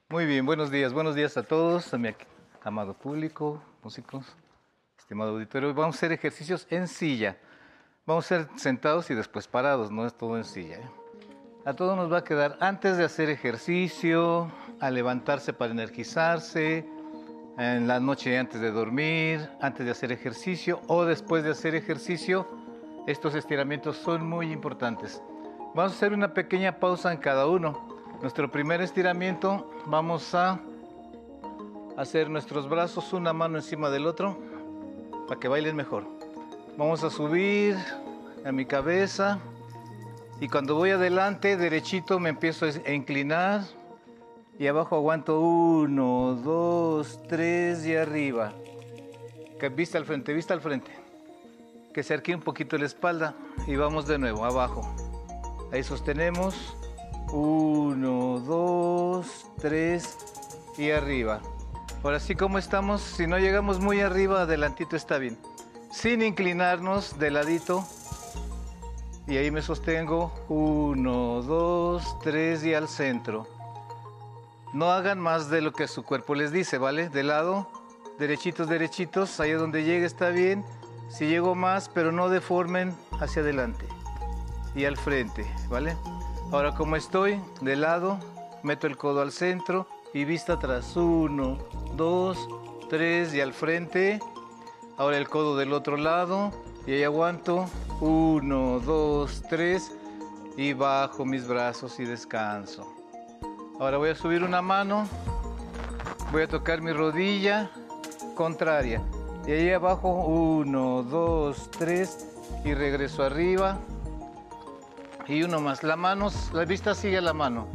Muy 0.10 0.26
bien, 0.26 0.46
buenos 0.46 0.72
días. 0.72 0.94
Buenos 0.94 1.16
días 1.16 1.36
a 1.36 1.44
todos, 1.44 1.94
a 1.94 1.98
mi 1.98 2.16
amado 2.64 2.94
público, 2.94 3.62
músicos, 3.84 4.38
estimado 4.98 5.32
auditorio. 5.32 5.74
Vamos 5.74 5.96
a 5.96 5.98
hacer 5.98 6.14
ejercicios 6.14 6.66
en 6.70 6.88
silla. 6.88 7.36
Vamos 8.06 8.24
a 8.24 8.28
ser 8.30 8.48
sentados 8.56 9.12
y 9.12 9.16
después 9.16 9.50
parados, 9.50 9.92
no 9.92 10.06
es 10.06 10.14
todo 10.14 10.38
en 10.38 10.46
silla. 10.46 10.78
¿eh? 10.78 10.90
A 11.66 11.74
todos 11.74 11.98
nos 11.98 12.10
va 12.10 12.20
a 12.20 12.24
quedar 12.24 12.58
antes 12.62 12.96
de 12.96 13.04
hacer 13.04 13.30
ejercicio, 13.30 14.50
a 14.80 14.90
levantarse 14.92 15.52
para 15.52 15.74
energizarse, 15.74 16.88
en 17.58 17.86
la 17.90 18.00
noche 18.00 18.38
antes 18.38 18.62
de 18.62 18.72
dormir, 18.72 19.50
antes 19.60 19.86
de 19.86 19.92
hacer 19.92 20.14
ejercicio 20.14 20.80
o 20.88 21.04
después 21.04 21.44
de 21.44 21.52
hacer 21.52 21.76
ejercicio. 21.76 22.48
Estos 23.08 23.36
estiramientos 23.36 23.98
son 23.98 24.26
muy 24.26 24.54
importantes. 24.54 25.22
Vamos 25.76 25.92
a 25.92 25.96
hacer 25.96 26.14
una 26.14 26.34
pequeña 26.34 26.80
pausa 26.80 27.12
en 27.12 27.20
cada 27.20 27.46
uno. 27.46 27.97
Nuestro 28.22 28.50
primer 28.50 28.82
estiramiento, 28.82 29.70
vamos 29.86 30.34
a 30.34 30.60
hacer 31.98 32.32
nuestros 32.32 32.68
brazos 32.68 33.14
una 33.14 33.32
mano 33.32 33.58
encima 33.58 33.92
del 33.92 34.08
otro 34.08 34.38
para 35.28 35.40
que 35.40 35.48
bailen 35.48 35.76
mejor. 35.76 36.06
Vamos 36.78 37.04
a 37.04 37.12
subir 37.12 37.78
a 38.44 38.52
mi 38.52 38.66
cabeza 38.66 39.38
y 40.42 40.48
cuando 40.48 40.74
voy 40.74 40.92
adelante, 40.92 41.58
derechito, 41.58 42.20
me 42.20 42.30
empiezo 42.30 42.66
a 42.66 42.92
inclinar 42.92 43.62
y 44.58 44.66
abajo 44.66 44.96
aguanto 44.96 45.40
uno, 45.40 46.40
dos, 46.44 47.20
tres 47.28 47.86
y 47.86 47.96
arriba. 47.96 48.52
Que 49.60 49.70
vista 49.70 50.00
al 50.00 50.06
frente, 50.06 50.34
vista 50.34 50.56
al 50.56 50.62
frente. 50.62 50.92
Que 51.94 52.02
se 52.02 52.20
un 52.34 52.42
poquito 52.42 52.80
la 52.80 52.86
espalda 52.88 53.36
y 53.68 53.76
vamos 53.76 54.08
de 54.08 54.18
nuevo, 54.18 54.44
abajo. 54.44 54.82
Ahí 55.72 55.84
sostenemos. 55.84 56.76
Uno, 57.32 58.40
dos, 58.40 59.48
tres 59.60 60.18
y 60.78 60.92
arriba. 60.92 61.42
Ahora 62.04 62.20
sí, 62.20 62.36
como 62.36 62.58
estamos? 62.58 63.02
Si 63.02 63.28
no 63.28 63.38
llegamos 63.38 63.80
muy 63.80 64.00
arriba, 64.00 64.44
adelantito 64.44 64.96
está 64.96 65.18
bien. 65.18 65.38
Sin 65.92 66.22
inclinarnos 66.22 67.20
de 67.20 67.32
ladito. 67.32 67.86
Y 69.28 69.36
ahí 69.36 69.52
me 69.52 69.62
sostengo. 69.62 70.32
Uno, 70.48 71.42
dos, 71.42 72.18
tres 72.22 72.64
y 72.64 72.74
al 72.74 72.88
centro. 72.88 73.46
No 74.74 74.92
hagan 74.92 75.20
más 75.20 75.50
de 75.50 75.62
lo 75.62 75.74
que 75.74 75.88
su 75.88 76.04
cuerpo 76.04 76.34
les 76.34 76.52
dice, 76.52 76.78
¿vale? 76.78 77.10
De 77.10 77.24
lado, 77.24 77.70
derechitos, 78.20 78.70
derechitos. 78.70 79.40
Ahí 79.42 79.52
donde 79.52 79.84
llegue 79.84 80.06
está 80.06 80.30
bien. 80.30 80.64
Si 81.10 81.26
llego 81.26 81.56
más, 81.56 81.90
pero 81.90 82.12
no 82.12 82.30
deformen 82.30 82.96
hacia 83.20 83.42
adelante. 83.42 83.86
Y 84.76 84.86
al 84.86 84.96
frente, 84.96 85.46
¿vale? 85.70 85.98
Ahora 86.50 86.74
como 86.74 86.96
estoy, 86.96 87.42
de 87.60 87.76
lado, 87.76 88.20
meto 88.64 88.88
el 88.88 88.96
codo 88.96 89.22
al 89.22 89.34
centro 89.34 89.86
y 90.14 90.24
vista 90.24 90.54
atrás. 90.54 90.96
Uno, 90.96 91.58
dos, 91.96 92.48
tres 92.90 93.34
y 93.34 93.42
al 93.42 93.54
frente. 93.54 94.22
Ahora 94.96 95.18
el 95.18 95.28
codo 95.28 95.58
del 95.58 95.74
otro 95.74 95.98
lado 95.98 96.52
y 96.86 96.94
ahí 96.94 97.04
aguanto. 97.04 97.66
Uno, 98.00 98.80
dos, 98.80 99.44
tres 99.50 99.92
y 100.56 100.72
bajo 100.72 101.26
mis 101.26 101.46
brazos 101.46 102.00
y 102.00 102.06
descanso. 102.06 102.88
Ahora 103.78 103.98
voy 103.98 104.12
a 104.12 104.16
subir 104.16 104.42
una 104.42 104.62
mano, 104.62 105.06
voy 106.32 106.44
a 106.44 106.48
tocar 106.48 106.82
mi 106.82 106.94
rodilla 106.94 107.70
contraria. 108.36 109.02
Y 109.46 109.52
ahí 109.52 109.72
abajo, 109.72 110.10
uno, 110.10 111.04
dos, 111.04 111.70
tres 111.72 112.26
y 112.64 112.74
regreso 112.74 113.24
arriba. 113.24 113.78
Y 115.28 115.44
uno 115.44 115.60
más. 115.60 115.84
La 115.84 115.96
mano, 115.96 116.30
la 116.54 116.66
vista 116.66 116.96
sigue 116.96 117.18
a 117.18 117.22
la 117.22 117.34
mano. 117.34 117.68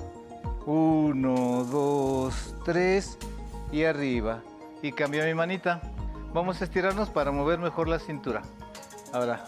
Uno, 0.64 1.64
dos, 1.64 2.54
tres 2.64 3.18
y 3.70 3.84
arriba. 3.84 4.42
Y 4.80 4.92
cambio 4.92 5.24
mi 5.24 5.34
manita. 5.34 5.80
Vamos 6.32 6.60
a 6.60 6.64
estirarnos 6.64 7.10
para 7.10 7.30
mover 7.30 7.58
mejor 7.58 7.88
la 7.88 7.98
cintura. 7.98 8.42
Ahora, 9.12 9.44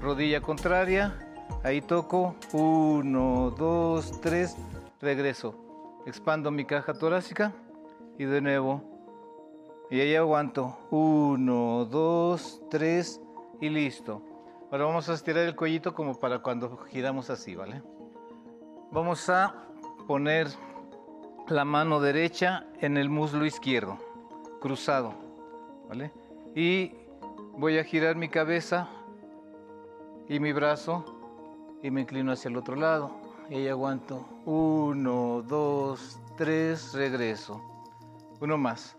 rodilla 0.00 0.40
contraria. 0.40 1.14
Ahí 1.64 1.80
toco. 1.80 2.36
Uno, 2.52 3.52
dos, 3.58 4.20
tres. 4.20 4.56
Regreso. 5.00 5.54
Expando 6.06 6.52
mi 6.52 6.64
caja 6.64 6.94
torácica. 6.94 7.52
Y 8.16 8.24
de 8.24 8.40
nuevo. 8.40 8.82
Y 9.90 10.00
ahí 10.00 10.14
aguanto. 10.14 10.78
Uno, 10.90 11.84
dos, 11.84 12.62
tres. 12.70 13.20
Y 13.60 13.70
listo. 13.70 14.22
Ahora 14.70 14.84
vamos 14.84 15.08
a 15.08 15.14
estirar 15.14 15.44
el 15.46 15.56
cuellito 15.56 15.94
como 15.94 16.20
para 16.20 16.38
cuando 16.38 16.78
giramos 16.90 17.28
así, 17.28 17.56
¿vale? 17.56 17.82
Vamos 18.92 19.28
a 19.28 19.66
poner 20.06 20.46
la 21.48 21.64
mano 21.64 21.98
derecha 21.98 22.66
en 22.80 22.96
el 22.96 23.10
muslo 23.10 23.44
izquierdo, 23.44 23.98
cruzado, 24.60 25.14
¿vale? 25.88 26.12
Y 26.54 26.94
voy 27.54 27.78
a 27.78 27.84
girar 27.84 28.14
mi 28.14 28.28
cabeza 28.28 28.88
y 30.28 30.38
mi 30.38 30.52
brazo 30.52 31.04
y 31.82 31.90
me 31.90 32.02
inclino 32.02 32.30
hacia 32.30 32.48
el 32.48 32.56
otro 32.56 32.76
lado. 32.76 33.10
Y 33.48 33.54
ahí 33.54 33.68
aguanto. 33.68 34.24
Uno, 34.44 35.42
dos, 35.48 36.20
tres, 36.36 36.94
regreso. 36.94 37.60
Uno 38.40 38.56
más. 38.56 38.96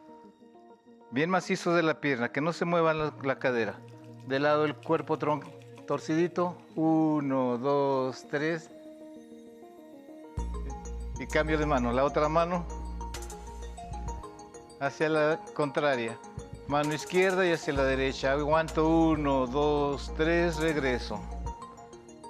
Bien 1.11 1.29
macizo 1.29 1.73
de 1.73 1.83
la 1.83 2.01
pierna, 2.01 2.33
que 2.33 2.41
no 2.41 2.51
se 2.51 2.65
mueva 2.65 2.93
la, 2.93 3.39
cadera. 3.39 3.79
Del 4.27 4.43
lado 4.43 4.63
del 4.63 4.75
cuerpo 4.75 5.17
tronco 5.17 5.60
torcidito. 5.91 6.55
Uno, 6.77 7.57
dos, 7.57 8.25
tres. 8.31 8.69
Y 11.19 11.27
cambio 11.27 11.57
de 11.57 11.65
mano. 11.65 11.91
La 11.91 12.05
otra 12.05 12.29
mano 12.29 12.65
hacia 14.79 15.09
la 15.09 15.39
contraria. 15.53 16.17
Mano 16.69 16.93
izquierda 16.93 17.45
y 17.45 17.51
hacia 17.51 17.73
la 17.73 17.83
derecha. 17.83 18.31
Aguanto. 18.31 18.87
Uno, 18.87 19.47
dos, 19.47 20.13
tres. 20.15 20.61
Regreso. 20.61 21.19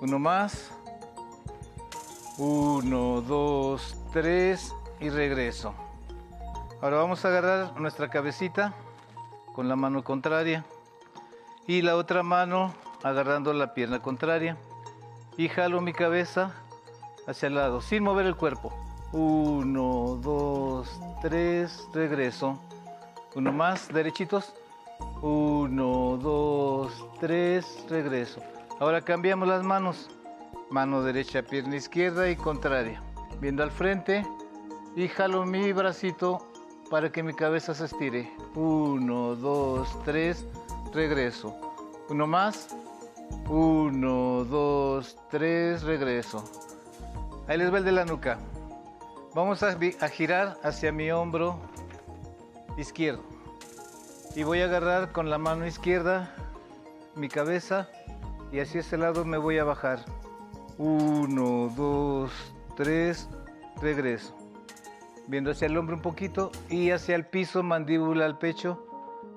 Uno 0.01 0.17
más. 0.17 0.71
Uno, 2.39 3.21
dos, 3.21 3.95
tres. 4.11 4.73
Y 4.99 5.09
regreso. 5.11 5.75
Ahora 6.81 6.97
vamos 6.97 7.23
a 7.23 7.27
agarrar 7.27 7.79
nuestra 7.79 8.09
cabecita 8.09 8.73
con 9.53 9.69
la 9.69 9.75
mano 9.75 10.03
contraria. 10.03 10.65
Y 11.67 11.83
la 11.83 11.95
otra 11.95 12.23
mano 12.23 12.73
agarrando 13.03 13.53
la 13.53 13.73
pierna 13.73 14.01
contraria 14.01 14.57
y 15.37 15.47
jalo 15.47 15.81
mi 15.81 15.93
cabeza 15.93 16.53
hacia 17.27 17.47
el 17.47 17.55
lado 17.55 17.81
sin 17.81 18.03
mover 18.03 18.25
el 18.25 18.35
cuerpo. 18.35 18.73
Uno, 19.13 20.19
dos, 20.21 20.99
tres, 21.21 21.87
regreso. 21.93 22.59
Uno 23.35 23.51
más, 23.51 23.89
derechitos. 23.89 24.53
Uno, 25.21 26.17
dos, 26.21 27.05
tres, 27.19 27.85
regreso. 27.89 28.41
Ahora 28.79 29.01
cambiamos 29.01 29.47
las 29.47 29.63
manos. 29.63 30.09
Mano 30.69 31.03
derecha, 31.03 31.43
pierna 31.43 31.75
izquierda 31.75 32.29
y 32.29 32.35
contraria. 32.35 33.01
Viendo 33.41 33.63
al 33.63 33.71
frente 33.71 34.25
y 34.95 35.07
jalo 35.07 35.45
mi 35.45 35.73
bracito 35.73 36.47
para 36.89 37.11
que 37.11 37.23
mi 37.23 37.33
cabeza 37.33 37.73
se 37.73 37.85
estire. 37.85 38.31
Uno, 38.55 39.35
dos, 39.35 39.89
tres, 40.05 40.47
regreso. 40.93 41.53
Uno 42.09 42.27
más. 42.27 42.75
Uno, 43.49 44.45
dos, 44.45 45.17
tres, 45.29 45.83
regreso. 45.83 46.43
Ahí 47.47 47.57
les 47.57 47.73
va 47.73 47.79
el 47.79 47.85
de 47.85 47.91
la 47.91 48.05
nuca. 48.05 48.39
Vamos 49.33 49.63
a, 49.63 49.77
girar 50.09 50.57
hacia 50.63 50.91
mi 50.91 51.11
hombro 51.11 51.59
izquierdo. 52.77 53.23
Y 54.35 54.43
voy 54.43 54.61
a 54.61 54.65
agarrar 54.65 55.11
con 55.11 55.29
la 55.29 55.37
mano 55.37 55.65
izquierda 55.65 56.33
mi 57.15 57.29
cabeza 57.29 57.89
y 58.51 58.59
hacia 58.59 58.81
ese 58.81 58.97
lado 58.97 59.25
me 59.25 59.37
voy 59.37 59.57
a 59.57 59.63
bajar. 59.63 60.03
Uno, 60.77 61.71
dos, 61.75 62.31
tres, 62.75 63.29
regreso. 63.81 64.35
Viendo 65.27 65.51
hacia 65.51 65.67
el 65.67 65.77
hombro 65.77 65.95
un 65.95 66.01
poquito 66.01 66.51
y 66.69 66.91
hacia 66.91 67.15
el 67.15 67.25
piso, 67.25 67.63
mandíbula 67.63 68.25
al 68.25 68.37
pecho. 68.37 68.85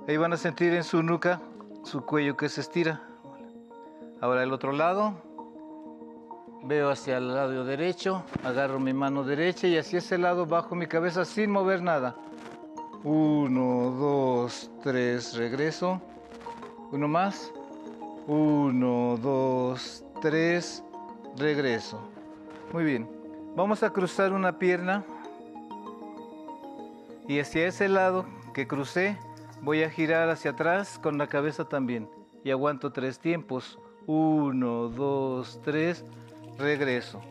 Ahí 0.09 0.17
van 0.17 0.33
a 0.33 0.37
sentir 0.37 0.75
en 0.75 0.85
su 0.85 1.03
nuca 1.03 1.41
su 1.85 2.05
cuello 2.05 2.37
que 2.37 2.49
se 2.49 2.63
estira. 2.63 3.14
Ahora 4.21 4.43
el 4.43 4.53
otro 4.53 4.73
lado. 4.73 5.15
Veo 6.67 6.89
hacia 6.89 7.19
el 7.19 7.35
lado 7.35 7.65
derecho, 7.67 8.23
agarro 8.43 8.81
mi 8.81 8.95
mano 8.95 9.23
derecha 9.23 9.67
y 9.67 9.77
hacia 9.77 9.99
ese 9.99 10.17
lado 10.17 10.47
bajo 10.47 10.75
mi 10.75 10.87
cabeza 10.87 11.27
sin 11.27 11.51
mover 11.51 11.83
nada. 11.83 12.17
Uno, 13.03 13.91
dos, 13.91 14.71
tres, 14.83 15.37
regreso. 15.37 16.01
Uno 16.91 17.07
más. 17.07 17.53
Uno, 18.27 19.19
dos, 19.21 20.07
tres, 20.23 20.83
regreso. 21.37 22.01
Muy 22.73 22.85
bien. 22.85 23.07
Vamos 23.55 23.83
a 23.83 23.91
cruzar 23.91 24.33
una 24.33 24.59
pierna 24.59 25.05
y 27.29 27.41
hacia 27.41 27.67
ese 27.67 27.89
lado 27.89 28.25
que 28.55 28.67
crucé 28.67 29.19
voy 29.61 29.83
a 29.83 29.91
girar 29.91 30.31
hacia 30.31 30.53
atrás 30.53 30.99
con 30.99 31.19
la 31.19 31.27
cabeza 31.27 31.67
también 31.67 32.09
y 32.43 32.51
aguanto 32.51 32.91
tres 32.91 33.19
tiempos. 33.19 33.79
Uno, 34.07 34.89
dos, 34.89 35.61
tres, 35.65 36.05
regreso. 36.59 37.23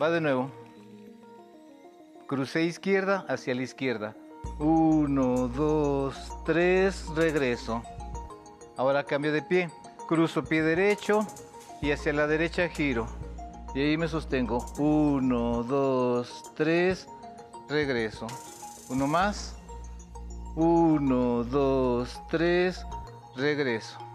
Va 0.00 0.10
de 0.10 0.20
nuevo. 0.20 0.50
Crucé 2.26 2.64
izquierda 2.64 3.24
hacia 3.28 3.54
la 3.54 3.62
izquierda. 3.62 4.16
Uno, 4.58 5.48
dos, 5.48 6.32
tres, 6.44 7.06
regreso. 7.14 7.82
Ahora 8.76 9.04
cambio 9.04 9.32
de 9.32 9.42
pie. 9.42 9.70
Cruzo 10.08 10.42
pie 10.42 10.62
derecho 10.62 11.26
y 11.80 11.92
hacia 11.92 12.12
la 12.12 12.26
derecha 12.26 12.68
giro. 12.68 13.06
Y 13.74 13.80
ahí 13.80 13.96
me 13.96 14.08
sostengo. 14.08 14.66
Uno, 14.78 15.62
dos, 15.62 16.52
tres, 16.56 17.06
regreso. 17.68 18.26
Uno 18.88 19.06
más. 19.06 19.54
Uno, 20.56 21.44
dos, 21.44 22.20
tres, 22.28 22.84
regreso. 23.36 24.07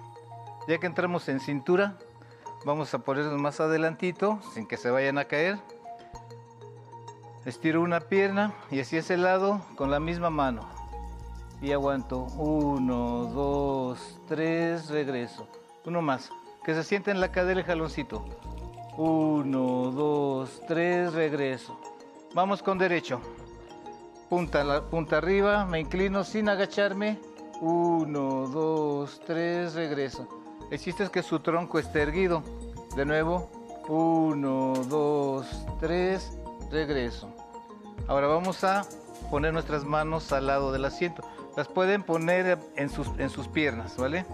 Ya 0.67 0.77
que 0.77 0.87
entramos 0.87 1.27
en 1.27 1.41
cintura, 1.41 1.97
vamos 2.65 2.93
a 2.93 2.99
ponernos 2.99 3.39
más 3.39 3.59
adelantito, 3.59 4.39
sin 4.53 4.65
que 4.65 4.77
se 4.77 4.89
vayan 4.89 5.17
a 5.17 5.25
caer. 5.25 5.59
Estiro 7.45 7.81
una 7.81 7.99
pierna 7.99 8.53
y 8.71 8.79
así 8.79 8.95
ese 8.95 9.17
lado 9.17 9.61
con 9.75 9.91
la 9.91 9.99
misma 9.99 10.29
mano. 10.29 10.69
Y 11.61 11.73
aguanto. 11.73 12.27
Uno, 12.37 13.25
dos, 13.25 14.21
tres, 14.27 14.89
regreso. 14.89 15.47
Uno 15.85 16.01
más. 16.01 16.29
Que 16.63 16.73
se 16.73 16.83
siente 16.83 17.11
en 17.11 17.19
la 17.19 17.31
cadera 17.31 17.59
el 17.59 17.65
jaloncito. 17.65 18.23
Uno, 18.95 19.91
dos, 19.91 20.61
tres, 20.65 21.13
regreso. 21.13 21.77
Vamos 22.33 22.63
con 22.63 22.77
derecho. 22.77 23.19
Punta, 24.29 24.63
la, 24.63 24.81
punta 24.81 25.17
arriba, 25.17 25.65
me 25.65 25.81
inclino 25.81 26.23
sin 26.23 26.47
agacharme. 26.47 27.19
Uno, 27.59 28.47
dos, 28.47 29.21
tres, 29.25 29.73
regreso. 29.73 30.42
El 30.73 30.79
chiste 30.79 31.03
es 31.03 31.11
que 31.11 31.21
su 31.21 31.39
tronco 31.39 31.77
esté 31.77 32.01
erguido. 32.01 32.41
De 32.95 33.05
nuevo, 33.05 33.47
uno, 33.89 34.73
dos, 34.89 35.45
tres, 35.79 36.31
regreso. 36.71 37.29
Ahora 38.07 38.25
vamos 38.25 38.63
a 38.63 38.83
poner 39.29 39.53
nuestras 39.53 39.83
manos 39.83 40.31
al 40.31 40.47
lado 40.47 40.71
del 40.71 40.83
asiento. 40.85 41.21
Las 41.55 41.67
pueden 41.67 42.01
poner 42.01 42.57
en 42.75 42.89
sus, 42.89 43.07
en 43.19 43.29
sus 43.29 43.47
piernas, 43.47 43.97
¿vale? 43.97 44.25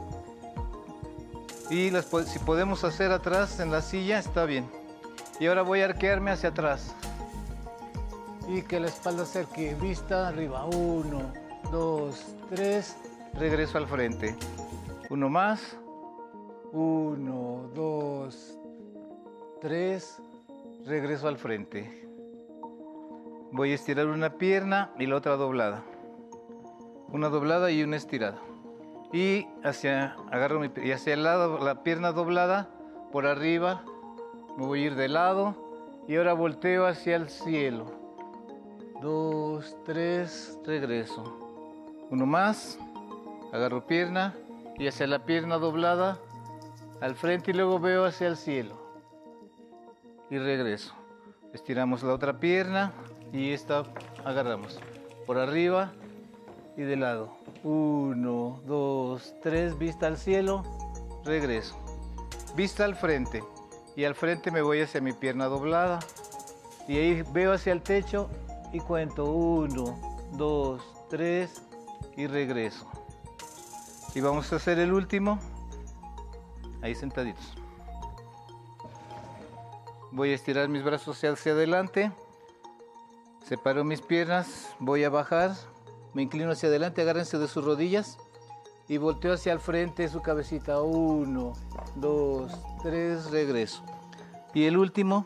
Y 1.70 1.90
las, 1.90 2.06
si 2.06 2.40
podemos 2.40 2.86
hacer 2.86 3.12
atrás 3.12 3.60
en 3.60 3.70
la 3.70 3.82
silla, 3.82 4.18
está 4.18 4.46
bien. 4.46 4.66
Y 5.42 5.48
ahora 5.48 5.64
voy 5.64 5.82
a 5.82 5.88
arquearme 5.88 6.32
hacia 6.32 6.52
atrás. 6.52 6.96
Y 8.48 8.62
que 8.62 8.80
la 8.80 8.88
espalda 8.88 9.24
acerque, 9.24 9.76
vista 9.76 10.30
arriba. 10.30 10.64
Uno, 10.68 11.34
dos, 11.70 12.24
tres. 12.50 12.96
Regreso 13.34 13.78
al 13.78 13.88
frente. 13.88 14.38
Uno 15.10 15.28
más. 15.28 15.76
Uno, 16.72 17.70
dos, 17.74 18.60
tres. 19.62 20.22
Regreso 20.86 21.28
al 21.28 21.38
frente. 21.38 22.08
Voy 23.52 23.72
a 23.72 23.76
estirar 23.76 24.08
una 24.08 24.38
pierna 24.38 24.92
y 25.00 25.08
la 25.08 25.16
otra 25.16 25.36
doblada. 25.36 25.84
Una 27.12 27.30
doblada 27.30 27.72
y 27.72 27.84
una 27.84 27.98
estirada. 27.98 28.40
Y 29.12 29.48
hacia, 29.64 30.16
agarro 30.32 30.60
mi, 30.60 30.70
y 30.84 30.92
hacia 30.92 31.16
el 31.16 31.24
lado, 31.24 31.58
la 31.60 31.82
pierna 31.82 32.12
doblada, 32.12 32.70
por 33.12 33.26
arriba, 33.26 33.84
me 34.56 34.66
voy 34.66 34.84
a 34.84 34.86
ir 34.88 34.96
de 34.96 35.08
lado 35.08 36.04
y 36.08 36.16
ahora 36.16 36.34
volteo 36.34 36.86
hacia 36.86 37.16
el 37.16 37.30
cielo. 37.30 37.86
Dos, 39.02 39.76
tres, 39.86 40.60
regreso. 40.66 41.24
Uno 42.12 42.26
más, 42.26 42.78
agarro 43.52 43.88
pierna 43.88 44.36
y 44.78 44.88
hacia 44.88 45.08
la 45.08 45.26
pierna 45.26 45.58
doblada, 45.58 46.20
al 47.02 47.16
frente 47.16 47.52
y 47.52 47.54
luego 47.54 47.80
veo 47.80 48.06
hacia 48.06 48.28
el 48.28 48.38
cielo. 48.38 48.76
Y 50.30 50.38
regreso. 50.38 50.94
Estiramos 51.54 52.04
la 52.04 52.14
otra 52.14 52.40
pierna 52.40 52.94
y 53.34 53.52
esta 53.52 53.84
agarramos. 54.24 54.80
Por 55.26 55.38
arriba 55.38 55.92
y 56.78 56.84
de 56.84 56.96
lado. 56.96 57.38
Uno, 57.64 58.62
dos, 58.66 59.34
tres, 59.42 59.78
vista 59.78 60.08
al 60.08 60.18
cielo, 60.18 60.64
regreso. 61.26 61.78
Vista 62.56 62.86
al 62.86 62.96
frente. 62.96 63.44
Y 63.96 64.06
al 64.06 64.16
frente 64.16 64.52
me 64.52 64.62
voy 64.62 64.82
hacia 64.82 65.02
mi 65.02 65.14
pierna 65.14 65.46
doblada. 65.46 66.00
Y 66.88 66.98
ahí 66.98 67.24
veo 67.34 67.54
hacia 67.54 67.74
el 67.74 67.82
techo 67.82 68.30
y 68.72 68.80
cuento. 68.80 69.26
Uno, 69.26 70.00
dos, 70.34 70.82
tres 71.10 71.64
y 72.16 72.28
regreso. 72.28 72.90
Y 74.16 74.22
vamos 74.22 74.52
a 74.54 74.58
hacer 74.58 74.80
el 74.80 74.94
último. 74.94 75.40
Ahí 76.82 76.96
sentaditos. 76.96 77.56
Voy 80.12 80.32
a 80.32 80.36
estirar 80.36 80.70
mis 80.70 80.84
brazos 80.84 81.24
hacia, 81.24 81.52
adelante. 81.52 82.12
Separo 83.46 83.84
mis 83.84 84.02
piernas. 84.02 84.74
Voy 84.80 85.04
a 85.04 85.10
bajar. 85.10 85.56
Me 86.14 86.24
inclino 86.24 86.52
hacia 86.52 86.70
adelante. 86.70 87.02
Agárrense 87.02 87.38
de 87.38 87.48
sus 87.48 87.64
rodillas. 87.64 88.18
Y 88.88 88.98
volteo 88.98 89.34
hacia 89.34 89.54
el 89.54 89.60
frente 89.60 90.08
su 90.10 90.22
cabecita. 90.22 90.82
Uno, 90.82 91.54
dos, 91.96 92.52
tres. 92.82 93.30
Regreso. 93.30 93.84
Y 94.54 94.66
el 94.66 94.78
último. 94.78 95.26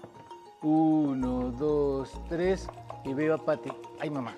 Uno, 0.61 1.51
dos, 1.51 2.11
tres. 2.27 2.67
Y 3.05 3.13
veo 3.13 3.35
a 3.35 3.37
Pati. 3.37 3.71
Ay, 3.99 4.09
mamá. 4.09 4.35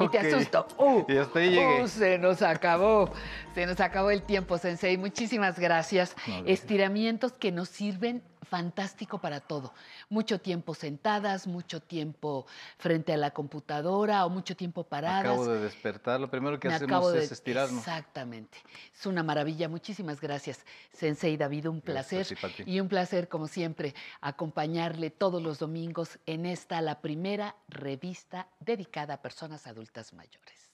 Y 0.00 0.08
te 0.08 0.18
Ok. 0.18 0.24
asustó. 0.34 0.66
Uh, 0.78 1.04
Y 1.08 1.16
hasta 1.16 1.38
ahí 1.38 1.50
llegué. 1.50 1.82
uh, 1.82 1.88
se 1.88 2.18
nos 2.18 2.42
acabó. 2.42 3.10
Se 3.54 3.66
nos 3.66 3.80
acabó 3.80 4.10
el 4.10 4.22
tiempo, 4.22 4.58
Sensei. 4.58 4.96
Muchísimas 4.96 5.58
gracias. 5.58 6.14
No, 6.26 6.34
gracias. 6.34 6.60
Estiramientos 6.60 7.32
que 7.32 7.52
nos 7.52 7.68
sirven 7.68 8.22
fantástico 8.52 9.18
para 9.18 9.40
todo. 9.40 9.72
Mucho 10.10 10.38
tiempo 10.38 10.74
sentadas, 10.74 11.46
mucho 11.46 11.80
tiempo 11.80 12.44
frente 12.76 13.14
a 13.14 13.16
la 13.16 13.30
computadora 13.30 14.26
o 14.26 14.28
mucho 14.28 14.54
tiempo 14.54 14.84
paradas. 14.84 15.24
Acabo 15.24 15.46
de 15.46 15.58
despertar. 15.60 16.20
Lo 16.20 16.28
primero 16.30 16.60
que 16.60 16.68
Me 16.68 16.74
hacemos 16.74 17.14
de- 17.14 17.24
es 17.24 17.32
estirarnos. 17.32 17.78
Exactamente. 17.78 18.58
Es 18.94 19.06
una 19.06 19.22
maravilla. 19.22 19.70
Muchísimas 19.70 20.20
gracias, 20.20 20.66
Sensei 20.92 21.38
David. 21.38 21.66
Un 21.70 21.80
placer. 21.80 22.26
Gracias 22.28 22.68
y 22.68 22.78
un 22.78 22.88
placer, 22.88 23.26
como 23.30 23.48
siempre, 23.48 23.94
acompañarle 24.20 25.08
todos 25.08 25.42
los 25.42 25.58
domingos 25.58 26.18
en 26.26 26.44
esta, 26.44 26.82
la 26.82 27.00
primera 27.00 27.56
revista 27.68 28.48
dedicada 28.60 29.14
a 29.14 29.22
personas 29.22 29.66
adultas 29.66 30.12
mayores. 30.12 30.70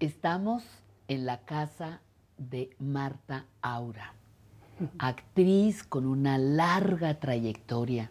Estamos 0.00 0.64
en 1.06 1.24
la 1.24 1.38
casa 1.44 2.00
de 2.36 2.70
Marta 2.80 3.46
Aura, 3.62 4.14
actriz 4.98 5.84
con 5.84 6.04
una 6.04 6.36
larga 6.36 7.20
trayectoria. 7.20 8.10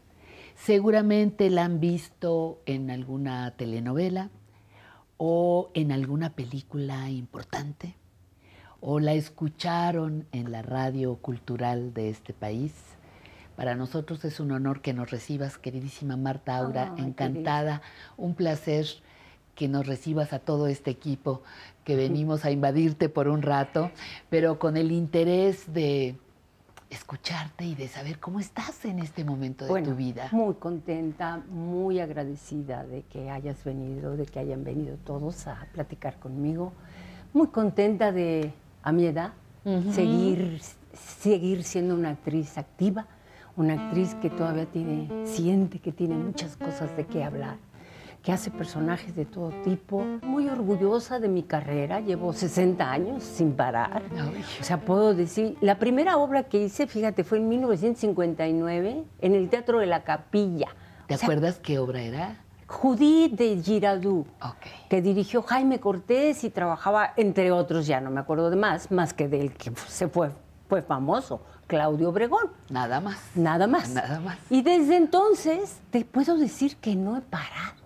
Seguramente 0.56 1.50
la 1.50 1.66
han 1.66 1.82
visto 1.82 2.62
en 2.66 2.90
alguna 2.90 3.52
telenovela 3.58 4.30
o 5.18 5.72
en 5.74 5.92
alguna 5.92 6.30
película 6.30 7.10
importante 7.10 7.96
o 8.80 9.02
la 9.02 9.14
escucharon 9.14 10.26
en 10.32 10.54
la 10.54 10.62
radio 10.62 11.18
cultural 11.18 11.94
de 11.94 12.10
este 12.10 12.34
país. 12.34 12.74
Para 13.58 13.76
nosotros 13.76 14.24
es 14.24 14.40
un 14.40 14.54
honor 14.54 14.82
que 14.82 14.94
nos 14.94 15.12
recibas, 15.12 15.58
queridísima 15.58 16.16
Marta 16.16 16.56
Aura, 16.56 16.96
encantada, 16.98 17.82
un 18.16 18.36
placer 18.36 18.86
que 19.56 19.68
nos 19.68 19.86
recibas 19.86 20.34
a 20.34 20.40
todo 20.40 20.68
este 20.68 20.92
equipo 20.92 21.42
que 21.84 21.96
venimos 21.96 22.46
a 22.46 22.52
invadirte 22.52 23.10
por 23.10 23.28
un 23.28 23.42
rato, 23.42 23.92
pero 24.30 24.58
con 24.58 24.78
el 24.78 24.92
interés 24.92 25.74
de 25.74 26.16
escucharte 26.90 27.66
y 27.66 27.76
de 27.76 27.88
saber 27.88 28.20
cómo 28.20 28.40
estás 28.40 28.86
en 28.86 29.00
este 29.00 29.24
momento 29.24 29.66
de 29.66 29.72
Bueno, 29.72 29.90
tu 29.90 29.96
vida. 29.96 30.30
Muy 30.32 30.54
contenta, 30.56 31.42
muy 31.50 32.00
agradecida 32.00 32.84
de 32.86 33.02
que 33.04 33.30
hayas 33.30 33.64
venido, 33.64 34.16
de 34.16 34.26
que 34.26 34.40
hayan 34.40 34.64
venido 34.64 34.98
todos 35.04 35.48
a 35.48 35.68
platicar 35.74 36.20
conmigo. 36.20 36.72
Muy 37.34 37.48
contenta 37.48 38.12
de, 38.12 38.54
a 38.84 38.92
mi 38.92 39.06
edad, 39.06 39.34
seguir, 39.92 40.62
seguir 40.94 41.64
siendo 41.64 41.96
una 41.96 42.12
actriz 42.12 42.58
activa, 42.58 43.08
una 43.56 43.88
actriz 43.88 44.14
que 44.16 44.30
todavía 44.30 44.66
tiene, 44.68 45.26
siente 45.26 45.80
que 45.80 45.92
tiene 45.92 46.16
muchas 46.16 46.56
cosas 46.56 46.96
de 46.96 47.06
qué 47.06 47.24
hablar, 47.24 47.58
que 48.24 48.32
hace 48.32 48.50
personajes 48.50 49.16
de 49.16 49.26
todo 49.26 49.50
tipo. 49.64 50.02
Muy 50.24 50.48
orgullosa 50.48 51.20
de 51.20 51.28
mi 51.28 51.44
carrera, 51.44 52.00
llevo 52.00 52.32
60 52.32 52.90
años 52.90 53.22
sin 53.22 53.52
parar. 53.54 54.02
O 54.62 54.64
sea, 54.64 54.78
puedo 54.80 55.14
decir, 55.14 55.58
la 55.60 55.78
primera 55.78 56.18
obra 56.18 56.44
que 56.44 56.64
hice, 56.64 56.88
fíjate, 56.88 57.26
fue 57.26 57.40
en 57.40 57.50
1959 57.50 59.04
en 59.20 59.36
el 59.36 59.50
Teatro 59.50 59.80
de 59.80 59.88
la 59.88 60.04
Capilla. 60.04 60.70
¿Te 61.08 61.16
O 61.16 61.18
sea, 61.18 61.26
acuerdas 61.28 61.60
qué 61.60 61.78
obra 61.80 62.02
era? 62.02 62.38
Judith 62.66 63.34
de 63.34 63.62
Girardot, 63.62 64.26
que 64.90 65.02
dirigió 65.02 65.44
Jaime 65.44 65.82
Cortés 65.82 66.46
y 66.46 66.50
trabajaba, 66.50 67.14
entre 67.18 67.52
otros, 67.52 67.86
ya 67.86 68.00
no 68.00 68.10
me 68.10 68.22
acuerdo 68.22 68.50
de 68.50 68.56
más, 68.56 68.90
más 68.90 69.14
que 69.14 69.28
del 69.28 69.54
que 69.54 69.72
se 69.88 70.08
fue, 70.08 70.32
fue 70.70 70.82
famoso, 70.82 71.42
Claudio 71.68 72.10
Obregón. 72.10 72.52
Nada 72.70 73.02
más. 73.02 73.20
Nada 73.36 73.68
más. 73.68 73.90
Nada 73.90 74.22
más. 74.22 74.40
Y 74.50 74.62
desde 74.62 74.96
entonces 74.96 75.82
te 75.92 76.06
puedo 76.06 76.38
decir 76.38 76.78
que 76.78 76.96
no 76.96 77.18
he 77.18 77.22
parado. 77.22 77.83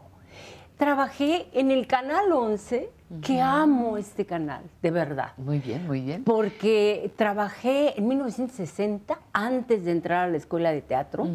Trabajé 0.77 1.47
en 1.53 1.71
el 1.71 1.87
Canal 1.87 2.31
11, 2.31 2.91
que 3.23 3.41
amo 3.41 3.97
este 3.97 4.27
canal, 4.27 4.61
de 4.83 4.91
verdad. 4.91 5.31
Muy 5.37 5.57
bien, 5.57 5.87
muy 5.87 6.01
bien. 6.01 6.23
Porque 6.23 7.11
trabajé 7.15 7.97
en 7.97 8.07
1960, 8.07 9.19
antes 9.33 9.85
de 9.85 9.91
entrar 9.91 10.25
a 10.25 10.27
la 10.29 10.37
escuela 10.37 10.71
de 10.71 10.83
teatro. 10.83 11.27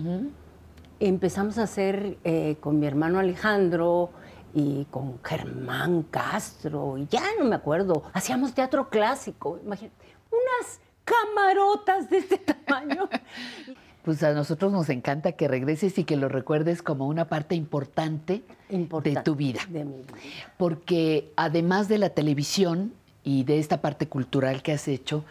Empezamos 1.00 1.58
a 1.58 1.64
hacer 1.64 2.18
eh, 2.22 2.56
con 2.60 2.78
mi 2.78 2.86
hermano 2.86 3.18
Alejandro 3.18 4.10
y 4.54 4.84
con 4.92 5.18
Germán 5.24 6.04
Castro, 6.04 6.96
y 6.98 7.06
ya 7.06 7.22
no 7.38 7.44
me 7.46 7.56
acuerdo, 7.56 8.04
hacíamos 8.12 8.54
teatro 8.54 8.90
clásico, 8.90 9.58
imagínate, 9.64 9.96
unas 10.30 10.78
camarotas 11.04 12.08
de 12.08 12.18
este 12.18 12.38
tamaño. 12.38 13.08
Pues 14.04 14.22
a 14.24 14.32
nosotros 14.32 14.72
nos 14.72 14.88
encanta 14.88 15.32
que 15.32 15.46
regreses 15.46 15.96
y 15.98 16.04
que 16.04 16.16
lo 16.16 16.28
recuerdes 16.28 16.82
como 16.82 17.06
una 17.06 17.26
parte 17.28 17.54
importante, 17.54 18.42
de 18.68 19.16
tu 19.22 19.36
vida. 19.36 19.60
De 19.68 19.84
mi 19.84 19.98
vida. 19.98 20.14
Porque 20.56 21.30
además 21.36 21.88
de 21.88 21.98
la 21.98 22.10
televisión 22.10 22.92
y 23.22 23.44
de 23.44 23.58
esta 23.58 23.80
parte 23.80 24.08
cultural 24.08 24.62
que 24.62 24.72
has 24.72 24.88
hecho, 24.88 25.24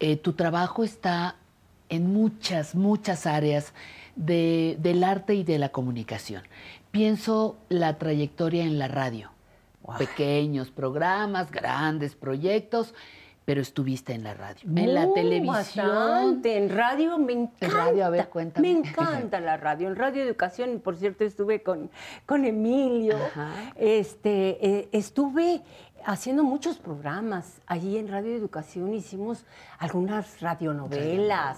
eh, 0.00 0.16
tu 0.16 0.32
trabajo 0.32 0.82
está 0.82 1.36
en 1.90 2.12
muchas, 2.12 2.74
muchas 2.74 3.24
áreas 3.26 3.72
de- 4.16 4.76
del 4.80 5.04
arte 5.04 5.34
y 5.34 5.44
de 5.44 5.58
la 5.58 5.68
comunicación. 5.68 6.42
Pienso 6.90 7.56
la 7.68 7.98
trayectoria 7.98 8.64
en 8.64 8.78
la 8.78 8.88
radio. 8.88 9.30
Pequeños 9.96 10.70
programas, 10.70 11.50
grandes 11.50 12.14
proyectos, 12.14 12.94
pero 13.48 13.62
estuviste 13.62 14.12
en 14.12 14.24
la 14.24 14.34
radio. 14.34 14.60
en 14.76 14.92
la 14.92 15.10
televisión. 15.14 15.46
Bastante. 15.88 16.58
En 16.58 16.68
radio 16.68 17.18
me 17.18 17.32
encanta. 17.32 17.64
En 17.64 17.72
radio, 17.72 18.04
a 18.04 18.10
ver, 18.10 18.28
cuéntame. 18.28 18.70
Me 18.74 18.78
encanta 18.80 19.40
la 19.40 19.56
radio. 19.56 19.88
En 19.88 19.96
Radio 19.96 20.22
Educación, 20.22 20.80
por 20.84 20.96
cierto, 20.98 21.24
estuve 21.24 21.62
con, 21.62 21.88
con 22.26 22.44
Emilio. 22.44 23.16
Este, 23.74 24.58
eh, 24.60 24.88
estuve 24.92 25.62
haciendo 26.04 26.44
muchos 26.44 26.76
programas. 26.76 27.62
Allí 27.66 27.96
en 27.96 28.08
Radio 28.08 28.36
Educación 28.36 28.92
hicimos 28.92 29.46
algunas 29.78 30.42
radionovelas. 30.42 31.56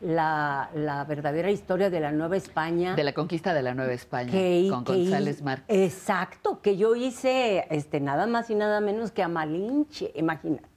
La, 0.00 0.70
la 0.74 1.04
verdadera 1.04 1.52
historia 1.52 1.88
de 1.88 2.00
la 2.00 2.10
Nueva 2.10 2.36
España. 2.36 2.96
De 2.96 3.04
la 3.04 3.12
conquista 3.14 3.54
de 3.54 3.62
la 3.62 3.74
Nueva 3.74 3.92
España, 3.92 4.32
que- 4.32 4.66
con 4.70 4.84
que 4.84 4.92
González 4.92 5.40
Márquez. 5.40 5.64
Exacto, 5.86 6.60
que 6.60 6.76
yo 6.76 6.96
hice 6.96 7.64
este, 7.70 8.00
nada 8.00 8.26
más 8.26 8.50
y 8.50 8.56
nada 8.56 8.80
menos 8.80 9.12
que 9.12 9.22
a 9.22 9.28
Malinche, 9.28 10.10
imagínate. 10.16 10.75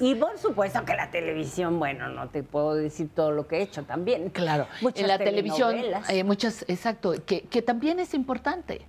Y 0.00 0.14
por 0.14 0.38
supuesto 0.38 0.84
que 0.84 0.94
la 0.94 1.10
televisión, 1.10 1.78
bueno, 1.78 2.08
no 2.08 2.28
te 2.30 2.42
puedo 2.42 2.74
decir 2.74 3.10
todo 3.14 3.30
lo 3.30 3.46
que 3.46 3.58
he 3.58 3.62
hecho 3.62 3.84
también. 3.84 4.30
Claro, 4.30 4.66
Muchas 4.80 5.00
en 5.02 5.08
la 5.08 5.18
televisión, 5.18 5.76
eh, 6.08 6.24
muchas, 6.24 6.64
exacto, 6.68 7.12
que, 7.26 7.42
que 7.42 7.62
también 7.62 7.98
es 8.00 8.14
importante, 8.14 8.80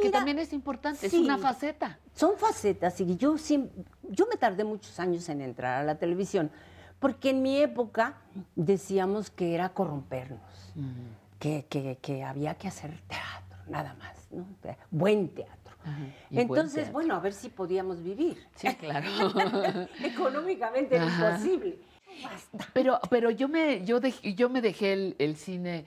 que 0.00 0.10
también 0.10 0.38
es 0.38 0.52
importante, 0.52 1.06
es 1.06 1.12
una 1.14 1.36
faceta. 1.38 1.98
Son 2.14 2.36
facetas 2.38 3.00
y 3.00 3.16
yo, 3.16 3.36
yo 4.08 4.26
me 4.28 4.36
tardé 4.38 4.64
muchos 4.64 4.98
años 5.00 5.28
en 5.28 5.40
entrar 5.42 5.80
a 5.80 5.84
la 5.84 5.96
televisión 5.96 6.50
Porque 6.98 7.30
en 7.30 7.40
mi 7.42 7.56
época 7.58 8.14
decíamos 8.54 9.30
que 9.30 9.54
era 9.54 9.70
corrompernos, 9.70 10.40
que, 11.38 11.64
que- 11.68 11.98
que 12.00 12.22
había 12.22 12.54
que 12.54 12.68
hacer 12.68 12.90
teatro, 13.08 13.56
nada 13.68 13.94
más, 13.98 14.16
¿no? 14.30 14.44
Buen 14.90 15.28
teatro. 15.30 15.59
Entonces, 16.30 16.92
bueno, 16.92 17.14
a 17.14 17.20
ver 17.20 17.32
si 17.32 17.48
podíamos 17.48 18.02
vivir. 18.02 18.38
Sí, 18.54 18.68
claro. 18.76 19.08
Económicamente 20.02 20.96
era 20.96 21.06
imposible. 21.06 21.78
Pero, 22.72 23.00
pero 23.08 23.30
yo 23.30 23.48
me, 23.48 23.84
yo 23.84 24.00
dej- 24.00 24.34
yo 24.34 24.48
me 24.50 24.60
dejé 24.60 24.92
el, 24.92 25.16
el 25.18 25.36
cine 25.36 25.84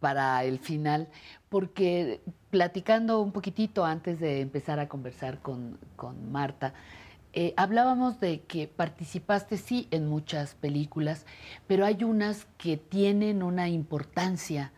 para 0.00 0.44
el 0.44 0.58
final, 0.58 1.08
porque 1.48 2.20
platicando 2.50 3.20
un 3.20 3.32
poquitito 3.32 3.84
antes 3.84 4.20
de 4.20 4.40
empezar 4.40 4.78
a 4.78 4.88
conversar 4.88 5.40
con, 5.40 5.78
con 5.96 6.30
Marta, 6.30 6.72
eh, 7.34 7.54
hablábamos 7.56 8.20
de 8.20 8.42
que 8.42 8.68
participaste 8.68 9.56
sí 9.56 9.88
en 9.90 10.06
muchas 10.06 10.54
películas, 10.54 11.26
pero 11.66 11.84
hay 11.84 12.04
unas 12.04 12.46
que 12.58 12.76
tienen 12.76 13.42
una 13.42 13.68
importancia 13.68 14.72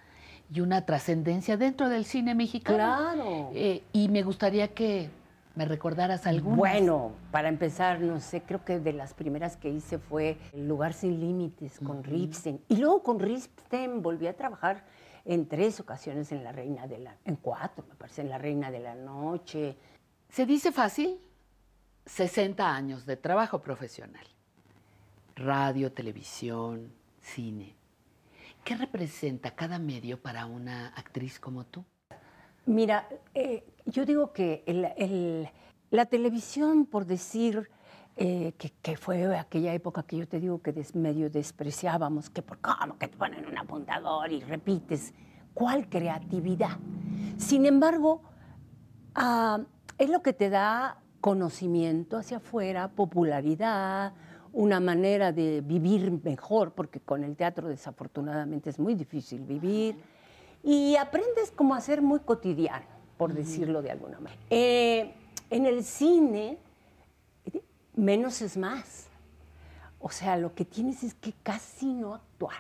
y 0.52 0.60
una 0.60 0.84
trascendencia 0.84 1.56
dentro 1.56 1.88
del 1.88 2.04
cine 2.04 2.34
mexicano. 2.34 2.76
Claro. 2.76 3.50
Eh, 3.54 3.82
y 3.92 4.08
me 4.08 4.22
gustaría 4.22 4.68
que 4.68 5.10
me 5.54 5.64
recordaras 5.64 6.26
algunas. 6.26 6.58
Bueno, 6.58 7.12
para 7.30 7.48
empezar, 7.48 8.00
no 8.00 8.20
sé, 8.20 8.42
creo 8.42 8.64
que 8.64 8.80
de 8.80 8.92
las 8.92 9.14
primeras 9.14 9.56
que 9.56 9.70
hice 9.70 9.98
fue 9.98 10.38
El 10.52 10.66
lugar 10.66 10.92
sin 10.92 11.20
límites 11.20 11.78
con 11.78 12.02
Ripstein. 12.02 12.60
Y 12.68 12.76
luego 12.76 13.02
con 13.02 13.20
Ripstein 13.20 14.02
volví 14.02 14.26
a 14.26 14.36
trabajar 14.36 14.84
en 15.24 15.46
tres 15.46 15.80
ocasiones 15.80 16.32
en 16.32 16.44
La 16.44 16.52
Reina 16.52 16.86
de 16.86 16.98
la... 16.98 17.16
En 17.24 17.36
cuatro, 17.36 17.84
me 17.88 17.94
parece, 17.94 18.22
en 18.22 18.28
La 18.28 18.38
Reina 18.38 18.70
de 18.70 18.80
la 18.80 18.94
Noche. 18.94 19.76
¿Se 20.28 20.44
dice 20.44 20.72
fácil? 20.72 21.18
60 22.06 22.74
años 22.74 23.06
de 23.06 23.16
trabajo 23.16 23.60
profesional. 23.62 24.26
Radio, 25.36 25.92
televisión, 25.92 26.92
cine. 27.20 27.74
¿Qué 28.64 28.76
representa 28.76 29.50
cada 29.50 29.78
medio 29.78 30.20
para 30.20 30.46
una 30.46 30.88
actriz 30.88 31.38
como 31.38 31.64
tú? 31.64 31.84
Mira, 32.64 33.06
eh, 33.34 33.64
yo 33.84 34.06
digo 34.06 34.32
que 34.32 34.64
la 35.90 36.06
televisión, 36.06 36.86
por 36.86 37.04
decir 37.04 37.68
eh, 38.16 38.54
que, 38.80 38.96
fue 38.96 39.36
aquella 39.36 39.74
época 39.74 40.04
que 40.04 40.16
yo 40.16 40.26
te 40.26 40.40
digo 40.40 40.62
que 40.62 40.72
medio 40.94 41.28
despreciábamos, 41.28 42.30
que 42.30 42.40
por 42.40 42.58
cómo 42.60 42.96
que 42.96 43.08
te 43.08 43.16
ponen 43.18 43.44
un 43.44 43.58
apuntador 43.58 44.32
y 44.32 44.40
repites, 44.40 45.12
¿cuál 45.52 45.88
creatividad? 45.88 46.78
Sin 47.36 47.66
embargo, 47.66 48.22
ah, 49.14 49.60
es 49.98 50.08
lo 50.08 50.22
que 50.22 50.32
te 50.32 50.48
da 50.48 51.02
conocimiento 51.20 52.16
hacia 52.16 52.38
afuera, 52.38 52.88
popularidad, 52.88 54.14
una 54.55 54.81
manera 54.81 55.32
de 55.32 55.60
vivir 55.60 56.10
mejor, 56.22 56.72
porque 56.72 57.01
con 57.01 57.24
el 57.24 57.36
teatro 57.36 57.68
desafortunadamente 57.68 58.70
es 58.70 58.78
muy 58.78 58.94
difícil 58.94 59.43
vivir, 59.43 59.97
y 60.62 60.97
aprendes 60.97 61.51
como 61.51 61.74
a 61.74 61.81
ser 61.81 62.01
muy 62.01 62.20
cotidiano, 62.20 62.86
por 63.18 63.35
decirlo 63.35 63.82
de 63.82 63.90
alguna 63.90 64.18
manera. 64.20 64.40
Eh, 64.48 65.12
en 65.51 65.66
el 65.66 65.85
cine, 65.85 66.59
menos 67.94 68.40
es 68.40 68.56
más. 68.56 69.09
O 70.01 70.10
sea, 70.10 70.36
lo 70.36 70.55
que 70.55 70.64
tienes 70.64 71.02
es 71.02 71.14
que 71.14 71.32
casi 71.43 71.93
no 71.93 72.14
actuar. 72.14 72.56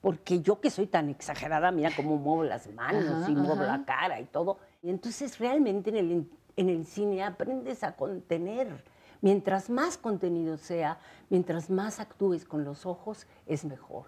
Porque 0.00 0.40
yo 0.40 0.60
que 0.60 0.70
soy 0.70 0.86
tan 0.86 1.08
exagerada, 1.08 1.72
mira 1.72 1.90
cómo 1.96 2.16
muevo 2.16 2.44
las 2.44 2.72
manos 2.72 3.04
Ajá, 3.04 3.30
y 3.30 3.34
muevo 3.34 3.54
ajá. 3.62 3.78
la 3.78 3.84
cara 3.84 4.20
y 4.20 4.26
todo. 4.26 4.58
Y 4.82 4.90
entonces 4.90 5.38
realmente 5.38 5.90
en 5.90 5.96
el, 5.96 6.30
en 6.56 6.68
el 6.68 6.86
cine 6.86 7.24
aprendes 7.24 7.82
a 7.82 7.96
contener. 7.96 8.84
Mientras 9.20 9.68
más 9.68 9.96
contenido 9.98 10.56
sea, 10.56 10.98
mientras 11.28 11.70
más 11.70 12.00
actúes 12.00 12.44
con 12.44 12.64
los 12.64 12.86
ojos, 12.86 13.26
es 13.46 13.64
mejor. 13.64 14.06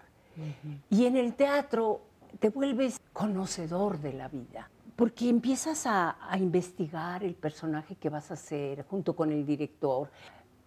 Y 0.89 1.05
en 1.05 1.17
el 1.17 1.33
teatro 1.33 2.01
te 2.39 2.49
vuelves 2.49 2.99
conocedor 3.11 3.99
de 3.99 4.13
la 4.13 4.29
vida, 4.29 4.69
porque 4.95 5.27
empiezas 5.27 5.85
a, 5.85 6.17
a 6.29 6.37
investigar 6.37 7.23
el 7.23 7.35
personaje 7.35 7.95
que 7.95 8.09
vas 8.09 8.31
a 8.31 8.35
hacer 8.35 8.85
junto 8.85 9.15
con 9.15 9.31
el 9.31 9.45
director. 9.45 10.09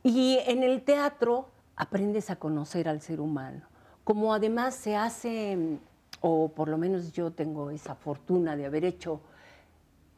Y 0.03 0.39
en 0.47 0.63
el 0.63 0.83
teatro 0.83 1.49
aprendes 1.77 2.29
a 2.31 2.37
conocer 2.37 2.89
al 2.89 3.01
ser 3.01 3.21
humano. 3.21 3.63
Como 4.05 4.35
además 4.35 4.75
se 4.75 4.97
hace, 4.97 5.79
o 6.21 6.49
por 6.49 6.69
lo 6.69 6.77
menos 6.77 7.13
yo 7.13 7.31
tengo 7.31 7.71
esa 7.71 7.95
fortuna 7.95 8.55
de 8.55 8.67
haber 8.67 8.85
hecho 8.85 9.23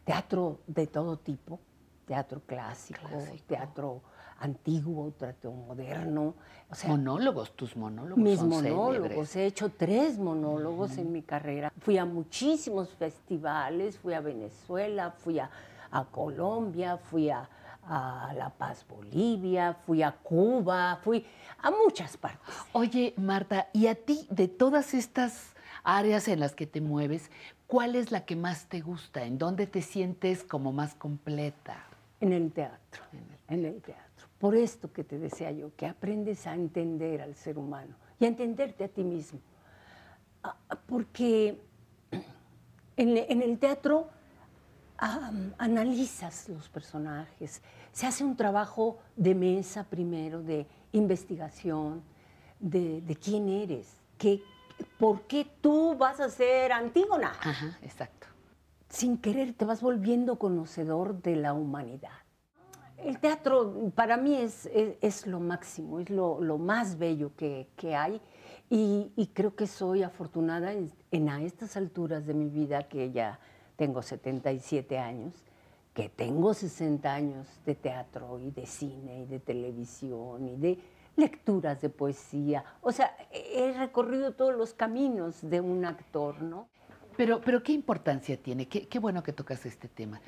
teatro 0.05 0.59
de 0.67 0.89
todo 0.89 1.17
tipo, 1.19 1.61
teatro 2.07 2.41
clásico, 2.47 3.01
teatro 3.47 4.03
antiguo, 4.39 5.13
teatro 5.13 5.53
moderno. 5.53 6.35
O 6.71 6.75
sea, 6.75 6.91
monólogos, 6.91 7.53
tus 7.55 7.77
monólogos 7.77 8.19
mis 8.23 8.39
son 8.39 8.49
monólogos, 8.49 8.97
célebres. 8.97 9.37
he 9.37 9.47
hecho 9.47 9.71
tres 9.71 10.19
monólogos 10.19 10.99
en 10.99 11.13
mi 11.13 11.23
carrera. 11.23 11.73
Fui 11.79 11.97
a 11.97 12.05
muchísimos 12.05 12.89
festivales, 12.91 13.99
fui 13.99 14.15
a 14.15 14.21
Venezuela, 14.21 15.11
fui 15.11 15.39
a, 15.39 15.51
a 15.91 16.05
Colombia, 16.05 16.97
fui 16.97 17.31
a, 17.31 17.49
a 17.85 18.33
La 18.37 18.51
Paz, 18.51 18.85
Bolivia, 18.89 19.75
fui 19.87 20.03
a 20.03 20.11
Cuba, 20.13 20.99
fui 21.03 21.25
a 21.63 21.71
muchas 21.71 22.17
partes. 22.17 22.41
Oye, 22.73 23.15
Marta, 23.17 23.69
¿y 23.73 23.87
a 23.87 23.95
ti, 23.95 24.27
de 24.31 24.49
todas 24.49 24.93
estas 24.93 25.55
áreas 25.85 26.27
en 26.27 26.41
las 26.41 26.55
que 26.55 26.67
te 26.67 26.81
mueves, 26.81 27.31
cuál 27.69 27.95
es 27.95 28.11
la 28.11 28.25
que 28.25 28.35
más 28.35 28.67
te 28.67 28.81
gusta? 28.81 29.25
¿En 29.25 29.39
dónde 29.39 29.67
te 29.69 29.83
sientes 29.83 30.43
como 30.43 30.73
más 30.73 30.95
completa? 30.95 31.85
En 32.21 32.33
el 32.33 32.51
teatro, 32.51 33.03
en 33.49 33.65
el 33.65 33.81
teatro. 33.83 34.06
Por 34.39 34.55
esto 34.55 34.93
que 34.93 35.05
te 35.05 35.19
decía 35.19 35.51
yo, 35.51 35.75
que 35.77 35.87
aprendes 35.87 36.47
a 36.47 36.55
entender 36.55 37.23
al 37.23 37.35
ser 37.35 37.59
humano 37.59 37.95
y 38.21 38.27
a 38.27 38.29
entenderte 38.29 38.85
a 38.85 38.89
ti 38.89 39.03
mismo. 39.03 39.41
Ah, 40.43 40.57
Porque 40.87 41.59
en, 42.97 43.43
el 43.43 43.59
teatro 43.59 44.09
analizas 44.99 46.49
los 46.49 46.69
personajes, 46.69 47.63
se 47.93 48.07
hace 48.07 48.25
un 48.25 48.37
trabajo 48.37 48.99
de 49.17 49.35
mesa 49.35 49.85
primero, 49.85 50.43
de 50.43 50.67
investigación, 50.93 52.03
de, 52.61 53.01
de 53.03 53.17
quién 53.17 53.49
eres, 53.49 54.01
qué, 54.19 54.43
por 54.99 55.23
qué 55.23 55.47
tú 55.61 55.97
vas 55.97 56.21
a 56.21 56.29
ser 56.29 56.73
Antígona. 56.73 57.33
Ajá, 57.41 57.79
exacto. 57.83 58.27
Sin 58.89 59.19
querer 59.19 59.53
te 59.55 59.65
vas 59.65 59.81
volviendo 59.83 60.39
conocedor 60.39 61.21
de 61.21 61.37
la 61.37 61.53
humanidad. 61.53 62.26
El 62.99 63.19
teatro 63.19 63.93
para 63.95 64.17
mí 64.17 64.37
es, 64.37 64.67
es, 64.67 64.97
es 65.01 65.27
lo 65.27 65.39
máximo, 65.39 66.01
es 66.01 66.11
lo, 66.11 66.41
lo 66.41 66.59
más 66.59 66.99
bello 66.99 67.33
que, 67.37 67.69
que 67.77 67.95
hay 67.95 68.21
y, 68.71 69.13
y 69.17 69.29
creo 69.29 69.55
que 69.55 69.67
soy 69.67 70.03
afortunada 70.03 70.73
en, 70.73 70.91
en 71.11 71.29
a 71.29 71.43
estas 71.43 71.77
alturas 71.77 72.27
de 72.27 72.35
mi 72.35 72.49
vida, 72.49 72.85
que 72.89 73.13
ya 73.13 73.39
tengo 73.77 74.03
77 74.03 74.99
años, 74.99 75.35
que 75.95 76.09
tengo 76.09 76.53
60 76.53 77.13
años 77.13 77.47
de 77.65 77.75
teatro 77.75 78.41
y 78.41 78.51
de 78.51 78.67
cine 78.67 79.23
y 79.23 79.27
de 79.27 79.41
televisión 79.41 80.49
y 80.49 80.57
de 80.57 80.79
lecturas 81.17 81.81
de 81.81 81.91
poesía. 81.91 82.65
O 82.83 82.93
sea, 82.93 83.17
he 83.31 83.73
recorrido 83.73 84.33
todos 84.33 84.55
los 84.55 84.75
caminos 84.75 85.39
de 85.43 85.61
un 85.61 85.85
actor, 85.85 86.43
¿no? 86.43 86.69
Pero, 87.17 87.41
pero 87.41 87.63
¿qué 87.63 87.73
importancia 87.73 88.37
tiene? 88.37 88.69
Qué, 88.69 88.87
qué 88.89 88.99
bueno 88.99 89.23
que 89.23 89.33
tocas 89.33 89.65
este 89.65 89.89
tema. 89.89 90.21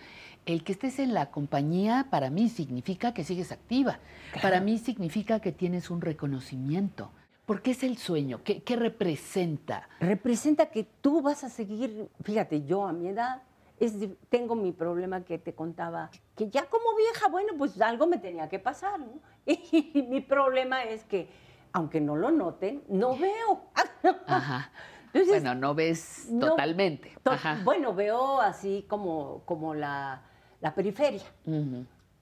El 0.46 0.64
que 0.64 0.72
estés 0.72 0.98
en 0.98 1.12
la 1.14 1.30
compañía 1.30 2.06
para 2.10 2.30
mí 2.30 2.48
significa 2.48 3.12
que 3.12 3.24
sigues 3.24 3.52
activa. 3.52 3.98
Para 4.40 4.60
mí 4.60 4.78
significa 4.78 5.40
que 5.40 5.52
tienes 5.52 5.90
un 5.90 6.00
reconocimiento. 6.00 7.10
¿Por 7.44 7.62
qué 7.62 7.72
es 7.72 7.82
el 7.82 7.96
sueño? 7.98 8.40
¿Qué, 8.44 8.62
qué 8.62 8.76
representa? 8.76 9.88
Representa 10.00 10.66
que 10.66 10.84
tú 10.84 11.22
vas 11.22 11.44
a 11.44 11.48
seguir, 11.48 12.08
fíjate, 12.22 12.64
yo 12.64 12.86
a 12.86 12.92
mi 12.92 13.08
edad 13.08 13.42
es, 13.80 13.94
tengo 14.28 14.54
mi 14.54 14.72
problema 14.72 15.22
que 15.24 15.38
te 15.38 15.54
contaba, 15.54 16.10
que 16.36 16.50
ya 16.50 16.66
como 16.66 16.94
vieja, 16.96 17.28
bueno, 17.28 17.52
pues 17.56 17.80
algo 17.80 18.06
me 18.06 18.18
tenía 18.18 18.48
que 18.48 18.58
pasar, 18.58 18.98
¿no? 19.00 19.12
Y 19.46 20.06
mi 20.08 20.20
problema 20.20 20.82
es 20.84 21.04
que, 21.04 21.28
aunque 21.72 22.00
no 22.00 22.16
lo 22.16 22.30
noten, 22.30 22.82
no 22.88 23.16
veo. 23.16 23.64
Ajá. 24.26 24.70
Entonces, 25.14 25.28
bueno, 25.42 25.54
no 25.54 25.74
ves 25.74 26.28
no- 26.30 26.48
totalmente. 26.48 27.16
To- 27.22 27.30
Ajá. 27.30 27.60
Bueno, 27.64 27.94
veo 27.94 28.40
así 28.42 28.84
como, 28.88 29.42
como 29.46 29.72
la, 29.74 30.22
la 30.60 30.74
periferia, 30.74 31.22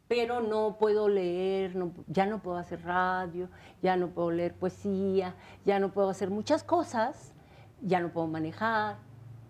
pero 0.08 0.40
no 0.40 0.76
puedo 0.78 1.08
leer, 1.08 1.74
no- 1.74 1.92
ya 2.06 2.26
no 2.26 2.40
puedo 2.42 2.58
hacer 2.58 2.82
radio, 2.84 3.48
ya 3.82 3.96
no 3.96 4.08
puedo 4.08 4.30
leer 4.30 4.54
poesía, 4.54 5.34
ya 5.64 5.78
no 5.78 5.90
puedo 5.92 6.08
hacer 6.10 6.30
muchas 6.30 6.62
cosas, 6.62 7.32
ya 7.82 8.00
no 8.00 8.10
puedo 8.12 8.26
manejar, 8.26 8.96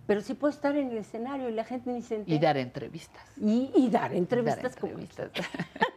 pero 0.07 0.21
sí 0.21 0.35
puedo 0.35 0.53
estar 0.53 0.77
en 0.77 0.91
el 0.93 0.99
escenario 0.99 1.49
y 1.49 1.53
la 1.53 1.65
gente 1.65 1.91
ni 1.93 2.01
se 2.01 2.15
Y 2.15 2.19
entera. 2.19 2.41
dar 2.41 2.57
entrevistas. 2.59 3.25
Y, 3.41 3.71
y 3.75 3.91
dar 3.91 4.15
entrevistas, 4.15 4.77
como 4.77 4.99
entrevistas. 4.99 5.47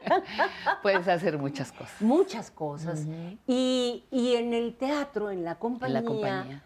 Puedes 0.82 1.08
hacer 1.08 1.38
muchas 1.38 1.72
cosas. 1.72 2.02
muchas 2.02 2.52
cosas. 2.52 3.06
y, 3.48 4.04
y 4.12 4.34
en 4.36 4.54
el 4.54 4.76
teatro, 4.76 5.30
en 5.32 5.44
la 5.44 5.52
En 5.52 5.58
compañía, 5.58 6.02
la 6.02 6.08
compañía. 6.08 6.64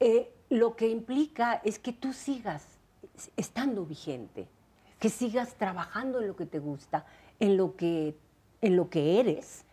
eh, 0.00 0.32
lo 0.50 0.76
que 0.76 0.88
implica 0.88 1.60
es 1.64 1.78
que 1.80 1.92
tú 1.92 2.12
sigas 2.12 2.64
estando 3.36 3.84
vigente, 3.84 4.48
que 5.06 5.10
sigas 5.10 5.54
trabajando 5.54 6.20
en 6.20 6.26
lo 6.26 6.34
que 6.34 6.46
te 6.46 6.58
gusta, 6.58 7.06
en 7.38 7.56
lo 7.56 7.76
que, 7.76 8.16
en 8.60 8.74
lo 8.74 8.90
que 8.90 9.20
eres 9.20 9.64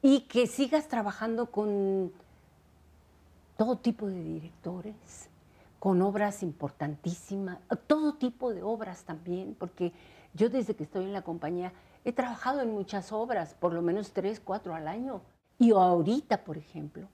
y 0.00 0.20
que 0.20 0.46
sigas 0.46 0.88
trabajando 0.88 1.50
con 1.50 2.10
todo 3.58 3.76
tipo 3.76 4.06
de 4.06 4.24
directores, 4.24 5.28
con 5.78 6.00
obras 6.00 6.42
importantísimas, 6.42 7.58
todo 7.86 8.14
tipo 8.14 8.54
de 8.54 8.62
obras 8.62 9.04
también, 9.04 9.54
porque 9.58 9.92
yo 10.32 10.48
desde 10.48 10.74
que 10.74 10.84
estoy 10.84 11.04
en 11.04 11.12
la 11.12 11.20
compañía 11.20 11.74
he 12.06 12.14
trabajado 12.14 12.62
en 12.62 12.72
muchas 12.72 13.12
obras, 13.12 13.52
por 13.52 13.74
lo 13.74 13.82
menos 13.82 14.12
tres, 14.12 14.40
cuatro 14.40 14.74
al 14.74 14.88
año. 14.88 15.20
Y 15.58 15.72
ahorita, 15.72 16.44
por 16.44 16.56
ejemplo, 16.56 17.08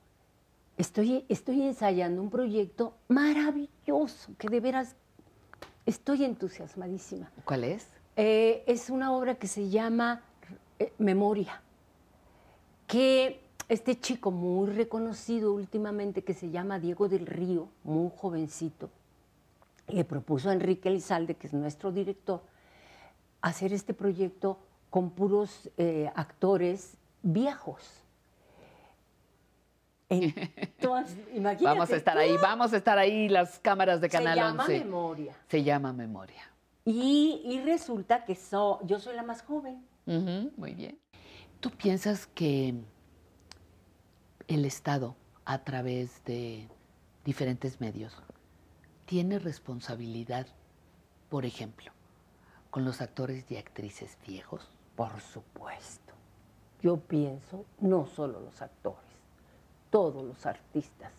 estoy, 0.76 1.24
estoy 1.28 1.62
ensayando 1.62 2.22
un 2.22 2.30
proyecto 2.30 2.94
maravilloso, 3.09 4.30
que 4.38 4.48
de 4.48 4.60
veras 4.60 4.94
estoy 5.86 6.24
entusiasmadísima. 6.24 7.31
¿Cuál 7.44 7.65
es? 7.65 7.86
Eh, 8.16 8.62
es 8.66 8.90
una 8.90 9.12
obra 9.12 9.35
que 9.35 9.48
se 9.48 9.69
llama 9.69 10.23
eh, 10.78 10.93
Memoria, 10.98 11.61
que 12.86 13.40
este 13.69 13.98
chico 13.98 14.31
muy 14.31 14.70
reconocido 14.70 15.52
últimamente, 15.52 16.23
que 16.23 16.35
se 16.35 16.51
llama 16.51 16.78
Diego 16.78 17.09
del 17.09 17.27
Río, 17.27 17.69
muy 17.82 18.11
jovencito, 18.16 18.90
le 19.89 20.05
propuso 20.05 20.51
a 20.51 20.52
Enrique 20.52 20.89
Elizalde, 20.89 21.35
que 21.35 21.47
es 21.47 21.52
nuestro 21.52 21.93
director, 21.93 22.43
hacer 23.40 23.73
este 23.73 23.94
proyecto 23.94 24.59
con 24.90 25.11
puros 25.11 25.70
eh, 25.77 26.11
actores 26.15 26.97
viejos. 27.23 28.03
Entonces, 30.09 31.16
imagínate. 31.35 31.64
Vamos 31.64 31.90
a 31.90 31.97
estar 31.97 32.18
ahí, 32.18 32.36
vamos 32.40 32.72
a 32.72 32.76
estar 32.76 32.98
ahí 32.98 33.28
las 33.28 33.59
cámaras 33.59 34.01
de 34.01 34.09
Canal 34.09 34.35
Se 34.35 34.40
llama 34.44 34.62
11. 34.64 34.78
Memoria. 34.85 35.36
Se 35.48 35.62
llama 35.62 35.93
Memoria. 35.93 36.43
Y, 36.85 37.40
y 37.44 37.60
resulta 37.62 38.24
que 38.24 38.35
so- 38.35 38.81
yo 38.85 39.01
soy 39.01 39.16
la 39.16 39.22
más 39.22 39.43
joven. 39.43 39.85
Muy 40.56 40.74
bien. 40.74 40.98
¿Tú 41.60 41.70
piensas 41.70 42.26
que 42.26 42.74
el 44.48 44.64
Estado, 44.66 45.16
a 45.47 45.64
través 45.64 46.22
de 46.24 46.68
diferentes 47.24 47.81
medios, 47.81 48.14
tiene 49.06 49.39
responsabilidad, 49.39 50.47
por 51.31 51.47
ejemplo, 51.47 51.90
con 52.70 52.85
los 52.85 53.01
actores 53.01 53.51
y 53.51 53.56
actrices 53.56 54.18
viejos? 54.26 54.68
Por 54.94 55.20
supuesto. 55.20 56.12
Yo 56.82 56.98
pienso, 56.98 57.64
no 57.81 58.06
solo 58.06 58.40
los 58.40 58.60
actores, 58.60 59.01
todos 59.95 60.25
los 60.25 60.45
artistas, 60.45 61.12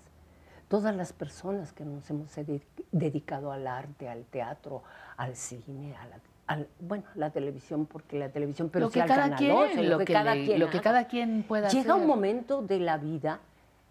todas 0.67 0.93
las 0.93 1.13
personas 1.13 1.71
que 1.71 1.85
nos 1.85 2.09
hemos 2.09 2.35
dedi- 2.35 2.61
dedicado 2.91 3.53
al 3.53 3.67
arte, 3.67 4.09
al 4.09 4.25
teatro, 4.25 4.83
al 5.15 5.37
cine, 5.37 5.95
a 5.95 6.05
la, 6.07 6.19
al- 6.47 6.67
bueno, 6.81 7.05
la 7.15 7.29
televisión, 7.29 7.85
porque 7.85 8.19
la 8.19 8.27
televisión, 8.33 8.67
pero 8.69 8.87
Lo 8.87 8.91
que 8.91 8.99
cada 9.05 9.33
quien, 9.37 9.55
12, 9.55 9.83
lo 9.83 9.97
que 9.99 10.11
cada 10.11 10.35
le- 10.35 10.43
quien 10.43 10.59
lo 10.59 10.65
que 10.69 10.77
haga. 10.79 10.83
cada 10.83 11.07
quien 11.07 11.43
pueda 11.47 11.69
Llega 11.69 11.93
hacer. 11.93 12.01
un 12.01 12.05
momento 12.05 12.63
de 12.63 12.79
la 12.79 12.97
vida 12.97 13.39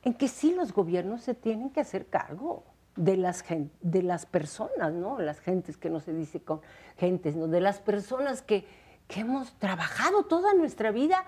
en 0.02 0.12
que 0.12 0.28
sí 0.28 0.54
los 0.54 0.74
gobiernos 0.74 1.22
se 1.22 1.32
tienen 1.32 1.70
que 1.70 1.80
hacer 1.80 2.04
cargo 2.08 2.62
de 2.94 3.16
las, 3.16 3.42
de 3.80 4.02
las 4.02 4.26
personas, 4.26 4.92
¿no? 4.92 5.18
Las 5.18 5.40
gentes 5.40 5.78
que 5.78 5.88
no 5.88 5.98
se 6.00 6.12
dice 6.12 6.40
con 6.42 6.60
gentes, 6.98 7.36
¿no? 7.36 7.48
De 7.48 7.62
las 7.62 7.78
personas 7.78 8.42
que, 8.42 8.66
que 9.08 9.20
hemos 9.20 9.54
trabajado 9.54 10.24
toda 10.24 10.52
nuestra 10.52 10.90
vida 10.90 11.24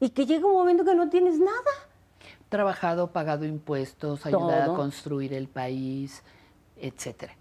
y 0.00 0.08
que 0.10 0.24
llega 0.24 0.46
un 0.46 0.54
momento 0.54 0.86
que 0.86 0.94
no 0.94 1.10
tienes 1.10 1.38
nada. 1.38 1.70
Trabajado, 2.54 3.10
pagado 3.10 3.44
impuestos, 3.44 4.24
ayudado 4.26 4.62
a 4.62 4.66
Todo. 4.66 4.76
construir 4.76 5.34
el 5.34 5.48
país, 5.48 6.22
etcétera. 6.76 7.34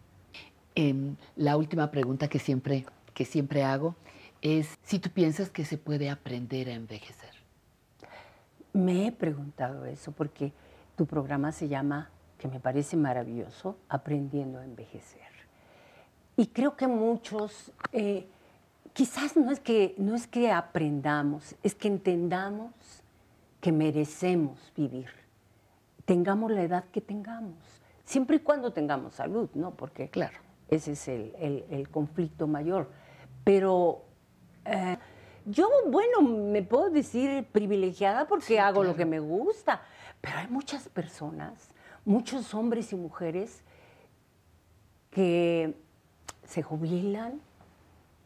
Em, 0.74 1.16
la 1.36 1.56
última 1.56 1.92
pregunta 1.92 2.28
que 2.28 2.40
siempre, 2.40 2.88
que 3.14 3.24
siempre 3.24 3.64
hago 3.64 3.96
es 4.42 4.80
si 4.82 4.98
tú 4.98 5.12
piensas 5.12 5.52
que 5.52 5.66
se 5.66 5.78
puede 5.78 6.10
aprender 6.10 6.68
a 6.68 6.74
envejecer. 6.74 7.30
Me 8.74 9.06
he 9.06 9.12
preguntado 9.12 9.86
eso 9.86 10.12
porque 10.14 10.52
tu 10.96 11.06
programa 11.06 11.52
se 11.52 11.68
llama, 11.68 12.10
que 12.40 12.48
me 12.48 12.60
parece 12.60 12.98
maravilloso, 12.98 13.78
Aprendiendo 13.90 14.58
a 14.58 14.66
Envejecer. 14.66 15.30
Y 16.36 16.48
creo 16.48 16.76
que 16.76 16.88
muchos, 16.88 17.72
eh, 17.92 18.26
quizás 18.94 19.38
no 19.38 19.52
es, 19.52 19.60
que, 19.60 19.94
no 20.00 20.16
es 20.16 20.26
que 20.26 20.52
aprendamos, 20.52 21.54
es 21.62 21.76
que 21.76 21.88
entendamos 21.88 23.03
que 23.64 23.72
merecemos 23.72 24.60
vivir, 24.76 25.08
tengamos 26.04 26.52
la 26.52 26.64
edad 26.64 26.84
que 26.92 27.00
tengamos, 27.00 27.56
siempre 28.04 28.36
y 28.36 28.40
cuando 28.40 28.74
tengamos 28.74 29.14
salud, 29.16 29.50
¿no? 29.54 29.72
Porque 29.72 30.10
claro. 30.10 30.38
ese 30.68 30.92
es 30.92 31.08
el, 31.08 31.34
el- 31.40 31.66
el 31.70 31.88
conflicto 31.90 32.46
mayor. 32.46 32.90
Pero 33.46 34.04
eh, 34.66 34.98
yo, 35.46 35.70
bueno, 35.90 36.22
me 36.22 36.62
puedo 36.62 36.90
decir 36.90 37.46
privilegiada 37.54 38.28
porque 38.28 38.60
hago 38.60 38.84
lo 38.84 38.98
que 38.98 39.06
me 39.06 39.22
gusta, 39.22 39.82
pero 40.20 40.40
hay 40.40 40.48
muchas 40.50 40.90
personas, 40.90 41.70
muchos 42.04 42.54
hombres 42.54 42.92
y 42.92 42.98
mujeres 42.98 43.64
que 45.10 45.74
se 46.46 46.64
jubilan 46.64 47.40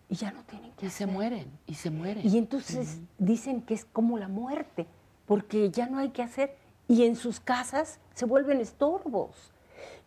y 0.09 0.15
ya 0.15 0.31
no 0.31 0.41
tienen 0.45 0.71
que 0.71 0.87
Y 0.87 0.89
se 0.89 1.05
mueren, 1.05 1.51
y 1.67 1.75
se 1.75 1.91
mueren. 1.91 2.27
Y 2.27 2.39
entonces 2.39 3.01
dicen 3.19 3.61
que 3.61 3.75
es 3.75 3.85
como 3.85 4.17
la 4.17 4.27
muerte, 4.29 4.87
porque 5.27 5.69
ya 5.69 5.87
no 5.87 5.99
hay 5.99 6.09
que 6.09 6.23
hacer. 6.23 6.55
Y 6.87 7.03
en 7.03 7.15
sus 7.15 7.39
casas 7.39 7.99
se 8.15 8.25
vuelven 8.25 8.59
estorbos. 8.61 9.51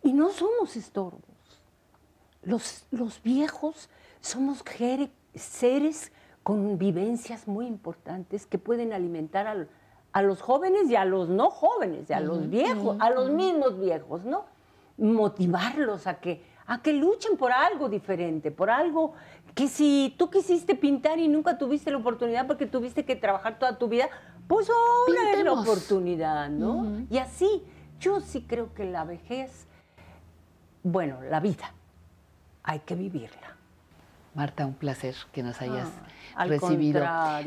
Y 0.03 0.11
no 0.13 0.31
somos 0.31 0.75
estorbos. 0.75 1.21
Los, 2.43 2.85
los 2.91 3.21
viejos 3.21 3.87
somos 4.19 4.63
seres 5.35 6.11
con 6.43 6.77
vivencias 6.79 7.47
muy 7.47 7.67
importantes 7.67 8.47
que 8.47 8.57
pueden 8.57 8.93
alimentar 8.93 9.45
al- 9.47 9.69
a 10.11 10.21
los 10.23 10.41
jóvenes 10.41 10.89
y 10.89 10.95
a 10.95 11.05
los 11.05 11.29
no 11.29 11.49
jóvenes, 11.51 12.09
y 12.09 12.13
a 12.13 12.19
los 12.19 12.49
viejos, 12.49 12.97
a 12.99 13.09
los 13.11 13.29
mismos 13.29 13.79
viejos, 13.79 14.25
¿no? 14.25 14.45
Motivarlos 14.97 16.07
a 16.07 16.15
que, 16.19 16.43
a 16.67 16.81
que 16.81 16.93
luchen 16.93 17.37
por 17.37 17.51
algo 17.51 17.89
diferente, 17.89 18.51
por 18.51 18.69
algo 18.69 19.13
que 19.55 19.67
si 19.67 20.13
tú 20.17 20.29
quisiste 20.29 20.75
pintar 20.75 21.19
y 21.19 21.27
nunca 21.27 21.57
tuviste 21.57 21.91
la 21.91 21.97
oportunidad 21.97 22.47
porque 22.47 22.65
tuviste 22.65 23.05
que 23.05 23.15
trabajar 23.15 23.57
toda 23.59 23.77
tu 23.77 23.87
vida, 23.87 24.09
pues 24.47 24.69
ahora 24.69 25.21
es 25.21 25.27
la 25.27 25.35
Pintemos. 25.35 25.67
oportunidad, 25.67 26.49
¿no? 26.49 27.05
Y 27.09 27.17
así, 27.17 27.63
yo 27.99 28.19
sí 28.21 28.45
creo 28.47 28.73
que 28.73 28.85
la 28.85 29.03
vejez, 29.05 29.67
bueno, 30.83 31.21
la 31.21 31.39
vida, 31.39 31.73
hay 32.63 32.79
que 32.79 32.95
vivirla. 32.95 33.55
Marta, 34.33 34.65
un 34.65 34.75
placer 34.75 35.15
que 35.33 35.43
nos 35.43 35.61
hayas 35.61 35.89
al 36.35 36.47
recibido, 36.49 37.05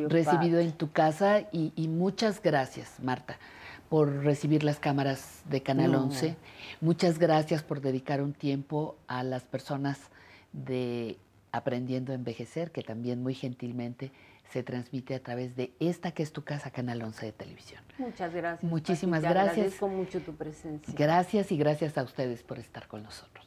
recibido 0.08 0.60
en 0.60 0.72
tu 0.72 0.92
casa 0.92 1.40
y, 1.50 1.72
y 1.76 1.88
muchas 1.88 2.42
gracias, 2.42 3.00
Marta, 3.02 3.38
por 3.88 4.22
recibir 4.22 4.62
las 4.64 4.78
cámaras 4.80 5.42
de 5.48 5.62
Canal 5.62 5.92
No. 5.92 6.02
11. 6.04 6.36
Muchas 6.82 7.18
gracias 7.18 7.62
por 7.62 7.80
dedicar 7.80 8.20
un 8.20 8.34
tiempo 8.34 8.96
a 9.06 9.22
las 9.22 9.44
personas 9.44 9.98
de 10.52 11.18
Aprendiendo 11.52 12.12
a 12.12 12.16
Envejecer, 12.16 12.70
que 12.70 12.82
también 12.82 13.22
muy 13.22 13.32
gentilmente 13.34 14.12
se 14.50 14.62
transmite 14.62 15.14
a 15.14 15.22
través 15.22 15.56
de 15.56 15.74
esta 15.80 16.12
que 16.12 16.22
es 16.22 16.32
tu 16.32 16.44
casa, 16.44 16.70
Canal 16.70 17.02
11 17.02 17.26
de 17.26 17.32
televisión. 17.32 17.82
Muchas 17.98 18.32
gracias. 18.32 18.70
Muchísimas 18.70 19.22
Pati, 19.22 19.28
te 19.28 19.34
gracias. 19.34 19.56
Agradezco 19.58 19.88
mucho 19.88 20.20
tu 20.20 20.34
presencia. 20.34 20.94
Gracias 20.96 21.52
y 21.52 21.56
gracias 21.56 21.98
a 21.98 22.02
ustedes 22.02 22.42
por 22.42 22.58
estar 22.58 22.86
con 22.86 23.02
nosotros. 23.02 23.46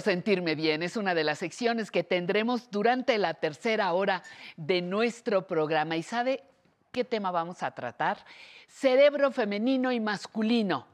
Sentirme 0.00 0.54
bien 0.54 0.82
es 0.82 0.96
una 0.96 1.14
de 1.14 1.24
las 1.24 1.38
secciones 1.38 1.90
que 1.90 2.04
tendremos 2.04 2.70
durante 2.70 3.18
la 3.18 3.34
tercera 3.34 3.92
hora 3.92 4.22
de 4.56 4.82
nuestro 4.82 5.46
programa. 5.46 5.96
¿Y 5.96 6.02
sabe 6.02 6.42
qué 6.92 7.04
tema 7.04 7.30
vamos 7.30 7.62
a 7.62 7.72
tratar? 7.72 8.24
Cerebro 8.68 9.30
femenino 9.30 9.92
y 9.92 10.00
masculino. 10.00 10.86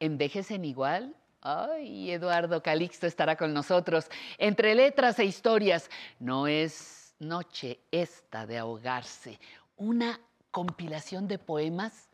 ¿Envejecen 0.00 0.64
igual? 0.64 1.14
Ay, 1.40 2.10
Eduardo 2.10 2.62
Calixto 2.62 3.06
estará 3.06 3.36
con 3.36 3.54
nosotros. 3.54 4.08
Entre 4.38 4.74
letras 4.74 5.18
e 5.18 5.24
historias, 5.24 5.90
no 6.18 6.46
es 6.46 7.14
noche 7.18 7.80
esta 7.90 8.46
de 8.46 8.58
ahogarse. 8.58 9.38
Una 9.76 10.20
compilación 10.50 11.28
de 11.28 11.38
poemas 11.38 12.08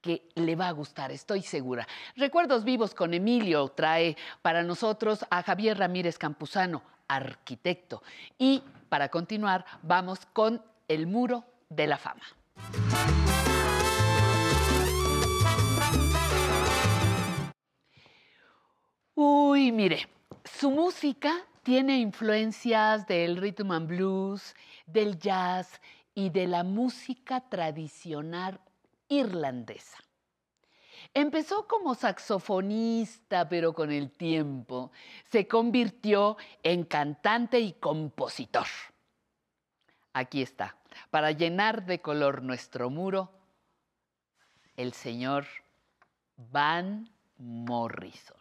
que 0.00 0.28
le 0.34 0.56
va 0.56 0.68
a 0.68 0.72
gustar, 0.72 1.12
estoy 1.12 1.42
segura. 1.42 1.86
Recuerdos 2.16 2.64
vivos 2.64 2.94
con 2.94 3.14
Emilio 3.14 3.68
trae 3.68 4.16
para 4.42 4.62
nosotros 4.62 5.24
a 5.30 5.42
Javier 5.42 5.78
Ramírez 5.78 6.18
Campuzano, 6.18 6.82
arquitecto. 7.08 8.02
Y 8.38 8.62
para 8.88 9.08
continuar, 9.08 9.64
vamos 9.82 10.26
con 10.32 10.62
El 10.88 11.06
Muro 11.06 11.44
de 11.68 11.86
la 11.86 11.98
Fama. 11.98 12.22
Uy, 19.14 19.70
mire, 19.70 20.08
su 20.44 20.70
música 20.70 21.34
tiene 21.62 21.98
influencias 21.98 23.06
del 23.06 23.36
rhythm 23.36 23.70
and 23.72 23.86
blues, 23.86 24.54
del 24.86 25.18
jazz 25.18 25.80
y 26.14 26.30
de 26.30 26.46
la 26.46 26.64
música 26.64 27.40
tradicional 27.48 28.60
irlandesa. 29.10 29.98
Empezó 31.12 31.66
como 31.66 31.94
saxofonista, 31.94 33.48
pero 33.48 33.74
con 33.74 33.90
el 33.90 34.10
tiempo 34.12 34.92
se 35.30 35.46
convirtió 35.46 36.36
en 36.62 36.84
cantante 36.84 37.58
y 37.60 37.72
compositor. 37.72 38.66
Aquí 40.12 40.40
está, 40.40 40.76
para 41.10 41.32
llenar 41.32 41.84
de 41.84 42.00
color 42.00 42.42
nuestro 42.42 42.90
muro, 42.90 43.30
el 44.76 44.92
señor 44.92 45.46
Van 46.36 47.10
Morrison. 47.36 48.39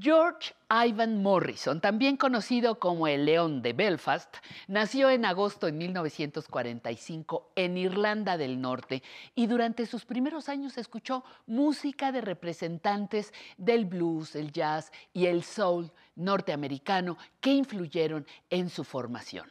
George 0.00 0.54
Ivan 0.70 1.22
Morrison, 1.22 1.80
también 1.80 2.16
conocido 2.16 2.78
como 2.78 3.08
el 3.08 3.24
León 3.24 3.62
de 3.62 3.72
Belfast, 3.72 4.36
nació 4.68 5.10
en 5.10 5.24
agosto 5.24 5.66
de 5.66 5.72
1945 5.72 7.52
en 7.56 7.76
Irlanda 7.76 8.36
del 8.36 8.60
Norte 8.60 9.02
y 9.34 9.46
durante 9.46 9.86
sus 9.86 10.04
primeros 10.04 10.48
años 10.48 10.78
escuchó 10.78 11.24
música 11.46 12.12
de 12.12 12.20
representantes 12.20 13.32
del 13.56 13.86
blues, 13.86 14.36
el 14.36 14.52
jazz 14.52 14.92
y 15.12 15.26
el 15.26 15.42
soul 15.42 15.90
norteamericano 16.14 17.16
que 17.40 17.54
influyeron 17.54 18.26
en 18.50 18.70
su 18.70 18.84
formación. 18.84 19.50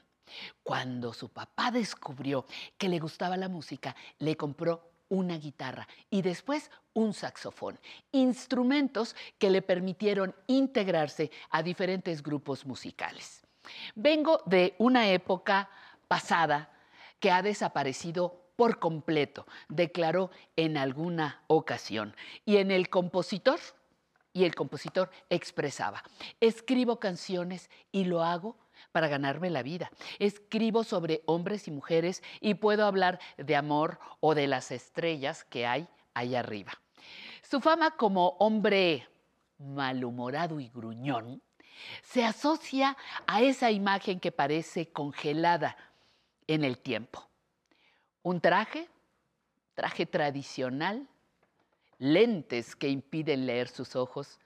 Cuando 0.63 1.13
su 1.13 1.29
papá 1.29 1.71
descubrió 1.71 2.45
que 2.77 2.89
le 2.89 2.99
gustaba 2.99 3.37
la 3.37 3.49
música, 3.49 3.95
le 4.19 4.37
compró 4.37 4.91
una 5.09 5.37
guitarra 5.37 5.87
y 6.09 6.21
después 6.21 6.71
un 6.93 7.13
saxofón, 7.13 7.79
instrumentos 8.11 9.15
que 9.37 9.49
le 9.49 9.61
permitieron 9.61 10.35
integrarse 10.47 11.31
a 11.49 11.63
diferentes 11.63 12.23
grupos 12.23 12.65
musicales. 12.65 13.45
Vengo 13.95 14.41
de 14.45 14.75
una 14.77 15.09
época 15.09 15.69
pasada 16.07 16.71
que 17.19 17.31
ha 17.31 17.41
desaparecido 17.41 18.47
por 18.55 18.79
completo, 18.79 19.45
declaró 19.69 20.31
en 20.55 20.77
alguna 20.77 21.43
ocasión. 21.47 22.15
Y 22.45 22.57
en 22.57 22.71
el 22.71 22.89
compositor, 22.89 23.59
y 24.33 24.45
el 24.45 24.55
compositor 24.55 25.11
expresaba, 25.29 26.03
escribo 26.39 26.99
canciones 26.99 27.69
y 27.91 28.05
lo 28.05 28.23
hago 28.23 28.57
para 28.91 29.07
ganarme 29.07 29.49
la 29.49 29.63
vida. 29.63 29.91
Escribo 30.19 30.83
sobre 30.83 31.21
hombres 31.25 31.67
y 31.67 31.71
mujeres 31.71 32.23
y 32.41 32.55
puedo 32.55 32.85
hablar 32.85 33.19
de 33.37 33.55
amor 33.55 33.99
o 34.19 34.35
de 34.35 34.47
las 34.47 34.71
estrellas 34.71 35.43
que 35.43 35.65
hay 35.65 35.87
ahí 36.13 36.35
arriba. 36.35 36.73
Su 37.41 37.61
fama 37.61 37.91
como 37.91 38.29
hombre 38.39 39.07
malhumorado 39.59 40.59
y 40.59 40.69
gruñón 40.69 41.41
se 42.03 42.23
asocia 42.23 42.97
a 43.27 43.41
esa 43.41 43.71
imagen 43.71 44.19
que 44.19 44.31
parece 44.31 44.91
congelada 44.91 45.77
en 46.47 46.63
el 46.63 46.79
tiempo. 46.79 47.27
Un 48.23 48.41
traje, 48.41 48.89
traje 49.73 50.05
tradicional, 50.05 51.07
lentes 51.99 52.75
que 52.75 52.89
impiden 52.89 53.45
leer 53.45 53.67
sus 53.67 53.95
ojos 53.95 54.39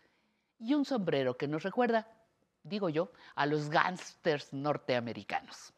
y 0.60 0.74
un 0.74 0.86
sombrero 0.86 1.38
que 1.38 1.48
nos 1.48 1.64
recuerda 1.64 2.08
digo 2.64 2.90
yo, 2.90 3.12
a 3.36 3.46
los 3.46 3.70
gángsters 3.70 4.54
norteamericanos. 4.54 5.74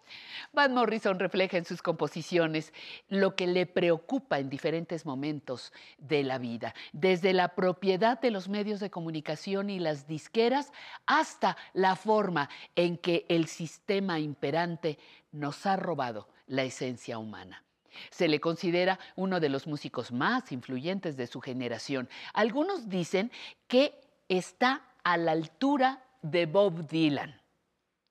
Van 0.51 0.73
Morrison 0.73 1.17
refleja 1.17 1.57
en 1.57 1.65
sus 1.65 1.81
composiciones 1.81 2.73
lo 3.09 3.35
que 3.35 3.47
le 3.47 3.65
preocupa 3.65 4.39
en 4.39 4.49
diferentes 4.49 5.05
momentos 5.05 5.71
de 5.97 6.23
la 6.23 6.37
vida, 6.37 6.75
desde 6.91 7.33
la 7.33 7.55
propiedad 7.55 8.19
de 8.19 8.31
los 8.31 8.49
medios 8.49 8.79
de 8.79 8.91
comunicación 8.91 9.69
y 9.69 9.79
las 9.79 10.07
disqueras 10.07 10.71
hasta 11.05 11.57
la 11.73 11.95
forma 11.95 12.49
en 12.75 12.97
que 12.97 13.25
el 13.29 13.47
sistema 13.47 14.19
imperante 14.19 14.99
nos 15.31 15.65
ha 15.65 15.75
robado 15.75 16.27
la 16.47 16.63
esencia 16.63 17.17
humana. 17.17 17.63
Se 18.09 18.27
le 18.27 18.39
considera 18.39 18.99
uno 19.15 19.39
de 19.39 19.49
los 19.49 19.67
músicos 19.67 20.11
más 20.11 20.51
influyentes 20.51 21.15
de 21.15 21.27
su 21.27 21.41
generación. 21.41 22.09
Algunos 22.33 22.89
dicen 22.89 23.31
que 23.67 23.99
está 24.29 24.81
a 25.03 25.17
la 25.17 25.31
altura 25.31 26.02
de 26.23 26.47
Bob 26.47 26.87
Dylan. 26.87 27.39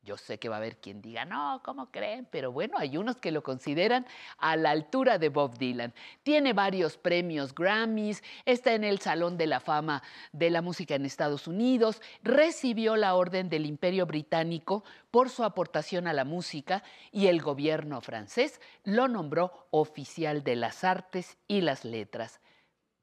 Yo 0.05 0.17
sé 0.17 0.39
que 0.39 0.49
va 0.49 0.57
a 0.57 0.59
haber 0.59 0.79
quien 0.79 1.01
diga, 1.01 1.25
no, 1.25 1.61
¿cómo 1.65 1.93
creen? 1.93 2.27
Pero 2.29 2.51
bueno, 2.51 2.77
hay 2.77 2.97
unos 2.97 3.19
que 3.19 3.31
lo 3.31 3.45
consideran 3.45 4.05
a 4.37 4.57
la 4.57 4.71
altura 4.71 5.17
de 5.19 5.29
Bob 5.29 5.57
Dylan. 5.57 5.95
Tiene 6.25 6.53
varios 6.53 6.97
premios 6.97 7.55
Grammys, 7.55 8.21
está 8.45 8.75
en 8.75 8.83
el 8.83 8.99
Salón 8.99 9.39
de 9.39 9.47
la 9.47 9.61
Fama 9.61 10.03
de 10.33 10.51
la 10.51 10.61
Música 10.61 10.97
en 10.97 11.07
Estados 11.07 11.47
Unidos, 11.47 12.03
recibió 12.25 12.97
la 12.97 13.15
Orden 13.15 13.49
del 13.49 13.65
Imperio 13.65 14.05
Británico 14.05 14.83
por 15.13 15.31
su 15.31 15.45
aportación 15.45 16.09
a 16.09 16.13
la 16.13 16.25
música 16.25 16.83
y 17.13 17.29
el 17.29 17.41
gobierno 17.41 18.01
francés 18.01 18.61
lo 18.83 19.07
nombró 19.07 19.69
oficial 19.71 20.43
de 20.43 20.57
las 20.57 20.83
artes 20.83 21.39
y 21.47 21.61
las 21.61 21.85
letras. 21.85 22.41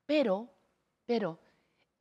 Pero, 0.05 0.49
pero, 1.05 1.39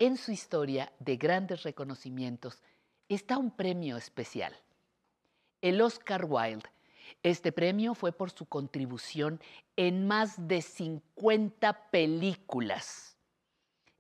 en 0.01 0.17
su 0.17 0.33
historia 0.33 0.93
de 0.99 1.17
grandes 1.17 1.63
reconocimientos, 1.63 2.63
está 3.09 3.39
un 3.39 3.51
premio 3.51 3.97
especial, 3.97 4.55
el 5.63 5.81
Oscar 5.81 6.25
Wilde. 6.27 6.69
Este 7.23 7.53
premio 7.53 7.95
fue 7.95 8.13
por 8.13 8.31
su 8.31 8.47
contribución 8.47 9.41
en 9.77 10.07
más 10.07 10.47
de 10.47 10.61
50 10.61 11.91
películas. 11.91 13.17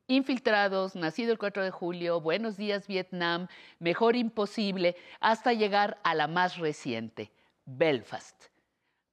Infiltrados, 0.06 0.94
nacido 0.94 1.32
el 1.32 1.38
4 1.38 1.64
de 1.64 1.70
julio, 1.70 2.20
Buenos 2.20 2.56
días 2.56 2.86
Vietnam, 2.86 3.48
Mejor 3.78 4.14
Imposible, 4.14 4.96
hasta 5.20 5.52
llegar 5.52 5.98
a 6.02 6.14
la 6.14 6.28
más 6.28 6.58
reciente, 6.58 7.32
Belfast. 7.64 8.46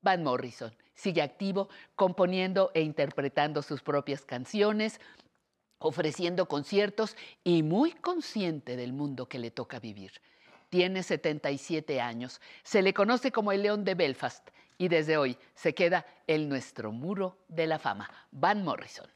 Van 0.02 0.24
Morrison 0.24 0.76
sigue 0.96 1.22
activo, 1.22 1.70
componiendo 1.96 2.72
e 2.74 2.82
interpretando 2.82 3.62
sus 3.62 3.84
propias 3.84 4.26
canciones, 4.26 5.00
ofreciendo 5.80 6.48
conciertos 6.48 7.16
y 7.44 7.64
muy 7.64 7.92
consciente 7.92 8.76
del 8.76 8.94
mundo 8.94 9.28
que 9.28 9.40
le 9.40 9.52
toca 9.52 9.80
vivir. 9.80 10.12
Tiene 10.70 11.04
77 11.04 12.02
años, 12.02 12.42
se 12.64 12.82
le 12.82 12.94
conoce 12.94 13.32
como 13.32 13.52
el 13.52 13.64
León 13.64 13.84
de 13.84 13.96
Belfast 13.96 14.50
y 14.78 14.88
desde 14.88 15.18
hoy 15.18 15.38
se 15.54 15.74
queda 15.74 16.06
en 16.28 16.50
nuestro 16.50 16.92
muro 16.92 17.38
de 17.48 17.68
la 17.68 17.80
fama. 17.80 18.10
Van 18.32 18.64
Morrison. 18.64 19.08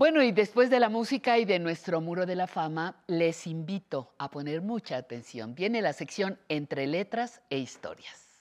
Bueno, 0.00 0.22
y 0.22 0.32
después 0.32 0.70
de 0.70 0.80
la 0.80 0.88
música 0.88 1.36
y 1.36 1.44
de 1.44 1.58
nuestro 1.58 2.00
muro 2.00 2.24
de 2.24 2.34
la 2.34 2.46
fama, 2.46 3.04
les 3.06 3.46
invito 3.46 4.14
a 4.16 4.30
poner 4.30 4.62
mucha 4.62 4.96
atención. 4.96 5.54
Viene 5.54 5.82
la 5.82 5.92
sección 5.92 6.38
entre 6.48 6.86
letras 6.86 7.42
e 7.50 7.58
historias. 7.58 8.40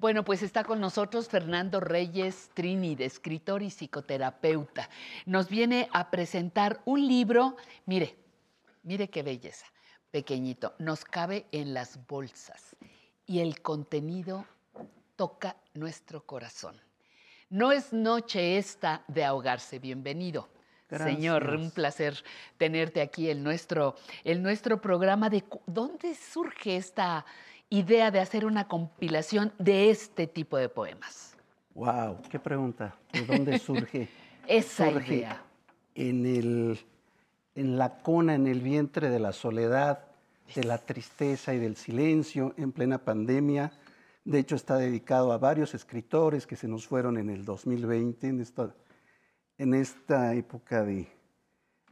Bueno, 0.00 0.24
pues 0.24 0.42
está 0.42 0.64
con 0.64 0.80
nosotros 0.80 1.28
Fernando 1.28 1.78
Reyes 1.78 2.50
Trinide, 2.54 3.04
escritor 3.04 3.62
y 3.62 3.70
psicoterapeuta. 3.70 4.90
Nos 5.26 5.48
viene 5.48 5.88
a 5.92 6.10
presentar 6.10 6.80
un 6.86 7.06
libro, 7.06 7.56
mire, 7.86 8.16
mire 8.82 9.10
qué 9.10 9.22
belleza, 9.22 9.66
pequeñito, 10.10 10.74
nos 10.80 11.04
cabe 11.04 11.46
en 11.52 11.72
las 11.72 12.04
bolsas 12.08 12.74
y 13.26 13.38
el 13.38 13.62
contenido 13.62 14.44
toca 15.18 15.56
nuestro 15.74 16.24
corazón. 16.24 16.76
No 17.50 17.72
es 17.72 17.92
noche 17.92 18.56
esta 18.56 19.02
de 19.08 19.24
ahogarse. 19.24 19.80
Bienvenido. 19.80 20.48
Señor, 20.88 21.56
un 21.56 21.72
placer 21.72 22.22
tenerte 22.56 23.00
aquí 23.00 23.28
en 23.28 23.42
nuestro, 23.42 23.96
en 24.22 24.44
nuestro 24.44 24.80
programa. 24.80 25.28
De, 25.28 25.42
¿Dónde 25.66 26.14
surge 26.14 26.76
esta 26.76 27.26
idea 27.68 28.12
de 28.12 28.20
hacer 28.20 28.46
una 28.46 28.68
compilación 28.68 29.52
de 29.58 29.90
este 29.90 30.28
tipo 30.28 30.56
de 30.56 30.68
poemas? 30.68 31.34
¡Wow! 31.74 32.22
¡Qué 32.30 32.38
pregunta! 32.38 32.94
¿De 33.12 33.26
dónde 33.26 33.58
surge? 33.58 34.08
Esa 34.46 34.88
idea. 34.88 35.42
En, 35.96 36.26
el, 36.26 36.78
en 37.56 37.76
la 37.76 37.98
cuna, 37.98 38.36
en 38.36 38.46
el 38.46 38.60
vientre 38.60 39.10
de 39.10 39.18
la 39.18 39.32
soledad, 39.32 40.04
de 40.54 40.62
la 40.62 40.78
tristeza 40.78 41.54
y 41.54 41.58
del 41.58 41.74
silencio 41.74 42.54
en 42.56 42.70
plena 42.70 42.98
pandemia 42.98 43.72
de 44.30 44.38
hecho, 44.38 44.56
está 44.56 44.76
dedicado 44.76 45.32
a 45.32 45.38
varios 45.38 45.74
escritores 45.74 46.46
que 46.46 46.56
se 46.56 46.68
nos 46.68 46.86
fueron 46.86 47.18
en 47.18 47.30
el 47.30 47.44
2020, 47.44 48.28
en 48.28 48.40
esta, 48.40 48.74
en 49.56 49.74
esta 49.74 50.34
época 50.34 50.84
de, 50.84 51.08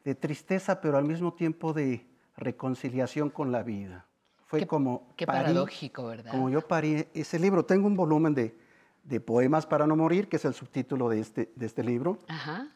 de 0.04 0.14
tristeza, 0.14 0.80
pero 0.80 0.98
al 0.98 1.04
mismo 1.04 1.34
tiempo 1.34 1.72
de 1.72 2.06
reconciliación 2.36 3.30
con 3.30 3.52
la 3.52 3.62
vida. 3.62 4.06
Fue 4.44 4.66
como... 4.66 5.08
Qué 5.16 5.26
paradójico, 5.26 6.06
¿verdad? 6.06 6.30
Como 6.30 6.50
yo 6.50 6.60
parí 6.60 7.06
ese 7.14 7.38
libro. 7.38 7.64
Tengo 7.64 7.86
un 7.86 7.96
volumen 7.96 8.34
de 8.34 8.66
de 9.06 9.20
Poemas 9.20 9.66
para 9.66 9.86
no 9.86 9.96
morir, 9.96 10.28
que 10.28 10.36
es 10.36 10.44
el 10.44 10.54
subtítulo 10.54 11.08
de 11.08 11.20
este, 11.20 11.52
de 11.54 11.66
este 11.66 11.84
libro. 11.84 12.18
Ajá. 12.28 12.68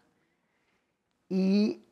Y 1.29 1.83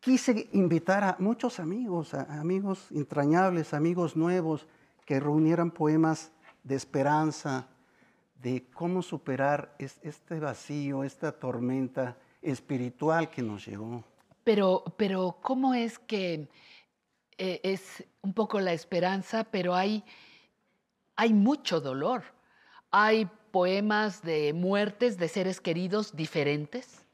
quise 0.00 0.48
invitar 0.52 1.04
a 1.04 1.16
muchos 1.18 1.58
amigos, 1.58 2.14
a 2.14 2.40
amigos 2.40 2.88
entrañables, 2.92 3.74
amigos 3.74 4.16
nuevos, 4.16 4.66
que 5.04 5.20
reunieran 5.20 5.70
poemas 5.70 6.32
de 6.62 6.74
esperanza, 6.76 7.68
de 8.36 8.68
cómo 8.70 9.02
superar 9.02 9.74
es- 9.78 9.98
este 10.02 10.38
vacío, 10.40 11.04
esta 11.04 11.32
tormenta 11.32 12.16
espiritual 12.40 13.30
que 13.30 13.42
nos 13.42 13.66
llegó. 13.66 14.04
Pero, 14.44 14.82
pero 14.96 15.38
¿cómo 15.40 15.74
es 15.74 15.98
que 15.98 16.48
eh, 17.38 17.60
es 17.62 18.04
un 18.20 18.34
poco 18.34 18.60
la 18.60 18.72
esperanza, 18.72 19.44
pero 19.44 19.74
hay, 19.74 20.04
hay 21.16 21.32
mucho 21.32 21.80
dolor? 21.80 22.24
Hay 22.90 23.30
poemas 23.52 24.22
de 24.22 24.52
muertes 24.52 25.18
de 25.18 25.28
seres 25.28 25.60
queridos 25.60 26.14
diferentes, 26.16 27.04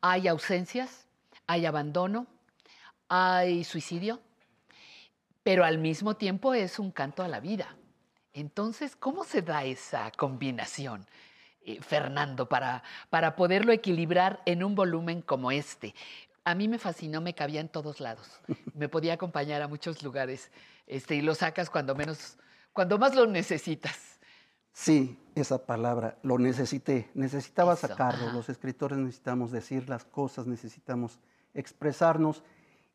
hay 0.00 0.28
ausencias, 0.28 1.06
hay 1.46 1.64
abandono, 1.66 2.26
hay 3.08 3.64
suicidio, 3.64 4.20
pero 5.46 5.64
al 5.64 5.78
mismo 5.78 6.16
tiempo 6.16 6.54
es 6.54 6.80
un 6.80 6.90
canto 6.90 7.22
a 7.22 7.28
la 7.28 7.38
vida. 7.38 7.76
Entonces, 8.32 8.96
¿cómo 8.96 9.22
se 9.22 9.42
da 9.42 9.62
esa 9.62 10.10
combinación, 10.10 11.06
eh, 11.64 11.80
Fernando, 11.80 12.48
para, 12.48 12.82
para 13.10 13.36
poderlo 13.36 13.70
equilibrar 13.70 14.42
en 14.44 14.64
un 14.64 14.74
volumen 14.74 15.22
como 15.22 15.52
este? 15.52 15.94
A 16.42 16.56
mí 16.56 16.66
me 16.66 16.80
fascinó, 16.80 17.20
me 17.20 17.32
cabía 17.32 17.60
en 17.60 17.68
todos 17.68 18.00
lados. 18.00 18.28
Me 18.74 18.88
podía 18.88 19.12
acompañar 19.12 19.62
a 19.62 19.68
muchos 19.68 20.02
lugares 20.02 20.50
este, 20.84 21.14
y 21.14 21.20
lo 21.20 21.32
sacas 21.36 21.70
cuando 21.70 21.94
menos, 21.94 22.38
cuando 22.72 22.98
más 22.98 23.14
lo 23.14 23.24
necesitas. 23.28 24.18
Sí, 24.72 25.16
esa 25.36 25.64
palabra, 25.64 26.18
lo 26.24 26.40
necesité, 26.40 27.08
necesitaba 27.14 27.74
Eso, 27.74 27.86
sacarlo. 27.86 28.24
ajá. 28.24 28.32
Los 28.34 28.48
escritores 28.48 28.98
necesitamos 28.98 29.52
decir 29.52 29.88
las 29.88 30.04
cosas, 30.04 30.48
necesitamos 30.48 31.20
expresarnos. 31.54 32.42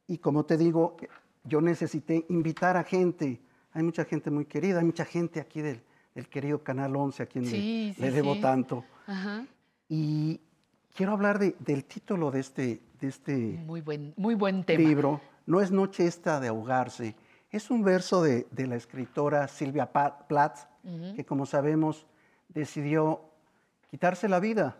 Y 0.05 0.17
como 0.17 0.43
te 0.43 0.57
digo, 0.57 0.97
yo 1.43 1.61
necesité 1.61 2.25
invitar 2.29 2.77
a 2.77 2.83
gente. 2.83 3.41
Hay 3.73 3.83
mucha 3.83 4.05
gente 4.05 4.29
muy 4.31 4.45
querida, 4.45 4.79
hay 4.79 4.85
mucha 4.85 5.05
gente 5.05 5.39
aquí 5.39 5.61
del, 5.61 5.81
del 6.13 6.27
querido 6.27 6.63
Canal 6.63 6.95
11, 6.95 7.23
a 7.23 7.25
quien 7.25 7.45
le- 7.45 7.51
Sí, 7.51 7.95
le, 7.97 8.11
debo 8.11 8.35
sí. 8.35 8.41
tanto. 8.41 8.83
Ajá. 9.07 9.45
Y 9.89 10.39
quiero 10.95 11.13
hablar 11.13 11.39
de- 11.39 11.55
del 11.59 11.85
título 11.85 12.31
de 12.31 12.39
este, 12.41 12.81
de 12.99 13.07
este 13.07 13.35
Muy 13.65 13.81
buen, 13.81 14.13
muy 14.17 14.35
buen 14.35 14.63
tema. 14.63 14.79
libro. 14.87 15.21
No 15.45 15.61
es 15.61 15.71
Noche 15.71 16.05
esta 16.05 16.39
de 16.39 16.49
ahogarse. 16.49 17.15
Es 17.49 17.69
un 17.71 17.83
verso 17.83 18.21
de, 18.23 18.47
de 18.51 18.67
la 18.67 18.75
escritora 18.75 19.47
Silvia 19.47 19.91
Plath, 19.91 20.59
Ujú. 20.83 21.15
que 21.15 21.25
como 21.25 21.45
sabemos 21.45 22.05
decidió 22.49 23.21
quitarse 23.89 24.27
la 24.29 24.39
vida 24.39 24.77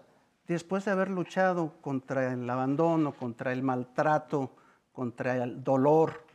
después 0.48 0.86
de 0.86 0.92
haber 0.92 1.10
luchado 1.10 1.74
contra 1.82 2.32
el 2.34 2.50
abandono, 2.50 3.14
contra 3.14 3.52
el 3.54 3.64
maltrato, 3.64 4.52
contra 4.94 5.36
el 5.44 5.64
dolor. 5.64 6.26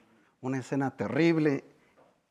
Una 0.46 0.58
escena 0.58 0.96
terrible. 0.96 1.64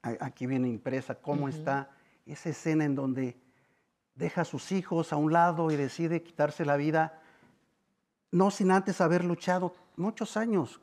Aquí 0.02 0.46
viene 0.46 0.70
impresa 0.70 1.16
cómo 1.16 1.50
está 1.50 1.90
esa 2.26 2.48
escena 2.48 2.86
en 2.86 2.96
donde 2.96 3.38
deja 4.14 4.44
a 4.44 4.46
sus 4.46 4.72
hijos 4.72 5.12
a 5.12 5.18
un 5.18 5.34
lado 5.34 5.70
y 5.70 5.76
decide 5.76 6.24
quitarse 6.24 6.64
la 6.64 6.78
vida, 6.78 7.22
no 8.32 8.52
sin 8.52 8.72
antes 8.72 9.02
haber 9.02 9.26
luchado 9.26 9.76
muchos 9.98 10.38
años 10.38 10.80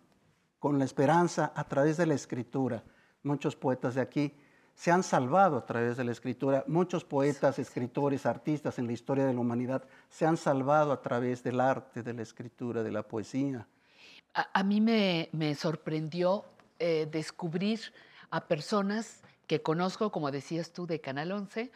con 0.58 0.78
la 0.78 0.84
esperanza 0.84 1.54
a 1.56 1.64
través 1.64 1.96
de 1.96 2.04
la 2.04 2.12
escritura. 2.12 2.84
Muchos 3.22 3.56
poetas 3.56 3.94
de 3.94 4.02
aquí 4.02 4.36
se 4.74 4.90
han 4.90 5.02
salvado 5.02 5.56
a 5.56 5.64
través 5.64 5.96
de 5.96 6.04
la 6.04 6.12
escritura. 6.12 6.64
Muchos 6.66 7.02
poetas, 7.02 7.58
escritores, 7.58 8.26
artistas 8.26 8.78
en 8.78 8.86
la 8.86 8.92
historia 8.92 9.24
de 9.24 9.32
la 9.32 9.40
humanidad 9.40 9.84
se 10.10 10.26
han 10.26 10.36
salvado 10.36 10.92
a 10.92 11.00
través 11.00 11.42
del 11.42 11.62
arte, 11.62 12.02
de 12.02 12.12
la 12.12 12.20
escritura, 12.20 12.82
de 12.82 12.92
la 12.92 13.02
poesía. 13.02 13.66
A, 14.34 14.60
a 14.60 14.62
mí 14.62 14.82
me, 14.82 15.30
me 15.32 15.54
sorprendió 15.54 16.51
eh, 16.82 17.06
descubrir 17.10 17.80
a 18.30 18.46
personas 18.48 19.22
que 19.46 19.62
conozco, 19.62 20.10
como 20.10 20.30
decías 20.32 20.72
tú, 20.72 20.86
de 20.86 21.00
Canal 21.00 21.30
11, 21.30 21.70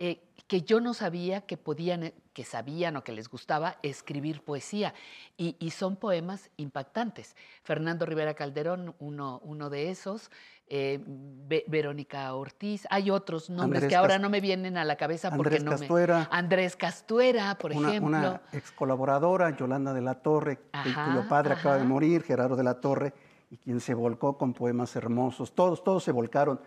eh, 0.00 0.20
que 0.46 0.62
yo 0.62 0.80
no 0.80 0.94
sabía 0.94 1.42
que 1.42 1.56
podían, 1.56 2.02
eh, 2.04 2.14
que 2.32 2.44
sabían 2.44 2.96
o 2.96 3.04
que 3.04 3.12
les 3.12 3.28
gustaba 3.28 3.76
escribir 3.82 4.42
poesía. 4.42 4.94
Y, 5.36 5.54
y 5.58 5.70
son 5.70 5.96
poemas 5.96 6.50
impactantes. 6.56 7.36
Fernando 7.62 8.04
Rivera 8.06 8.34
Calderón, 8.34 8.94
uno, 8.98 9.40
uno 9.44 9.70
de 9.70 9.90
esos. 9.90 10.30
eh, 10.70 11.00
Ve- 11.06 11.64
Verónica 11.66 12.32
Ortiz. 12.34 12.86
Hay 12.90 13.10
otros 13.10 13.48
nombres 13.50 13.82
Andrés 13.82 13.88
que 13.90 13.96
ahora 13.96 14.18
no 14.18 14.28
me 14.30 14.40
vienen 14.40 14.76
a 14.76 14.84
la 14.84 14.96
cabeza 14.96 15.30
porque 15.30 15.56
Andrés 15.56 15.64
no 15.64 15.70
Castuera. 15.72 16.18
me... 16.20 16.26
Andrés 16.30 16.76
Castuera, 16.76 17.56
por 17.58 17.72
una, 17.72 17.88
ejemplo. 17.90 18.08
una 18.18 18.40
ex 18.52 18.70
colaboradora, 18.72 19.56
Yolanda 19.56 19.92
de 19.94 20.02
la 20.02 20.14
Torre, 20.16 20.58
cuyo 20.82 21.26
padre 21.28 21.54
acaba 21.54 21.76
de 21.78 21.84
morir, 21.84 22.22
Gerardo 22.22 22.54
de 22.56 22.64
la 22.64 22.74
Torre, 22.80 23.12
y 23.50 23.56
quien 23.56 23.80
se 23.80 23.94
volcó 23.94 24.36
con 24.36 24.52
poemas 24.52 24.94
hermosos. 24.96 25.54
Todos, 25.54 25.82
todos 25.82 26.04
se 26.04 26.12
volcaron. 26.12 26.60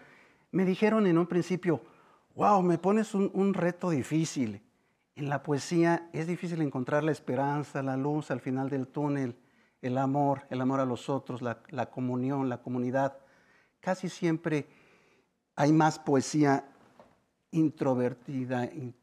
Me 0.52 0.66
dijeron 0.66 1.08
en 1.08 1.18
un 1.18 1.28
principio, 1.28 1.82
wow, 2.36 2.62
me 2.62 2.78
pones 2.78 3.14
un, 3.14 3.30
un 3.34 3.54
reto 3.54 3.90
difícil. 3.90 4.62
En 5.16 5.30
la 5.30 5.44
poesía 5.44 6.10
es 6.14 6.28
difícil 6.28 6.62
encontrar 6.62 7.04
la 7.04 7.12
esperanza, 7.12 7.84
la 7.84 7.98
luz 7.98 8.32
al 8.32 8.40
final 8.40 8.70
del 8.70 8.88
túnel, 8.88 9.36
el 9.82 9.98
amor, 9.98 10.44
el 10.50 10.62
amor 10.62 10.80
a 10.80 10.86
los 10.86 11.10
otros, 11.10 11.42
la, 11.42 11.62
la 11.70 11.90
comunión, 11.90 12.50
la 12.50 12.62
comunidad. 12.62 13.18
Casi 13.80 14.10
siempre 14.10 14.68
hay 15.56 15.72
más 15.74 16.00
poesía 16.00 16.66
introvertida, 17.52 18.66
in- 18.66 18.96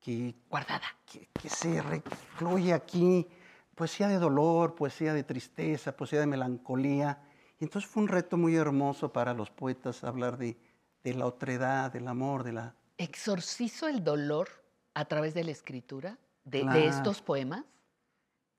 que, 0.00 0.34
guardada, 0.48 0.86
que, 1.04 1.28
que 1.32 1.48
se 1.48 1.82
recluye 1.82 2.72
aquí, 2.72 3.26
poesía 3.78 4.08
de 4.08 4.18
dolor, 4.18 4.74
poesía 4.74 5.14
de 5.14 5.22
tristeza, 5.22 5.96
poesía 5.96 6.18
de 6.18 6.26
melancolía. 6.26 7.22
Y 7.60 7.64
entonces 7.64 7.88
fue 7.88 8.02
un 8.02 8.08
reto 8.08 8.36
muy 8.36 8.56
hermoso 8.56 9.12
para 9.12 9.32
los 9.34 9.50
poetas 9.50 10.02
hablar 10.02 10.36
de, 10.36 10.56
de 11.04 11.14
la 11.14 11.26
otredad, 11.26 11.92
del 11.92 12.08
amor, 12.08 12.42
de 12.42 12.52
la... 12.52 12.74
¿Exorcizo 12.96 13.86
el 13.86 14.02
dolor 14.02 14.48
a 14.94 15.04
través 15.04 15.32
de 15.32 15.44
la 15.44 15.52
escritura 15.52 16.18
de, 16.42 16.88
estos 16.88 17.22
poemas? 17.22 17.62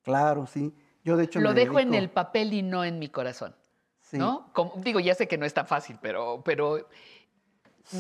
Claro, 0.04 0.48
sí. 0.48 0.74
Yo 1.04 1.18
de 1.18 1.26
hecho 1.26 1.42
Lo 1.42 1.54
dejo 1.54 1.80
en 1.80 1.94
el 1.94 2.10
papel 2.10 2.54
y 2.54 2.62
no 2.62 2.86
en 2.86 2.98
mi 2.98 3.10
corazón. 3.10 3.54
Sí. 4.00 4.18
¿No? 4.18 4.50
Como- 4.54 4.74
digo, 4.78 5.02
ya 5.02 5.16
sé 5.16 5.28
que 5.28 5.38
no 5.38 5.46
es 5.46 5.54
tan 5.54 5.68
fácil, 5.68 6.00
pero, 6.02 6.42
pero 6.46 6.88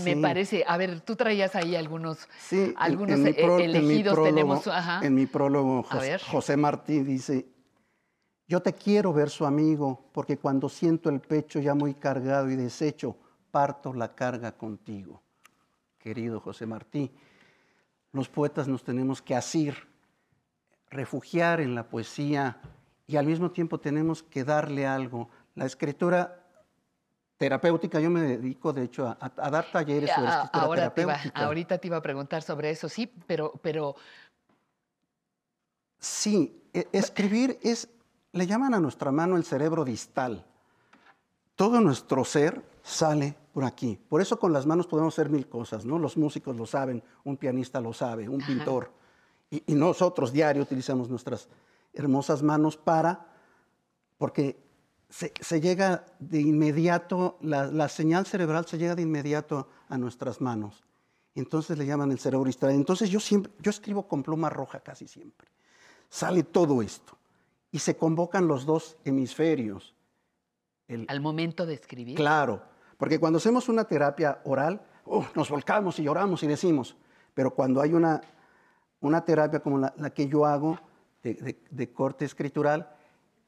me 0.03 0.14
Sí. 0.15 0.22
parece. 0.22 0.64
A 0.68 0.77
ver, 0.77 1.01
tú 1.01 1.15
traías 1.15 1.56
ahí 1.56 1.76
algunos, 1.76 2.27
Sí, 2.39 2.60
en- 2.61 2.73
algunos 2.77 3.19
en 3.19 3.27
en 3.27 3.60
elegidos. 3.61 4.14
prólogo- 4.14 4.23
tenemos. 4.26 4.68
Ajá. 4.68 5.06
En 5.06 5.15
mi 5.15 5.26
prólogo, 5.26 5.84
José. 5.84 6.19
José 6.19 6.57
Martí 6.57 6.99
dice, 7.01 7.47
yo 8.47 8.61
te 8.61 8.73
quiero 8.73 9.14
ver 9.14 9.30
su 9.30 9.45
amigo, 9.45 10.10
porque 10.11 10.38
cuando 10.38 10.69
siento 10.69 11.10
el 11.10 11.19
pecho 11.22 11.60
ya 11.60 11.73
muy 11.76 11.93
cargado 11.93 12.49
y 12.49 12.56
deshecho, 12.56 13.15
parto 13.51 13.93
la 13.93 14.14
carga 14.15 14.51
contigo. 14.53 15.22
Querido 15.97 16.39
José 16.39 16.65
Martí, 16.65 17.11
los 18.11 18.30
poetas 18.30 18.68
nos 18.68 18.84
tenemos 18.84 19.22
que 19.22 19.35
asir, 19.35 19.76
refugiar 20.89 21.61
en 21.61 21.76
la 21.76 21.84
poesía 21.88 22.57
y 23.06 23.18
al 23.18 23.26
mismo 23.26 23.51
tiempo 23.51 23.80
tenemos 23.80 24.23
que 24.23 24.43
darle 24.43 24.88
algo. 24.88 25.30
La 25.56 25.65
escritura 25.65 26.39
terapéutica, 27.40 28.02
yo 28.02 28.10
me 28.10 28.22
dedico 28.22 28.74
de 28.74 28.84
hecho 28.84 29.07
a, 29.07 29.49
dar 29.49 29.72
talleres 29.72 30.11
sobre 30.11 30.28
escritura 30.28 30.64
ahora 30.66 30.94
te 30.94 31.02
iba- 31.02 31.14
terapéutica. 31.14 31.45
ahorita 31.45 31.78
te 31.78 31.88
iba 31.88 31.98
a 31.98 32.02
preguntar 32.02 32.44
sobre 32.44 32.70
eso, 32.70 32.88
sí, 32.90 33.11
pero, 33.26 33.53
pero 33.64 33.95
Sí, 35.98 36.61
e- 36.74 36.88
escribir 36.91 37.57
es, 37.61 37.90
le 38.34 38.45
llaman 38.45 38.74
a 38.74 38.80
nuestra 38.80 39.11
mano 39.11 39.36
el 39.38 39.44
cerebro 39.45 39.84
distal. 39.86 40.45
Todo 41.56 41.82
nuestro 41.82 42.24
ser 42.24 42.61
sale 42.84 43.36
por 43.53 43.64
aquí. 43.66 43.98
Por 44.10 44.22
eso 44.22 44.38
con 44.40 44.53
las 44.53 44.66
manos 44.66 44.88
podemos 44.88 45.14
hacer 45.14 45.30
mil 45.30 45.48
cosas, 45.48 45.86
¿no? 45.86 45.98
Los 45.99 46.16
músicos 46.18 46.56
lo 46.56 46.66
saben, 46.66 47.02
un 47.24 47.38
pianista 47.38 47.82
lo 47.82 47.91
sabe, 47.94 48.30
un 48.30 48.41
Ajá. 48.41 48.48
pintor. 48.53 48.91
Y, 49.49 49.64
y 49.68 49.76
nosotros 49.76 50.32
diario 50.32 50.61
utilizamos 50.64 51.10
nuestras 51.10 51.49
hermosas 51.94 52.44
manos 52.44 52.78
para, 52.78 53.26
porque 54.18 54.57
se, 55.10 55.34
se 55.41 55.60
llega 55.60 56.06
de 56.19 56.40
inmediato, 56.41 57.38
la, 57.41 57.65
la 57.65 57.90
señal 57.90 58.26
cerebral 58.26 58.65
se 58.68 58.77
llega 58.77 58.95
de 58.95 59.02
inmediato 59.02 59.68
a 59.88 59.98
nuestras 59.98 60.40
manos. 60.41 60.84
Entonces 61.36 61.77
le 61.77 61.86
llaman 61.86 62.11
el 62.11 62.19
cerebro 62.19 62.45
distal. 62.45 62.72
Entonces 62.72 63.10
yo 63.10 63.19
siempre, 63.19 63.52
yo 63.60 63.69
escribo 63.69 64.07
con 64.07 64.23
pluma 64.23 64.49
roja 64.49 64.80
casi 64.81 65.07
siempre 65.07 65.48
sale 66.11 66.41
todo 66.41 66.81
esto 66.81 67.15
y 67.72 67.77
se 67.77 67.95
convocan 67.95 68.48
los 68.48 68.65
dos 68.65 68.98
hemisferios. 69.06 69.94
al 71.07 71.22
momento 71.22 71.68
de 71.68 71.76
escribir. 71.76 72.15
Claro, 72.15 72.64
porque 72.98 73.19
cuando 73.19 73.38
hacemos 73.38 73.69
una 73.69 73.84
terapia 73.84 74.41
oral, 74.44 74.81
¡uh! 75.06 75.23
nos 75.36 75.49
volcamos 75.52 75.99
y 75.99 76.03
lloramos 76.03 76.41
y 76.41 76.48
decimos, 76.48 76.95
pero 77.36 77.53
cuando 77.53 77.80
hay 77.80 77.94
una, 77.94 78.22
una 79.02 79.23
terapia 79.23 79.60
como 79.60 79.77
la, 79.77 79.94
la 79.98 80.10
que 80.10 80.27
yo 80.27 80.45
hago, 80.48 80.80
de, 81.22 81.36
de- 81.36 81.61
de 81.69 81.94
corte 81.94 82.26
escritural, 82.26 82.90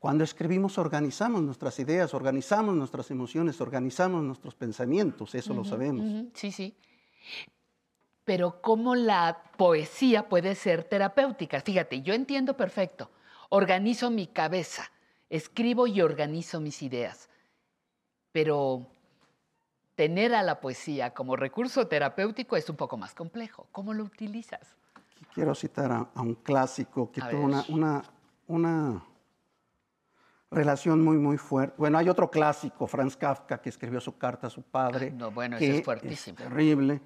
cuando 0.01 0.23
escribimos 0.23 0.79
organizamos 0.79 1.43
nuestras 1.43 1.77
ideas, 1.77 2.15
organizamos 2.15 2.73
nuestras 2.73 3.11
emociones, 3.11 3.61
organizamos 3.61 4.23
nuestros 4.23 4.55
pensamientos, 4.55 5.35
eso 5.35 5.53
lo 5.53 5.61
Ujú, 5.61 5.69
sabemos. 5.69 6.07
ujú, 6.07 6.31
Sí, 6.33 6.51
sí. 6.51 6.75
pero 8.25 8.63
cómo 8.63 8.95
la 8.95 9.43
poesía 9.57 10.27
puede 10.27 10.55
ser 10.55 10.85
terapéutica. 10.85 11.61
Fíjate, 11.61 12.01
yo 12.01 12.15
entiendo 12.15 12.57
perfecto. 12.57 13.11
Organizo 13.49 14.09
mi 14.09 14.25
cabeza, 14.25 14.91
escribo 15.29 15.85
y 15.85 16.01
organizo 16.01 16.59
mis 16.59 16.81
ideas. 16.81 17.29
Pero 18.31 18.87
tener 19.95 20.33
a 20.33 20.41
la 20.41 20.61
poesía 20.61 21.13
como 21.13 21.35
recurso 21.35 21.85
terapéutico 21.87 22.57
es 22.57 22.67
un 22.71 22.75
poco 22.75 22.97
más 22.97 23.13
complejo. 23.13 23.67
¿Cómo 23.71 23.93
lo 23.93 24.03
utilizas? 24.03 24.75
Quiero 25.35 25.53
citar 25.53 25.91
a, 25.91 26.09
a 26.15 26.21
un 26.23 26.33
clásico 26.33 27.11
que 27.11 27.21
A 27.21 27.29
tuvo 27.29 27.41
ver. 27.41 27.45
una, 27.45 27.65
una, 27.69 28.03
una 28.47 29.03
relación 30.51 31.01
muy, 31.01 31.17
muy 31.17 31.37
fuerte. 31.37 31.75
Bueno, 31.77 31.97
hay 31.97 32.09
otro 32.09 32.29
clásico, 32.29 32.85
Franz 32.85 33.15
Kafka, 33.15 33.61
que 33.61 33.69
escribió 33.69 34.01
su 34.01 34.17
carta 34.17 34.47
a 34.47 34.49
su 34.49 34.61
padre. 34.63 35.11
No, 35.11 35.31
bueno, 35.31 35.57
que 35.57 35.65
ese 35.69 35.77
es 35.79 35.85
fuertísimo. 35.85 36.37
terrible. 36.37 37.01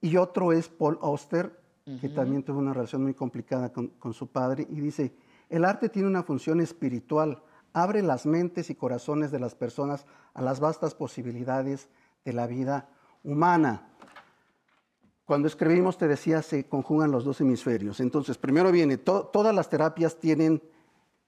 Y 0.00 0.16
otro 0.16 0.52
es 0.52 0.68
Paul 0.68 0.98
Auster, 1.02 1.60
que 2.00 2.08
también 2.10 2.42
tuvo 2.42 2.58
una 2.58 2.74
relación 2.74 3.02
muy 3.02 3.14
complicada 3.14 3.72
con, 3.72 3.88
con 3.88 4.12
su 4.12 4.26
padre, 4.26 4.66
y 4.68 4.80
dice, 4.80 5.14
el 5.48 5.64
arte 5.64 5.88
tiene 5.88 6.06
una 6.08 6.22
función 6.22 6.60
espiritual, 6.60 7.42
abre 7.72 8.02
las 8.02 8.26
mentes 8.26 8.68
y 8.68 8.74
corazones 8.74 9.30
de 9.30 9.38
las 9.38 9.54
personas 9.54 10.04
a 10.34 10.42
las 10.42 10.60
vastas 10.60 10.94
posibilidades 10.94 11.88
de 12.24 12.32
la 12.34 12.46
vida 12.46 12.90
humana. 13.24 13.88
Cuando 15.24 15.48
escribimos, 15.48 15.96
te 15.98 16.08
decía, 16.08 16.42
se 16.42 16.68
conjugan 16.68 17.10
los 17.10 17.24
dos 17.24 17.40
hemisferios. 17.40 18.00
Entonces, 18.00 18.36
primero 18.38 18.70
viene, 18.72 18.98
to- 18.98 19.26
todas 19.26 19.54
las 19.54 19.68
terapias 19.70 20.16
tienen 20.18 20.62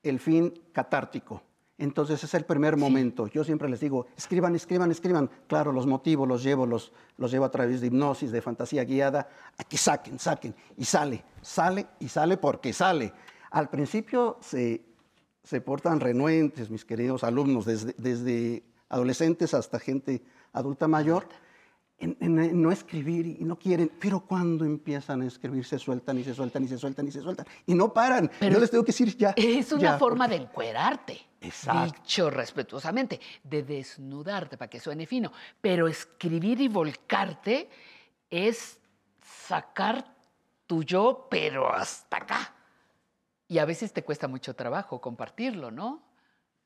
el 0.03 0.19
fin 0.19 0.53
catártico. 0.73 1.43
Entonces, 1.81 2.23
es 2.23 2.35
el 2.35 2.44
primer 2.44 2.77
momento. 2.77 3.27
Yo 3.28 3.43
siempre 3.43 3.66
les 3.66 3.81
digo, 3.81 4.07
escriban, 4.15 4.55
escriban, 4.55 4.90
escriban. 4.90 5.31
Claro, 5.47 5.73
los 5.73 5.86
motivos 5.86 6.28
los 6.28 6.43
llevo, 6.43 6.66
los, 6.66 6.93
los 7.16 7.32
llevo 7.32 7.47
a 7.47 7.51
través 7.51 7.81
de 7.81 7.86
hipnosis, 7.86 8.31
de 8.31 8.43
fantasía 8.43 8.85
guiada, 8.85 9.27
a 9.57 9.65
que 9.65 9.78
saquen, 9.78 10.19
saquen. 10.19 10.55
Y 10.77 10.85
sale, 10.85 11.24
sale 11.40 11.86
y 11.98 12.09
sale 12.09 12.36
porque 12.36 12.74
sale. 12.74 13.15
Al 13.51 13.70
principio 13.70 14.36
se, 14.43 14.85
se 15.43 15.62
portan 15.62 16.01
renuentes, 16.01 16.69
mis 16.69 16.85
queridos 16.85 17.24
alumnos, 17.24 17.65
desde, 17.65 17.94
desde 17.97 18.62
adolescentes 18.90 19.55
hasta 19.55 19.78
gente 19.78 20.23
adulta 20.52 20.86
mayor, 20.86 21.28
en, 22.01 22.60
no 22.62 22.72
escribir 22.72 23.27
y 23.27 23.44
no 23.44 23.59
quieren, 23.59 23.90
pero 24.01 24.20
cuando 24.20 24.64
empiezan 24.64 25.22
a 25.22 25.27
escribir 25.27 25.64
se 25.64 25.78
sueltan 25.78 26.18
y 26.18 26.24
se 26.24 26.35
sueltan 26.35 26.64
y 26.64 26.68
se 26.68 26.78
sueltan 26.78 27.06
y 27.06 27.12
se 27.12 27.20
sueltan 27.20 27.47
y 27.66 27.74
no 27.74 27.93
paran. 27.93 28.31
Pero 28.40 28.55
Yo 28.55 28.60
les 28.60 28.70
tengo 28.70 28.82
que 28.85 28.93
decir 28.93 29.16
ya. 29.16 29.35
Es 29.36 29.70
una 29.72 29.82
ya, 29.82 29.98
forma 29.98 30.24
porque- 30.24 30.39
de 30.39 30.44
encuerarte. 30.44 31.20
Exacto. 31.43 31.94
Dicho 32.02 32.28
respetuosamente, 32.31 33.18
de 33.44 33.62
desnudarte 33.62 34.56
para 34.59 34.68
que 34.68 34.81
suene 34.81 35.06
fino. 35.06 35.32
Pero 35.60 35.89
escribir 35.89 36.60
y 36.60 36.68
volcarte 36.68 37.68
es 38.28 38.78
sacar 39.47 40.14
tu 40.66 40.82
yo, 40.82 41.27
pero 41.31 41.72
hasta 41.72 42.18
acá. 42.18 42.55
Y 43.48 43.59
a 43.59 43.64
veces 43.64 43.93
te 43.93 44.05
cuesta 44.05 44.28
mucho 44.28 44.55
trabajo 44.55 45.01
compartirlo, 45.01 45.70
¿no? 45.70 46.02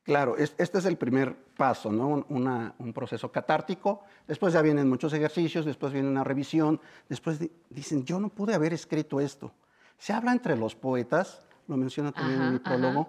Claro, 0.05 0.37
es- 0.37 0.55
este 0.59 0.79
es 0.79 0.85
el 0.85 0.97
primer 0.99 1.35
paso, 1.57 1.91
¿no? 1.91 2.09
Un, 2.09 2.27
una- 2.29 2.75
un 2.79 2.93
proceso 2.93 3.33
catártico. 3.33 4.03
Después 4.29 4.53
ya 4.53 4.61
vienen 4.63 4.89
muchos 4.89 5.13
ejercicios, 5.15 5.65
después 5.65 5.93
viene 5.93 6.09
una 6.09 6.23
revisión. 6.23 6.81
Después 7.09 7.39
di- 7.39 7.51
dicen, 7.71 8.05
yo 8.05 8.21
no 8.21 8.29
pude 8.29 8.55
haber 8.55 8.73
escrito 8.75 9.19
esto. 9.21 9.53
Se 9.97 10.13
habla 10.13 10.33
entre 10.33 10.57
los 10.57 10.75
poetas, 10.75 11.47
lo 11.69 11.77
menciona 11.79 12.13
también 12.13 12.43
en 12.43 12.53
mi 12.53 12.59
prólogo, 12.59 13.09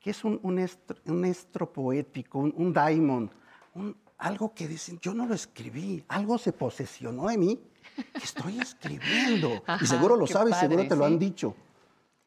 que 0.00 0.10
es 0.10 0.24
un, 0.24 0.40
un, 0.42 0.58
estro, 0.58 0.96
un 1.06 1.24
estro 1.24 1.72
poético, 1.72 2.40
un, 2.40 2.52
un 2.56 2.72
daimon, 2.72 3.30
algo 4.18 4.52
que 4.52 4.66
dicen, 4.66 4.98
yo 5.00 5.14
no 5.14 5.26
lo 5.26 5.34
escribí, 5.34 6.02
algo 6.08 6.38
se 6.38 6.52
posesionó 6.52 7.28
de 7.28 7.38
mí 7.38 7.60
que 8.14 8.18
estoy 8.24 8.58
escribiendo. 8.58 9.62
Ajá, 9.66 9.84
y 9.84 9.86
seguro 9.86 10.16
lo 10.16 10.26
sabes, 10.26 10.56
seguro 10.56 10.82
te 10.88 10.96
lo 10.96 11.04
han 11.04 11.18
dicho 11.20 11.54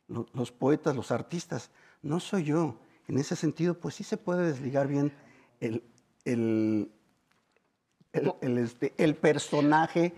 lo- 0.07 0.27
los 0.33 0.51
poetas, 0.53 0.95
los 0.95 1.11
artistas, 1.11 1.69
no 2.01 2.21
soy 2.21 2.45
yo. 2.45 2.77
En 3.07 3.17
ese 3.17 3.35
sentido, 3.35 3.75
pues 3.75 3.95
sí 3.95 4.03
se 4.03 4.17
puede 4.17 4.47
desligar 4.47 4.87
bien 4.87 5.11
el, 5.59 5.83
el, 6.25 6.89
el, 8.13 8.33
el, 8.41 8.57
este, 8.57 8.93
el 8.97 9.15
personaje 9.15 10.13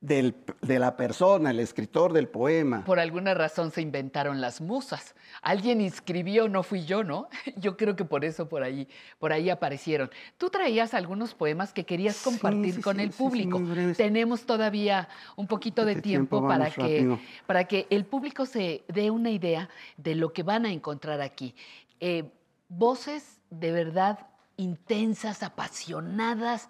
del- 0.00 0.36
de 0.60 0.78
la 0.78 0.96
persona, 0.96 1.50
el 1.50 1.58
escritor 1.58 2.12
del 2.12 2.28
poema. 2.28 2.84
Por 2.84 3.00
alguna 3.00 3.32
razón 3.34 3.72
se 3.72 3.80
inventaron 3.80 4.40
las 4.40 4.60
musas. 4.60 5.16
Alguien 5.42 5.80
inscribió, 5.80 6.48
no 6.48 6.62
fui 6.62 6.84
yo, 6.84 7.02
¿no? 7.02 7.28
Yo 7.56 7.76
creo 7.76 7.96
que 7.96 8.04
por 8.04 8.24
eso 8.24 8.48
por 8.48 8.62
ahí, 8.62 8.86
por 9.18 9.32
ahí 9.32 9.50
aparecieron. 9.50 10.10
Tú 10.36 10.50
traías 10.50 10.94
algunos 10.94 11.34
poemas 11.34 11.72
que 11.72 11.84
querías 11.84 12.22
compartir 12.22 12.74
sí, 12.74 12.82
con 12.82 12.96
sí, 12.96 13.02
el 13.02 13.10
público. 13.10 13.60
Tenemos 13.96 14.44
todavía 14.44 15.08
un 15.34 15.46
poquito 15.48 15.84
de 15.84 15.92
Este 15.92 16.02
tiempo, 16.02 16.36
tiempo, 16.38 16.48
para 16.48 16.70
que, 16.70 16.80
rápido. 16.82 17.18
para 17.46 17.64
que 17.64 17.86
el 17.90 18.04
público 18.04 18.44
se 18.46 18.84
dé 18.88 19.10
una 19.10 19.30
idea 19.30 19.68
de 19.96 20.14
lo 20.14 20.32
que 20.32 20.42
van 20.44 20.66
a 20.66 20.72
encontrar 20.72 21.20
aquí. 21.22 21.54
Eh, 22.00 22.30
voces 22.68 23.40
de 23.50 23.72
verdad 23.72 24.26
intensas, 24.56 25.42
apasionadas, 25.42 26.68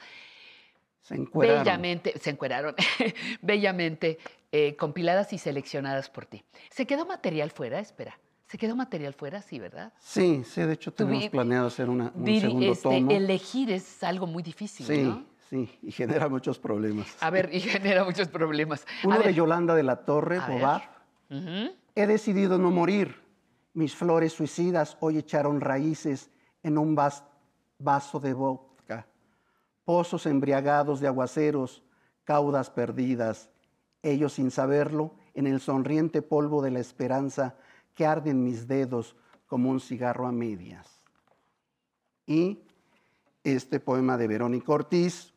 Se 1.02 1.14
encueraron. 1.14 1.64
Bellamente, 1.64 2.18
se 2.18 2.30
encueraron, 2.30 2.74
bellamente 3.42 4.18
eh, 4.52 4.74
compiladas 4.76 5.32
y 5.32 5.38
seleccionadas 5.38 6.10
por 6.10 6.26
ti. 6.26 6.42
¿Se 6.70 6.86
quedó 6.86 7.06
material 7.06 7.50
fuera? 7.50 7.78
Espera, 7.78 8.18
¿se 8.46 8.58
quedó 8.58 8.74
material 8.74 9.14
fuera? 9.14 9.40
Sí, 9.42 9.58
¿verdad? 9.60 9.92
Sí, 10.00 10.42
sí, 10.44 10.62
de 10.62 10.72
hecho 10.72 10.92
tenemos 10.92 11.28
planeado 11.28 11.68
hacer 11.68 11.88
una- 11.88 12.10
un 12.14 12.24
Diri- 12.24 12.40
segundo 12.40 12.72
este, 12.72 12.82
tomo. 12.82 13.10
Elegir 13.12 13.70
es 13.70 14.02
algo 14.02 14.26
muy 14.26 14.42
difícil, 14.42 14.84
sí, 14.86 15.02
¿no? 15.02 15.24
sí, 15.48 15.78
y 15.82 15.92
genera 15.92 16.28
muchos 16.28 16.58
problemas. 16.58 17.06
A 17.20 17.30
ver, 17.30 17.50
y 17.52 17.60
genera 17.60 18.02
muchos 18.04 18.26
problemas. 18.28 18.84
A 19.04 19.06
Uno 19.06 19.18
ver, 19.18 19.26
de 19.28 19.34
Yolanda 19.34 19.74
de 19.76 19.82
la 19.84 20.04
Torre. 20.04 20.40
Bobar. 20.40 20.96
He 21.94 22.06
decidido 22.06 22.58
no 22.58 22.70
morir. 22.70 23.24
Mis 23.76 23.94
flores 23.94 24.32
suicidas 24.32 24.96
hoy 25.00 25.18
echaron 25.18 25.60
raíces 25.60 26.30
en 26.62 26.78
un 26.78 26.94
vas- 26.94 27.24
vaso 27.78 28.18
de 28.18 28.32
vodka. 28.32 29.06
Pozos 29.84 30.24
embriagados 30.24 30.98
de 30.98 31.08
aguaceros, 31.08 31.82
caudas 32.24 32.70
perdidas. 32.70 33.50
Ellos 34.02 34.32
sin 34.32 34.50
saberlo, 34.50 35.12
en 35.34 35.46
el 35.46 35.60
sonriente 35.60 36.22
polvo 36.22 36.62
de 36.62 36.70
la 36.70 36.80
esperanza 36.80 37.54
que 37.94 38.06
arde 38.06 38.30
en 38.30 38.42
mis 38.42 38.66
dedos 38.66 39.14
como 39.46 39.68
un 39.68 39.78
cigarro 39.78 40.26
a 40.26 40.32
medias. 40.32 41.02
Y 42.24 42.62
este 43.44 43.78
poema 43.78 44.16
de 44.16 44.26
Verónica 44.26 44.72
Ortiz, 44.72 45.34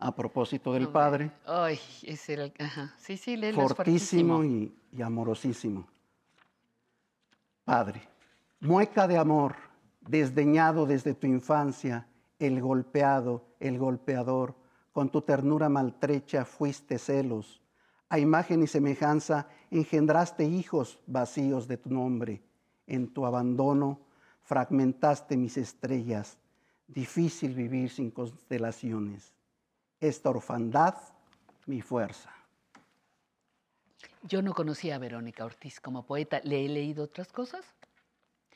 a 0.00 0.12
propósito 0.16 0.72
del 0.72 0.88
padre, 0.88 1.30
Ay, 1.46 1.78
era 2.26 2.42
el... 2.42 2.52
Ajá. 2.58 2.92
Sí, 2.98 3.16
sí, 3.16 3.34
es 3.40 3.54
fortísimo 3.54 4.42
y 4.42 4.74
amorosísimo. 5.00 5.91
Padre, 7.64 8.08
mueca 8.60 9.06
de 9.06 9.16
amor, 9.16 9.54
desdeñado 10.00 10.84
desde 10.84 11.14
tu 11.14 11.28
infancia, 11.28 12.08
el 12.40 12.60
golpeado, 12.60 13.44
el 13.60 13.78
golpeador, 13.78 14.56
con 14.90 15.10
tu 15.10 15.22
ternura 15.22 15.68
maltrecha 15.68 16.44
fuiste 16.44 16.98
celos. 16.98 17.62
A 18.08 18.18
imagen 18.18 18.62
y 18.62 18.66
semejanza 18.66 19.46
engendraste 19.70 20.44
hijos 20.44 20.98
vacíos 21.06 21.68
de 21.68 21.76
tu 21.76 21.90
nombre. 21.90 22.42
En 22.86 23.14
tu 23.14 23.24
abandono 23.24 24.00
fragmentaste 24.42 25.36
mis 25.36 25.56
estrellas. 25.56 26.36
Difícil 26.88 27.54
vivir 27.54 27.90
sin 27.90 28.10
constelaciones. 28.10 29.32
Esta 30.00 30.30
orfandad, 30.30 30.96
mi 31.66 31.80
fuerza. 31.80 32.30
Yo 34.22 34.42
no 34.42 34.54
conocía 34.54 34.96
a 34.96 34.98
Verónica 34.98 35.44
Ortiz 35.44 35.80
como 35.80 36.04
poeta. 36.04 36.40
¿Le 36.44 36.64
he 36.64 36.68
leído 36.68 37.04
otras 37.04 37.32
cosas? 37.32 37.64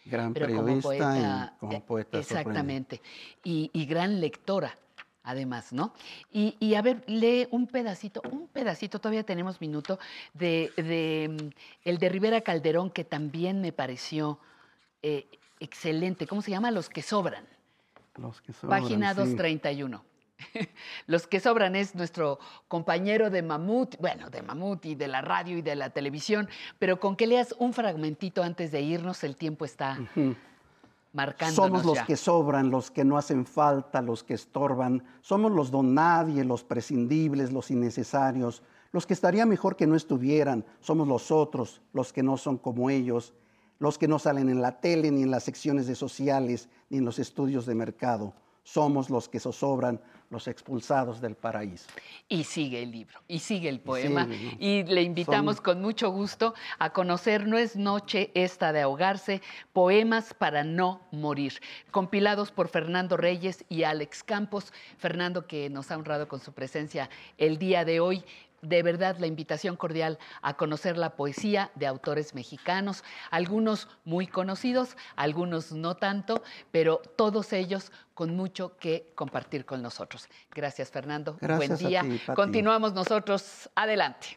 Gran 0.04 0.32
Pero 0.32 0.54
como 0.54 0.80
poeta, 0.80 1.52
y 1.54 1.58
como 1.58 1.72
eh, 1.72 1.82
poeta. 1.86 2.18
Exactamente. 2.18 3.02
Y, 3.42 3.70
y 3.72 3.86
gran 3.86 4.20
lectora, 4.20 4.78
además, 5.24 5.72
¿no? 5.72 5.92
Y, 6.30 6.56
y 6.60 6.74
a 6.74 6.82
ver, 6.82 7.02
lee 7.08 7.48
un 7.50 7.66
pedacito, 7.66 8.22
un 8.30 8.46
pedacito, 8.46 9.00
todavía 9.00 9.24
tenemos 9.24 9.60
minuto, 9.60 9.98
de, 10.32 10.72
de, 10.76 11.28
mm, 11.28 11.88
el 11.88 11.98
de 11.98 12.08
Rivera 12.08 12.40
Calderón, 12.42 12.90
que 12.90 13.02
también 13.02 13.60
me 13.60 13.72
pareció 13.72 14.38
eh, 15.02 15.26
excelente. 15.58 16.28
¿Cómo 16.28 16.42
se 16.42 16.52
llama? 16.52 16.70
Los 16.70 16.88
que 16.88 17.02
sobran. 17.02 17.44
Los 18.16 18.40
que 18.40 18.52
sobran, 18.52 18.82
Página 18.82 19.10
sí. 19.10 19.16
231. 19.16 20.04
Los 21.06 21.26
que 21.26 21.40
sobran 21.40 21.76
es 21.76 21.94
nuestro 21.94 22.38
compañero 22.68 23.30
de 23.30 23.42
Mamut, 23.42 23.96
bueno, 24.00 24.30
de 24.30 24.42
Mamut 24.42 24.84
y 24.86 24.94
de 24.94 25.08
la 25.08 25.20
radio 25.20 25.58
y 25.58 25.62
de 25.62 25.76
la 25.76 25.90
televisión, 25.90 26.48
pero 26.78 27.00
con 27.00 27.16
que 27.16 27.26
leas 27.26 27.54
un 27.58 27.72
fragmentito 27.72 28.42
antes 28.42 28.70
de 28.72 28.80
irnos, 28.82 29.24
el 29.24 29.36
tiempo 29.36 29.64
está 29.64 29.98
Ujú. 30.00 30.34
marcándonos 31.12 31.54
Somos 31.54 31.84
los 31.84 31.94
ya. 31.96 32.06
que 32.06 32.16
sobran, 32.16 32.70
los 32.70 32.90
que 32.90 33.04
no 33.04 33.16
hacen 33.16 33.46
falta, 33.46 34.02
los 34.02 34.22
que 34.24 34.34
estorban. 34.34 35.02
Somos 35.22 35.52
los 35.52 35.70
don 35.70 35.94
nadie, 35.94 36.44
los 36.44 36.64
prescindibles, 36.64 37.52
los 37.52 37.70
innecesarios, 37.70 38.62
los 38.92 39.06
que 39.06 39.14
estaría 39.14 39.46
mejor 39.46 39.76
que 39.76 39.86
no 39.86 39.96
estuvieran. 39.96 40.64
Somos 40.80 41.08
los 41.08 41.30
otros, 41.30 41.80
los 41.92 42.12
que 42.12 42.22
no 42.22 42.36
son 42.36 42.58
como 42.58 42.90
ellos, 42.90 43.32
los 43.78 43.98
que 43.98 44.08
no 44.08 44.18
salen 44.18 44.48
en 44.48 44.62
la 44.62 44.80
tele, 44.80 45.10
ni 45.10 45.22
en 45.22 45.30
las 45.30 45.44
secciones 45.44 45.86
de 45.86 45.94
sociales, 45.94 46.68
ni 46.88 46.98
en 46.98 47.04
los 47.04 47.18
estudios 47.18 47.66
de 47.66 47.74
mercado. 47.74 48.32
Somos 48.66 49.10
los 49.10 49.28
que 49.28 49.38
zozobran 49.38 50.00
los 50.28 50.48
expulsados 50.48 51.20
del 51.20 51.36
paraíso. 51.36 51.86
Y 52.28 52.42
sigue 52.42 52.82
el 52.82 52.90
libro, 52.90 53.20
y 53.28 53.38
sigue 53.38 53.68
el 53.68 53.78
poema. 53.78 54.26
Y 54.58 54.82
le 54.82 55.02
invitamos 55.02 55.54
Son- 55.56 55.64
con 55.64 55.80
mucho 55.82 56.10
gusto 56.10 56.52
a 56.80 56.92
conocer 56.92 57.46
No 57.46 57.58
es 57.58 57.76
noche 57.76 58.32
esta 58.34 58.72
de 58.72 58.82
ahogarse, 58.82 59.40
poemas 59.72 60.34
para 60.34 60.64
no 60.64 61.00
morir, 61.12 61.60
compilados 61.92 62.50
por 62.50 62.66
Fernando 62.66 63.16
Reyes 63.16 63.64
y 63.68 63.84
Alex 63.84 64.24
Campos. 64.24 64.72
Fernando 64.98 65.46
que 65.46 65.70
nos 65.70 65.92
ha 65.92 65.96
honrado 65.96 66.26
con 66.26 66.40
su 66.40 66.52
presencia 66.52 67.08
el 67.38 67.58
día 67.58 67.84
de 67.84 68.00
hoy. 68.00 68.24
De 68.66 68.82
verdad, 68.82 69.16
la 69.18 69.28
invitación 69.28 69.76
cordial 69.76 70.18
a 70.42 70.54
conocer 70.54 70.96
la 70.96 71.10
poesía 71.10 71.70
de 71.76 71.86
autores 71.86 72.34
mexicanos, 72.34 73.04
algunos 73.30 73.86
muy 74.04 74.26
conocidos, 74.26 74.96
algunos 75.14 75.70
no 75.70 75.94
tanto, 75.94 76.42
pero 76.72 77.00
todos 77.16 77.52
ellos 77.52 77.92
con 78.14 78.34
mucho 78.34 78.76
que 78.78 79.12
compartir 79.14 79.64
con 79.64 79.82
nosotros. 79.82 80.28
Gracias, 80.52 80.90
Fernando. 80.90 81.36
Gracias 81.40 81.58
Buen 81.58 81.72
a 81.72 81.88
día. 81.88 82.02
ti. 82.02 82.20
Continuamos 82.34 82.92
nosotros. 82.92 83.70
Adelante. 83.76 84.36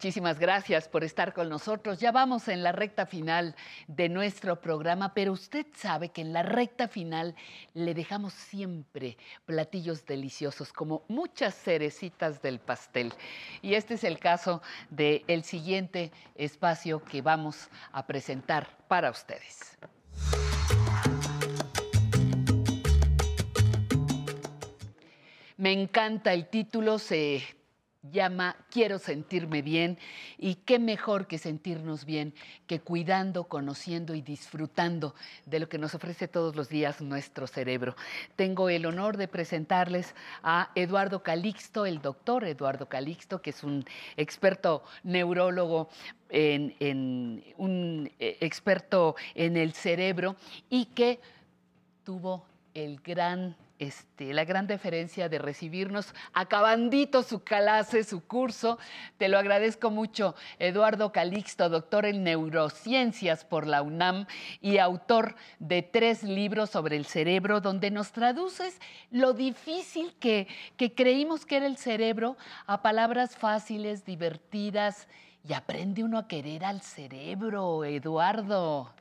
Muchísimas 0.00 0.38
gracias 0.38 0.88
por 0.88 1.04
estar 1.04 1.34
con 1.34 1.50
nosotros. 1.50 2.00
Ya 2.00 2.10
vamos 2.10 2.48
en 2.48 2.62
la 2.62 2.72
recta 2.72 3.04
final 3.04 3.54
de 3.86 4.08
nuestro 4.08 4.58
programa, 4.58 5.12
pero 5.12 5.30
usted 5.30 5.66
sabe 5.76 6.08
que 6.08 6.22
en 6.22 6.32
la 6.32 6.42
recta 6.42 6.88
final 6.88 7.34
le 7.74 7.92
dejamos 7.92 8.32
siempre 8.32 9.18
platillos 9.44 10.06
deliciosos, 10.06 10.72
como 10.72 11.02
muchas 11.08 11.54
cerecitas 11.54 12.40
del 12.40 12.60
pastel. 12.60 13.12
Y 13.60 13.74
este 13.74 13.92
es 13.92 14.04
el 14.04 14.18
caso 14.18 14.62
del 14.88 15.22
el 15.28 15.44
siguiente 15.44 16.12
espacio 16.34 17.04
que 17.04 17.20
vamos 17.20 17.68
a 17.92 18.06
presentar 18.06 18.78
para 18.88 19.10
ustedes. 19.10 19.76
Me 25.58 25.72
encanta 25.72 26.32
el 26.32 26.48
título, 26.48 26.98
se 26.98 27.59
llama 28.02 28.56
Quiero 28.70 28.98
sentirme 28.98 29.62
bien 29.62 29.98
y 30.38 30.56
qué 30.56 30.78
mejor 30.78 31.26
que 31.26 31.38
sentirnos 31.38 32.04
bien 32.04 32.34
que 32.66 32.80
cuidando, 32.80 33.44
conociendo 33.44 34.14
y 34.14 34.22
disfrutando 34.22 35.14
de 35.46 35.60
lo 35.60 35.68
que 35.68 35.78
nos 35.78 35.94
ofrece 35.94 36.28
todos 36.28 36.56
los 36.56 36.68
días 36.68 37.00
nuestro 37.00 37.46
cerebro. 37.46 37.96
Tengo 38.36 38.68
el 38.70 38.86
honor 38.86 39.16
de 39.16 39.28
presentarles 39.28 40.14
a 40.42 40.70
Eduardo 40.74 41.22
Calixto, 41.22 41.84
el 41.84 42.00
doctor 42.00 42.44
Eduardo 42.44 42.88
Calixto, 42.88 43.42
que 43.42 43.50
es 43.50 43.62
un 43.62 43.84
experto 44.16 44.82
neurólogo 45.02 45.90
en, 46.30 47.44
un 47.58 48.10
eh, 48.18 48.38
experto 48.40 49.16
en 49.34 49.56
el 49.56 49.72
cerebro 49.72 50.36
y 50.68 50.86
que 50.86 51.20
tuvo 52.04 52.46
el 52.74 53.00
gran, 53.00 53.56
este, 53.80 54.34
la 54.34 54.44
gran 54.44 54.66
deferencia 54.66 55.30
de 55.30 55.38
recibirnos 55.38 56.14
acabandito 56.34 57.22
su 57.22 57.42
clase, 57.42 58.04
su 58.04 58.22
curso. 58.22 58.78
Te 59.16 59.28
lo 59.28 59.38
agradezco 59.38 59.90
mucho, 59.90 60.34
Eduardo 60.58 61.12
Calixto, 61.12 61.70
doctor 61.70 62.04
en 62.04 62.22
neurociencias 62.22 63.46
por 63.46 63.66
la 63.66 63.80
UNAM 63.80 64.26
y 64.60 64.76
autor 64.76 65.34
de 65.58 65.82
tres 65.82 66.22
libros 66.22 66.68
sobre 66.68 66.96
el 66.96 67.06
cerebro, 67.06 67.62
donde 67.62 67.90
nos 67.90 68.12
traduces 68.12 68.78
lo 69.10 69.32
difícil 69.32 70.14
que, 70.20 70.46
que 70.76 70.94
creímos 70.94 71.46
que 71.46 71.56
era 71.56 71.66
el 71.66 71.78
cerebro 71.78 72.36
a 72.66 72.82
palabras 72.82 73.34
fáciles, 73.34 74.04
divertidas. 74.04 75.08
Y 75.42 75.54
aprende 75.54 76.04
uno 76.04 76.18
a 76.18 76.28
querer 76.28 76.66
al 76.66 76.82
cerebro, 76.82 77.82
Eduardo. 77.82 78.92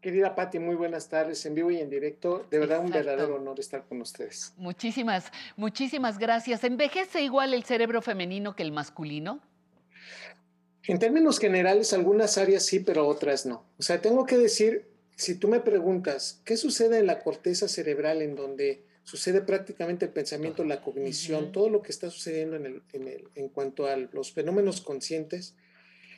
Querida 0.00 0.34
Patti, 0.34 0.58
muy 0.58 0.76
buenas 0.76 1.08
tardes, 1.08 1.44
en 1.46 1.54
vivo 1.54 1.70
y 1.70 1.78
en 1.80 1.90
directo. 1.90 2.46
De 2.50 2.58
verdad, 2.58 2.80
un 2.80 2.90
verdadero 2.90 3.36
honor 3.36 3.58
estar 3.58 3.84
con 3.86 4.00
ustedes. 4.00 4.52
Muchísimas, 4.56 5.32
muchísimas 5.56 6.18
gracias. 6.18 6.62
¿Envejece 6.64 7.22
igual 7.22 7.54
el 7.54 7.64
cerebro 7.64 8.00
femenino 8.02 8.54
que 8.54 8.62
el 8.62 8.72
masculino? 8.72 9.40
En 10.84 10.98
términos 11.00 11.40
generales, 11.40 11.92
algunas 11.92 12.38
áreas 12.38 12.64
sí, 12.64 12.78
pero 12.80 13.08
otras 13.08 13.46
no. 13.46 13.64
O 13.78 13.82
sea, 13.82 14.00
tengo 14.00 14.24
que 14.26 14.36
decir, 14.38 14.86
si 15.16 15.34
tú 15.34 15.48
me 15.48 15.58
preguntas, 15.60 16.40
¿qué 16.44 16.56
sucede 16.56 16.98
en 16.98 17.06
la 17.06 17.18
corteza 17.20 17.66
cerebral 17.66 18.22
en 18.22 18.36
donde 18.36 18.84
sucede 19.02 19.40
prácticamente 19.40 20.04
el 20.04 20.12
pensamiento, 20.12 20.62
la 20.62 20.82
cognición, 20.82 21.50
todo 21.50 21.68
lo 21.70 21.82
que 21.82 21.90
está 21.90 22.10
sucediendo 22.10 22.56
en, 22.56 22.66
el- 22.66 22.82
en 22.92 23.08
el- 23.08 23.28
en 23.34 23.48
cuanto 23.48 23.86
a 23.86 23.96
los 23.96 24.32
fenómenos 24.32 24.80
conscientes? 24.80 25.56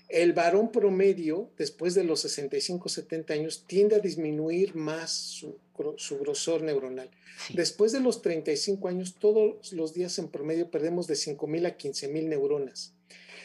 El 0.09 0.32
varón 0.32 0.72
promedio, 0.72 1.51
después 1.59 1.94
de 1.94 2.02
los 2.05 2.20
65, 2.20 2.89
70 2.89 3.35
años, 3.35 3.64
tiende 3.66 3.97
a 3.97 4.01
disminuir 4.01 4.74
más 4.74 5.12
su, 5.12 5.59
gro- 5.76 5.97
su 5.98 6.18
grosor 6.18 6.62
neuronal. 6.62 7.10
Después 7.52 7.93
de 7.93 8.01
los 8.01 8.22
35 8.22 8.89
años, 8.89 9.16
todos 9.18 9.72
los 9.72 9.93
días 9.93 10.18
en 10.18 10.28
promedio 10.28 10.70
perdemos 10.70 11.06
de 11.06 11.14
5.000 11.14 11.66
a 11.66 11.76
15.000 11.76 12.24
neuronas. 12.24 12.94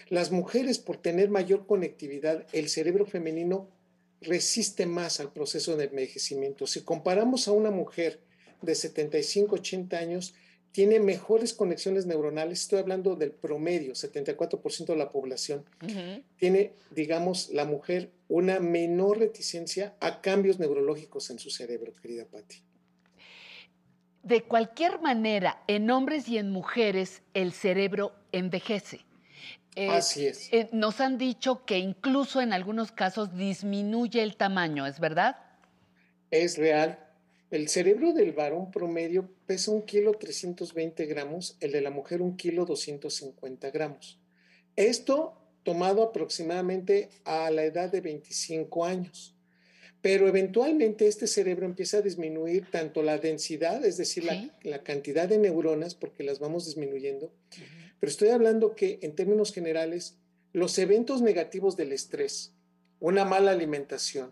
Las 0.10 0.31
mujeres, 0.31 0.80
por 0.80 0.98
tener 0.98 1.30
mayor 1.30 1.65
conectividad, 1.65 2.48
el 2.53 2.69
cerebro 2.69 3.06
femenino 3.06 3.69
resiste 4.22 4.85
más 4.85 5.19
al 5.19 5.34
proceso 5.34 5.76
de 5.76 5.85
envejecimiento. 5.85 6.65
Si 6.65 6.81
comparamos 6.81 7.48
a 7.48 7.52
una 7.52 7.72
mujer 7.72 8.22
de 8.61 8.73
75, 8.76 9.56
80 9.56 9.98
años, 9.98 10.34
tiene 10.74 11.00
mejores 11.00 11.54
conexiones 11.54 12.08
neuronales, 12.08 12.62
estoy 12.62 12.80
hablando 12.80 13.16
del 13.16 13.32
promedio, 13.32 13.94
74% 13.94 14.88
de 14.88 14.95
la 14.95 15.12
población, 15.12 15.64
tiene, 16.38 16.74
digamos, 16.90 17.50
la 17.50 17.66
mujer 17.66 18.10
una 18.28 18.60
menor 18.60 19.20
reticencia 19.20 19.94
a 20.00 20.20
cambios 20.20 20.58
neurológicos 20.58 21.30
en 21.30 21.38
su 21.38 21.52
cerebro, 21.52 21.94
querida 22.02 22.26
Patti. 22.26 22.64
De 24.24 24.41
cualquier 24.41 25.00
manera, 25.00 25.64
en 25.68 25.91
hombres 25.91 26.28
y 26.28 26.40
en 26.40 26.52
mujeres, 26.52 27.22
el 27.36 27.54
cerebro 27.54 28.14
envejece. 28.32 29.02
Eh, 29.76 29.90
Así 29.90 30.26
es. 30.26 30.52
eh, 30.52 30.70
nos 30.72 31.02
han 31.02 31.20
dicho 31.20 31.66
que 31.66 31.78
incluso 31.78 32.41
en 32.41 32.52
algunos 32.52 32.91
casos 32.91 33.36
disminuye 33.38 34.24
el 34.24 34.38
tamaño, 34.38 34.88
¿es 34.88 35.00
verdad? 35.00 35.38
Es 36.32 36.58
real. 36.58 36.98
El 37.53 37.67
cerebro 37.67 38.13
del 38.13 38.31
varón 38.31 38.71
promedio 38.71 39.30
pesa 39.45 39.69
un 39.69 39.84
kilo 39.84 40.13
320 40.13 41.05
gramos, 41.05 41.55
el 41.59 41.71
de 41.71 41.81
la 41.81 41.91
mujer 41.91 42.19
un 42.23 42.35
kilo 42.35 42.65
250 42.65 43.69
gramos. 43.69 44.19
Esto 44.75 45.38
tomado 45.61 46.01
aproximadamente 46.01 47.09
a 47.25 47.51
la 47.51 47.63
edad 47.63 47.91
de 47.91 48.01
25 48.01 48.85
años. 48.85 49.35
Pero 50.01 50.27
eventualmente 50.27 51.05
este 51.05 51.27
cerebro 51.27 51.67
empieza 51.67 51.97
a 51.97 52.01
disminuir 52.01 52.71
tanto 52.71 53.03
la 53.03 53.19
densidad, 53.19 53.85
es 53.85 53.97
decir, 53.97 54.23
la, 54.23 54.49
la 54.63 54.81
cantidad 54.81 55.30
de 55.30 55.38
neuronas, 55.38 55.93
porque 55.93 56.23
las 56.23 56.39
vamos 56.39 56.65
disminuyendo, 56.65 57.31
pero 57.99 58.09
estoy 58.09 58.30
hablando 58.30 58.73
que 58.73 58.97
en 59.03 59.13
términos 59.13 59.53
generales, 59.53 60.17
los 60.53 60.80
eventos 60.80 61.21
negativos 61.21 61.77
del 61.77 61.91
estrés, 61.91 62.51
una 62.99 63.25
mala 63.25 63.51
alimentación, 63.51 64.31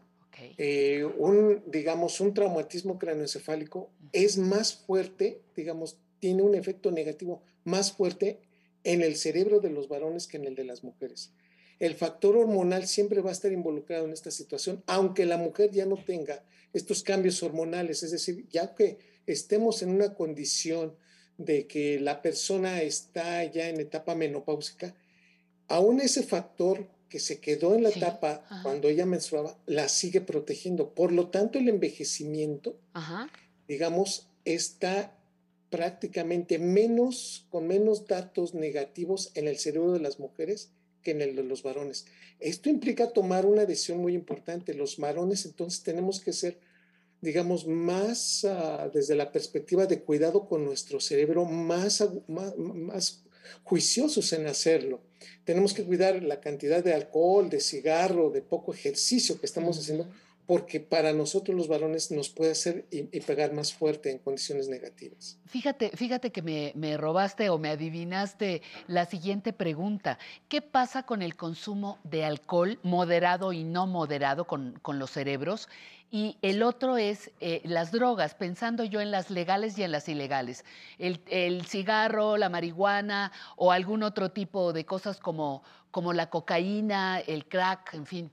eh, 0.58 1.04
un, 1.04 1.64
digamos, 1.68 2.20
un 2.22 2.34
traumatismo 2.34 2.98
craneoencefálico 2.98 3.90
es 4.12 4.38
más 4.38 4.74
fuerte, 4.74 5.42
digamos, 5.56 5.98
tiene 6.20 6.44
un 6.44 6.56
efecto 6.56 6.92
negativo 6.92 7.42
más 7.64 7.92
fuerte 7.92 8.40
en 8.84 9.02
el 9.02 9.16
cerebro 9.16 9.60
de 9.60 9.70
los 9.70 9.88
varones 9.88 10.28
que 10.28 10.38
en 10.38 10.46
el 10.46 10.56
de 10.56 10.64
las 10.64 10.84
mujeres. 10.84 11.32
El 11.80 11.96
factor 11.96 12.38
hormonal 12.38 12.88
siempre 12.88 13.22
va 13.22 13.30
a 13.30 13.34
estar 13.34 13.52
involucrado 13.52 14.06
en 14.06 14.14
esta 14.14 14.32
situación, 14.32 14.84
aunque 14.86 15.26
la 15.26 15.38
mujer 15.38 15.72
ya 15.72 15.86
no 15.86 15.98
tenga 15.98 16.44
estos 16.74 17.04
cambios 17.04 17.42
hormonales, 17.44 18.04
es 18.04 18.12
decir, 18.12 18.48
ya 18.50 18.76
que 18.76 18.98
estemos 19.26 19.82
en 19.82 19.90
una 19.90 20.14
condición 20.14 20.96
de 21.38 21.68
que 21.68 22.00
la 22.00 22.22
persona 22.22 22.82
está 22.82 23.44
ya 23.46 23.70
en 23.70 23.80
etapa 23.80 24.16
menopáusica, 24.16 24.96
aún 25.68 26.00
ese 26.00 26.24
factor 26.24 26.88
que 27.12 27.20
se 27.20 27.42
quedó 27.42 27.76
en 27.76 27.84
la 27.84 27.90
etapa 27.90 28.46
cuando 28.64 28.88
ella 28.88 29.06
menstruaba, 29.06 29.58
la 29.66 29.90
sigue 29.90 30.22
protegiendo. 30.22 30.96
Por 30.96 31.12
lo 31.12 31.28
tanto, 31.28 31.60
el 31.60 31.68
envejecimiento, 31.68 32.80
digamos, 33.68 34.30
está 34.46 35.14
prácticamente 35.70 36.58
menos, 36.58 37.48
con 37.50 37.68
menos 37.68 38.08
datos 38.08 38.54
negativos 38.54 39.32
en 39.36 39.50
el 39.50 39.58
cerebro 39.58 39.92
de 39.92 40.00
las 40.00 40.20
mujeres 40.20 40.72
que 41.04 41.12
en 41.12 41.22
el 41.22 41.36
de 41.36 41.44
los 41.44 41.64
varones. 41.64 42.06
Esto 42.40 42.70
implica 42.70 43.12
tomar 43.12 43.46
una 43.46 43.66
decisión 43.66 43.98
muy 43.98 44.14
importante. 44.14 44.74
Los 44.74 44.98
varones 44.98 45.46
entonces 45.46 45.84
tenemos 45.84 46.22
que 46.22 46.32
ser, 46.32 46.60
digamos, 47.20 47.68
más 47.68 48.46
uh, 48.46 48.90
desde 48.94 49.16
la 49.16 49.34
perspectiva 49.34 49.86
de 49.86 50.02
cuidado 50.02 50.48
con 50.48 50.64
nuestro 50.64 51.02
cerebro, 51.02 51.44
más, 51.44 52.08
más, 52.30 52.58
más 52.58 53.24
juiciosos 53.64 54.34
en 54.34 54.48
hacerlo. 54.48 55.02
Tenemos 55.44 55.74
que 55.74 55.84
cuidar 55.84 56.22
la 56.24 56.40
cantidad 56.40 56.84
de 56.84 56.94
alcohol, 56.94 57.50
de 57.50 57.60
cigarro, 57.60 58.30
de 58.30 58.42
poco 58.42 58.74
ejercicio 58.74 59.40
que 59.40 59.46
estamos 59.46 59.78
haciendo, 59.78 60.08
porque 60.46 60.80
para 60.80 61.14
nosotros 61.14 61.56
los 61.56 61.68
varones 61.68 62.12
nos 62.12 62.30
puede 62.30 62.52
hacer 62.52 62.86
y, 62.92 63.08
y 63.16 63.22
pegar 63.22 63.54
más 63.54 63.74
fuerte 63.74 64.12
en 64.12 64.18
condiciones 64.18 64.68
negativas. 64.68 65.38
Fíjate, 65.48 65.92
fíjate 65.96 66.32
que 66.32 66.42
me, 66.42 66.74
me 66.76 66.98
robaste 66.98 67.50
o 67.50 67.58
me 67.58 67.70
adivinaste 67.70 68.62
la 68.88 69.06
siguiente 69.06 69.54
pregunta. 69.54 70.20
¿Qué 70.50 70.62
pasa 70.62 71.04
con 71.04 71.22
el 71.22 71.36
consumo 71.36 72.00
de 72.04 72.26
alcohol 72.26 72.80
moderado 72.84 73.54
y 73.54 73.64
no 73.64 73.88
moderado 73.88 74.46
con, 74.46 74.78
con 74.82 75.00
los 75.00 75.12
cerebros? 75.12 75.70
Y 76.14 76.38
el 76.42 76.62
otro 76.62 76.98
es 76.98 77.32
eh, 77.40 77.62
las 77.64 77.94
drogas, 77.94 78.36
pensando 78.36 78.84
yo 78.84 79.00
en 79.00 79.12
las 79.12 79.30
legales 79.30 79.78
y 79.78 79.84
en 79.84 79.94
las 79.94 80.10
ilegales. 80.10 80.66
El, 81.00 81.22
el 81.30 81.66
cigarro, 81.66 82.36
la 82.36 82.50
marihuana 82.50 83.32
o 83.56 83.72
algún 83.72 84.04
otro 84.04 84.30
tipo 84.32 84.74
de 84.74 84.86
cosas 84.86 85.20
como, 85.20 85.64
como 85.90 86.12
la 86.12 86.30
cocaína, 86.30 87.22
el 87.22 87.48
crack, 87.48 87.94
en 87.94 88.06
fin. 88.06 88.32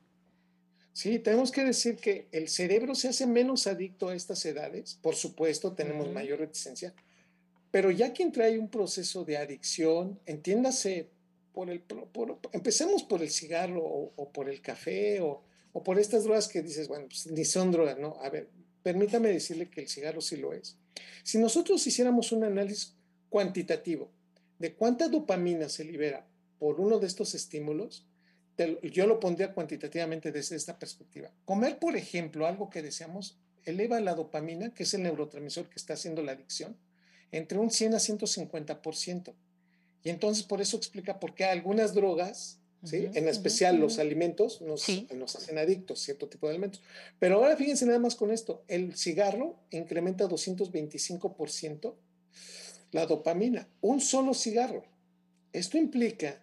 Sí, 0.93 1.21
tenemos 1.21 1.53
que 1.53 1.65
decir 1.65 1.99
que 1.99 2.27
el 2.33 2.49
cerebro 2.49 2.97
se 2.97 3.11
hace 3.11 3.29
menos 3.29 3.69
adicto 3.69 4.09
a 4.09 4.17
estas 4.17 4.45
edades. 4.45 4.99
Por 5.01 5.15
supuesto, 5.15 5.73
tenemos 5.73 6.07
Ujú. 6.07 6.15
mayor 6.15 6.41
reticencia. 6.41 6.93
Pero 7.71 7.93
ya 7.93 8.13
quien 8.13 8.33
trae 8.33 8.59
un 8.59 8.69
proceso 8.69 9.25
de 9.25 9.37
adicción, 9.37 10.19
entiéndase, 10.27 11.11
por 11.53 11.71
el, 11.71 11.81
por- 11.81 12.41
empecemos 12.51 13.05
por 13.05 13.23
el 13.23 13.31
cigarro 13.31 13.85
o, 13.85 14.13
o 14.17 14.33
por 14.33 14.49
el 14.49 14.61
café 14.61 15.21
o, 15.21 15.45
o 15.73 15.83
por 15.83 15.99
estas 15.99 16.25
drogas 16.25 16.49
que 16.49 16.63
dices, 16.63 16.89
bueno, 16.89 17.07
pues 17.09 17.27
ni 17.27 17.45
son 17.45 17.71
drogas, 17.71 17.99
¿no? 17.99 18.17
A 18.23 18.31
ver, 18.31 18.49
permítame 18.83 19.29
decirle 19.29 19.71
que 19.71 19.83
el 19.83 19.89
cigarro 19.89 20.21
sí 20.21 20.37
lo 20.37 20.53
es. 20.53 20.77
Si 21.23 21.39
nosotros 21.39 21.87
hiciéramos 21.87 22.33
un 22.33 22.45
análisis 22.45 22.95
cuantitativo 23.29 24.11
de 24.59 24.75
cuánta 24.75 25.09
dopamina 25.09 25.69
se 25.69 25.85
libera 25.85 26.27
por 26.59 26.81
uno 26.81 26.99
de 26.99 27.07
estos 27.07 27.35
estímulos, 27.35 28.07
yo 28.83 29.07
lo 29.07 29.21
pondría 29.21 29.53
cuantitativamente 29.53 30.33
desde 30.33 30.57
esta 30.57 30.79
perspectiva. 30.79 31.31
Comer, 31.45 31.79
por 31.79 31.97
ejemplo, 31.97 32.47
algo 32.47 32.71
que 32.71 32.83
deseamos, 32.83 33.39
eleva 33.65 34.01
la 34.01 34.15
dopamina, 34.15 34.75
que 34.75 34.83
es 34.83 34.95
el 34.95 35.05
neurotransmisor 35.05 35.69
que 35.69 35.77
está 35.77 35.95
haciendo 35.95 36.23
la 36.23 36.33
adicción, 36.33 36.77
entre 37.31 37.59
un 37.59 37.71
100 37.71 37.95
a 37.95 37.99
150%. 37.99 39.35
Y 40.03 40.11
entonces 40.11 40.43
por 40.45 40.61
eso 40.61 40.77
explica 40.77 41.21
por 41.21 41.35
qué 41.35 41.45
algunas 41.45 41.95
drogas, 41.95 42.59
¿sí? 42.85 43.09
En 43.15 43.29
especial 43.29 43.77
los 43.79 43.99
alimentos, 43.99 44.61
nos, 44.63 44.87
nos 45.15 45.37
hacen 45.37 45.59
adictos, 45.59 46.01
cierto 46.01 46.29
tipo 46.29 46.47
de 46.47 46.53
alimentos. 46.55 46.83
Pero 47.19 47.37
ahora 47.37 47.57
fíjense 47.57 47.87
nada 47.87 47.99
más 47.99 48.15
con 48.15 48.31
esto, 48.31 48.65
el 48.69 48.95
cigarro 48.97 49.59
incrementa 49.71 50.29
225% 50.29 51.95
la 52.93 53.07
dopamina, 53.07 53.69
un 53.81 54.01
solo 54.01 54.33
cigarro. 54.35 54.85
Esto 55.53 55.77
implica 55.77 56.43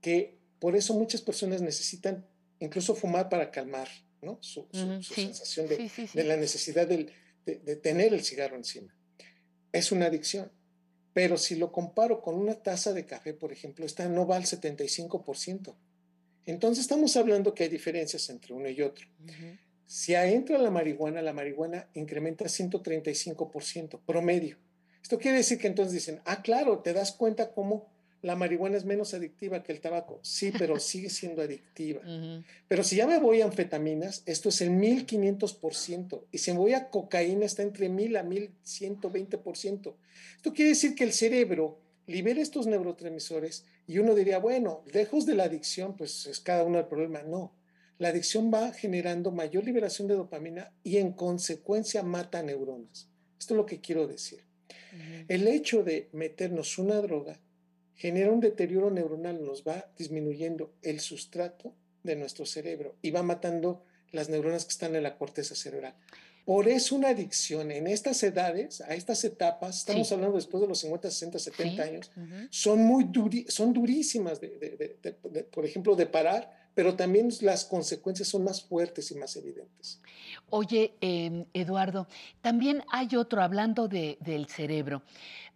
que 0.00 0.38
por 0.60 0.76
eso 0.76 0.94
muchas 0.94 1.22
personas 1.22 1.60
necesitan 1.60 2.24
incluso 2.60 2.94
fumar 2.94 3.28
para 3.28 3.50
calmar 3.50 3.88
¿no? 4.20 4.38
su, 4.40 4.68
su- 4.72 4.84
Ujú, 4.84 5.02
su 5.02 5.14
sí, 5.14 5.22
sensación 5.22 5.66
de, 5.68 5.88
sí. 5.88 6.06
la 6.14 6.36
necesidad 6.36 6.86
del- 6.86 7.10
de, 7.44 7.56
de 7.56 7.74
tener 7.76 8.14
el 8.14 8.22
cigarro 8.22 8.56
encima. 8.56 8.94
Es 9.72 9.90
una 9.90 10.06
adicción. 10.06 10.52
Pero 11.12 11.36
si 11.36 11.56
lo 11.56 11.72
comparo 11.72 12.22
con 12.22 12.36
una 12.36 12.54
taza 12.54 12.92
de 12.92 13.04
café, 13.04 13.34
por 13.34 13.52
ejemplo, 13.52 13.84
esta 13.84 14.08
no 14.08 14.26
va 14.26 14.36
al 14.36 14.44
75%. 14.44 15.74
Entonces 16.46 16.82
estamos 16.82 17.16
hablando 17.16 17.54
que 17.54 17.64
hay 17.64 17.68
diferencias 17.68 18.28
entre 18.30 18.54
uno 18.54 18.68
y 18.68 18.80
otro. 18.82 19.06
Si 19.86 20.14
entra 20.14 20.58
la 20.58 20.70
marihuana, 20.70 21.20
la 21.22 21.32
marihuana 21.32 21.88
incrementa 21.94 22.46
135% 22.46 24.00
promedio. 24.06 24.56
Esto 25.02 25.18
quiere 25.18 25.38
decir 25.38 25.58
que 25.58 25.66
entonces 25.66 25.92
dicen, 25.92 26.20
ah, 26.24 26.42
claro, 26.42 26.78
te 26.78 26.92
das 26.92 27.12
cuenta 27.12 27.52
cómo 27.52 27.92
la 28.22 28.36
marihuana 28.36 28.76
es 28.76 28.84
menos 28.84 29.14
adictiva 29.14 29.62
que 29.64 29.72
el 29.72 29.80
tabaco. 29.80 30.20
Sí, 30.22 30.52
pero 30.56 30.78
sigue 30.80 31.10
siendo 31.10 31.42
adictiva. 31.42 32.00
Pero 32.68 32.84
si 32.84 32.96
ya 32.96 33.06
me 33.06 33.18
voy 33.18 33.40
a 33.40 33.44
anfetaminas, 33.44 34.22
esto 34.26 34.48
es 34.48 34.60
el 34.60 34.70
1500%. 34.70 36.24
Y 36.30 36.38
si 36.38 36.52
me 36.52 36.58
voy 36.58 36.72
a 36.74 36.88
cocaína, 36.88 37.44
está 37.44 37.62
entre 37.62 37.88
1000 37.88 38.16
a 38.16 38.24
1120%. 38.24 39.94
Esto 40.36 40.52
quiere 40.52 40.70
decir 40.70 40.94
que 40.94 41.04
el 41.04 41.12
cerebro 41.12 41.80
libera 42.06 42.40
estos 42.40 42.66
neurotransmisores 42.66 43.64
y 43.86 43.98
uno 43.98 44.14
diría, 44.14 44.38
bueno, 44.38 44.84
lejos 44.92 45.26
de 45.26 45.34
la 45.34 45.44
adicción, 45.44 45.96
pues 45.96 46.26
es 46.26 46.40
cada 46.40 46.62
uno 46.62 46.78
el 46.78 46.86
problema. 46.86 47.22
No. 47.22 47.52
La 47.98 48.08
adicción 48.08 48.52
va 48.52 48.72
generando 48.72 49.32
mayor 49.32 49.64
liberación 49.64 50.06
de 50.06 50.14
dopamina 50.14 50.72
y 50.84 50.98
en 50.98 51.12
consecuencia 51.12 52.02
mata 52.02 52.42
neuronas. 52.42 53.08
Esto 53.38 53.54
es 53.54 53.56
lo 53.56 53.66
que 53.66 53.80
quiero 53.80 54.06
decir. 54.06 54.44
El 55.28 55.48
hecho 55.48 55.82
de 55.82 56.08
meternos 56.12 56.78
una 56.78 56.96
droga 56.96 57.40
genera 57.94 58.30
un 58.32 58.40
deterioro 58.40 58.90
neuronal, 58.90 59.44
nos 59.44 59.62
va 59.64 59.86
disminuyendo 59.96 60.72
el 60.82 61.00
sustrato 61.00 61.74
de 62.02 62.16
nuestro 62.16 62.46
cerebro 62.46 62.96
y 63.02 63.10
va 63.10 63.22
matando 63.22 63.84
las 64.10 64.28
neuronas 64.28 64.64
que 64.64 64.70
están 64.72 64.94
en 64.96 65.02
la 65.04 65.16
corteza 65.16 65.54
cerebral. 65.54 65.94
Por 66.44 66.66
eso 66.66 66.96
una 66.96 67.10
adicción 67.10 67.70
en 67.70 67.86
estas 67.86 68.20
edades, 68.24 68.80
a 68.80 68.94
estas 68.96 69.22
etapas, 69.22 69.78
estamos 69.78 70.08
Sí. 70.08 70.14
hablando 70.14 70.34
después 70.36 70.60
de 70.60 70.66
los 70.66 70.80
50, 70.80 71.08
60, 71.08 71.38
70 71.38 71.84
Sí, 71.84 71.88
años, 71.88 72.10
son 72.50 72.80
muy 72.80 73.04
duri- 73.04 73.48
son 73.48 73.72
durísimas, 73.72 74.40
de, 74.40 74.96
por 75.52 75.64
ejemplo, 75.64 75.94
de 75.94 76.06
parar, 76.06 76.50
pero 76.74 76.96
también 76.96 77.28
las 77.42 77.64
consecuencias 77.64 78.28
son 78.28 78.42
más 78.42 78.60
fuertes 78.62 79.12
y 79.12 79.14
más 79.14 79.36
evidentes. 79.36 80.00
Oye, 80.50 80.94
em, 81.00 81.44
Eduardo, 81.54 82.08
también 82.40 82.82
hay 82.90 83.14
otro, 83.14 83.40
hablando 83.40 83.86
de- 83.86 84.18
del 84.20 84.48
cerebro, 84.48 85.02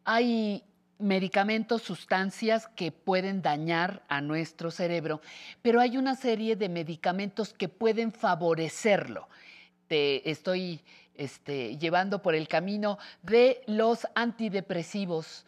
hay 0.04 0.62
medicamentos, 0.98 1.82
sustancias 1.82 2.68
que 2.68 2.90
pueden 2.92 3.42
dañar 3.42 4.02
a 4.08 4.20
nuestro 4.20 4.70
cerebro, 4.70 5.20
pero 5.62 5.80
hay 5.80 5.96
una 5.96 6.14
serie 6.14 6.56
de 6.56 6.68
medicamentos 6.68 7.52
que 7.52 7.68
pueden 7.68 8.12
favorecerlo. 8.12 9.28
Te 9.88 10.28
estoy 10.30 10.80
este, 11.14 11.76
llevando 11.78 12.22
por 12.22 12.34
el 12.34 12.48
camino 12.48 12.98
de 13.22 13.62
los 13.66 14.06
antidepresivos. 14.14 15.44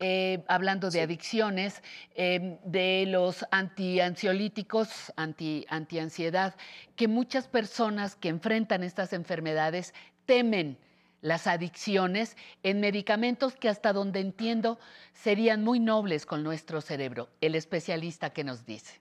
eh, 0.00 0.42
hablando 0.48 0.90
de 0.90 1.00
adicciones, 1.02 1.80
em, 2.16 2.58
de 2.64 3.04
los 3.06 3.46
antiansiolíticos, 3.52 5.12
anti, 5.16 5.64
antiansiedad, 5.68 6.56
que 6.96 7.06
muchas 7.06 7.46
personas 7.46 8.16
que 8.16 8.28
enfrentan 8.28 8.82
estas 8.82 9.12
enfermedades 9.12 9.94
temen 10.26 10.78
las 11.24 11.46
adicciones 11.46 12.36
en 12.62 12.80
medicamentos 12.80 13.54
que 13.54 13.70
hasta 13.70 13.94
donde 13.94 14.20
entiendo 14.20 14.78
serían 15.14 15.64
muy 15.64 15.80
nobles 15.80 16.26
con 16.26 16.42
nuestro 16.42 16.82
cerebro. 16.82 17.30
El 17.40 17.54
especialista 17.54 18.34
que 18.34 18.44
nos 18.44 18.66
dice. 18.66 19.00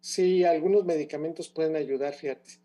Sí, 0.00 0.44
algunos 0.44 0.84
medicamentos 0.84 1.48
pueden 1.48 1.74
ayudar, 1.74 2.14
fíjate. 2.14 2.60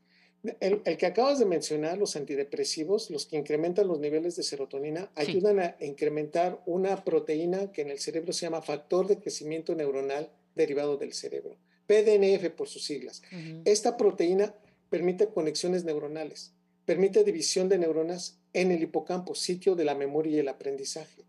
El, 0.59 0.83
el 0.85 0.95
que 0.97 1.07
acabas 1.07 1.39
de 1.39 1.45
mencionar, 1.45 1.97
los 1.97 2.15
antidepresivos, 2.15 3.09
los 3.09 3.25
que 3.25 3.35
incrementan 3.37 3.87
los 3.87 3.99
niveles 3.99 4.35
de 4.35 4.43
serotonina, 4.43 5.09
Sí. 5.17 5.31
ayudan 5.31 5.59
a 5.59 5.75
incrementar 5.79 6.61
una 6.67 7.03
proteína 7.03 7.71
que 7.71 7.81
en 7.81 7.89
el 7.89 7.97
cerebro 7.97 8.31
se 8.31 8.45
llama 8.45 8.61
factor 8.61 9.07
de 9.07 9.17
crecimiento 9.17 9.73
neuronal 9.73 10.29
derivado 10.53 10.97
del 10.97 11.13
cerebro, 11.13 11.57
PDNF 11.87 12.51
por 12.51 12.67
sus 12.67 12.83
siglas. 12.83 13.23
Esta 13.65 13.97
proteína 13.97 14.53
permite 14.91 15.29
conexiones 15.29 15.83
neuronales, 15.83 16.53
permite 16.85 17.23
división 17.23 17.67
de 17.69 17.79
neuronas 17.79 18.39
en 18.53 18.71
el 18.71 18.83
hipocampo, 18.83 19.35
sitio 19.35 19.75
de 19.75 19.85
la 19.85 19.95
memoria 19.95 20.37
y 20.37 20.39
el 20.39 20.47
aprendizaje. 20.47 21.25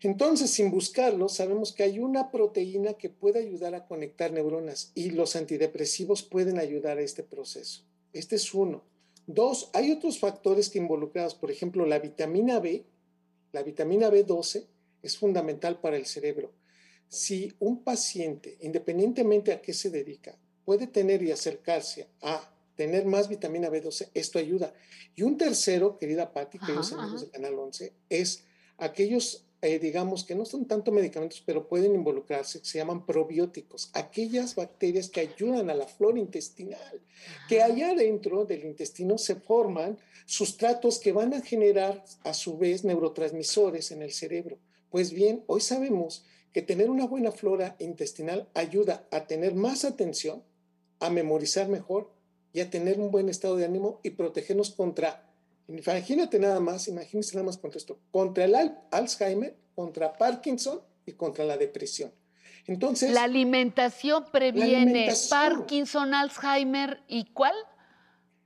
Entonces, 0.00 0.50
sin 0.50 0.70
buscarlo, 0.70 1.28
sabemos 1.28 1.72
que 1.72 1.82
hay 1.82 1.98
una 1.98 2.30
proteína 2.30 2.94
que 2.94 3.08
puede 3.08 3.38
ayudar 3.38 3.74
a 3.74 3.86
conectar 3.86 4.32
neuronas 4.32 4.92
y 4.94 5.10
los 5.10 5.34
antidepresivos 5.34 6.22
pueden 6.22 6.58
ayudar 6.58 6.98
a 6.98 7.02
este 7.02 7.22
proceso. 7.22 7.84
Este 8.12 8.36
es 8.36 8.52
uno. 8.52 8.84
Dos, 9.26 9.70
hay 9.72 9.92
otros 9.92 10.18
factores 10.18 10.68
que 10.68 10.78
involucrados, 10.78 11.34
por 11.34 11.50
ejemplo, 11.50 11.86
la 11.86 11.98
vitamina 11.98 12.60
B, 12.60 12.84
la 13.52 13.62
vitamina 13.62 14.10
B12 14.10 14.66
es 15.02 15.16
fundamental 15.16 15.80
para 15.80 15.96
el 15.96 16.04
cerebro. 16.04 16.52
Si 17.08 17.54
un 17.58 17.82
paciente, 17.82 18.58
independientemente 18.60 19.52
a 19.52 19.62
qué 19.62 19.72
se 19.72 19.88
dedica, 19.88 20.36
puede 20.64 20.86
tener 20.86 21.22
y 21.22 21.30
acercarse 21.30 22.08
a 22.20 22.53
tener 22.76 23.06
más 23.06 23.28
vitamina 23.28 23.68
B12, 23.70 24.10
esto 24.14 24.38
ayuda. 24.38 24.72
Y 25.14 25.22
un 25.22 25.36
tercero, 25.36 25.98
querida 25.98 26.32
Patti, 26.32 26.58
queridos 26.58 26.92
Ajá, 26.92 27.02
amigos 27.02 27.22
ajá. 27.22 27.26
de 27.26 27.30
Canal 27.32 27.58
11, 27.58 27.92
es 28.08 28.44
aquellos, 28.78 29.46
eh, 29.62 29.78
digamos, 29.78 30.24
que 30.24 30.34
no 30.34 30.44
son 30.44 30.66
tanto 30.66 30.92
medicamentos, 30.92 31.42
pero 31.44 31.68
pueden 31.68 31.94
involucrarse, 31.94 32.60
que 32.60 32.66
se 32.66 32.78
llaman 32.78 33.06
probióticos, 33.06 33.90
aquellas 33.94 34.54
bacterias 34.54 35.08
que 35.08 35.20
ayudan 35.20 35.70
a 35.70 35.74
la 35.74 35.86
flora 35.86 36.18
intestinal, 36.18 37.00
que 37.48 37.62
allá 37.62 37.90
adentro 37.90 38.44
del 38.44 38.64
intestino 38.64 39.18
se 39.18 39.36
forman 39.36 39.98
sustratos 40.26 40.98
que 40.98 41.12
van 41.12 41.34
a 41.34 41.42
generar 41.42 42.04
a 42.24 42.34
su 42.34 42.58
vez 42.58 42.84
neurotransmisores 42.84 43.90
en 43.90 44.02
el 44.02 44.12
cerebro. 44.12 44.58
Pues 44.90 45.12
bien, 45.12 45.44
hoy 45.46 45.60
sabemos 45.60 46.24
que 46.52 46.62
tener 46.62 46.88
una 46.88 47.06
buena 47.06 47.32
flora 47.32 47.76
intestinal 47.80 48.48
ayuda 48.54 49.06
a 49.10 49.26
tener 49.26 49.54
más 49.54 49.84
atención, 49.84 50.42
a 51.00 51.10
memorizar 51.10 51.68
mejor 51.68 52.12
y 52.54 52.60
a 52.60 52.70
tener 52.70 52.98
un 52.98 53.10
buen 53.10 53.28
estado 53.28 53.56
de 53.56 53.66
ánimo 53.66 54.00
y 54.02 54.10
protegernos 54.10 54.70
contra, 54.70 55.28
imagínate 55.68 56.38
nada 56.38 56.60
más, 56.60 56.88
imagínense 56.88 57.34
nada 57.34 57.44
más 57.44 57.58
contra 57.58 57.76
esto, 57.78 57.98
contra 58.10 58.44
el 58.44 58.54
al- 58.54 58.80
Alzheimer, 58.90 59.56
contra 59.74 60.16
Parkinson 60.16 60.80
y 61.04 61.12
contra 61.12 61.44
la 61.44 61.58
depresión. 61.58 62.12
Entonces, 62.66 63.12
la 63.12 63.24
alimentación 63.24 64.24
previene 64.32 64.76
alimentación. 64.82 65.30
Parkinson, 65.30 66.14
Alzheimer 66.14 67.02
y 67.08 67.26
¿cuál? 67.26 67.54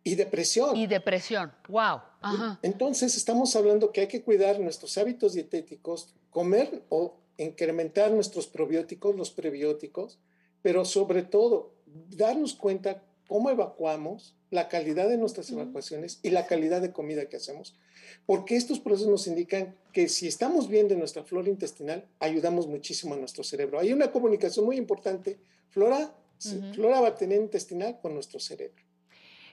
y 0.02 0.14
depresión. 0.14 0.74
Y 0.74 0.86
depresión. 0.86 1.52
Wow. 1.68 2.00
Ajá. 2.22 2.58
Entonces, 2.62 3.14
estamos 3.16 3.54
hablando 3.56 3.92
que 3.92 4.00
hay 4.00 4.06
que 4.08 4.22
cuidar 4.22 4.58
nuestros 4.58 4.96
hábitos 4.96 5.34
dietéticos, 5.34 6.14
comer 6.30 6.82
o 6.88 7.16
incrementar 7.36 8.10
nuestros 8.10 8.46
probióticos, 8.46 9.14
los 9.14 9.30
prebióticos, 9.30 10.18
pero 10.62 10.86
sobre 10.86 11.22
todo 11.22 11.74
darnos 12.08 12.54
cuenta 12.54 13.02
cómo 13.28 13.50
evacuamos, 13.50 14.34
la 14.50 14.68
calidad 14.68 15.08
de 15.08 15.18
nuestras 15.18 15.50
evacuaciones 15.50 16.18
y 16.22 16.30
la 16.30 16.46
calidad 16.46 16.80
de 16.80 16.92
comida 16.92 17.28
que 17.28 17.36
hacemos, 17.36 17.78
porque 18.26 18.56
estos 18.56 18.80
procesos 18.80 19.10
nos 19.10 19.26
indican 19.26 19.76
que 19.92 20.08
si 20.08 20.26
estamos 20.26 20.68
bien 20.68 20.88
de 20.88 20.96
nuestra 20.96 21.22
flora 21.22 21.50
intestinal, 21.50 22.08
ayudamos 22.18 22.66
muchísimo 22.66 23.14
a 23.14 23.18
nuestro 23.18 23.44
cerebro. 23.44 23.78
Hay 23.78 23.92
una 23.92 24.10
comunicación 24.10 24.64
muy 24.64 24.76
importante, 24.76 25.38
flora, 25.70 26.14
Ujú. 26.44 26.74
flora 26.74 27.00
bacteriana 27.00 27.42
intestinal 27.42 27.98
con 28.00 28.14
nuestro 28.14 28.40
cerebro. 28.40 28.82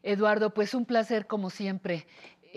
Eduardo, 0.03 0.53
pues 0.53 0.73
un 0.73 0.85
placer 0.85 1.27
como 1.27 1.49
siempre 1.49 2.05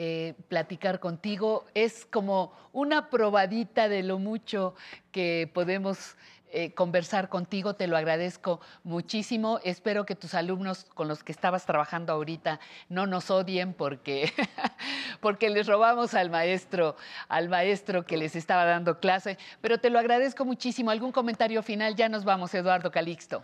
eh, 0.01 0.35
platicar 0.47 1.01
contigo. 1.01 1.65
Es 1.75 2.07
como 2.07 2.53
una 2.73 3.11
probadita 3.11 3.89
de 3.89 4.05
lo 4.05 4.21
mucho 4.21 4.77
que 5.11 5.51
podemos 5.53 6.15
eh, 6.53 6.73
conversar 6.73 7.29
contigo. 7.29 7.75
Te 7.75 7.87
lo 7.87 7.97
agradezco 7.97 8.61
muchísimo. 8.85 9.61
Espero 9.65 10.05
que 10.07 10.15
tus 10.15 10.35
alumnos 10.35 10.85
con 10.95 11.09
los 11.09 11.23
que 11.25 11.33
estabas 11.33 11.67
trabajando 11.67 12.13
ahorita 12.13 12.61
no 12.89 13.07
nos 13.07 13.31
odien 13.31 13.73
porque, 13.75 14.33
porque 15.21 15.51
les 15.51 15.67
robamos 15.67 16.15
al 16.15 16.31
maestro, 16.31 16.97
al 17.29 17.49
maestro 17.49 18.05
que 18.05 18.17
les 18.17 18.37
estaba 18.37 18.65
dando 18.65 19.01
clase. 19.01 19.39
Pero 19.61 19.79
te 19.79 19.91
lo 19.91 19.99
agradezco 19.99 20.45
muchísimo. 20.45 20.91
¿Algún 20.91 21.13
comentario 21.13 21.63
final? 21.63 21.95
Ya 21.97 22.09
nos 22.09 22.25
vamos, 22.25 22.55
Eduardo 22.55 22.91
Calixto. 22.91 23.43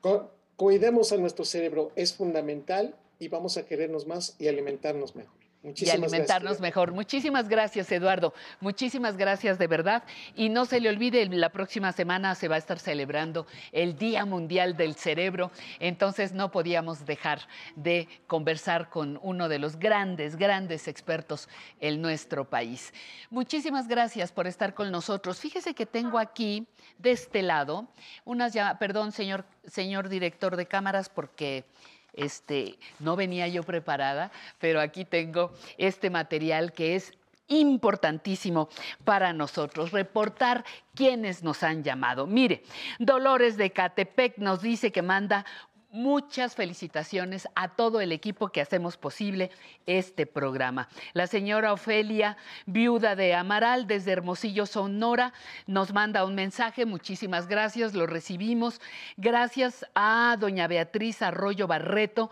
Cu- 0.00 0.28
Cuidemos 0.56 1.10
a 1.12 1.16
nuestro 1.16 1.44
cerebro, 1.44 1.90
es 1.96 2.14
fundamental 2.14 2.94
y 3.18 3.28
vamos 3.28 3.56
a 3.56 3.64
querernos 3.66 4.06
más 4.06 4.36
y 4.38 4.46
alimentarnos 4.48 5.16
mejor. 5.16 5.34
Y 5.62 5.90
alimentarnos 5.90 6.42
gracias. 6.42 6.60
mejor. 6.60 6.92
Muchísimas 6.92 7.48
gracias, 7.48 7.90
Eduardo. 7.92 8.34
Muchísimas 8.60 9.16
gracias 9.16 9.58
de 9.58 9.66
verdad. 9.66 10.02
Y 10.34 10.48
no 10.48 10.64
se 10.64 10.80
le 10.80 10.88
olvide, 10.88 11.24
la 11.26 11.50
próxima 11.50 11.92
semana 11.92 12.34
se 12.34 12.48
va 12.48 12.56
a 12.56 12.58
estar 12.58 12.78
celebrando 12.78 13.46
el 13.70 13.96
Día 13.96 14.24
Mundial 14.24 14.76
del 14.76 14.94
Cerebro. 14.96 15.52
Entonces 15.78 16.32
no 16.32 16.50
podíamos 16.50 17.06
dejar 17.06 17.40
de 17.76 18.08
conversar 18.26 18.88
con 18.88 19.18
uno 19.22 19.48
de 19.48 19.58
los 19.58 19.76
grandes, 19.78 20.36
grandes 20.36 20.88
expertos 20.88 21.48
en 21.80 22.02
nuestro 22.02 22.48
país. 22.48 22.92
Muchísimas 23.30 23.86
gracias 23.86 24.32
por 24.32 24.46
estar 24.46 24.74
con 24.74 24.90
nosotros. 24.90 25.38
Fíjese 25.38 25.74
que 25.74 25.86
tengo 25.86 26.18
aquí, 26.18 26.66
de 26.98 27.12
este 27.12 27.42
lado, 27.42 27.88
unas 28.24 28.52
ya, 28.52 28.78
perdón, 28.78 29.12
señor, 29.12 29.44
señor 29.64 30.08
director 30.08 30.56
de 30.56 30.66
cámaras, 30.66 31.08
porque 31.08 31.64
este, 32.12 32.78
no 32.98 33.16
venía 33.16 33.48
yo 33.48 33.62
preparada, 33.62 34.30
pero 34.58 34.80
aquí 34.80 35.04
tengo 35.04 35.52
este 35.78 36.10
material 36.10 36.72
que 36.72 36.96
es 36.96 37.12
importantísimo 37.48 38.68
para 39.04 39.32
nosotros, 39.32 39.90
reportar 39.90 40.64
quiénes 40.94 41.42
nos 41.42 41.62
han 41.62 41.82
llamado. 41.82 42.26
Mire, 42.26 42.62
Dolores 42.98 43.56
de 43.56 43.70
Catepec 43.70 44.38
nos 44.38 44.62
dice 44.62 44.92
que 44.92 45.02
manda 45.02 45.44
muchas 45.92 46.56
felicitaciones 46.56 47.46
a 47.54 47.68
todo 47.68 48.00
el 48.00 48.12
equipo 48.12 48.48
que 48.48 48.62
hacemos 48.62 48.96
posible 48.96 49.50
este 49.86 50.26
programa. 50.26 50.88
La 51.12 51.26
señora 51.26 51.72
Ofelia, 51.72 52.36
viuda 52.66 53.14
de 53.14 53.34
Amaral, 53.34 53.86
desde 53.86 54.12
Hermosillo, 54.12 54.66
Sonora, 54.66 55.32
nos 55.66 55.92
manda 55.92 56.24
un 56.24 56.34
mensaje. 56.34 56.86
Muchísimas 56.86 57.46
gracias, 57.46 57.94
lo 57.94 58.06
recibimos. 58.06 58.80
Gracias 59.18 59.86
a 59.94 60.36
doña 60.40 60.66
Beatriz 60.66 61.20
Arroyo 61.20 61.66
Barreto, 61.66 62.30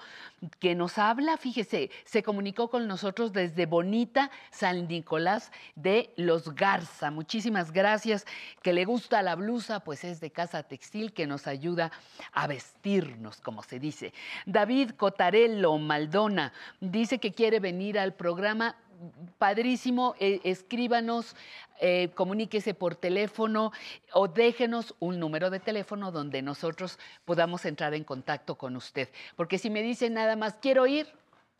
que 0.58 0.74
nos 0.74 0.98
habla, 0.98 1.36
fíjese, 1.36 1.90
se 2.04 2.22
comunicó 2.22 2.70
con 2.70 2.86
nosotros 2.86 3.32
desde 3.32 3.66
Bonita, 3.66 4.30
San 4.50 4.88
Nicolás 4.88 5.52
de 5.74 6.12
Los 6.16 6.54
Garza. 6.54 7.10
Muchísimas 7.10 7.72
gracias. 7.72 8.26
Que 8.62 8.72
le 8.72 8.84
gusta 8.84 9.22
la 9.22 9.36
blusa, 9.36 9.80
pues 9.80 10.04
es 10.04 10.20
de 10.20 10.30
Casa 10.30 10.62
Textil 10.62 11.12
que 11.12 11.26
nos 11.26 11.46
ayuda 11.46 11.92
a 12.32 12.46
vestirnos, 12.46 13.40
como 13.40 13.62
se 13.62 13.78
dice. 13.78 14.12
David 14.46 14.92
Cotarello 14.92 15.76
Maldona 15.78 16.52
dice 16.80 17.18
que 17.18 17.32
quiere 17.32 17.60
venir 17.60 17.98
al 17.98 18.14
programa. 18.14 18.76
Padrísimo, 19.38 20.14
eh, 20.18 20.40
escríbanos, 20.44 21.34
eh, 21.80 22.10
comuníquese 22.14 22.74
por 22.74 22.94
teléfono 22.94 23.72
o 24.12 24.28
déjenos 24.28 24.94
un 24.98 25.18
número 25.18 25.48
de 25.48 25.58
teléfono 25.58 26.12
donde 26.12 26.42
nosotros 26.42 26.98
podamos 27.24 27.64
entrar 27.64 27.94
en 27.94 28.04
contacto 28.04 28.56
con 28.56 28.76
usted. 28.76 29.08
Porque 29.36 29.56
si 29.56 29.70
me 29.70 29.82
dice 29.82 30.10
nada 30.10 30.36
más, 30.36 30.56
quiero 30.60 30.86
ir, 30.86 31.06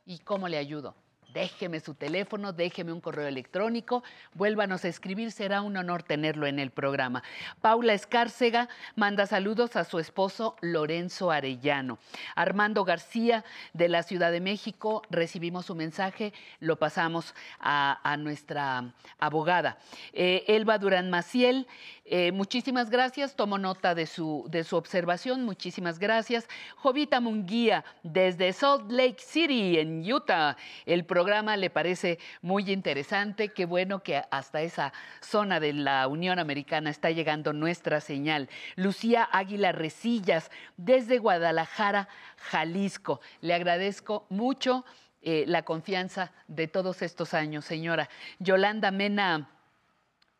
¿y 0.04 0.18
cómo 0.18 0.48
le 0.48 0.58
ayudo? 0.58 0.94
Déjeme 1.32 1.78
su 1.78 1.94
teléfono, 1.94 2.52
déjeme 2.52 2.92
un 2.92 3.00
correo 3.00 3.28
electrónico, 3.28 4.02
vuélvanos 4.34 4.84
a 4.84 4.88
escribir, 4.88 5.30
será 5.30 5.62
un 5.62 5.76
honor 5.76 6.02
tenerlo 6.02 6.48
en 6.48 6.58
el 6.58 6.72
programa. 6.72 7.22
Paula 7.60 7.92
Escárcega 7.92 8.68
manda 8.96 9.26
saludos 9.26 9.76
a 9.76 9.84
su 9.84 10.00
esposo 10.00 10.56
Lorenzo 10.60 11.30
Arellano. 11.30 11.98
Armando 12.34 12.84
García 12.84 13.44
de 13.74 13.88
la 13.88 14.02
Ciudad 14.02 14.32
de 14.32 14.40
México, 14.40 15.02
recibimos 15.08 15.66
su 15.66 15.76
mensaje, 15.76 16.32
lo 16.58 16.80
pasamos 16.80 17.34
a, 17.60 18.16
nuestra 18.18 18.92
abogada. 19.20 19.78
Eh, 20.12 20.44
Elba 20.48 20.78
Durán 20.78 21.10
Maciel, 21.10 21.68
eh, 22.04 22.32
muchísimas 22.32 22.90
gracias, 22.90 23.36
tomo 23.36 23.56
nota 23.56 23.94
de 23.94 24.06
su, 24.06 24.44
de 24.50 24.64
su 24.64 24.76
observación, 24.76 25.44
muchísimas 25.44 26.00
gracias. 26.00 26.48
Jovita 26.74 27.20
Munguía, 27.20 27.84
desde 28.02 28.52
Salt 28.52 28.90
Lake 28.90 29.20
City, 29.20 29.78
en 29.78 30.12
Utah. 30.12 30.56
El 30.86 31.04
programa 31.04 31.19
le 31.24 31.70
parece 31.70 32.18
muy 32.42 32.70
interesante, 32.70 33.50
qué 33.50 33.66
bueno 33.66 34.02
que 34.02 34.22
hasta 34.30 34.62
esa 34.62 34.92
zona 35.20 35.60
de 35.60 35.72
la 35.72 36.08
Unión 36.08 36.38
Americana 36.38 36.90
está 36.90 37.10
llegando 37.10 37.52
nuestra 37.52 38.00
señal. 38.00 38.48
Lucía 38.76 39.28
Águila 39.30 39.72
Resillas, 39.72 40.50
desde 40.76 41.18
Guadalajara, 41.18 42.08
Jalisco. 42.36 43.20
Le 43.40 43.54
agradezco 43.54 44.26
mucho 44.30 44.84
eh, 45.22 45.44
la 45.46 45.62
confianza 45.62 46.32
de 46.48 46.66
todos 46.66 47.02
estos 47.02 47.34
años, 47.34 47.64
señora. 47.64 48.08
Yolanda 48.38 48.90
Mena. 48.90 49.48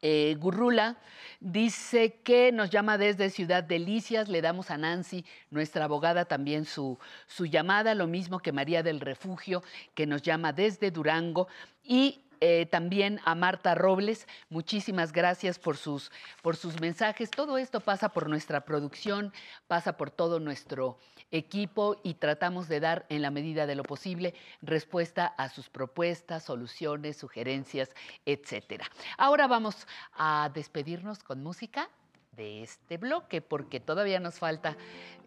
Eh, 0.03 0.37
Gurrula 0.39 0.97
dice 1.41 2.15
que 2.23 2.53
nos 2.53 2.71
llama 2.71 2.99
desde 2.99 3.31
Ciudad 3.31 3.63
Delicias. 3.63 4.29
Le 4.29 4.43
damos 4.43 4.71
a 4.71 4.79
Nancy, 4.79 5.25
nuestra 5.51 5.85
abogada, 5.85 6.25
también 6.25 6.65
su, 6.65 6.99
su 7.27 7.47
llamada, 7.47 7.95
lo 7.95 8.07
mismo 8.07 8.41
que 8.41 8.53
María 8.53 8.83
del 8.83 9.01
Refugio, 9.01 9.63
que 9.95 10.07
nos 10.07 10.23
llama 10.23 10.53
desde 10.53 10.91
Durango. 10.91 11.49
Y 11.85 12.21
eh, 12.41 12.65
también 12.65 13.21
a 13.27 13.35
Marta 13.35 13.75
Robles, 13.75 14.27
muchísimas 14.49 15.13
gracias 15.13 15.59
por 15.59 15.77
sus, 15.77 16.11
por 16.41 16.57
sus 16.57 16.81
mensajes. 16.81 17.31
Todo 17.31 17.59
esto 17.59 17.81
pasa 17.81 18.09
por 18.09 18.31
nuestra 18.31 18.63
producción, 18.63 19.33
pasa 19.69 19.99
por 19.99 20.11
todo 20.11 20.41
nuestro 20.41 20.99
equipo 21.31 21.97
y 22.03 22.15
tratamos 22.15 22.69
de 22.69 22.81
dar 22.81 23.07
en 23.09 23.23
la 23.23 23.31
medida 23.31 23.67
de 23.67 23.75
lo 23.75 23.83
posible 23.83 24.35
respuesta 24.63 25.27
a 25.27 25.49
sus 25.49 25.69
propuestas, 25.69 26.45
soluciones, 26.45 27.17
sugerencias, 27.17 27.91
etcétera. 28.27 28.87
Ahora 29.17 29.47
vamos 29.47 29.87
a 30.15 30.51
despedirnos 30.55 31.23
con 31.23 31.43
música 31.43 31.89
de 32.37 32.63
este 32.63 32.97
bloque 32.97 33.41
porque 33.41 33.81
todavía 33.81 34.21
nos 34.21 34.39
falta 34.39 34.77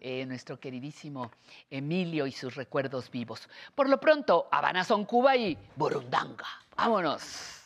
eh, 0.00 0.26
nuestro 0.26 0.58
queridísimo 0.58 1.30
Emilio 1.70 2.26
y 2.26 2.32
sus 2.32 2.54
recuerdos 2.54 3.10
vivos. 3.10 3.48
Por 3.74 3.88
lo 3.88 4.00
pronto, 4.00 4.48
Habana 4.50 4.84
son 4.84 5.04
Cuba 5.04 5.36
y 5.36 5.56
Burundanga. 5.76 6.46
Vámonos. 6.76 7.60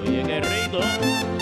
Oye, 0.00 0.22
qué 0.24 0.40
rico. 0.40 1.41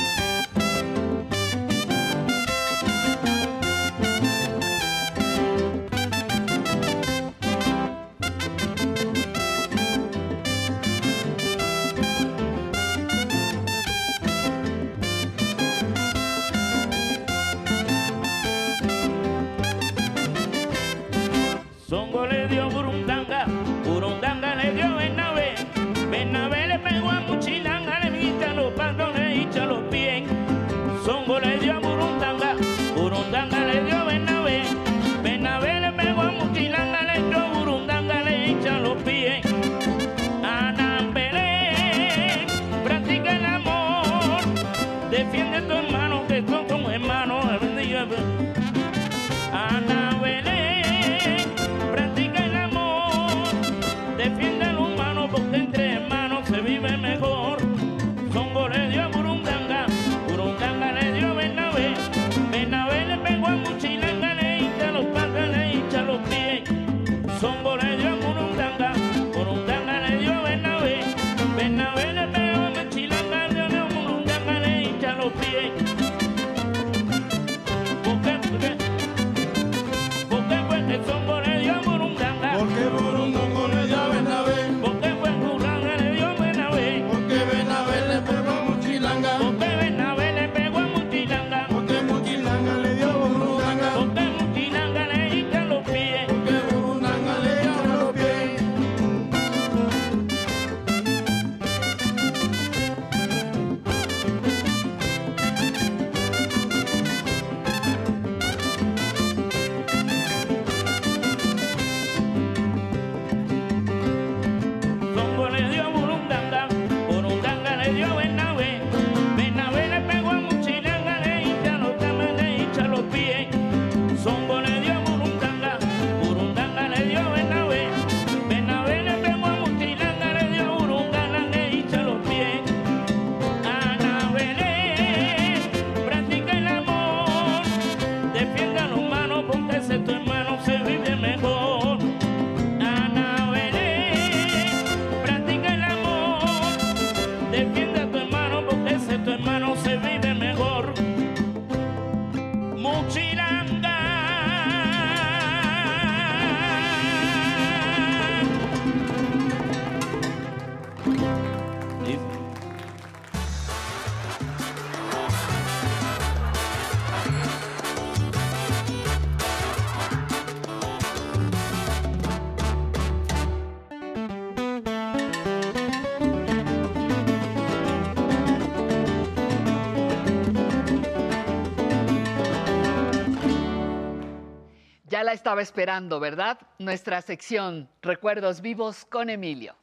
Estaba 185.51 185.63
esperando, 185.63 186.21
¿verdad? 186.21 186.61
Nuestra 186.79 187.21
sección 187.23 187.89
Recuerdos 188.03 188.61
vivos 188.61 189.05
con 189.05 189.29
Emilio. 189.31 189.75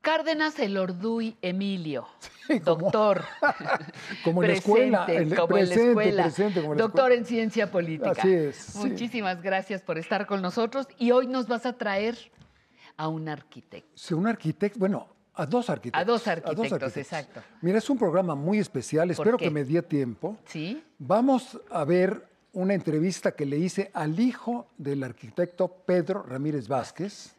Cárdenas 0.00 0.58
Elorduy 0.58 1.36
Emilio, 1.42 2.08
doctor. 2.64 3.22
Como 4.24 4.42
en 4.42 4.48
la 4.48 4.54
escuela, 4.56 5.06
como 5.36 5.58
en 5.58 5.68
la 5.68 5.74
escuela. 5.74 6.22
presente, 6.22 6.60
como 6.62 6.72
en 6.72 6.78
la 6.78 6.82
Doctor 6.84 7.12
escuela. 7.12 7.14
en 7.20 7.26
ciencia 7.26 7.70
política. 7.70 8.12
Así 8.12 8.32
es, 8.32 8.56
sí. 8.56 8.78
Muchísimas 8.78 9.42
gracias 9.42 9.82
por 9.82 9.98
estar 9.98 10.26
con 10.26 10.40
nosotros 10.40 10.86
y 10.96 11.10
hoy 11.10 11.26
nos 11.26 11.48
vas 11.48 11.66
a 11.66 11.74
traer 11.74 12.16
a 12.96 13.08
un 13.08 13.28
arquitecto. 13.28 13.90
Sí, 13.94 14.14
un 14.14 14.26
arquitecto, 14.26 14.78
bueno, 14.78 15.17
a 15.38 15.46
dos 15.46 15.70
arquitectos. 15.70 16.02
A 16.02 16.04
dos 16.04 16.26
arquitectos, 16.26 16.96
exacto. 16.96 17.40
Mira, 17.62 17.78
es 17.78 17.88
un 17.88 17.96
programa 17.96 18.34
muy 18.34 18.58
especial, 18.58 19.08
espero 19.10 19.38
qué? 19.38 19.44
que 19.44 19.50
me 19.52 19.64
dé 19.64 19.80
tiempo. 19.82 20.36
¿Sí? 20.46 20.82
Vamos 20.98 21.60
a 21.70 21.84
ver 21.84 22.26
una 22.52 22.74
entrevista 22.74 23.30
que 23.32 23.46
le 23.46 23.56
hice 23.56 23.90
al 23.94 24.18
hijo 24.18 24.66
del 24.76 25.04
arquitecto 25.04 25.68
Pedro 25.68 26.24
Ramírez 26.24 26.66
Vázquez, 26.66 27.36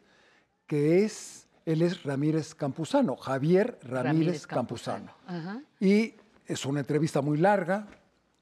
que 0.66 1.04
es, 1.04 1.46
él 1.66 1.82
es 1.82 2.02
Ramírez 2.02 2.54
Campuzano, 2.54 3.16
Javier 3.16 3.78
Ramírez, 3.82 4.46
Campuzano. 4.46 5.12
Ajá. 5.26 5.60
Y 5.78 6.14
es 6.46 6.64
una 6.64 6.80
entrevista 6.80 7.20
muy 7.20 7.36
larga, 7.36 7.86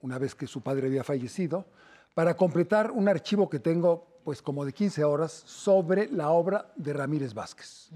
una 0.02 0.18
vez 0.18 0.36
que 0.36 0.46
su 0.46 0.60
padre 0.60 0.86
había 0.86 1.02
fallecido, 1.02 1.66
para 2.14 2.36
completar 2.36 2.92
un 2.92 3.08
archivo 3.08 3.50
que 3.50 3.58
tengo, 3.58 4.20
pues 4.22 4.40
como 4.40 4.64
de 4.64 4.72
15 4.72 5.02
horas, 5.02 5.32
sobre 5.32 6.06
la 6.12 6.30
obra 6.30 6.70
de 6.76 6.92
Ramírez 6.92 7.34
Vázquez. 7.34 7.90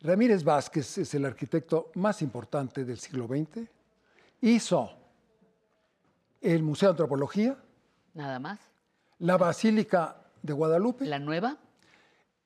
Ramírez 0.00 0.44
Vázquez 0.44 0.98
es 0.98 1.14
el 1.14 1.24
arquitecto 1.24 1.90
más 1.94 2.22
importante 2.22 2.84
del 2.84 2.98
siglo 2.98 3.26
XX. 3.26 3.66
Hizo 4.42 4.90
el 6.40 6.62
Museo 6.62 6.88
de 6.88 6.92
Antropología, 6.92 7.56
Nada 8.14 8.38
más. 8.38 8.60
la 9.18 9.36
Basílica 9.36 10.16
de 10.42 10.52
Guadalupe, 10.52 11.04
La 11.04 11.18
nueva. 11.18 11.56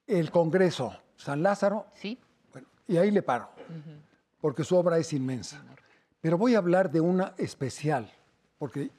el 0.06 0.30
Congreso 0.30 0.96
San 1.16 1.42
Lázaro. 1.42 1.86
Sí. 1.94 2.18
Bueno, 2.52 2.68
y 2.88 2.96
ahí 2.96 3.10
le 3.10 3.22
paro, 3.22 3.50
porque 4.40 4.64
su 4.64 4.76
obra 4.76 4.96
es 4.98 5.12
inmensa. 5.12 5.62
Pero 6.22 6.38
voy 6.38 6.54
a 6.54 6.58
hablar 6.58 6.90
de 6.90 7.00
una 7.00 7.34
especial, 7.36 8.10
porque 8.58 8.90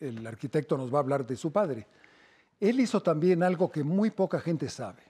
el 0.00 0.26
arquitecto 0.26 0.76
nos 0.76 0.92
va 0.92 0.98
a 0.98 1.00
hablar 1.00 1.26
de 1.26 1.36
su 1.36 1.50
padre. 1.50 1.86
Él 2.60 2.78
hizo 2.80 3.02
también 3.02 3.42
algo 3.42 3.70
que 3.70 3.82
muy 3.82 4.10
poca 4.10 4.38
gente 4.40 4.68
sabe. 4.68 5.02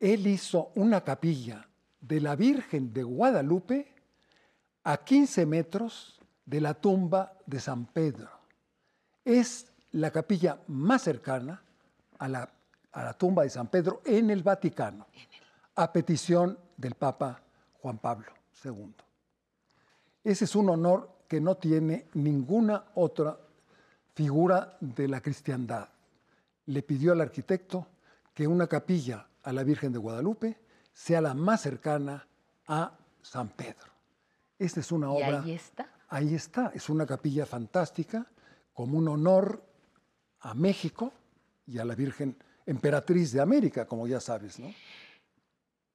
Él 0.00 0.26
hizo 0.26 0.70
una 0.76 1.02
capilla 1.02 1.66
de 2.06 2.20
la 2.20 2.36
Virgen 2.36 2.92
de 2.92 3.02
Guadalupe 3.02 3.94
a 4.84 4.98
15 4.98 5.46
metros 5.46 6.20
de 6.44 6.60
la 6.60 6.74
tumba 6.74 7.38
de 7.46 7.58
San 7.60 7.86
Pedro. 7.86 8.28
Es 9.24 9.66
la 9.92 10.10
capilla 10.10 10.60
más 10.66 11.02
cercana 11.02 11.62
a 12.18 12.28
la, 12.28 12.50
a 12.92 13.04
la 13.04 13.14
tumba 13.14 13.44
de 13.44 13.50
San 13.50 13.68
Pedro 13.68 14.02
en 14.04 14.28
el 14.28 14.42
Vaticano, 14.42 15.06
a 15.76 15.92
petición 15.92 16.58
del 16.76 16.94
Papa 16.94 17.40
Juan 17.80 17.98
Pablo 17.98 18.32
II. 18.62 18.94
Ese 20.22 20.44
es 20.44 20.54
un 20.54 20.68
honor 20.68 21.10
que 21.26 21.40
no 21.40 21.56
tiene 21.56 22.08
ninguna 22.14 22.84
otra 22.94 23.38
figura 24.14 24.76
de 24.80 25.08
la 25.08 25.22
cristiandad. 25.22 25.88
Le 26.66 26.82
pidió 26.82 27.12
al 27.12 27.22
arquitecto 27.22 27.86
que 28.34 28.46
una 28.46 28.66
capilla 28.66 29.26
a 29.42 29.52
la 29.52 29.64
Virgen 29.64 29.92
de 29.92 29.98
Guadalupe 29.98 30.63
sea 30.94 31.20
la 31.20 31.34
más 31.34 31.60
cercana 31.60 32.26
a 32.66 32.92
San 33.20 33.48
Pedro. 33.48 33.92
Esta 34.58 34.80
es 34.80 34.90
una 34.92 35.08
Y 35.08 35.10
obra. 35.10 35.42
ahí 35.42 35.52
está. 35.52 35.88
Ahí 36.08 36.34
está, 36.34 36.70
es 36.74 36.88
una 36.88 37.04
capilla 37.06 37.44
fantástica, 37.44 38.24
como 38.72 38.96
un 38.98 39.08
honor 39.08 39.62
a 40.40 40.54
México 40.54 41.12
y 41.66 41.78
a 41.78 41.84
la 41.84 41.94
Virgen 41.94 42.36
Emperatriz 42.66 43.32
de 43.32 43.40
América, 43.42 43.86
como 43.86 44.06
ya 44.06 44.20
sabes, 44.20 44.58
¿no? 44.58 44.72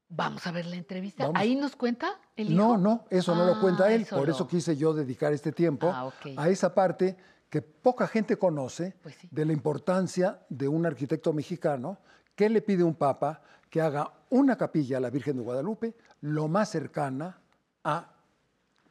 Vamos 0.10 0.46
a 0.48 0.52
ver 0.52 0.66
la 0.66 0.76
entrevista. 0.76 1.26
Vamos. 1.28 1.40
¿Ahí 1.40 1.56
nos 1.56 1.76
cuenta 1.76 2.20
el 2.36 2.52
hijo? 2.52 2.58
No, 2.62 2.78
no, 2.78 3.06
eso 3.10 3.36
no 3.36 3.46
lo 3.46 3.62
cuenta 3.62 3.86
Ah, 3.86 3.92
él, 3.94 4.02
eso 4.02 4.18
por 4.18 4.28
no. 4.28 4.34
eso 4.34 4.48
quise 4.48 4.76
yo 4.76 4.94
dedicar 4.94 5.32
este 5.34 5.52
tiempo 5.52 5.88
Ah, 5.94 6.12
a 6.38 6.50
esa 6.50 6.74
parte 6.74 7.16
que 7.50 7.62
poca 7.62 8.08
gente 8.08 8.38
conoce 8.38 8.96
Pues 9.04 9.16
sí. 9.16 9.28
de 9.32 9.46
la 9.46 9.54
importancia 9.54 10.40
de 10.50 10.68
un 10.68 10.86
arquitecto 10.86 11.32
mexicano 11.32 12.00
que 12.36 12.50
le 12.50 12.62
pide 12.62 12.82
a 12.82 12.86
un 12.86 12.96
papa 12.96 13.42
que 13.70 13.82
haga 13.82 14.12
una 14.30 14.58
capilla 14.58 14.98
a 14.98 15.00
la 15.00 15.10
Virgen 15.10 15.38
de 15.38 15.44
Guadalupe 15.44 15.96
lo 16.22 16.48
más 16.48 16.70
cercana 16.70 17.40
a 17.84 18.14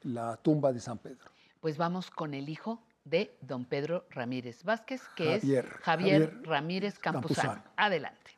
la 0.03 0.37
tumba 0.37 0.73
de 0.73 0.81
San 0.81 0.99
Pedro. 0.99 1.31
Pues 1.61 1.77
vamos 1.77 2.11
con 2.11 2.35
el 2.35 2.49
hijo 2.49 2.83
de 3.05 3.37
don 3.41 3.65
Pedro 3.65 4.05
Ramírez 4.11 4.65
Vázquez, 4.65 5.03
que 5.17 5.41
Javier, 5.41 5.65
es 5.65 5.71
Javier, 5.83 6.21
Javier 6.31 6.43
Ramírez 6.45 6.99
Campuzano. 6.99 7.53
Campuzano. 7.55 7.75
Adelante. 7.77 8.31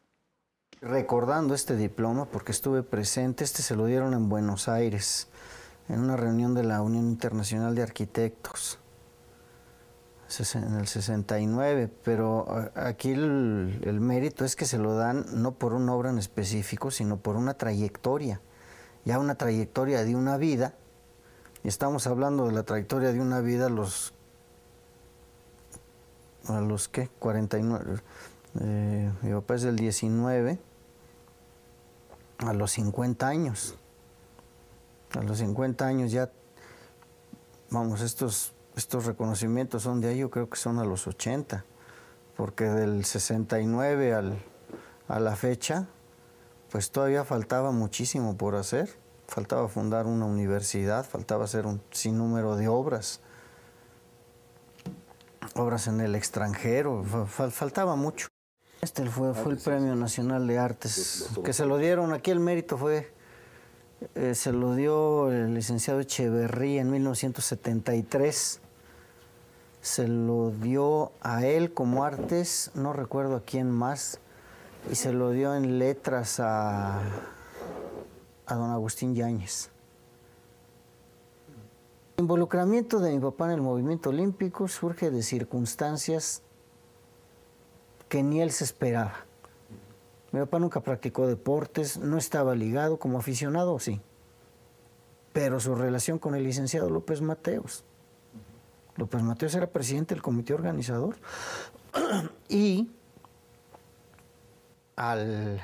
recordando 0.80 1.54
este 1.54 1.76
diploma 1.76 2.26
porque 2.26 2.52
estuve 2.52 2.82
presente, 2.82 3.44
este 3.44 3.62
se 3.62 3.76
lo 3.76 3.86
dieron 3.86 4.14
en 4.14 4.28
Buenos 4.28 4.68
Aires, 4.68 5.28
en 5.88 6.00
una 6.00 6.16
reunión 6.16 6.54
de 6.54 6.62
la 6.62 6.80
Unión 6.82 7.06
Internacional 7.06 7.74
de 7.74 7.82
Arquitectos, 7.82 8.78
en 10.38 10.74
el 10.76 10.86
69, 10.86 11.90
pero 12.04 12.70
aquí 12.74 13.10
el, 13.10 13.80
el 13.84 14.00
mérito 14.00 14.44
es 14.44 14.54
que 14.54 14.64
se 14.64 14.78
lo 14.78 14.94
dan 14.94 15.24
no 15.32 15.52
por 15.52 15.72
una 15.72 15.92
obra 15.92 16.10
en 16.10 16.18
específico, 16.18 16.90
sino 16.90 17.16
por 17.16 17.36
una 17.36 17.54
trayectoria, 17.54 18.40
ya 19.04 19.18
una 19.18 19.34
trayectoria 19.34 20.04
de 20.04 20.14
una 20.14 20.36
vida, 20.36 20.74
y 21.64 21.68
estamos 21.68 22.06
hablando 22.06 22.46
de 22.46 22.52
la 22.52 22.62
trayectoria 22.62 23.12
de 23.12 23.20
una 23.20 23.40
vida 23.40 23.66
a 23.66 23.70
los, 23.70 24.14
a 26.46 26.60
los 26.60 26.88
¿qué? 26.88 27.08
49, 27.18 28.00
eh, 28.60 29.12
mi 29.22 29.32
papá 29.32 29.56
es 29.56 29.62
del 29.62 29.76
19, 29.76 30.58
a 32.38 32.52
los 32.52 32.70
50 32.72 33.26
años. 33.26 33.74
A 35.18 35.22
los 35.22 35.38
50 35.38 35.84
años 35.84 36.12
ya, 36.12 36.30
vamos, 37.70 38.00
estos, 38.00 38.54
estos 38.80 39.04
reconocimientos 39.04 39.82
son 39.82 40.00
de 40.00 40.08
ahí, 40.08 40.18
yo 40.18 40.30
creo 40.30 40.48
que 40.48 40.56
son 40.56 40.78
a 40.78 40.84
los 40.84 41.06
80, 41.06 41.64
porque 42.34 42.64
del 42.64 43.04
69 43.04 44.14
al, 44.14 44.38
a 45.06 45.20
la 45.20 45.36
fecha, 45.36 45.86
pues 46.70 46.90
todavía 46.90 47.24
faltaba 47.24 47.72
muchísimo 47.72 48.36
por 48.36 48.54
hacer. 48.56 48.88
Faltaba 49.28 49.68
fundar 49.68 50.06
una 50.06 50.24
universidad, 50.24 51.04
faltaba 51.04 51.44
hacer 51.44 51.66
un 51.66 51.80
sinnúmero 51.90 52.56
de 52.56 52.68
obras, 52.68 53.20
obras 55.54 55.86
en 55.86 56.00
el 56.00 56.14
extranjero, 56.14 57.04
faltaba 57.04 57.94
mucho. 57.96 58.28
Este 58.80 59.04
fue, 59.06 59.34
fue 59.34 59.52
el 59.52 59.58
Premio 59.58 59.94
Nacional 59.94 60.46
de 60.46 60.58
Artes, 60.58 61.28
que 61.44 61.52
se 61.52 61.66
lo 61.66 61.76
dieron, 61.76 62.12
aquí 62.12 62.30
el 62.30 62.40
mérito 62.40 62.78
fue, 62.78 63.12
eh, 64.14 64.34
se 64.34 64.52
lo 64.52 64.74
dio 64.74 65.30
el 65.30 65.54
licenciado 65.54 66.00
Echeverría 66.00 66.80
en 66.80 66.90
1973, 66.90 68.59
se 69.80 70.08
lo 70.08 70.50
dio 70.50 71.12
a 71.20 71.44
él 71.46 71.72
como 71.72 72.04
artes, 72.04 72.70
no 72.74 72.92
recuerdo 72.92 73.36
a 73.36 73.44
quién 73.44 73.70
más, 73.70 74.20
y 74.90 74.94
se 74.94 75.12
lo 75.12 75.30
dio 75.30 75.54
en 75.54 75.78
letras 75.78 76.40
a, 76.40 77.00
a 78.46 78.54
don 78.54 78.70
Agustín 78.70 79.14
Yáñez. 79.14 79.70
El 82.16 82.24
involucramiento 82.24 83.00
de 83.00 83.12
mi 83.12 83.18
papá 83.18 83.46
en 83.46 83.52
el 83.52 83.62
movimiento 83.62 84.10
olímpico 84.10 84.68
surge 84.68 85.10
de 85.10 85.22
circunstancias 85.22 86.42
que 88.08 88.22
ni 88.22 88.42
él 88.42 88.50
se 88.50 88.64
esperaba. 88.64 89.24
Mi 90.32 90.40
papá 90.40 90.58
nunca 90.58 90.80
practicó 90.80 91.26
deportes, 91.26 91.98
no 91.98 92.18
estaba 92.18 92.54
ligado 92.54 92.98
como 92.98 93.18
aficionado, 93.18 93.78
sí. 93.78 94.00
Pero 95.32 95.60
su 95.60 95.74
relación 95.74 96.18
con 96.18 96.34
el 96.34 96.44
licenciado 96.44 96.90
López 96.90 97.22
Mateos. 97.22 97.84
López 99.00 99.22
Mateos 99.22 99.54
era 99.54 99.66
presidente 99.66 100.14
del 100.14 100.20
comité 100.20 100.52
organizador 100.52 101.16
y 102.50 102.90
al, 104.94 105.58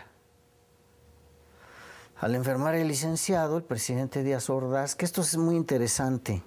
al 2.19 2.35
enfermar 2.35 2.75
el 2.77 2.89
licenciado, 2.89 3.59
el 3.59 3.63
presidente 3.63 4.23
Díaz 4.23 4.49
Ordaz, 4.49 4.95
que 4.95 5.05
esto 5.05 5.21
es 5.21 5.37
muy 5.37 5.55
interesante, 5.55 6.43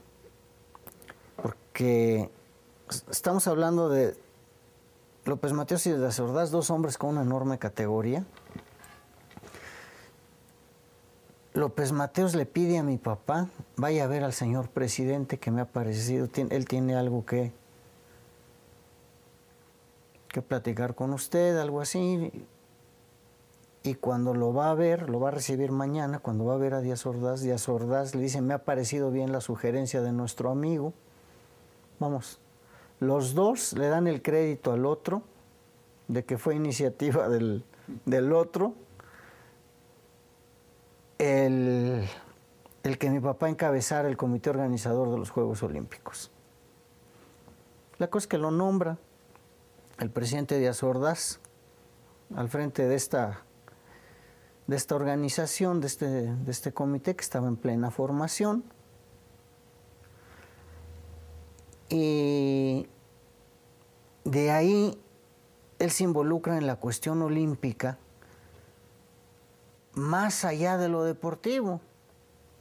porque 1.35 2.31
estamos 3.11 3.47
hablando 3.47 3.89
de 3.89 4.17
López 5.25 5.53
Mateos 5.53 5.85
y 5.85 5.91
de 5.91 6.21
Ordaz, 6.23 6.49
dos 6.49 6.71
hombres 6.71 6.97
con 6.97 7.11
una 7.11 7.21
enorme 7.21 7.59
categoría. 7.59 8.25
López 11.59 11.91
Mateos 11.91 12.35
le 12.35 12.45
pide 12.45 12.77
a 12.77 12.83
mi 12.83 12.97
papá, 12.97 13.49
vaya 13.75 14.05
a 14.05 14.07
ver 14.07 14.23
al 14.23 14.33
señor 14.33 14.69
presidente 14.69 15.37
que 15.37 15.51
me 15.51 15.61
ha 15.61 15.65
parecido, 15.65 16.29
él 16.49 16.65
tiene 16.65 16.95
algo 16.95 17.25
que, 17.25 17.51
que 20.29 20.41
platicar 20.41 20.95
con 20.95 21.11
usted, 21.11 21.57
algo 21.57 21.81
así. 21.81 22.31
Y 23.83 23.95
cuando 23.95 24.33
lo 24.33 24.53
va 24.53 24.71
a 24.71 24.73
ver, 24.73 25.09
lo 25.09 25.19
va 25.19 25.29
a 25.29 25.31
recibir 25.31 25.71
mañana, 25.71 26.19
cuando 26.19 26.45
va 26.45 26.53
a 26.53 26.57
ver 26.57 26.73
a 26.73 26.81
Díaz 26.81 27.05
Ordaz, 27.05 27.41
Díaz 27.41 27.67
Ordaz 27.67 28.15
le 28.15 28.21
dice, 28.21 28.41
me 28.41 28.53
ha 28.53 28.63
parecido 28.63 29.11
bien 29.11 29.31
la 29.31 29.41
sugerencia 29.41 30.01
de 30.01 30.13
nuestro 30.13 30.51
amigo. 30.51 30.93
Vamos, 31.99 32.39
los 32.99 33.33
dos 33.33 33.73
le 33.73 33.87
dan 33.87 34.07
el 34.07 34.21
crédito 34.21 34.71
al 34.71 34.85
otro 34.85 35.23
de 36.07 36.23
que 36.23 36.37
fue 36.37 36.55
iniciativa 36.55 37.29
del, 37.29 37.63
otro. 38.33 38.73
El, 41.19 42.09
el, 42.83 42.97
que 42.97 43.09
mi 43.09 43.19
papá 43.19 43.49
encabezara 43.49 44.07
el 44.07 44.17
comité 44.17 44.49
organizador 44.49 45.11
de 45.11 45.17
los 45.17 45.29
Juegos 45.29 45.61
Olímpicos. 45.61 46.31
La 47.99 48.09
cosa 48.09 48.23
es 48.23 48.27
que 48.27 48.37
lo 48.37 48.49
nombra 48.49 48.97
el 49.99 50.09
presidente 50.09 50.57
Díaz 50.57 50.81
Ordaz 50.81 51.39
al 52.35 52.47
frente 52.47 52.87
de 52.87 52.95
esta, 52.95 53.43
de 54.67 54.75
esta 54.75 54.95
organización, 54.95 55.81
de 55.81 55.87
este, 55.87 56.07
de 56.07 56.51
este 56.51 56.71
comité 56.71 57.15
que 57.15 57.21
estaba 57.21 57.47
en 57.47 57.57
plena 57.57 57.91
formación. 57.91 58.63
Y 61.89 62.87
de 64.23 64.51
ahí 64.51 64.97
él 65.79 65.91
se 65.91 66.03
involucra 66.03 66.57
en 66.57 66.67
la 66.67 66.77
cuestión 66.77 67.21
olímpica 67.21 67.97
más 69.99 70.45
allá 70.45 70.77
de 70.77 70.89
lo 70.89 71.03
deportivo. 71.03 71.81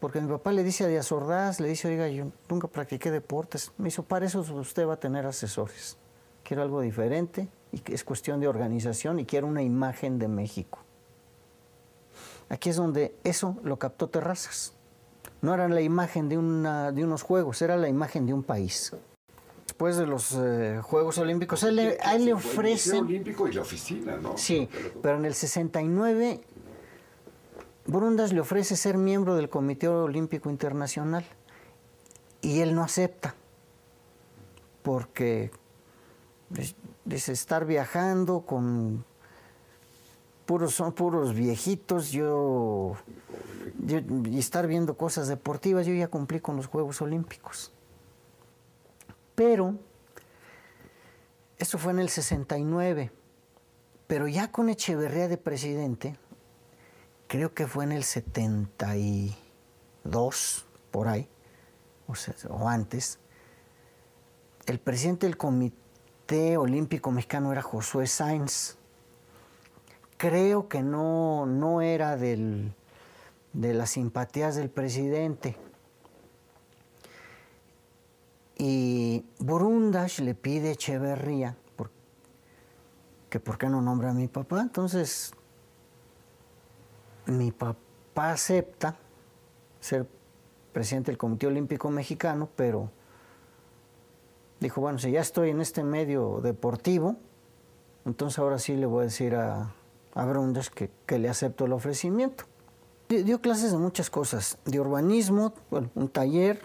Porque 0.00 0.20
mi 0.20 0.28
papá 0.28 0.52
le 0.52 0.62
dice 0.62 0.84
a 0.84 0.89
Díaz 0.89 1.10
Ordaz, 1.10 1.58
le 1.60 1.68
dice, 1.68 1.89
oiga, 1.89 2.08
yo 2.08 2.26
nunca 2.49 2.68
practiqué 2.68 3.10
deportes. 3.10 3.73
Me 3.78 3.89
hizo, 3.89 4.02
para 4.02 4.26
eso 4.26 4.41
usted 4.41 4.86
va 4.86 4.94
a 4.94 5.00
tener 5.00 5.26
asesores. 5.26 5.97
Quiero 6.44 6.62
algo 6.62 6.81
diferente 6.81 7.49
y 7.73 7.83
es 7.92 8.05
cuestión 8.05 8.41
de 8.41 8.49
organización 8.49 9.18
y 9.18 9.25
quiero 9.25 9.47
una 9.47 9.62
imagen 9.62 10.18
de 10.18 10.28
México. 10.28 10.78
Aquí 12.49 12.70
es 12.70 12.76
donde 12.76 13.15
eso 13.25 13.57
lo 13.62 13.78
captó 13.78 14.08
Terrazas. 14.08 14.75
No 15.42 15.52
era 15.52 15.68
la 15.68 15.81
imagen 15.81 16.28
de, 16.28 16.39
una, 16.39 16.92
de 16.92 17.05
unos 17.05 17.23
juegos, 17.23 17.60
era 17.62 17.76
la 17.76 17.89
imagen 17.89 18.26
de 18.26 18.34
un 18.34 18.42
país 18.42 18.92
después 19.78 19.97
de 19.97 20.07
los 20.07 20.33
eh, 20.36 20.81
Juegos 20.83 21.18
Olímpicos, 21.18 21.62
a 21.62 21.68
él, 21.68 21.76
le, 21.76 21.99
a 22.00 22.18
le 22.18 22.33
ofrecen... 22.33 22.97
El 22.97 23.05
Olímpico 23.05 23.47
y 23.47 23.52
la 23.52 23.60
oficina, 23.60 24.17
¿no? 24.17 24.36
Sí, 24.36 24.68
pero 25.00 25.18
en 25.18 25.25
el 25.25 25.34
69 25.34 26.41
Brundas 27.89 28.33
le 28.33 28.41
ofrece 28.41 28.76
ser 28.76 28.97
miembro 28.97 29.34
del 29.34 29.49
Comité 29.49 29.89
Olímpico 29.89 30.50
Internacional 30.50 31.25
y 32.41 32.60
él 32.60 32.75
no 32.75 32.84
acepta 32.84 33.34
porque 34.83 35.50
dice 37.05 37.33
estar 37.33 37.67
viajando 37.67 38.42
con 38.42 39.05
puros 40.47 40.75
son 40.75 40.92
puros 40.92 41.34
viejitos 41.34 42.12
yo, 42.12 42.94
yo, 43.84 43.99
y 44.25 44.39
estar 44.39 44.68
viendo 44.68 44.97
cosas 44.97 45.26
deportivas 45.26 45.86
yo 45.86 45.94
ya 45.94 46.08
cumplí 46.08 46.41
con 46.41 46.57
los 46.57 46.68
Juegos 46.68 47.02
Olímpicos 47.02 47.73
pero 49.34 49.75
eso 51.58 51.76
fue 51.78 51.92
en 51.92 51.99
el 51.99 52.08
69. 52.08 53.10
Pero 54.07 54.26
ya 54.28 54.50
con 54.50 54.68
Echeverría 54.68 55.28
de 55.28 55.36
presidente, 55.36 56.17
creo 57.28 57.55
que 57.55 57.68
fue 57.68 57.84
en 57.84 57.92
el 57.92 58.02
72, 58.02 60.66
por 60.90 61.07
ahí, 61.08 61.28
o, 62.48 62.68
antes, 62.68 63.20
el 64.66 64.81
presidente 64.81 65.26
del 65.26 65.36
Comité 65.36 66.57
Olímpico 66.57 67.12
Mexicano 67.12 67.52
era 67.52 67.62
Josué 67.62 68.07
Sáenz. 68.07 68.76
Creo 70.16 70.68
que 70.68 70.82
no, 70.82 71.47
no 71.47 71.81
era 71.81 72.16
del, 72.16 72.73
de 73.52 73.74
las 73.74 73.90
simpatías 73.90 74.57
del 74.57 74.70
presidente 74.70 75.57
y 78.58 79.24
Burundash 79.39 80.20
le 80.20 80.34
pide 80.34 80.70
a 80.70 80.73
Echeverría 80.73 81.57
que 83.31 83.40
por 83.40 83.58
qué 83.58 83.68
no 83.68 83.81
nombra 83.81 84.10
a 84.10 84.15
mi 84.15 84.26
papá. 84.26 84.60
Entonces, 84.60 85.32
mi 87.28 87.52
papá 87.52 88.32
acepta 88.32 88.97
ser 89.81 90.07
presidente 90.73 91.10
del 91.10 91.18
Comité 91.18 91.47
Olímpico 91.47 91.90
Mexicano, 91.90 92.48
pero 92.57 92.90
dijo, 94.60 94.81
bueno, 94.81 94.98
si 94.98 95.10
ya 95.10 95.20
estoy 95.20 95.50
en 95.50 95.60
este 95.60 95.84
medio 95.84 96.40
deportivo, 96.42 97.16
entonces 98.05 98.39
ahora 98.39 98.58
sí 98.58 98.76
le 98.76 98.86
voy 98.86 99.02
a 99.02 99.05
decir 99.05 99.34
a, 99.34 99.74
a 100.15 100.52
que, 100.74 100.90
que, 101.07 101.18
le 101.18 101.28
acepto 101.28 101.66
el 101.66 101.73
ofrecimiento. 101.73 102.44
Dio 103.08 103.40
clases 103.40 103.73
de 103.73 103.78
muchas 103.78 104.10
cosas, 104.10 104.58
de 104.65 104.81
urbanismo, 104.81 105.55
bueno, 105.70 105.90
un 105.94 106.08
taller, 106.08 106.60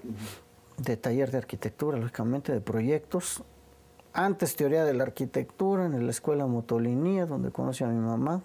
de 0.78 0.98
taller 0.98 1.32
de 1.32 1.38
arquitectura, 1.38 1.98
lógicamente, 1.98 2.52
de 2.52 2.62
proyectos. 2.62 3.44
Antes 4.14 4.56
teoría 4.56 4.84
de 4.86 4.94
la 4.94 5.04
arquitectura 5.04 5.86
en 5.86 6.06
la 6.06 6.12
escuela 6.12 6.46
Motolinía, 6.46 7.26
donde 7.26 7.52
conocí 7.52 7.84
a 7.84 7.88
mi 7.88 8.00
mamá. 8.00 8.42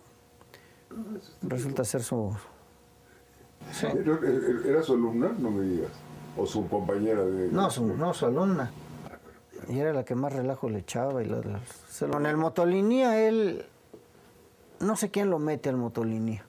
Resulta 1.42 1.84
ser 1.84 2.02
su... 2.02 2.34
Sí. 3.72 3.86
¿Era, 4.66 4.82
su 4.82 4.94
alumna? 4.94 5.34
No 5.38 5.50
me 5.50 5.62
digas. 5.64 5.90
¿O 6.36 6.46
su 6.46 6.68
compañera 6.68 7.24
de.? 7.24 7.48
No, 7.50 7.70
su, 7.70 7.84
no, 7.86 8.14
su 8.14 8.26
alumna. 8.26 8.70
Y 9.68 9.78
era 9.80 9.92
la 9.92 10.04
que 10.04 10.14
más 10.14 10.32
relajo 10.32 10.68
le 10.70 10.78
echaba. 10.78 11.22
Y 11.22 11.26
la, 11.26 11.38
la- 11.40 11.60
se 11.90 12.06
lo- 12.06 12.18
en 12.18 12.26
el 12.26 12.36
motolinía, 12.36 13.20
él. 13.26 13.66
No 14.80 14.96
sé 14.96 15.10
quién 15.10 15.28
lo 15.28 15.38
mete 15.40 15.68
al 15.68 15.76
motolinía. 15.76 16.44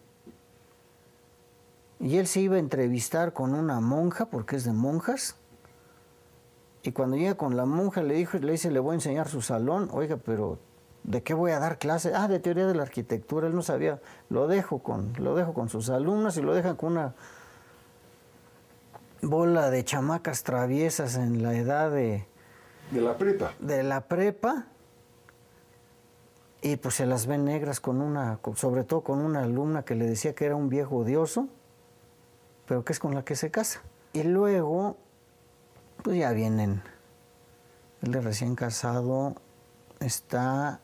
Y 1.99 2.17
él 2.17 2.27
se 2.27 2.39
iba 2.41 2.55
a 2.55 2.59
entrevistar 2.59 3.33
con 3.33 3.53
una 3.53 3.81
monja, 3.81 4.27
porque 4.27 4.55
es 4.55 4.63
de 4.63 4.71
monjas. 4.71 5.35
Y 6.83 6.91
cuando 6.93 7.17
llega 7.17 7.35
con 7.35 7.57
la 7.57 7.65
monja, 7.65 8.03
le, 8.03 8.13
dijo, 8.13 8.37
le 8.37 8.51
dice: 8.53 8.71
Le 8.71 8.79
voy 8.79 8.91
a 8.91 8.95
enseñar 8.95 9.27
su 9.27 9.41
salón. 9.41 9.89
Oiga, 9.91 10.15
pero 10.17 10.59
¿de 11.09 11.23
qué 11.23 11.33
voy 11.33 11.51
a 11.51 11.59
dar 11.59 11.79
clase? 11.79 12.13
Ah, 12.13 12.27
de 12.27 12.39
teoría 12.39 12.67
de 12.67 12.75
la 12.75 12.83
arquitectura. 12.83 13.47
Él 13.47 13.55
no 13.55 13.63
sabía. 13.63 13.99
Lo 14.29 14.47
dejo 14.47 14.79
con, 14.79 15.13
lo 15.17 15.35
dejo 15.35 15.55
con 15.55 15.67
sus 15.67 15.89
alumnas 15.89 16.37
y 16.37 16.41
lo 16.41 16.53
dejan 16.53 16.75
con 16.75 16.91
una 16.93 17.15
bola 19.23 19.71
de 19.71 19.83
chamacas 19.83 20.43
traviesas 20.43 21.15
en 21.15 21.41
la 21.41 21.55
edad 21.55 21.89
de... 21.89 22.27
De 22.91 23.01
la 23.01 23.17
prepa. 23.17 23.53
De 23.59 23.81
la 23.81 24.01
prepa. 24.01 24.67
Y 26.61 26.75
pues 26.75 26.95
se 26.95 27.07
las 27.07 27.25
ven 27.25 27.43
negras 27.43 27.79
con 27.79 28.01
una, 28.01 28.39
sobre 28.55 28.83
todo 28.83 29.01
con 29.01 29.19
una 29.19 29.43
alumna 29.43 29.83
que 29.83 29.95
le 29.95 30.05
decía 30.05 30.35
que 30.35 30.45
era 30.45 30.55
un 30.55 30.69
viejo 30.69 30.97
odioso, 30.97 31.47
pero 32.67 32.85
que 32.85 32.93
es 32.93 32.99
con 32.99 33.15
la 33.15 33.25
que 33.25 33.35
se 33.35 33.49
casa. 33.49 33.81
Y 34.13 34.23
luego, 34.23 34.95
pues 36.03 36.19
ya 36.19 36.31
vienen. 36.33 36.83
Él 38.03 38.11
de 38.11 38.21
recién 38.21 38.55
casado 38.55 39.35
está 39.99 40.81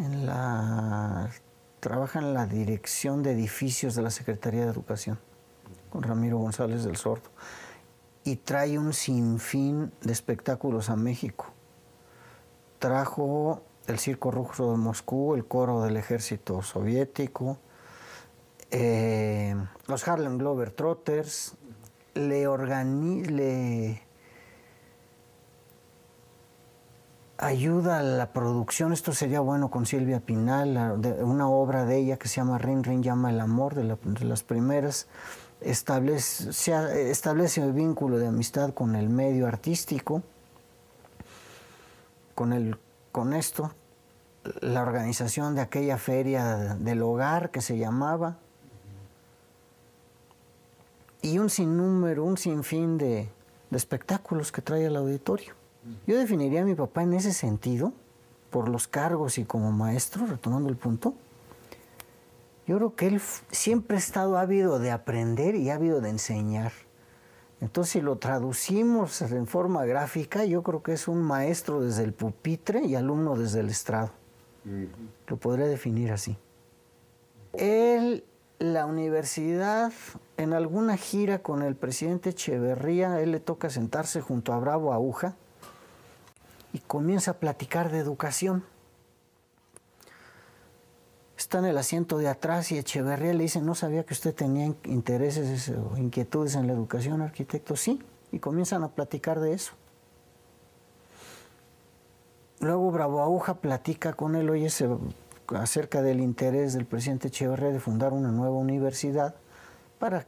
en 0.00 0.26
la... 0.26 1.30
trabaja 1.80 2.18
en 2.18 2.34
la 2.34 2.46
dirección 2.46 3.22
de 3.22 3.32
edificios 3.32 3.94
de 3.94 4.02
la 4.02 4.10
Secretaría 4.10 4.64
de 4.64 4.70
Educación 4.70 5.18
con 5.90 6.02
Ramiro 6.02 6.38
González 6.38 6.84
del 6.84 6.96
Sordo, 6.96 7.30
y 8.24 8.36
trae 8.36 8.78
un 8.78 8.92
sinfín 8.92 9.92
de 10.02 10.12
espectáculos 10.12 10.88
a 10.88 10.96
México. 10.96 11.46
Trajo 12.78 13.62
el 13.86 13.98
Circo 13.98 14.30
Ruso 14.30 14.70
de 14.70 14.78
Moscú, 14.78 15.34
el 15.34 15.46
coro 15.46 15.82
del 15.82 15.96
ejército 15.96 16.62
soviético, 16.62 17.58
eh, 18.70 19.56
los 19.88 20.06
Harlem 20.06 20.38
Globetrotters, 20.38 21.56
le 22.14 22.46
organi 22.46 23.24
le 23.24 24.02
ayuda 27.40 27.98
a 27.98 28.02
la 28.02 28.32
producción, 28.32 28.92
esto 28.92 29.12
sería 29.12 29.40
bueno 29.40 29.70
con 29.70 29.86
Silvia 29.86 30.20
Pinal, 30.20 31.00
una 31.22 31.48
obra 31.48 31.84
de 31.84 31.96
ella 31.96 32.16
que 32.18 32.28
se 32.28 32.36
llama 32.36 32.58
Rin 32.58 32.84
Rin 32.84 33.02
llama 33.02 33.30
el 33.30 33.40
amor, 33.40 33.74
de, 33.74 33.84
la- 33.84 33.98
de 34.02 34.24
las 34.26 34.42
primeras, 34.42 35.06
establece, 35.60 36.52
se 36.52 37.10
establece 37.10 37.62
el 37.62 37.72
vínculo 37.72 38.18
de 38.18 38.26
amistad 38.26 38.72
con 38.74 38.94
el 38.94 39.08
medio 39.08 39.46
artístico, 39.46 40.22
con, 42.34 42.52
el, 42.52 42.76
con 43.10 43.32
esto, 43.32 43.72
la 44.60 44.82
organización 44.82 45.54
de 45.54 45.62
aquella 45.62 45.98
feria 45.98 46.76
del 46.78 47.02
hogar 47.02 47.50
que 47.50 47.60
se 47.62 47.78
llamaba, 47.78 48.36
y 51.22 51.38
un 51.38 51.50
sinnúmero, 51.50 52.24
un 52.24 52.38
sinfín 52.38 52.96
de, 52.96 53.28
de 53.70 53.76
espectáculos 53.76 54.52
que 54.52 54.62
trae 54.62 54.86
al 54.86 54.96
auditorio. 54.96 55.59
Yo 56.06 56.18
definiría 56.18 56.62
a 56.62 56.64
mi 56.64 56.74
papá 56.74 57.02
en 57.02 57.14
ese 57.14 57.32
sentido, 57.32 57.92
por 58.50 58.68
los 58.68 58.88
cargos 58.88 59.38
y 59.38 59.44
como 59.44 59.72
maestro, 59.72 60.26
retomando 60.26 60.68
el 60.68 60.76
punto. 60.76 61.14
Yo 62.66 62.76
creo 62.76 62.94
que 62.94 63.06
él 63.06 63.20
siempre 63.50 63.96
ha 63.96 64.00
estado 64.00 64.38
ávido 64.38 64.78
de 64.78 64.90
aprender 64.90 65.54
y 65.54 65.70
ávido 65.70 66.00
de 66.00 66.10
enseñar. 66.10 66.72
Entonces, 67.60 67.92
si 67.92 68.00
lo 68.00 68.16
traducimos 68.16 69.20
en 69.22 69.46
forma 69.46 69.84
gráfica, 69.84 70.44
yo 70.44 70.62
creo 70.62 70.82
que 70.82 70.92
es 70.92 71.08
un 71.08 71.22
maestro 71.22 71.80
desde 71.80 72.04
el 72.04 72.12
pupitre 72.12 72.84
y 72.84 72.94
alumno 72.94 73.36
desde 73.36 73.60
el 73.60 73.68
estrado. 73.68 74.10
Lo 75.26 75.36
podría 75.36 75.66
definir 75.66 76.12
así. 76.12 76.36
Él, 77.52 78.24
la 78.58 78.86
universidad, 78.86 79.92
en 80.36 80.52
alguna 80.52 80.96
gira 80.96 81.40
con 81.40 81.62
el 81.62 81.74
presidente 81.74 82.30
Echeverría, 82.30 83.20
él 83.20 83.32
le 83.32 83.40
toca 83.40 83.70
sentarse 83.70 84.20
junto 84.20 84.52
a 84.52 84.58
Bravo 84.58 84.92
Aguja 84.92 85.36
y 86.72 86.78
comienza 86.80 87.32
a 87.32 87.34
platicar 87.34 87.90
de 87.90 87.98
educación. 87.98 88.64
Está 91.36 91.58
en 91.58 91.64
el 91.64 91.78
asiento 91.78 92.18
de 92.18 92.28
atrás 92.28 92.70
y 92.70 92.78
Echeverría 92.78 93.32
le 93.32 93.44
dice, 93.44 93.60
no 93.62 93.74
sabía 93.74 94.04
que 94.04 94.12
usted 94.14 94.34
tenía 94.34 94.66
in- 94.66 94.76
intereses 94.84 95.70
o 95.70 95.96
inquietudes 95.96 96.54
en 96.54 96.66
la 96.66 96.74
educación, 96.74 97.22
arquitecto. 97.22 97.76
Sí, 97.76 97.98
y 98.30 98.38
comienzan 98.38 98.84
a 98.84 98.88
platicar 98.90 99.40
de 99.40 99.54
eso. 99.54 99.72
Luego 102.60 102.90
Bravo 102.90 103.22
Aguja 103.22 103.54
platica 103.54 104.12
con 104.12 104.36
él, 104.36 104.50
oye, 104.50 104.68
se- 104.68 104.88
acerca 105.56 106.02
del 106.02 106.20
interés 106.20 106.74
del 106.74 106.84
presidente 106.84 107.28
Echeverría 107.28 107.70
de 107.70 107.80
fundar 107.80 108.12
una 108.12 108.30
nueva 108.30 108.56
universidad 108.56 109.34
para 109.98 110.26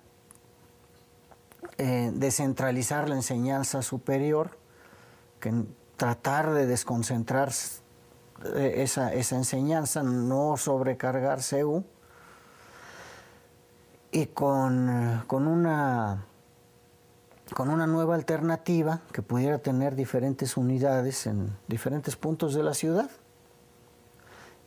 eh, 1.78 2.10
descentralizar 2.14 3.08
la 3.08 3.16
enseñanza 3.16 3.82
superior, 3.82 4.56
que 5.40 5.52
tratar 6.02 6.50
de 6.50 6.66
desconcentrar 6.66 7.52
eh, 8.56 8.82
esa, 8.82 9.14
enseñanza, 9.14 10.02
no 10.02 10.56
sobrecargar 10.56 11.40
CEU, 11.42 11.84
y 14.10 14.26
con, 14.26 14.90
eh, 14.90 15.22
con 15.28 15.46
una 15.46 16.26
con 17.54 17.70
una 17.70 17.86
nueva 17.86 18.16
alternativa 18.16 19.02
que 19.12 19.22
pudiera 19.22 19.58
tener 19.58 19.94
diferentes 19.94 20.56
unidades 20.56 21.28
en 21.28 21.56
diferentes 21.68 22.16
puntos 22.16 22.52
de 22.52 22.64
la 22.64 22.74
ciudad. 22.74 23.08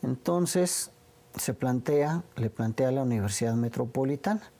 Entonces 0.03 0.91
se 1.35 1.53
plantea, 1.53 2.23
le 2.37 2.49
plantea 2.49 2.87
a 2.87 2.91
la 2.93 3.01
Universidad 3.01 3.55
Metropolitana, 3.55 4.53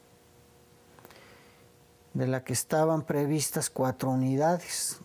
de 2.14 2.28
la 2.28 2.44
que 2.44 2.52
estaban 2.52 3.04
previstas 3.04 3.70
cuatro 3.70 4.10
unidades 4.10 5.00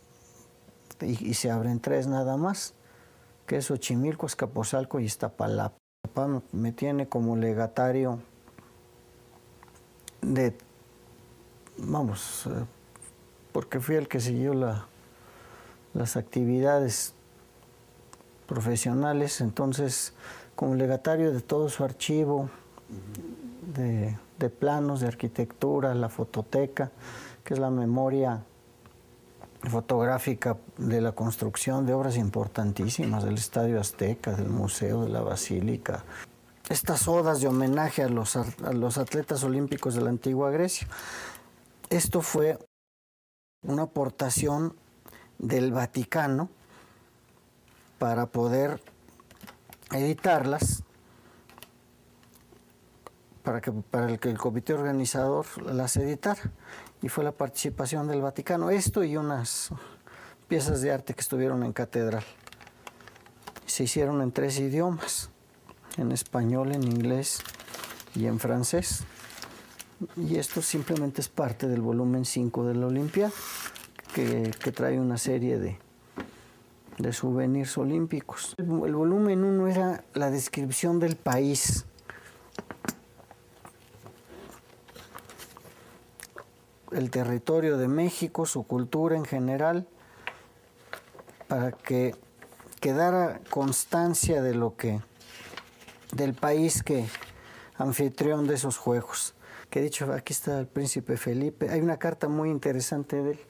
y, 1.02 1.34
se 1.34 1.50
abren 1.50 1.80
tres 1.80 2.06
nada 2.06 2.36
más, 2.36 2.74
que 3.46 3.56
es 3.56 3.66
Xochimilco, 3.66 4.26
Escaposalco 4.26 5.00
y 5.00 5.04
Iztapalapa. 5.04 5.76
Papá 6.02 6.42
me- 6.52 6.72
tiene 6.72 7.08
como 7.08 7.36
legatario 7.36 8.20
de, 10.22 10.56
vamos, 11.78 12.46
eh, 12.46 12.64
porque 13.52 13.80
fui 13.80 13.96
el 13.96 14.08
que 14.08 14.20
siguió 14.20 14.54
la- 14.54 14.86
las 15.94 16.16
actividades 16.16 17.14
profesionales, 18.46 19.40
entonces 19.40 20.14
como 20.56 20.74
legatario 20.74 21.32
de 21.32 21.40
todo 21.40 21.68
su 21.68 21.84
archivo 21.84 22.50
de 23.74 24.48
planos, 24.50 25.00
de 25.00 25.06
arquitectura, 25.06 25.94
la 25.94 26.08
fototeca, 26.08 26.90
que 27.44 27.54
es 27.54 27.60
la 27.60 27.70
memoria 27.70 28.42
fotográfica 29.68 30.56
de 30.78 31.00
la 31.00 31.12
construcción 31.12 31.86
de 31.86 31.92
obras 31.92 32.16
importantísimas 32.16 33.24
del 33.24 33.34
Estadio 33.34 33.80
Azteca, 33.80 34.32
del 34.32 34.48
Museo 34.48 35.04
de 35.04 35.10
la 35.10 35.20
Basílica. 35.20 36.04
Estas 36.68 37.08
odas 37.08 37.40
de 37.40 37.48
homenaje 37.48 38.02
a 38.02 38.08
los, 38.08 38.36
a 38.36 38.72
los 38.72 38.96
atletas 38.96 39.42
olímpicos 39.44 39.94
de 39.94 40.02
la 40.02 40.10
antigua 40.10 40.50
Grecia. 40.50 40.86
Esto 41.90 42.22
fue 42.22 42.58
una 43.62 43.82
aportación 43.82 44.76
del 45.38 45.72
Vaticano 45.72 46.48
para 47.98 48.26
poder 48.26 48.80
editarlas, 49.92 50.84
para 53.42 53.60
que, 53.60 53.72
para 53.72 54.08
el 54.08 54.20
que 54.20 54.30
el 54.30 54.38
comité 54.38 54.72
organizador 54.72 55.46
las 55.62 55.96
editara. 55.96 56.52
Y 57.02 57.08
fue 57.08 57.24
la 57.24 57.32
participación 57.32 58.08
del 58.08 58.20
Vaticano. 58.20 58.70
Esto 58.70 59.04
y 59.04 59.16
unas 59.16 59.70
piezas 60.48 60.82
de 60.82 60.92
arte 60.92 61.14
que 61.14 61.20
estuvieron 61.20 61.62
en 61.62 61.72
catedral. 61.72 62.24
Se 63.66 63.84
hicieron 63.84 64.20
en 64.20 64.32
tres 64.32 64.58
idiomas, 64.58 65.30
en 65.96 66.12
español, 66.12 66.72
en 66.72 66.82
inglés 66.82 67.40
y 68.14 68.26
en 68.26 68.38
francés. 68.38 69.04
Y 70.16 70.36
esto 70.36 70.62
simplemente 70.62 71.20
es 71.20 71.28
parte 71.28 71.68
del 71.68 71.80
volumen 71.80 72.24
5 72.24 72.64
de 72.64 72.74
la 72.74 72.86
Olimpiada, 72.86 73.32
que, 74.14 74.50
que 74.62 74.72
trae 74.72 74.98
una 74.98 75.18
serie 75.18 75.58
de, 75.58 75.78
de 76.98 77.12
souvenirs 77.12 77.76
olímpicos. 77.78 78.54
El, 78.58 78.64
el 78.64 78.94
volumen 78.94 79.44
1 79.44 79.68
era 79.68 80.04
la 80.14 80.30
descripción 80.30 80.98
del 80.98 81.16
país. 81.16 81.86
El 86.92 87.10
territorio 87.10 87.76
de 87.76 87.88
México, 87.88 88.46
su 88.46 88.64
cultura 88.64 89.16
en 89.16 89.24
general, 89.24 89.86
para 91.48 91.72
que 91.72 92.14
quedara 92.80 93.40
constancia 93.50 94.42
de 94.42 94.54
lo 94.54 94.76
que 94.76 95.00
del 96.12 96.34
país 96.34 96.82
que 96.82 97.06
anfitrión 97.76 98.46
de 98.46 98.54
esos 98.54 98.76
juegos. 98.76 99.34
Que 99.68 99.80
dicho, 99.80 100.12
aquí 100.12 100.32
está 100.32 100.58
el 100.58 100.66
príncipe 100.66 101.16
Felipe. 101.16 101.70
Hay 101.70 101.80
una 101.80 101.98
carta 101.98 102.28
muy 102.28 102.50
interesante 102.50 103.22
de 103.22 103.32
él. 103.32 103.40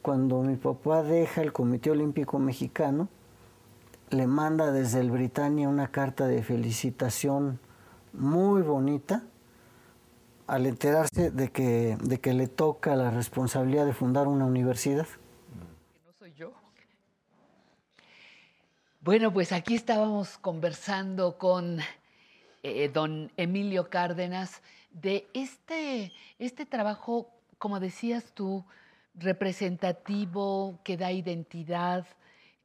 Cuando 0.00 0.42
mi 0.42 0.56
papá 0.56 1.02
deja 1.02 1.42
el 1.42 1.52
Comité 1.52 1.90
Olímpico 1.90 2.38
Mexicano, 2.38 3.08
le 4.10 4.26
manda 4.26 4.70
desde 4.70 5.00
el 5.00 5.10
Britania 5.10 5.68
una 5.68 5.88
carta 5.88 6.26
de 6.26 6.42
felicitación 6.42 7.58
muy 8.12 8.62
bonita 8.62 9.24
al 10.46 10.66
enterarse 10.66 11.30
de 11.30 11.50
que, 11.50 11.96
de 12.00 12.20
que 12.20 12.34
le 12.34 12.48
toca 12.48 12.96
la 12.96 13.10
responsabilidad 13.10 13.86
de 13.86 13.92
fundar 13.92 14.26
una 14.28 14.44
universidad. 14.44 15.06
No 16.04 16.12
soy 16.12 16.34
yo. 16.34 16.52
Bueno, 19.00 19.32
pues 19.32 19.52
aquí 19.52 19.74
estábamos 19.74 20.38
conversando 20.38 21.38
con 21.38 21.80
eh, 22.62 22.90
don 22.92 23.32
Emilio 23.36 23.88
Cárdenas 23.90 24.62
de 24.90 25.26
este, 25.34 26.12
este 26.38 26.66
trabajo, 26.66 27.30
como 27.58 27.80
decías 27.80 28.32
tú, 28.32 28.64
representativo, 29.14 30.80
que 30.84 30.96
da 30.96 31.12
identidad, 31.12 32.06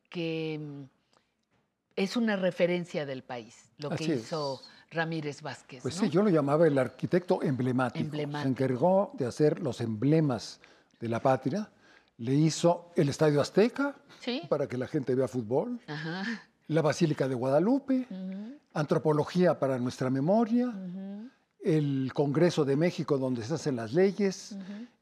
que 0.10 0.60
mm, 0.60 0.84
es 1.96 2.18
una 2.18 2.36
referencia 2.36 3.06
del 3.06 3.24
país, 3.24 3.70
lo 3.78 3.90
que 3.92 4.14
es. 4.14 4.34
Ramírez 4.92 5.42
Vázquez. 5.42 5.82
Pues 5.84 5.96
¿no? 5.98 6.02
sí, 6.04 6.10
yo 6.10 6.24
lo 6.24 6.30
llamaba 6.30 6.68
el 6.68 6.78
arquitecto 6.78 7.42
emblemático. 7.44 8.04
Emblemático. 8.04 8.44
Se 8.44 8.50
encargó 8.50 9.12
de 9.14 9.26
hacer 9.26 9.60
los 9.62 9.82
emblemas 9.82 10.60
de 11.00 11.10
la 11.10 11.20
patria. 11.22 11.70
Le 12.18 12.34
hizo 12.34 12.92
el 12.96 13.10
Estadio 13.10 13.40
Azteca 13.42 13.96
Sí. 14.20 14.42
para 14.50 14.68
que 14.68 14.78
la 14.78 14.88
gente 14.88 15.16
vea 15.16 15.28
fútbol, 15.30 15.80
Ajá. 15.88 16.24
la 16.68 16.82
Basílica 16.82 17.28
de 17.30 17.36
Guadalupe, 17.36 18.06
antropología 18.74 19.58
para 19.60 19.78
nuestra 19.80 20.10
memoria, 20.10 20.74
el 21.64 22.12
Congreso 22.14 22.66
de 22.66 22.76
México 22.76 23.18
donde 23.18 23.44
se 23.44 23.54
hacen 23.54 23.76
las 23.78 23.94
leyes. 23.94 24.58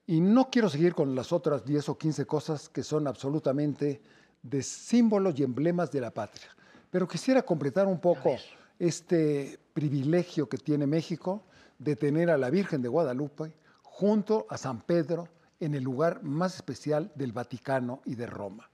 Y 0.06 0.22
no 0.22 0.50
quiero 0.50 0.70
seguir 0.70 0.94
con 0.94 1.16
las 1.16 1.32
otras 1.34 1.66
10 1.66 1.90
o 1.90 1.98
15 1.98 2.26
cosas 2.26 2.70
que 2.70 2.84
son 2.84 3.08
absolutamente 3.08 4.02
de 4.44 4.62
símbolos 4.64 5.38
y 5.40 5.44
emblemas 5.44 5.92
de 5.92 6.00
la 6.02 6.12
patria. 6.12 6.48
Pero 6.92 7.08
quisiera 7.08 7.42
completar 7.42 7.88
un 7.88 8.00
poco 8.00 8.38
este 8.80 9.60
privilegio 9.74 10.50
que 10.50 10.58
tiene 10.58 10.88
México 10.88 11.44
de 11.80 11.96
tener 11.96 12.30
a 12.30 12.38
la 12.38 12.50
Virgen 12.50 12.82
de 12.82 12.90
Guadalupe 12.90 13.54
junto 13.84 14.46
a 14.50 14.58
San 14.58 14.82
Pedro 14.82 15.30
en 15.60 15.76
el 15.76 15.84
lugar 15.84 16.24
más 16.24 16.56
especial 16.56 17.12
del 17.16 17.32
Vaticano 17.32 18.02
y 18.06 18.16
de 18.16 18.28
Roma. 18.28 18.70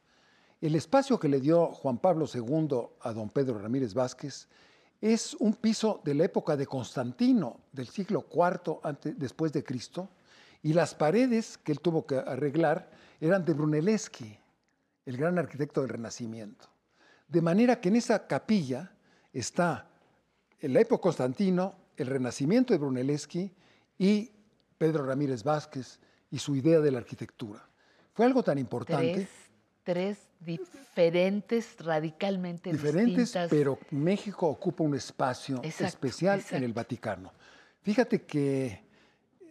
El 0.62 0.76
espacio 0.76 1.20
que 1.20 1.30
le 1.30 1.40
dio 1.40 1.68
Juan 1.68 1.98
Pablo 1.98 2.26
II 2.34 2.88
a 3.02 3.12
don 3.12 3.30
Pedro 3.30 3.60
Ramírez 3.60 3.94
Vázquez 3.94 4.48
es 5.02 5.34
un 5.36 5.54
piso 5.56 6.02
de 6.06 6.14
la 6.14 6.24
época 6.24 6.56
de 6.56 6.66
Constantino, 6.66 7.60
del 7.74 7.88
siglo 7.88 8.26
IV 8.32 8.80
antes, 8.84 9.20
después 9.20 9.52
de 9.52 9.64
Cristo, 9.64 10.10
y 10.62 10.72
las 10.72 10.96
paredes 10.96 11.58
que 11.58 11.74
él 11.74 11.82
tuvo 11.82 12.06
que 12.06 12.16
arreglar 12.16 12.90
eran 13.20 13.44
de 13.44 13.54
Brunelleschi, 13.54 14.40
el 15.06 15.18
gran 15.18 15.38
arquitecto 15.38 15.82
del 15.82 15.90
Renacimiento. 15.90 16.70
De 17.28 17.42
manera 17.42 17.82
que 17.82 17.90
en 17.90 17.98
esa 17.98 18.26
capilla 18.28 18.94
está 19.34 19.90
la 20.72 20.80
época 20.80 21.02
Constantino, 21.02 21.76
el 21.98 22.08
Renacimiento 22.08 22.74
de 22.74 22.80
Brunelleschi 22.80 23.52
y 23.98 24.32
Pedro 24.78 25.06
Ramírez 25.06 25.44
Vázquez 25.44 26.00
y 26.32 26.40
su 26.40 26.56
idea 26.56 26.80
de 26.80 26.92
la 26.92 27.00
arquitectura. 27.00 27.68
Fue 28.14 28.26
algo 28.26 28.44
tan 28.44 28.58
importante. 28.58 29.14
Tres, 29.14 29.30
tres 29.84 30.18
diferentes, 30.40 31.76
radicalmente 31.80 32.72
diferentes, 32.72 33.18
distintas. 33.18 33.50
pero 33.50 33.80
México 33.92 34.48
ocupa 34.48 34.84
un 34.84 34.96
espacio 34.96 35.58
Exacto, 35.64 35.86
especial 35.86 36.44
en 36.52 36.64
el 36.64 36.74
Vaticano. 36.74 37.34
Fíjate 37.82 38.24
que 38.24 38.84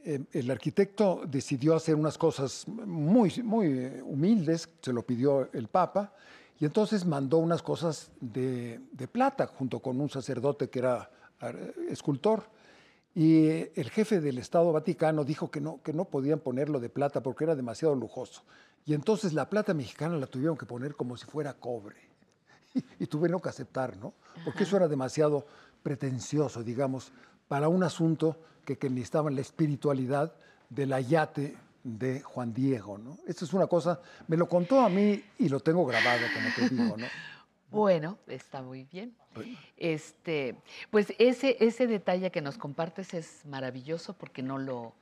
eh, 0.04 0.24
el 0.32 0.50
arquitecto 0.50 1.22
decidió 1.26 1.74
hacer 1.74 1.94
unas 1.94 2.16
cosas 2.18 2.66
muy, 2.66 3.32
muy 3.42 4.00
humildes, 4.04 4.68
se 4.80 4.92
lo 4.92 5.02
pidió 5.02 5.50
el 5.52 5.68
Papa, 5.68 6.14
y 6.62 6.64
entonces 6.64 7.04
mandó 7.04 7.38
unas 7.38 7.60
cosas 7.60 8.12
de, 8.20 8.80
de 8.92 9.08
plata 9.08 9.48
junto 9.48 9.80
con 9.80 10.00
un 10.00 10.08
sacerdote 10.08 10.70
que 10.70 10.78
era 10.78 11.10
eh, 11.40 11.74
escultor. 11.90 12.44
Y 13.16 13.48
el 13.48 13.90
jefe 13.90 14.20
del 14.20 14.38
Estado 14.38 14.70
Vaticano 14.70 15.24
dijo 15.24 15.50
que 15.50 15.60
no, 15.60 15.82
que 15.82 15.92
no 15.92 16.04
podían 16.04 16.38
ponerlo 16.38 16.78
de 16.78 16.88
plata 16.88 17.20
porque 17.20 17.42
era 17.42 17.56
demasiado 17.56 17.96
lujoso. 17.96 18.44
Y 18.86 18.94
entonces 18.94 19.32
la 19.32 19.50
plata 19.50 19.74
mexicana 19.74 20.16
la 20.16 20.28
tuvieron 20.28 20.56
que 20.56 20.64
poner 20.64 20.94
como 20.94 21.16
si 21.16 21.26
fuera 21.26 21.52
cobre. 21.54 21.96
Y, 23.00 23.06
tuvieron 23.06 23.40
que 23.40 23.48
aceptar, 23.48 23.96
¿no? 23.96 24.14
Porque 24.44 24.62
eso 24.62 24.76
era 24.76 24.86
demasiado 24.86 25.44
pretencioso, 25.82 26.62
digamos, 26.62 27.10
para 27.48 27.68
un 27.68 27.82
asunto 27.82 28.36
que, 28.64 28.78
que 28.78 28.88
necesitaban 28.88 29.34
la 29.34 29.40
espiritualidad 29.40 30.32
del 30.70 30.92
ayate 30.92 31.56
de 31.84 32.20
Juan 32.20 32.52
Diego, 32.54 32.96
¿no? 32.98 33.18
Esto 33.26 33.44
es 33.44 33.52
una 33.52 33.66
cosa, 33.66 34.00
me 34.28 34.36
lo 34.36 34.48
contó 34.48 34.80
a 34.80 34.88
mí 34.88 35.22
y 35.38 35.48
lo 35.48 35.60
tengo 35.60 35.84
grabado, 35.84 36.20
como 36.34 36.68
te 36.68 36.74
digo, 36.74 36.96
¿no? 36.96 37.06
Bueno, 37.70 38.18
está 38.26 38.60
muy 38.60 38.84
bien. 38.84 39.14
Este, 39.78 40.56
pues 40.90 41.14
ese, 41.18 41.56
ese 41.58 41.86
detalle 41.86 42.30
que 42.30 42.42
nos 42.42 42.58
compartes 42.58 43.14
es 43.14 43.46
maravilloso 43.46 44.12
porque 44.12 44.42
no 44.42 44.58
lo, 44.58 44.92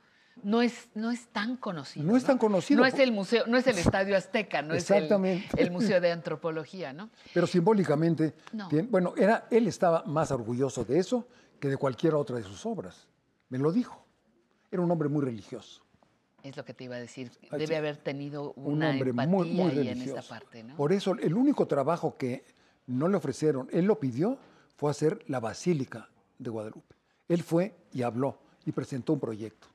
no 0.43 0.61
es, 0.61 0.87
no 0.95 1.11
es 1.11 1.27
tan 1.27 1.57
conocido. 1.57 2.05
No 2.05 2.15
es 2.15 2.23
tan 2.23 2.37
conocido. 2.37 2.79
No 2.79 2.85
es 2.85 2.93
el 2.97 3.11
museo, 3.11 3.45
no 3.47 3.57
es 3.57 3.67
el 3.67 3.77
Estadio 3.77 4.15
Azteca, 4.15 4.61
no 4.61 4.73
es 4.73 4.89
el, 4.89 5.09
el 5.57 5.71
Museo 5.71 5.99
de 5.99 6.11
Antropología, 6.13 6.93
¿no? 6.93 7.09
Pero 7.33 7.45
simbólicamente, 7.45 8.35
No. 8.53 8.69
tiene- 8.69 8.87
bueno, 8.89 9.13
era, 9.17 9.47
él 9.51 9.67
estaba 9.67 10.03
más 10.05 10.31
orgulloso 10.31 10.85
de 10.85 10.97
eso 10.99 11.27
que 11.59 11.67
de 11.67 11.75
cualquier 11.75 12.15
otra 12.15 12.37
de 12.37 12.43
sus 12.43 12.65
obras. 12.65 13.05
Me 13.49 13.57
lo 13.57 13.71
dijo. 13.73 14.01
Era 14.71 14.81
un 14.81 14.89
hombre 14.89 15.09
muy 15.09 15.25
religioso. 15.25 15.83
Es 16.43 16.57
lo 16.57 16.65
que 16.65 16.73
te 16.73 16.83
iba 16.85 16.95
a 16.95 16.99
decir. 16.99 17.31
Así- 17.49 17.57
Debe 17.57 17.77
haber 17.77 17.97
tenido 17.97 18.53
un 18.53 18.73
una 18.73 18.89
hombre 18.89 19.11
empatía 19.11 19.29
muy, 19.31 19.51
muy 19.51 19.71
ahí 19.71 19.87
en 19.89 20.01
esta 20.01 20.21
parte, 20.21 20.63
¿no? 20.63 20.75
Por 20.75 20.91
eso, 20.93 21.13
el 21.13 21.33
único 21.35 21.67
trabajo 21.67 22.17
que 22.17 22.43
no 22.87 23.07
le 23.07 23.17
ofrecieron, 23.17 23.69
él 23.71 23.85
lo 23.85 23.99
pidió, 23.99 24.37
fue 24.75 24.89
hacer 24.91 25.23
la 25.27 25.39
Basílica 25.39 26.09
de 26.39 26.49
Guadalupe. 26.49 26.95
Él 27.27 27.43
fue 27.43 27.75
y 27.93 28.01
habló 28.01 28.39
y 28.65 28.71
presentó 28.71 29.13
un 29.13 29.19
proyecto. 29.19 29.67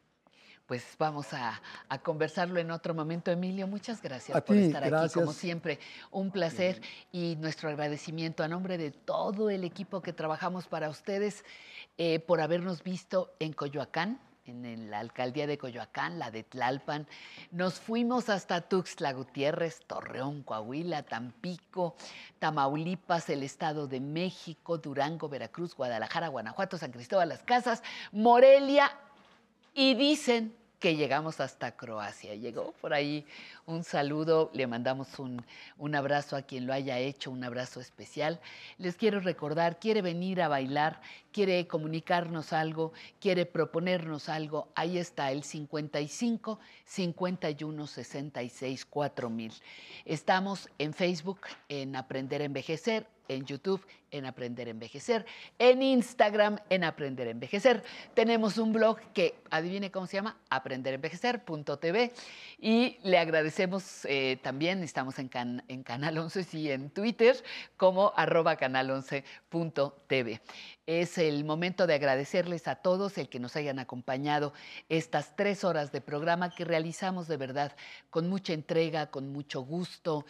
Pues 0.66 0.84
vamos 0.98 1.32
a, 1.32 1.62
a 1.88 1.98
conversarlo 2.02 2.58
en 2.58 2.72
otro 2.72 2.92
momento, 2.92 3.30
Emilio. 3.30 3.68
Muchas 3.68 4.02
gracias 4.02 4.36
A 4.36 4.44
por 4.44 4.56
ti, 4.56 4.64
estar 4.64 4.82
aquí, 4.82 4.90
como 4.90 5.26
gracias. 5.26 5.36
siempre. 5.36 5.78
Un 6.10 6.32
placer 6.32 6.82
y 7.12 7.36
nuestro 7.36 7.68
agradecimiento 7.68 8.42
a 8.42 8.48
nombre 8.48 8.76
de 8.76 8.90
todo 8.90 9.48
el 9.48 9.62
equipo 9.62 10.02
que 10.02 10.12
trabajamos 10.12 10.66
para 10.66 10.88
ustedes 10.90 11.44
eh, 11.98 12.18
por 12.18 12.40
habernos 12.40 12.82
visto 12.82 13.32
en 13.38 13.52
Coyoacán, 13.52 14.18
en 14.48 14.90
la 14.90 15.00
alcaldía 15.00 15.46
de 15.46 15.58
Coyoacán, 15.58 16.18
la 16.18 16.30
de 16.30 16.42
Tlalpan. 16.42 17.06
Nos 17.50 17.80
fuimos 17.80 18.28
hasta 18.28 18.60
Tuxtla 18.60 19.12
Gutiérrez, 19.12 19.80
Torreón, 19.86 20.42
Coahuila, 20.42 21.02
Tampico, 21.02 21.96
Tamaulipas, 22.38 23.28
el 23.30 23.42
Estado 23.42 23.86
de 23.88 24.00
México, 24.00 24.78
Durango, 24.78 25.28
Veracruz, 25.28 25.74
Guadalajara, 25.74 26.28
Guanajuato, 26.28 26.78
San 26.78 26.92
Cristóbal 26.92 27.28
Las 27.28 27.42
Casas, 27.42 27.82
Morelia 28.12 28.90
y 29.74 29.94
dicen 29.94 30.54
que 30.78 30.96
llegamos 30.96 31.40
hasta 31.40 31.76
Croacia. 31.76 32.34
Llegó 32.34 32.72
por 32.80 32.92
ahí 32.92 33.24
un 33.66 33.82
saludo, 33.84 34.50
le 34.52 34.66
mandamos 34.66 35.18
un, 35.18 35.44
un 35.78 35.94
abrazo 35.94 36.36
a 36.36 36.42
quien 36.42 36.66
lo 36.66 36.72
haya 36.72 36.98
hecho, 36.98 37.30
un 37.30 37.44
abrazo 37.44 37.80
especial. 37.80 38.40
Les 38.78 38.96
quiero 38.96 39.20
recordar, 39.20 39.78
quiere 39.78 40.02
venir 40.02 40.42
a 40.42 40.48
bailar, 40.48 41.00
quiere 41.32 41.66
comunicarnos 41.66 42.52
algo, 42.52 42.92
quiere 43.20 43.46
proponernos 43.46 44.28
algo, 44.28 44.68
ahí 44.74 44.98
está 44.98 45.32
el 45.32 45.42
55 45.42 46.58
51 46.84 47.86
66 47.86 48.84
4000. 48.86 49.52
Estamos 50.04 50.68
en 50.78 50.92
Facebook, 50.92 51.40
en 51.68 51.96
Aprender 51.96 52.42
a 52.42 52.44
Envejecer, 52.44 53.06
en 53.28 53.44
YouTube 53.44 53.84
en 54.10 54.26
Aprender 54.26 54.68
a 54.68 54.70
Envejecer, 54.70 55.26
en 55.58 55.82
Instagram 55.82 56.58
en 56.70 56.84
Aprender 56.84 57.28
a 57.28 57.30
Envejecer. 57.30 57.82
Tenemos 58.14 58.58
un 58.58 58.72
blog 58.72 58.98
que, 59.12 59.34
adivine 59.50 59.90
cómo 59.90 60.06
se 60.06 60.16
llama, 60.16 60.36
aprenderenvejecer.tv 60.50 62.12
y 62.58 62.98
le 63.02 63.18
agradecemos 63.18 64.04
eh, 64.04 64.38
también, 64.42 64.82
estamos 64.82 65.18
en, 65.18 65.30
en 65.68 65.82
Canal 65.82 66.18
11 66.18 66.46
y 66.52 66.70
en 66.70 66.90
Twitter 66.90 67.36
como 67.76 68.12
arroba 68.16 68.56
canal11.tv. 68.56 70.40
Es 70.86 71.18
el 71.18 71.44
momento 71.44 71.86
de 71.86 71.94
agradecerles 71.94 72.68
a 72.68 72.76
todos 72.76 73.18
el 73.18 73.28
que 73.28 73.40
nos 73.40 73.56
hayan 73.56 73.78
acompañado 73.78 74.52
estas 74.88 75.34
tres 75.34 75.64
horas 75.64 75.90
de 75.90 76.00
programa 76.00 76.54
que 76.54 76.64
realizamos 76.64 77.26
de 77.26 77.36
verdad 77.36 77.76
con 78.10 78.28
mucha 78.28 78.52
entrega, 78.52 79.10
con 79.10 79.32
mucho 79.32 79.62
gusto, 79.62 80.24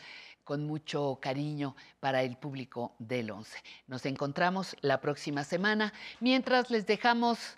con 0.47 0.65
mucho 0.65 1.19
cariño 1.21 1.75
para 1.99 2.23
el 2.23 2.37
público 2.37 2.95
del 3.01 3.33
11. 3.33 3.59
Nos 3.89 4.07
encontramos 4.07 4.77
la 4.81 5.01
próxima 5.01 5.43
semana. 5.43 5.93
Mientras 6.21 6.71
les 6.71 6.87
dejamos, 6.87 7.57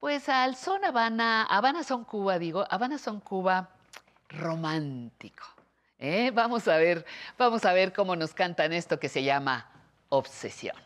pues 0.00 0.28
al 0.28 0.56
son 0.56 0.84
Habana, 0.84 1.44
Habana 1.44 1.84
son 1.84 2.04
Cuba, 2.04 2.40
digo, 2.40 2.66
Habana 2.68 2.98
son 2.98 3.20
Cuba 3.20 3.70
romántico. 4.28 5.44
¿eh? 6.00 6.32
Vamos 6.34 6.66
a 6.66 6.78
ver, 6.78 7.06
vamos 7.38 7.64
a 7.64 7.72
ver 7.72 7.92
cómo 7.92 8.16
nos 8.16 8.34
cantan 8.34 8.72
esto 8.72 8.98
que 8.98 9.08
se 9.08 9.22
llama 9.22 9.70
obsesión. 10.08 10.76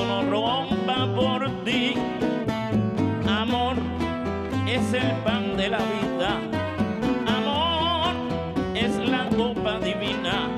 solo 0.00 0.22
rompa 0.30 1.06
por 1.14 1.46
ti. 1.64 1.94
Amor 3.28 3.76
es 4.66 4.92
el 4.94 5.12
pan 5.24 5.56
de 5.56 5.68
la 5.68 5.78
vida. 5.78 6.30
Amor 7.38 8.14
es 8.74 8.96
la 8.96 9.28
copa 9.36 9.78
divina. 9.78 10.48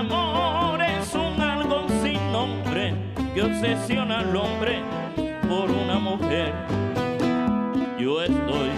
Amor 0.00 0.82
es 0.82 1.14
un 1.14 1.40
algo 1.40 1.86
sin 2.02 2.20
nombre 2.32 2.94
que 3.34 3.42
obsesiona 3.42 4.18
al 4.20 4.36
hombre 4.36 4.82
por 5.48 5.70
una 5.70 5.98
mujer. 5.98 6.52
Yo 7.98 8.22
estoy 8.22 8.70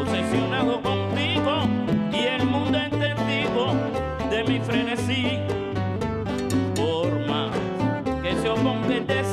obsesionado 0.00 0.80
contigo 0.80 1.52
y 2.10 2.20
el 2.36 2.46
mundo 2.46 2.78
es 2.78 2.90
testigo 2.90 3.66
de 4.30 4.44
mi 4.44 4.60
frenesí. 4.60 5.38
been 8.88 9.06
there. 9.06 9.23